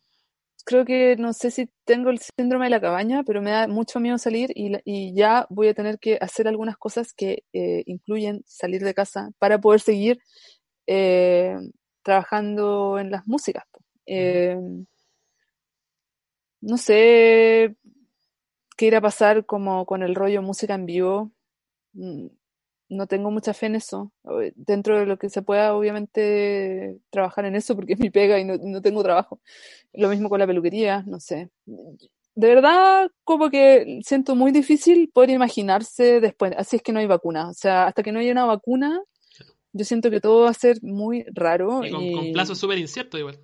creo 0.64 0.84
que 0.84 1.16
no 1.16 1.32
sé 1.32 1.50
si 1.50 1.68
tengo 1.84 2.10
el 2.10 2.18
síndrome 2.18 2.66
de 2.66 2.70
la 2.70 2.80
cabaña, 2.80 3.22
pero 3.24 3.42
me 3.42 3.50
da 3.50 3.68
mucho 3.68 4.00
miedo 4.00 4.18
salir 4.18 4.50
y, 4.54 5.14
ya 5.14 5.46
voy 5.50 5.68
a 5.68 5.74
tener 5.74 5.98
que 5.98 6.18
hacer 6.20 6.48
algunas 6.48 6.76
cosas 6.76 7.12
que 7.12 7.44
eh, 7.52 7.82
incluyen 7.86 8.42
salir 8.46 8.82
de 8.82 8.94
casa 8.94 9.30
para 9.38 9.60
poder 9.60 9.80
seguir 9.80 10.18
eh, 10.86 11.56
trabajando 12.02 12.98
en 12.98 13.10
las 13.10 13.26
músicas. 13.26 13.64
Eh, 14.06 14.56
no 16.64 16.78
sé 16.78 17.76
qué 18.76 18.86
irá 18.86 18.98
a 18.98 19.02
pasar 19.02 19.44
como 19.44 19.86
con 19.86 20.02
el 20.02 20.14
rollo 20.14 20.42
música 20.42 20.74
en 20.74 20.86
vivo. 20.86 21.30
Mm, 21.92 22.26
no 22.88 23.06
tengo 23.06 23.30
mucha 23.30 23.54
fe 23.54 23.66
en 23.66 23.76
eso. 23.76 24.12
Dentro 24.54 24.98
de 24.98 25.06
lo 25.06 25.18
que 25.18 25.28
se 25.28 25.42
pueda, 25.42 25.74
obviamente, 25.74 26.98
trabajar 27.10 27.44
en 27.44 27.56
eso, 27.56 27.74
porque 27.76 27.94
es 27.94 27.98
mi 27.98 28.10
pega 28.10 28.38
y 28.38 28.44
no, 28.44 28.80
tengo 28.82 29.02
trabajo. 29.02 29.40
Lo 29.92 30.08
mismo 30.08 30.28
con 30.28 30.38
la 30.38 30.46
peluquería, 30.46 31.02
no 31.06 31.20
sé. 31.20 31.50
De 31.66 32.48
verdad, 32.48 33.10
como 33.24 33.50
que 33.50 34.00
siento 34.04 34.34
muy 34.34 34.50
difícil 34.50 35.10
poder 35.12 35.30
imaginarse 35.30 36.20
después, 36.20 36.52
así 36.56 36.76
es 36.76 36.82
que 36.82 36.92
no 36.92 36.98
hay 36.98 37.06
vacuna. 37.06 37.48
O 37.48 37.54
sea, 37.54 37.86
hasta 37.86 38.02
que 38.02 38.12
no 38.12 38.20
haya 38.20 38.32
una 38.32 38.44
vacuna, 38.44 39.02
yo 39.72 39.84
siento 39.84 40.10
que 40.10 40.20
todo 40.20 40.44
va 40.44 40.50
a 40.50 40.54
ser 40.54 40.82
muy 40.82 41.24
raro. 41.32 41.84
Y 41.84 41.90
con, 41.90 42.12
con 42.12 42.32
plazo 42.32 42.54
súper 42.54 42.78
incierto 42.78 43.18
igual. 43.18 43.38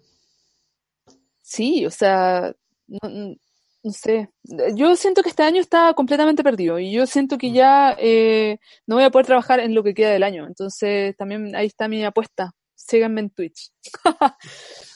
Sí, 1.40 1.84
o 1.86 1.90
sea, 1.90 2.54
no, 2.90 3.36
no 3.82 3.92
sé, 3.92 4.28
yo 4.74 4.94
siento 4.94 5.22
que 5.22 5.30
este 5.30 5.42
año 5.42 5.60
está 5.60 5.94
completamente 5.94 6.44
perdido 6.44 6.78
y 6.78 6.92
yo 6.92 7.06
siento 7.06 7.38
que 7.38 7.50
ya 7.50 7.96
eh, 7.98 8.58
no 8.86 8.96
voy 8.96 9.04
a 9.04 9.10
poder 9.10 9.26
trabajar 9.26 9.60
en 9.60 9.74
lo 9.74 9.82
que 9.82 9.94
queda 9.94 10.10
del 10.10 10.22
año. 10.22 10.46
Entonces 10.46 11.16
también 11.16 11.56
ahí 11.56 11.66
está 11.66 11.88
mi 11.88 12.04
apuesta. 12.04 12.52
Síganme 12.74 13.22
en 13.22 13.30
Twitch. 13.30 13.70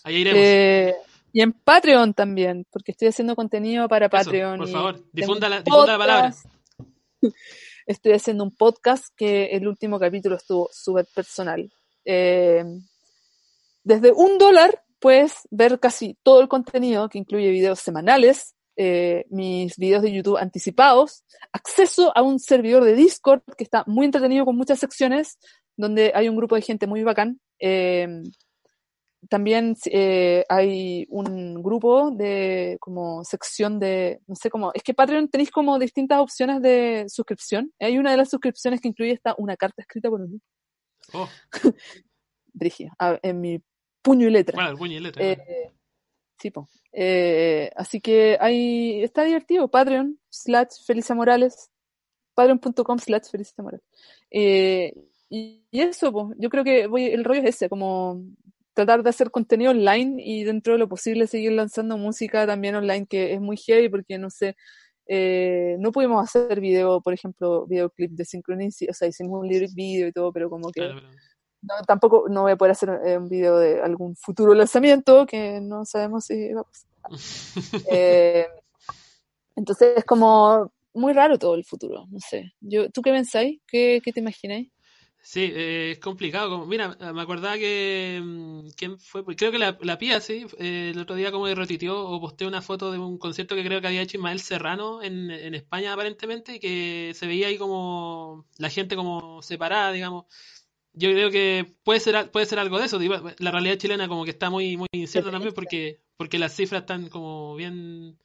ahí 0.04 0.16
iremos. 0.16 0.42
Eh, 0.42 0.94
y 1.32 1.40
en 1.40 1.52
Patreon 1.52 2.14
también, 2.14 2.66
porque 2.70 2.92
estoy 2.92 3.08
haciendo 3.08 3.34
contenido 3.34 3.88
para 3.88 4.08
Patreon. 4.08 4.58
Por 4.58 4.68
favor, 4.68 5.04
difunda 5.12 5.48
la, 5.48 5.62
difunda 5.62 5.98
palabra. 5.98 6.34
Estoy 7.86 8.12
haciendo 8.12 8.44
un 8.44 8.54
podcast 8.54 9.06
que 9.16 9.46
el 9.46 9.66
último 9.66 9.98
capítulo 9.98 10.36
estuvo 10.36 10.68
súper 10.72 11.06
personal. 11.14 11.70
Eh, 12.04 12.64
desde 13.82 14.12
un 14.12 14.38
dólar 14.38 14.83
puedes 15.04 15.46
ver 15.50 15.78
casi 15.80 16.16
todo 16.22 16.40
el 16.40 16.48
contenido 16.48 17.10
que 17.10 17.18
incluye 17.18 17.50
videos 17.50 17.78
semanales, 17.78 18.54
eh, 18.74 19.26
mis 19.28 19.76
videos 19.76 20.00
de 20.00 20.10
YouTube 20.10 20.38
anticipados, 20.38 21.24
acceso 21.52 22.10
a 22.16 22.22
un 22.22 22.38
servidor 22.38 22.84
de 22.84 22.94
Discord 22.94 23.42
que 23.58 23.64
está 23.64 23.84
muy 23.86 24.06
entretenido 24.06 24.46
con 24.46 24.56
muchas 24.56 24.78
secciones, 24.78 25.38
donde 25.76 26.10
hay 26.14 26.30
un 26.30 26.36
grupo 26.36 26.54
de 26.54 26.62
gente 26.62 26.86
muy 26.86 27.02
bacán. 27.02 27.38
Eh, 27.58 28.22
también 29.28 29.76
eh, 29.92 30.46
hay 30.48 31.04
un 31.10 31.62
grupo 31.62 32.10
de 32.10 32.78
como 32.80 33.24
sección 33.24 33.78
de, 33.78 34.22
no 34.26 34.36
sé 34.36 34.48
cómo, 34.48 34.70
es 34.72 34.82
que 34.82 34.94
Patreon 34.94 35.28
tenéis 35.28 35.50
como 35.50 35.78
distintas 35.78 36.18
opciones 36.20 36.62
de 36.62 37.04
suscripción. 37.08 37.74
Hay 37.78 37.98
una 37.98 38.12
de 38.12 38.16
las 38.16 38.30
suscripciones 38.30 38.80
que 38.80 38.88
incluye 38.88 39.12
esta, 39.12 39.34
una 39.36 39.54
carta 39.54 39.82
escrita 39.82 40.08
por 40.08 40.26
mí. 40.26 40.40
Oh. 41.12 41.28
en 43.22 43.40
mi 43.42 43.60
puño 44.04 44.28
y 44.28 44.30
letra. 44.30 44.54
Bueno, 44.54 44.76
puño 44.76 44.98
y 44.98 45.00
letra. 45.00 45.24
Eh, 46.92 47.70
así 47.74 48.00
que 48.00 48.36
ahí 48.40 49.02
está 49.02 49.24
divertido. 49.24 49.68
Patreon 49.68 50.20
slash 50.30 50.84
Felisa 50.86 51.14
Morales. 51.14 51.70
Patreon.com 52.34 52.98
slash 52.98 53.30
Felisa 53.30 53.62
Morales. 53.62 53.84
Eh, 54.30 54.92
y, 55.30 55.64
eso, 55.72 56.32
yo 56.38 56.50
creo 56.50 56.62
que 56.62 56.86
voy, 56.86 57.06
el 57.06 57.24
rollo 57.24 57.40
es 57.40 57.56
ese, 57.56 57.68
como 57.68 58.22
tratar 58.74 59.02
de 59.02 59.10
hacer 59.10 59.30
contenido 59.30 59.70
online 59.70 60.22
y 60.22 60.44
dentro 60.44 60.74
de 60.74 60.78
lo 60.80 60.88
posible 60.88 61.26
seguir 61.26 61.52
lanzando 61.52 61.96
música 61.96 62.46
también 62.46 62.74
online, 62.74 63.06
que 63.06 63.32
es 63.32 63.40
muy 63.40 63.56
heavy 63.56 63.88
porque 63.88 64.18
no 64.18 64.30
sé, 64.30 64.56
eh, 65.06 65.76
no 65.78 65.92
pudimos 65.92 66.22
hacer 66.22 66.60
video, 66.60 67.00
por 67.00 67.14
ejemplo, 67.14 67.66
videoclip 67.66 68.12
de 68.12 68.24
Synchronicity, 68.24 68.90
o 68.90 68.94
sea, 68.94 69.08
hicimos 69.08 69.40
un 69.40 69.48
lyric 69.48 69.74
video 69.74 70.08
y 70.08 70.12
todo, 70.12 70.32
pero 70.32 70.50
como 70.50 70.70
que 70.70 70.90
no, 71.64 71.82
tampoco 71.86 72.26
no 72.28 72.42
voy 72.42 72.52
a 72.52 72.56
poder 72.56 72.72
hacer 72.72 73.00
eh, 73.04 73.16
un 73.16 73.28
video 73.28 73.58
de 73.58 73.80
algún 73.80 74.16
futuro 74.16 74.54
lanzamiento 74.54 75.26
que 75.26 75.60
no 75.60 75.84
sabemos 75.84 76.26
si 76.26 76.52
va 76.52 76.62
a 76.62 76.64
pasar. 76.64 76.90
Eh, 77.90 78.46
entonces 79.56 79.98
es 79.98 80.04
como 80.04 80.72
muy 80.94 81.12
raro 81.12 81.38
todo 81.38 81.54
el 81.54 81.64
futuro, 81.64 82.06
no 82.10 82.18
sé. 82.20 82.54
Yo, 82.60 82.90
¿Tú 82.90 83.02
qué 83.02 83.12
pensáis? 83.12 83.60
¿Qué, 83.66 84.00
qué 84.02 84.12
te 84.12 84.20
imagináis? 84.20 84.70
Sí, 85.22 85.50
eh, 85.54 85.92
es 85.92 85.98
complicado. 86.00 86.50
Como, 86.50 86.66
mira, 86.66 86.96
me 87.14 87.22
acordaba 87.22 87.56
que. 87.56 88.20
Mm, 88.22 88.68
¿Quién 88.76 88.98
fue? 88.98 89.24
Pues 89.24 89.38
creo 89.38 89.50
que 89.50 89.58
la, 89.58 89.78
la 89.80 89.96
Pía, 89.96 90.20
sí. 90.20 90.46
el 90.58 90.98
otro 90.98 91.16
día, 91.16 91.32
como 91.32 91.46
retitió 91.46 91.98
o 91.98 92.20
posteó 92.20 92.46
una 92.46 92.60
foto 92.60 92.92
de 92.92 92.98
un 92.98 93.16
concierto 93.16 93.54
que 93.54 93.64
creo 93.64 93.80
que 93.80 93.86
había 93.86 94.02
hecho 94.02 94.18
Ismael 94.18 94.40
Serrano 94.40 95.02
en, 95.02 95.30
en 95.30 95.54
España, 95.54 95.94
aparentemente, 95.94 96.56
y 96.56 96.60
que 96.60 97.12
se 97.14 97.26
veía 97.26 97.46
ahí 97.46 97.56
como. 97.56 98.44
La 98.58 98.68
gente 98.68 98.96
como 98.96 99.40
separada, 99.40 99.92
digamos 99.92 100.26
yo 100.94 101.10
creo 101.10 101.30
que 101.30 101.74
puede 101.82 102.00
ser 102.00 102.30
puede 102.30 102.46
ser 102.46 102.58
algo 102.58 102.78
de 102.78 102.86
eso. 102.86 102.98
La 103.38 103.50
realidad 103.50 103.76
chilena 103.76 104.08
como 104.08 104.24
que 104.24 104.30
está 104.30 104.50
muy 104.50 104.76
muy 104.76 104.88
incierta 104.92 105.30
también 105.30 105.54
porque 105.54 106.00
porque 106.16 106.38
las 106.38 106.54
cifras 106.54 106.82
están 106.82 107.08
como 107.08 107.56
bien 107.56 108.18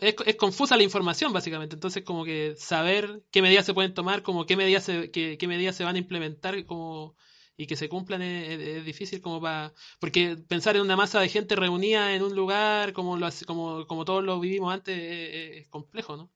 es, 0.00 0.14
es, 0.26 0.36
confusa 0.36 0.76
la 0.76 0.82
información 0.82 1.32
básicamente. 1.32 1.76
Entonces 1.76 2.04
como 2.04 2.24
que 2.24 2.54
saber 2.56 3.22
qué 3.30 3.42
medidas 3.42 3.66
se 3.66 3.74
pueden 3.74 3.94
tomar, 3.94 4.22
como 4.22 4.46
qué 4.46 4.56
medidas 4.56 4.84
se, 4.84 5.10
qué, 5.10 5.38
qué 5.38 5.48
medidas 5.48 5.76
se 5.76 5.84
van 5.84 5.96
a 5.96 5.98
implementar 5.98 6.64
como 6.66 7.16
y 7.56 7.66
que 7.66 7.76
se 7.76 7.90
cumplan 7.90 8.22
es, 8.22 8.84
difícil 8.84 9.20
como 9.20 9.40
para 9.40 9.74
porque 9.98 10.36
pensar 10.48 10.76
en 10.76 10.82
una 10.82 10.96
masa 10.96 11.20
de 11.20 11.28
gente 11.28 11.56
reunida 11.56 12.14
en 12.14 12.22
un 12.22 12.34
lugar 12.34 12.94
como 12.94 13.18
lo 13.18 13.28
como 13.46 13.86
como 13.86 14.04
todos 14.06 14.24
lo 14.24 14.40
vivimos 14.40 14.72
antes 14.72 14.96
es 14.98 15.68
complejo, 15.68 16.16
¿no? 16.16 16.30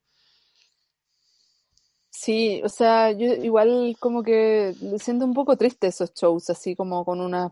Sí, 2.17 2.63
o 2.65 2.69
sea, 2.69 3.11
yo 3.11 3.27
igual 3.35 3.97
como 3.99 4.23
que 4.23 4.73
siento 4.99 5.25
un 5.25 5.35
poco 5.35 5.57
triste 5.57 5.89
esos 5.89 6.15
shows, 6.15 6.49
así 6.49 6.77
como 6.77 7.05
con 7.05 7.21
unas 7.21 7.51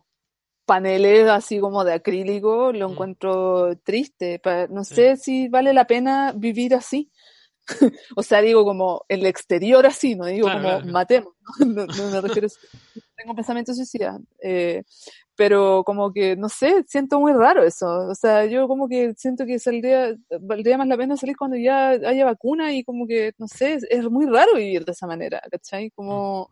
paneles 0.64 1.28
así 1.28 1.58
como 1.58 1.84
de 1.84 1.94
acrílico, 1.94 2.72
lo 2.72 2.88
mm. 2.88 2.92
encuentro 2.92 3.76
triste. 3.78 4.40
No 4.70 4.84
sé 4.84 5.16
si 5.16 5.48
vale 5.48 5.72
la 5.72 5.86
pena 5.88 6.32
vivir 6.32 6.74
así. 6.76 7.10
o 8.16 8.22
sea, 8.22 8.40
digo 8.40 8.64
como 8.64 9.04
el 9.08 9.26
exterior 9.26 9.84
así, 9.84 10.14
no 10.14 10.26
digo 10.26 10.48
como 10.48 10.80
matemos, 10.82 11.34
¿no? 11.58 11.86
me 12.10 12.20
refiero 12.20 12.46
a 12.46 13.11
tengo 13.22 13.34
pensamientos 13.34 13.76
suicidas. 13.76 14.20
Eh, 14.42 14.82
pero 15.34 15.82
como 15.84 16.12
que, 16.12 16.36
no 16.36 16.48
sé, 16.48 16.84
siento 16.86 17.18
muy 17.20 17.32
raro 17.32 17.62
eso. 17.64 17.86
O 18.08 18.14
sea, 18.14 18.44
yo 18.46 18.68
como 18.68 18.88
que 18.88 19.14
siento 19.16 19.46
que 19.46 19.58
saldría, 19.58 20.14
valdría 20.40 20.78
más 20.78 20.88
la 20.88 20.96
pena 20.96 21.16
salir 21.16 21.36
cuando 21.36 21.56
ya 21.56 21.90
haya 21.90 22.24
vacuna 22.24 22.72
y 22.74 22.84
como 22.84 23.06
que, 23.06 23.32
no 23.38 23.48
sé, 23.48 23.78
es 23.88 24.10
muy 24.10 24.26
raro 24.26 24.54
vivir 24.56 24.84
de 24.84 24.92
esa 24.92 25.06
manera, 25.06 25.40
¿cachai? 25.50 25.90
Como... 25.90 26.50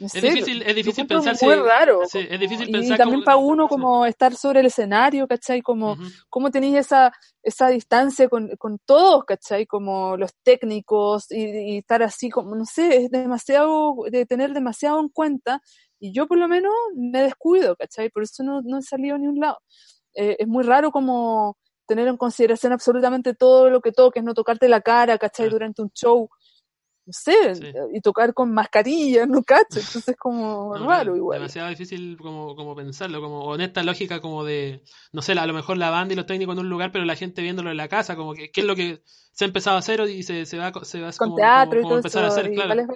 es 0.00 0.22
difícil, 0.22 0.62
es 0.62 0.74
difícil 0.74 1.06
pensar. 1.06 1.36
Muy 1.42 1.54
raro. 1.56 2.02
es 2.02 2.40
difícil 2.40 2.70
pensar. 2.70 2.94
Y 2.94 2.98
también 2.98 3.22
para 3.22 3.36
uno 3.36 3.68
como 3.68 4.06
estar 4.06 4.34
sobre 4.34 4.60
el 4.60 4.66
escenario, 4.66 5.28
¿cachai? 5.28 5.62
Como, 5.62 5.96
¿cómo 6.28 6.50
tenéis 6.50 6.76
esa, 6.76 7.12
esa 7.42 7.68
distancia 7.68 8.28
con, 8.28 8.48
con 8.56 8.78
todos, 8.84 9.24
¿cachai? 9.24 9.66
Como 9.66 10.16
los 10.16 10.32
técnicos 10.42 11.30
y, 11.30 11.74
y, 11.74 11.78
estar 11.78 12.02
así 12.02 12.30
como, 12.30 12.54
no 12.54 12.64
sé, 12.64 13.04
es 13.04 13.10
demasiado, 13.10 13.94
de 14.10 14.26
tener 14.26 14.52
demasiado 14.52 15.00
en 15.00 15.08
cuenta 15.08 15.60
y 16.00 16.12
yo 16.12 16.26
por 16.26 16.38
lo 16.38 16.48
menos 16.48 16.72
me 16.96 17.22
descuido, 17.22 17.76
¿cachai? 17.76 18.08
Por 18.08 18.22
eso 18.22 18.42
no, 18.42 18.62
no 18.62 18.78
he 18.78 18.82
salido 18.82 19.16
a 19.16 19.18
ni 19.18 19.26
un 19.28 19.38
lado. 19.38 19.58
Eh, 20.14 20.36
es 20.38 20.48
muy 20.48 20.64
raro 20.64 20.90
como 20.90 21.58
tener 21.86 22.08
en 22.08 22.16
consideración 22.16 22.72
absolutamente 22.72 23.34
todo 23.34 23.68
lo 23.68 23.80
que 23.82 23.92
toques, 23.92 24.24
no 24.24 24.32
tocarte 24.32 24.68
la 24.68 24.80
cara, 24.80 25.18
¿cachai? 25.18 25.50
Durante 25.50 25.82
un 25.82 25.90
show. 25.90 26.30
No 27.06 27.12
sé, 27.12 27.34
y 27.92 28.00
tocar 28.00 28.34
con 28.34 28.52
mascarilla, 28.52 29.26
¿no? 29.26 29.42
¿cachai? 29.42 29.80
Entonces 29.80 30.08
es 30.08 30.16
como 30.16 30.74
raro 30.86 31.16
igual. 31.16 31.38
Demasiado 31.38 31.68
difícil 31.68 32.16
como, 32.18 32.54
como 32.54 32.76
pensarlo, 32.76 33.20
como 33.20 33.42
con 33.44 33.60
esta 33.60 33.82
lógica 33.82 34.20
como 34.20 34.44
de, 34.44 34.82
no 35.12 35.22
sé, 35.22 35.32
a 35.32 35.46
lo 35.46 35.54
mejor 35.54 35.78
la 35.78 35.90
banda 35.90 36.12
y 36.12 36.16
los 36.16 36.26
técnicos 36.26 36.54
en 36.54 36.60
un 36.60 36.70
lugar, 36.70 36.92
pero 36.92 37.04
la 37.04 37.16
gente 37.16 37.42
viéndolo 37.42 37.70
en 37.70 37.76
la 37.76 37.88
casa, 37.88 38.16
como 38.16 38.34
que 38.34 38.50
qué 38.50 38.60
es 38.60 38.66
lo 38.66 38.76
que 38.76 39.02
se 39.32 39.44
ha 39.44 39.46
empezado 39.46 39.76
a 39.76 39.80
hacer 39.80 40.00
y 40.08 40.22
se, 40.22 40.46
se 40.46 40.58
va, 40.58 40.72
se 40.84 41.00
va 41.00 41.10
con 41.12 41.34
teatro 41.34 41.80
y 41.80 41.82
todo 41.82 41.96
empezar 41.96 42.24
a 42.24 42.28
hacer, 42.28 42.52
claro. 42.52 42.86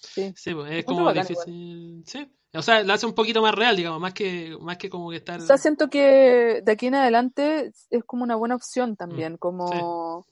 Sí, 0.00 0.54
pues, 0.54 0.72
es 0.72 0.84
como 0.84 1.12
difícil. 1.12 2.02
Sí. 2.06 2.28
O 2.52 2.62
sea, 2.62 2.82
lo 2.82 2.92
hace 2.92 3.06
un 3.06 3.14
poquito 3.14 3.42
más 3.42 3.54
real, 3.54 3.76
digamos, 3.76 4.00
más 4.00 4.12
que, 4.12 4.56
más 4.60 4.76
que 4.76 4.90
como 4.90 5.10
que 5.10 5.16
estar. 5.16 5.40
O 5.40 5.46
sea, 5.46 5.56
siento 5.56 5.88
que 5.88 6.62
de 6.64 6.72
aquí 6.72 6.88
en 6.88 6.96
adelante 6.96 7.70
es 7.90 8.04
como 8.04 8.24
una 8.24 8.34
buena 8.34 8.56
opción 8.56 8.96
también, 8.96 9.34
mm, 9.34 9.36
como. 9.36 10.26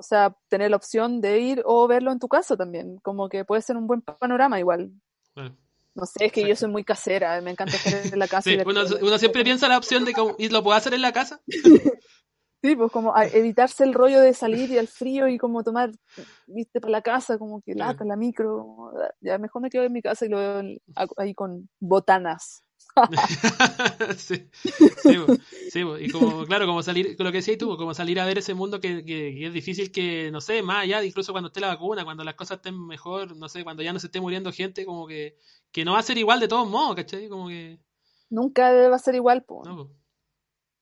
O 0.00 0.02
sea, 0.02 0.34
tener 0.48 0.70
la 0.70 0.78
opción 0.78 1.20
de 1.20 1.40
ir 1.40 1.62
o 1.66 1.86
verlo 1.86 2.10
en 2.10 2.18
tu 2.18 2.26
casa 2.26 2.56
también, 2.56 2.96
como 3.02 3.28
que 3.28 3.44
puede 3.44 3.60
ser 3.60 3.76
un 3.76 3.86
buen 3.86 4.00
panorama 4.00 4.58
igual. 4.58 4.90
No 5.94 6.06
sé, 6.06 6.24
es 6.24 6.32
que 6.32 6.48
yo 6.48 6.56
soy 6.56 6.70
muy 6.70 6.84
casera, 6.84 7.38
me 7.42 7.50
encanta 7.50 7.76
estar 7.76 8.06
en 8.12 8.18
la 8.18 8.26
casa. 8.26 8.48
Sí, 8.48 8.56
uno, 8.64 8.80
uno, 9.02 9.18
siempre 9.18 9.44
piensa 9.44 9.68
la 9.68 9.76
opción 9.76 10.06
de 10.06 10.14
que 10.14 10.48
lo 10.48 10.62
puedo 10.62 10.74
hacer 10.74 10.94
en 10.94 11.02
la 11.02 11.12
casa. 11.12 11.42
Sí, 12.62 12.76
pues 12.76 12.92
como 12.92 13.14
evitarse 13.16 13.84
el 13.84 13.94
rollo 13.94 14.20
de 14.20 14.34
salir 14.34 14.70
y 14.70 14.76
al 14.76 14.86
frío 14.86 15.26
y 15.28 15.38
como 15.38 15.64
tomar, 15.64 15.92
viste, 16.46 16.78
para 16.78 16.92
la 16.92 17.00
casa, 17.00 17.38
como 17.38 17.62
que 17.62 17.74
lata, 17.74 18.04
la 18.04 18.16
micro. 18.16 18.92
Ya 19.22 19.38
mejor 19.38 19.62
me 19.62 19.70
quedo 19.70 19.84
en 19.84 19.94
mi 19.94 20.02
casa 20.02 20.26
y 20.26 20.28
lo 20.28 20.36
veo 20.36 20.62
ahí 21.16 21.32
con 21.32 21.70
botanas. 21.80 22.62
sí, 24.16 24.48
sí, 25.70 25.80
y 26.00 26.10
como, 26.10 26.44
claro, 26.44 26.66
como 26.66 26.82
salir, 26.82 27.16
lo 27.18 27.30
que 27.30 27.38
decías 27.38 27.58
tú, 27.58 27.76
como 27.76 27.94
salir 27.94 28.20
a 28.20 28.26
ver 28.26 28.38
ese 28.38 28.54
mundo 28.54 28.80
que, 28.80 29.04
que, 29.04 29.46
es 29.46 29.52
difícil 29.52 29.92
que, 29.92 30.30
no 30.30 30.40
sé, 30.40 30.62
más 30.62 30.84
allá, 30.84 31.02
incluso 31.04 31.32
cuando 31.32 31.48
esté 31.48 31.60
la 31.60 31.68
vacuna, 31.68 32.04
cuando 32.04 32.24
las 32.24 32.34
cosas 32.34 32.58
estén 32.58 32.86
mejor, 32.86 33.36
no 33.36 33.48
sé, 33.48 33.64
cuando 33.64 33.82
ya 33.82 33.92
no 33.92 33.98
se 33.98 34.06
esté 34.06 34.20
muriendo 34.20 34.52
gente, 34.52 34.84
como 34.84 35.06
que, 35.06 35.36
que 35.72 35.84
no 35.84 35.92
va 35.92 36.00
a 36.00 36.02
ser 36.02 36.18
igual 36.18 36.40
de 36.40 36.48
todos 36.48 36.68
modos, 36.68 36.96
¿cachai? 36.96 37.28
Como 37.28 37.48
que... 37.48 37.78
Nunca 38.28 38.72
va 38.88 38.96
a 38.96 38.98
ser 38.98 39.14
igual, 39.14 39.42
po. 39.42 39.62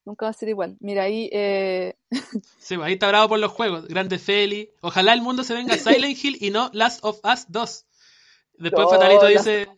Nunca 0.05 0.27
va 0.27 0.31
a 0.31 0.35
ser 0.35 0.49
igual. 0.49 0.77
Mira, 0.81 1.03
ahí... 1.03 1.29
Eh... 1.33 1.95
sí, 2.59 2.77
ahí 2.83 2.95
está 2.95 3.09
bravo 3.09 3.29
por 3.29 3.39
los 3.39 3.53
juegos. 3.53 3.87
Grande 3.89 4.19
Feli. 4.19 4.71
Ojalá 4.81 5.13
el 5.13 5.21
mundo 5.21 5.45
se 5.45 5.55
venga 5.55 5.77
Silent 5.77 6.23
Hill 6.23 6.39
y 6.41 6.51
no 6.51 6.71
Last 6.73 7.05
of 7.05 7.21
Us 7.25 7.47
2. 7.49 7.87
Después 8.59 8.89
Fatalito 8.91 9.27
dice... 9.27 9.69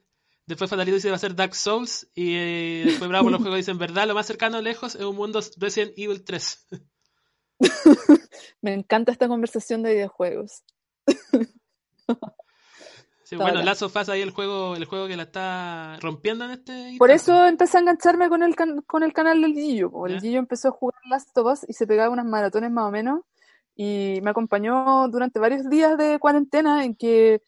Después 0.50 0.68
Fatalito 0.68 0.96
dice 0.96 1.08
va 1.10 1.14
a 1.14 1.20
ser 1.20 1.36
Dark 1.36 1.54
Souls. 1.54 2.10
Y 2.12 2.34
eh, 2.34 2.82
después 2.86 3.08
Bravo 3.08 3.26
por 3.26 3.32
los 3.32 3.40
juegos 3.42 3.58
dicen, 3.58 3.78
verdad, 3.78 4.08
lo 4.08 4.14
más 4.14 4.26
cercano 4.26 4.60
lejos 4.60 4.96
es 4.96 5.04
un 5.04 5.14
mundo 5.14 5.38
Resident 5.58 5.92
Evil 5.96 6.24
3. 6.24 6.66
Me 8.60 8.74
encanta 8.74 9.12
esta 9.12 9.28
conversación 9.28 9.84
de 9.84 9.94
videojuegos. 9.94 10.64
sí, 13.22 13.36
bueno, 13.36 13.62
Last 13.62 13.82
of 13.82 13.94
Us 13.94 14.08
ahí 14.08 14.22
el 14.22 14.32
juego, 14.32 14.74
el 14.74 14.86
juego 14.86 15.06
que 15.06 15.16
la 15.16 15.22
está 15.22 15.96
rompiendo 16.00 16.46
en 16.46 16.50
este. 16.50 16.96
Por 16.98 17.12
eso 17.12 17.46
empecé 17.46 17.76
a 17.76 17.82
engancharme 17.82 18.28
con 18.28 18.42
el, 18.42 18.56
con 18.86 19.04
el 19.04 19.12
canal 19.12 19.40
del 19.40 19.54
Gillo. 19.54 20.04
El 20.08 20.20
Gillo 20.20 20.40
empezó 20.40 20.70
a 20.70 20.72
jugar 20.72 21.00
Last 21.08 21.38
of 21.38 21.46
Us 21.46 21.60
y 21.68 21.74
se 21.74 21.86
pegaba 21.86 22.10
unas 22.10 22.26
maratones 22.26 22.72
más 22.72 22.88
o 22.88 22.90
menos. 22.90 23.20
Y 23.76 24.18
me 24.24 24.30
acompañó 24.30 25.06
durante 25.06 25.38
varios 25.38 25.70
días 25.70 25.96
de 25.96 26.18
cuarentena 26.18 26.84
en 26.84 26.96
que 26.96 27.40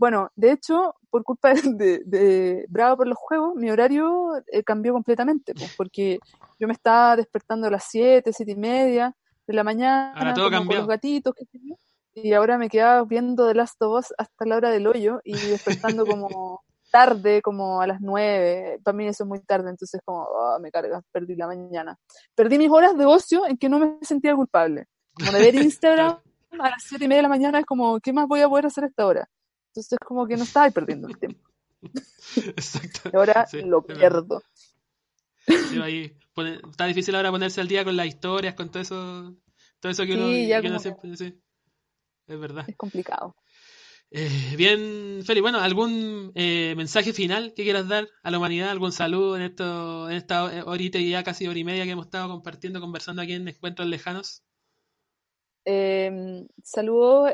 bueno, 0.00 0.32
de 0.34 0.52
hecho, 0.52 0.94
por 1.10 1.24
culpa 1.24 1.52
de, 1.76 2.02
de, 2.04 2.64
Bravo 2.68 2.98
por 2.98 3.08
los 3.08 3.18
juegos, 3.18 3.54
mi 3.56 3.70
horario 3.70 4.30
eh, 4.52 4.62
cambió 4.62 4.92
completamente, 4.92 5.54
pues, 5.54 5.74
porque 5.76 6.18
yo 6.58 6.66
me 6.66 6.72
estaba 6.72 7.16
despertando 7.16 7.66
a 7.66 7.70
las 7.70 7.84
7, 7.88 8.32
7 8.32 8.52
y 8.52 8.56
media 8.56 9.14
de 9.46 9.54
la 9.54 9.64
mañana, 9.64 10.34
con 10.34 10.76
los 10.76 10.86
gatitos, 10.86 11.34
y 12.14 12.32
ahora 12.32 12.58
me 12.58 12.68
quedaba 12.68 13.04
viendo 13.04 13.46
The 13.46 13.54
Last 13.54 13.80
of 13.82 13.98
Us 13.98 14.14
hasta 14.18 14.44
la 14.46 14.56
hora 14.56 14.70
del 14.70 14.86
hoyo 14.86 15.20
y 15.24 15.34
despertando 15.34 16.06
como 16.06 16.62
tarde, 16.90 17.40
como 17.40 17.80
a 17.80 17.86
las 17.86 18.00
9. 18.00 18.80
Para 18.82 18.96
mí 18.96 19.06
eso 19.06 19.24
es 19.24 19.28
muy 19.28 19.40
tarde, 19.40 19.70
entonces 19.70 20.00
como, 20.04 20.22
oh, 20.22 20.58
me 20.60 20.70
carga, 20.70 21.00
perdí 21.12 21.36
la 21.36 21.46
mañana. 21.46 21.96
Perdí 22.34 22.58
mis 22.58 22.70
horas 22.70 22.96
de 22.96 23.06
ocio 23.06 23.46
en 23.46 23.56
que 23.56 23.68
no 23.68 23.78
me 23.78 23.98
sentía 24.02 24.34
culpable. 24.34 24.86
Como 25.14 25.32
de 25.32 25.40
ver 25.40 25.54
Instagram 25.64 26.18
a 26.58 26.70
las 26.70 26.82
7 26.82 27.04
y 27.04 27.08
media 27.08 27.18
de 27.18 27.22
la 27.22 27.28
mañana 27.28 27.58
es 27.60 27.66
como, 27.66 28.00
¿qué 28.00 28.12
más 28.12 28.26
voy 28.26 28.40
a 28.40 28.48
poder 28.48 28.66
hacer 28.66 28.84
a 28.84 28.88
esta 28.88 29.06
hora? 29.06 29.28
Entonces 29.70 29.98
como 30.04 30.26
que 30.26 30.36
no 30.36 30.42
estaba 30.42 30.68
perdiendo 30.70 31.06
el 31.08 31.16
tiempo. 31.16 31.48
Exacto. 32.36 33.10
Y 33.12 33.16
ahora 33.16 33.46
lo 33.64 33.82
pierdo. 33.82 34.42
está 35.46 36.86
difícil 36.86 37.14
ahora 37.14 37.30
ponerse 37.30 37.60
al 37.60 37.68
día 37.68 37.84
con 37.84 37.96
las 37.96 38.06
historias, 38.06 38.54
con 38.54 38.70
todo 38.70 38.82
eso, 38.82 39.36
todo 39.78 39.92
eso 39.92 40.04
que 40.04 40.14
uno, 40.14 40.78
siempre... 40.80 41.16
Sí. 41.16 41.40
Es 42.26 42.40
verdad. 42.40 42.64
Es 42.68 42.76
complicado. 42.76 43.36
Eh, 44.10 44.54
bien, 44.56 45.22
Feli, 45.24 45.40
bueno, 45.40 45.60
¿algún 45.60 46.32
eh, 46.34 46.74
mensaje 46.76 47.12
final 47.12 47.54
que 47.54 47.62
quieras 47.62 47.88
dar 47.88 48.08
a 48.24 48.30
la 48.32 48.38
humanidad? 48.38 48.70
¿Algún 48.70 48.90
saludo 48.90 49.36
en, 49.36 49.42
esto, 49.42 50.10
en 50.10 50.16
esta 50.16 50.64
horita 50.64 50.98
y 50.98 51.10
ya 51.10 51.22
casi 51.22 51.46
hora 51.46 51.58
y 51.58 51.64
media 51.64 51.84
que 51.84 51.90
hemos 51.90 52.06
estado 52.06 52.28
compartiendo, 52.28 52.80
conversando 52.80 53.22
aquí 53.22 53.34
en 53.34 53.46
Encuentros 53.46 53.86
Lejanos? 53.86 54.42
Eh, 55.64 56.44
saludo 56.64 57.26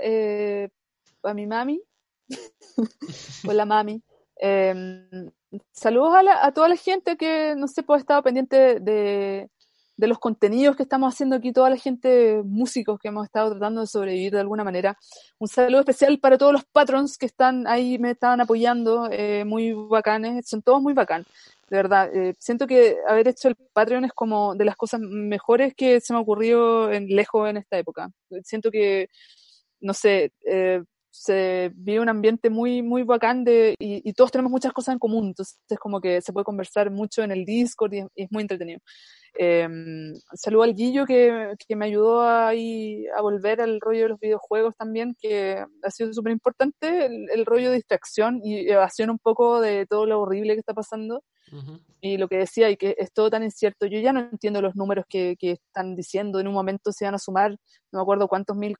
a 1.22 1.34
mi 1.34 1.46
mami, 1.46 1.82
Hola, 3.48 3.64
mami. 3.64 4.02
Em, 4.36 5.30
saludos 5.72 6.14
a, 6.14 6.52
toda 6.52 6.68
la 6.68 6.76
gente 6.76 7.16
que, 7.16 7.54
no 7.56 7.68
sé, 7.68 7.82
pues 7.82 7.98
ha 7.98 8.00
estado 8.00 8.22
pendiente 8.22 8.80
de, 8.80 9.48
los 9.96 10.18
contenidos 10.18 10.76
que 10.76 10.82
estamos 10.82 11.14
haciendo 11.14 11.36
aquí, 11.36 11.52
toda 11.52 11.70
la 11.70 11.76
gente, 11.76 12.42
músicos 12.44 12.98
que 12.98 13.08
hemos 13.08 13.24
estado 13.24 13.50
tratando 13.50 13.80
de 13.80 13.86
sobrevivir 13.86 14.32
de 14.32 14.40
alguna 14.40 14.64
manera. 14.64 14.98
Un 15.38 15.48
saludo 15.48 15.80
especial 15.80 16.18
para 16.18 16.36
todos 16.36 16.52
los 16.52 16.64
patrons 16.64 17.16
que 17.16 17.26
están 17.26 17.66
ahí, 17.66 17.98
me 17.98 18.10
estaban 18.10 18.40
apoyando, 18.40 19.08
eh, 19.10 19.44
muy 19.44 19.72
bacanes, 19.72 20.48
son 20.48 20.62
todos 20.62 20.82
muy 20.82 20.92
bacán. 20.92 21.24
De 21.70 21.76
verdad, 21.78 22.14
eh, 22.14 22.34
siento 22.38 22.66
que 22.66 22.96
haber 23.08 23.26
hecho 23.28 23.48
el 23.48 23.56
Patreon 23.72 24.04
es 24.04 24.12
como 24.12 24.54
de 24.54 24.64
las 24.64 24.76
cosas 24.76 25.00
mejores 25.00 25.74
que 25.74 26.00
se 26.00 26.12
me 26.12 26.20
ocurrió 26.20 26.92
en, 26.92 27.08
lejos 27.08 27.48
en 27.48 27.56
esta 27.56 27.78
época. 27.78 28.08
Siento 28.44 28.70
que, 28.70 29.08
no 29.80 29.92
sé, 29.94 30.32
eh, 30.46 30.82
se 31.18 31.72
vive 31.74 32.00
un 32.00 32.08
ambiente 32.08 32.50
muy, 32.50 32.82
muy 32.82 33.02
bacán 33.02 33.44
de, 33.44 33.74
y, 33.78 34.12
todos 34.12 34.30
tenemos 34.30 34.52
muchas 34.52 34.72
cosas 34.72 34.94
en 34.94 34.98
común, 34.98 35.28
entonces 35.28 35.58
es 35.68 35.78
como 35.78 36.00
que 36.00 36.20
se 36.20 36.32
puede 36.32 36.44
conversar 36.44 36.90
mucho 36.90 37.22
en 37.22 37.32
el 37.32 37.44
Discord 37.44 37.94
y 37.94 38.04
es 38.14 38.30
muy 38.30 38.42
entretenido. 38.42 38.80
Eh, 39.38 39.68
saludo 40.34 40.62
al 40.62 40.74
Guillo 40.74 41.04
que, 41.04 41.54
que, 41.66 41.76
me 41.76 41.86
ayudó 41.86 42.22
ahí 42.22 43.06
a 43.16 43.20
volver 43.20 43.60
al 43.60 43.80
rollo 43.80 44.04
de 44.04 44.08
los 44.10 44.20
videojuegos 44.20 44.74
también, 44.76 45.14
que 45.20 45.64
ha 45.82 45.90
sido 45.90 46.12
súper 46.12 46.32
importante 46.32 47.06
el, 47.06 47.44
rollo 47.46 47.70
de 47.70 47.76
distracción 47.76 48.40
y 48.42 48.68
evasión 48.70 49.10
un 49.10 49.18
poco 49.18 49.60
de 49.60 49.86
todo 49.86 50.06
lo 50.06 50.20
horrible 50.20 50.54
que 50.54 50.60
está 50.60 50.74
pasando. 50.74 51.22
Y 52.00 52.16
lo 52.18 52.28
que 52.28 52.38
decía, 52.38 52.70
y 52.70 52.76
que 52.76 52.94
es 52.98 53.12
todo 53.12 53.30
tan 53.30 53.42
incierto, 53.42 53.86
yo 53.86 54.00
ya 54.00 54.12
no 54.12 54.20
entiendo 54.20 54.60
los 54.60 54.76
números 54.76 55.04
que, 55.08 55.36
que 55.38 55.52
están 55.52 55.94
diciendo, 55.94 56.40
en 56.40 56.48
un 56.48 56.54
momento 56.54 56.92
se 56.92 57.04
van 57.04 57.14
a 57.14 57.18
sumar, 57.18 57.52
no 57.92 57.98
me 57.98 58.02
acuerdo 58.02 58.28
cuántos 58.28 58.56
mil, 58.56 58.76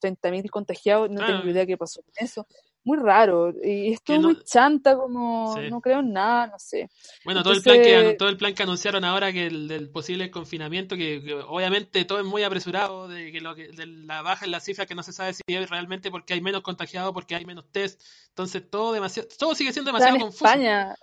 30 0.00 0.30
mil 0.30 0.50
contagiados, 0.50 1.10
no 1.10 1.24
tengo 1.24 1.48
idea 1.48 1.66
qué 1.66 1.76
pasó 1.76 2.02
con 2.02 2.12
eso 2.16 2.46
muy 2.84 2.98
raro. 2.98 3.52
Y 3.62 3.92
esto 3.92 4.20
muy 4.20 4.42
chanta, 4.44 4.96
como 4.96 5.56
no 5.70 5.80
creo 5.80 6.00
en 6.00 6.12
nada, 6.12 6.46
no 6.48 6.58
sé. 6.58 6.90
Bueno, 7.24 7.42
todo, 7.42 7.54
el 7.54 7.62
plan 7.62 7.82
que, 7.82 8.14
todo 8.18 8.28
el 8.28 8.36
plan 8.36 8.54
que 8.54 8.62
anunciaron 8.62 9.04
ahora 9.04 9.32
que 9.32 9.46
el 9.46 9.66
del 9.66 9.90
posible 9.90 10.30
confinamiento, 10.30 10.96
que, 10.96 11.42
obviamente 11.48 12.04
todo 12.04 12.20
es 12.20 12.26
muy 12.26 12.42
apresurado, 12.42 13.08
de 13.08 13.32
que, 13.32 13.40
lo 13.40 13.54
que 13.54 13.68
de 13.68 13.86
la 13.86 14.22
baja 14.22 14.44
en 14.44 14.50
la 14.50 14.60
cifra 14.60 14.86
que 14.86 14.94
no 14.94 15.02
se 15.02 15.12
sabe 15.12 15.32
si 15.32 15.42
es 15.46 15.68
realmente 15.68 16.10
porque 16.10 16.34
hay 16.34 16.40
menos 16.40 16.62
contagiados, 16.62 17.12
porque 17.12 17.34
hay 17.34 17.46
menos 17.46 17.64
test. 17.72 18.02
Entonces 18.28 18.68
todo 18.68 18.92
demasiado, 18.92 19.28
todo 19.38 19.54
sigue 19.54 19.72
siendo 19.72 19.88
demasiado 19.88 20.18
confuso. 20.18 20.44
España, 20.44 20.94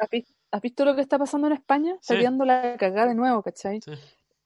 ¿has 0.51 0.61
visto, 0.61 0.85
lo 0.85 0.95
que 0.95 1.01
está 1.01 1.17
pasando 1.17 1.47
en 1.47 1.53
España? 1.53 1.95
Está 1.99 2.17
quedando 2.17 2.45
la 2.45 2.77
cagada 2.77 3.07
de 3.07 3.15
nuevo, 3.15 3.41
¿cachai? 3.41 3.79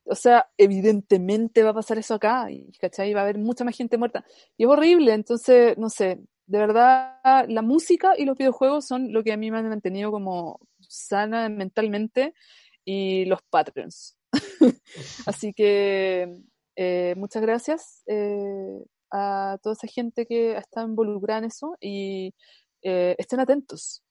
O 0.05 0.15
sea, 0.15 0.47
evidentemente 0.57 1.63
va 1.63 1.71
a 1.71 1.73
pasar 1.73 1.97
eso 1.97 2.13
acá, 2.13 2.47
¿cachai? 2.79 3.13
Va 3.13 3.21
a 3.21 3.23
haber 3.23 3.39
mucha 3.39 3.63
más 3.63 3.75
gente 3.75 3.97
muerta. 3.97 4.23
Y 4.55 4.63
es 4.63 4.69
horrible, 4.69 5.13
entonces, 5.13 5.77
no 5.77 5.89
sé, 5.89 6.19
de 6.45 6.59
verdad, 6.59 7.45
la 7.47 7.61
música 7.63 8.13
y 8.17 8.25
los 8.25 8.37
videojuegos 8.37 8.85
son 8.85 9.11
lo 9.11 9.23
que 9.23 9.33
a 9.33 9.37
mí 9.37 9.49
me 9.49 9.57
han 9.57 9.69
mantenido 9.69 10.11
como 10.11 10.59
sana 10.79 11.49
mentalmente 11.49 12.35
y 12.83 13.25
los 13.25 13.39
Patreons. 13.49 14.15
Así 15.25 15.53
que 15.53 16.43
eh, 16.75 17.15
muchas 17.17 17.41
gracias 17.41 18.03
eh, 18.05 18.85
a 19.11 19.57
toda 19.63 19.73
esa 19.73 19.87
gente 19.87 20.27
que 20.27 20.55
está 20.55 20.83
involucrada 20.83 21.39
en 21.39 21.45
eso 21.45 21.75
y 21.79 22.35
eh, 22.83 23.15
estén 23.17 23.39
atentos 23.39 24.04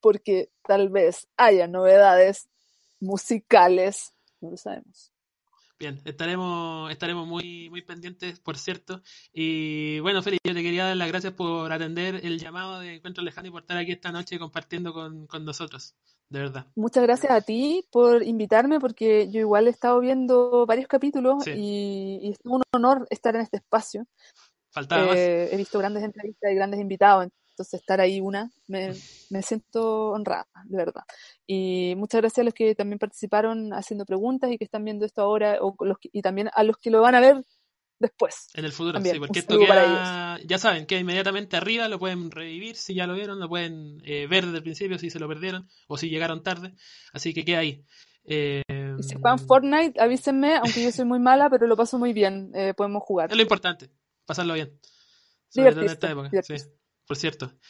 porque 0.00 0.50
tal 0.62 0.88
vez 0.88 1.28
haya 1.36 1.66
novedades 1.66 2.48
musicales, 3.00 4.14
no 4.40 4.50
lo 4.50 4.56
sabemos. 4.56 5.12
Bien, 5.80 5.98
estaremos, 6.04 6.90
estaremos 6.90 7.26
muy, 7.26 7.70
muy 7.70 7.80
pendientes, 7.80 8.38
por 8.38 8.58
cierto. 8.58 9.00
Y 9.32 9.98
bueno, 10.00 10.20
Félix, 10.20 10.42
yo 10.44 10.52
te 10.52 10.62
quería 10.62 10.84
dar 10.84 10.96
las 10.98 11.08
gracias 11.08 11.32
por 11.32 11.72
atender 11.72 12.16
el 12.22 12.38
llamado 12.38 12.80
de 12.80 12.96
Encuentro 12.96 13.24
Lejano 13.24 13.48
y 13.48 13.50
por 13.50 13.62
estar 13.62 13.78
aquí 13.78 13.92
esta 13.92 14.12
noche 14.12 14.38
compartiendo 14.38 14.92
con, 14.92 15.26
nosotros, 15.42 15.94
de 16.28 16.38
verdad. 16.38 16.66
Muchas 16.74 17.02
gracias 17.02 17.32
a 17.32 17.40
ti 17.40 17.82
por 17.90 18.22
invitarme, 18.22 18.78
porque 18.78 19.30
yo 19.30 19.40
igual 19.40 19.68
he 19.68 19.70
estado 19.70 20.00
viendo 20.00 20.66
varios 20.66 20.86
capítulos 20.86 21.46
y, 21.46 22.30
es 22.30 22.38
un 22.44 22.60
honor 22.74 23.06
estar 23.08 23.34
en 23.34 23.40
este 23.40 23.56
espacio. 23.56 24.06
Faltaba 24.68 25.16
eh, 25.16 25.48
He 25.50 25.56
visto 25.56 25.78
grandes 25.78 26.04
entrevistas 26.04 26.52
y 26.52 26.56
grandes 26.56 26.78
invitados, 26.78 27.28
entonces 27.60 27.80
estar 27.80 28.00
ahí 28.00 28.20
una, 28.20 28.50
me, 28.68 28.94
me, 29.28 29.42
siento 29.42 30.12
honrada, 30.12 30.46
de 30.64 30.78
verdad. 30.78 31.02
Y 31.46 31.92
muchas 31.96 32.22
gracias 32.22 32.38
a 32.38 32.44
los 32.44 32.54
que 32.54 32.74
también 32.74 32.98
participaron 32.98 33.74
haciendo 33.74 34.06
preguntas 34.06 34.50
y 34.50 34.56
que 34.56 34.64
están 34.64 34.82
viendo 34.82 35.04
esto 35.04 35.20
ahora, 35.20 35.58
o 35.60 35.76
los 35.84 35.98
y 36.00 36.22
también 36.22 36.48
a 36.54 36.64
los 36.64 36.78
que 36.78 36.90
lo 36.90 37.02
van 37.02 37.16
a 37.16 37.20
ver 37.20 37.44
después. 37.98 38.48
En 38.54 38.64
el 38.64 38.72
futuro, 38.72 38.98
sí, 39.02 39.18
porque 39.18 39.40
esto 39.40 39.58
queda, 39.58 40.38
ya 40.46 40.56
saben, 40.56 40.86
que 40.86 40.98
inmediatamente 40.98 41.58
arriba, 41.58 41.86
lo 41.88 41.98
pueden 41.98 42.30
revivir 42.30 42.76
si 42.76 42.94
ya 42.94 43.06
lo 43.06 43.12
vieron, 43.12 43.38
lo 43.40 43.48
pueden 43.50 44.00
eh, 44.06 44.26
ver 44.26 44.46
desde 44.46 44.58
el 44.58 44.62
principio 44.62 44.98
si 44.98 45.10
se 45.10 45.20
lo 45.20 45.28
perdieron 45.28 45.68
o 45.86 45.98
si 45.98 46.08
llegaron 46.08 46.42
tarde, 46.42 46.74
así 47.12 47.34
que 47.34 47.44
queda 47.44 47.58
ahí. 47.58 47.84
Eh, 48.24 48.62
si 49.00 49.16
juegan 49.16 49.38
Fortnite, 49.38 50.00
avísenme, 50.00 50.56
aunque 50.56 50.82
yo 50.82 50.92
soy 50.92 51.04
muy 51.04 51.18
mala, 51.18 51.50
pero 51.50 51.66
lo 51.66 51.76
paso 51.76 51.98
muy 51.98 52.14
bien, 52.14 52.52
eh, 52.54 52.72
podemos 52.74 53.02
jugar. 53.02 53.30
Es 53.30 53.36
lo 53.36 53.42
importante, 53.42 53.90
pasarlo 54.24 54.54
bien. 54.54 54.80
Sobre 55.50 55.72
todo 55.72 55.82
en 55.82 55.90
esta 55.90 56.10
época, 56.10 56.30
sí 56.42 56.54
por 57.10 57.16
cierto. 57.16 57.50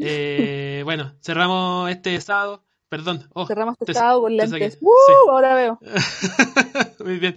Eh, 0.00 0.82
bueno, 0.84 1.12
cerramos 1.24 1.90
este 1.90 2.20
sábado. 2.20 2.64
Perdón. 2.88 3.28
Oh, 3.34 3.48
cerramos 3.48 3.74
este 3.80 3.94
sábado 3.94 4.20
con 4.20 4.36
lentes. 4.36 4.78
¡Uh! 4.80 5.30
Ahora 5.30 5.56
veo. 5.56 5.80
Muy 7.04 7.18
bien. 7.18 7.36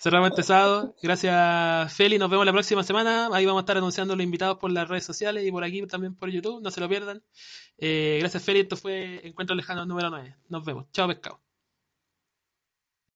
Cerramos 0.00 0.30
este 0.30 0.42
sábado. 0.42 0.96
Gracias, 1.02 1.92
Feli. 1.92 2.16
Nos 2.16 2.30
vemos 2.30 2.46
la 2.46 2.52
próxima 2.52 2.82
semana. 2.82 3.28
Ahí 3.30 3.44
vamos 3.44 3.60
a 3.60 3.64
estar 3.64 3.76
anunciando 3.76 4.16
los 4.16 4.24
invitados 4.24 4.56
por 4.56 4.72
las 4.72 4.88
redes 4.88 5.04
sociales 5.04 5.46
y 5.46 5.52
por 5.52 5.64
aquí 5.64 5.86
también 5.86 6.14
por 6.14 6.30
YouTube. 6.30 6.62
No 6.62 6.70
se 6.70 6.80
lo 6.80 6.88
pierdan. 6.88 7.22
Eh, 7.76 8.16
gracias, 8.20 8.42
Feli. 8.42 8.60
Esto 8.60 8.78
fue 8.78 9.20
Encuentro 9.26 9.54
Lejano 9.54 9.84
número 9.84 10.08
9. 10.08 10.34
Nos 10.48 10.64
vemos. 10.64 10.86
Chao, 10.92 11.08
pescado. 11.08 11.42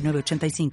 906985. 0.00 0.70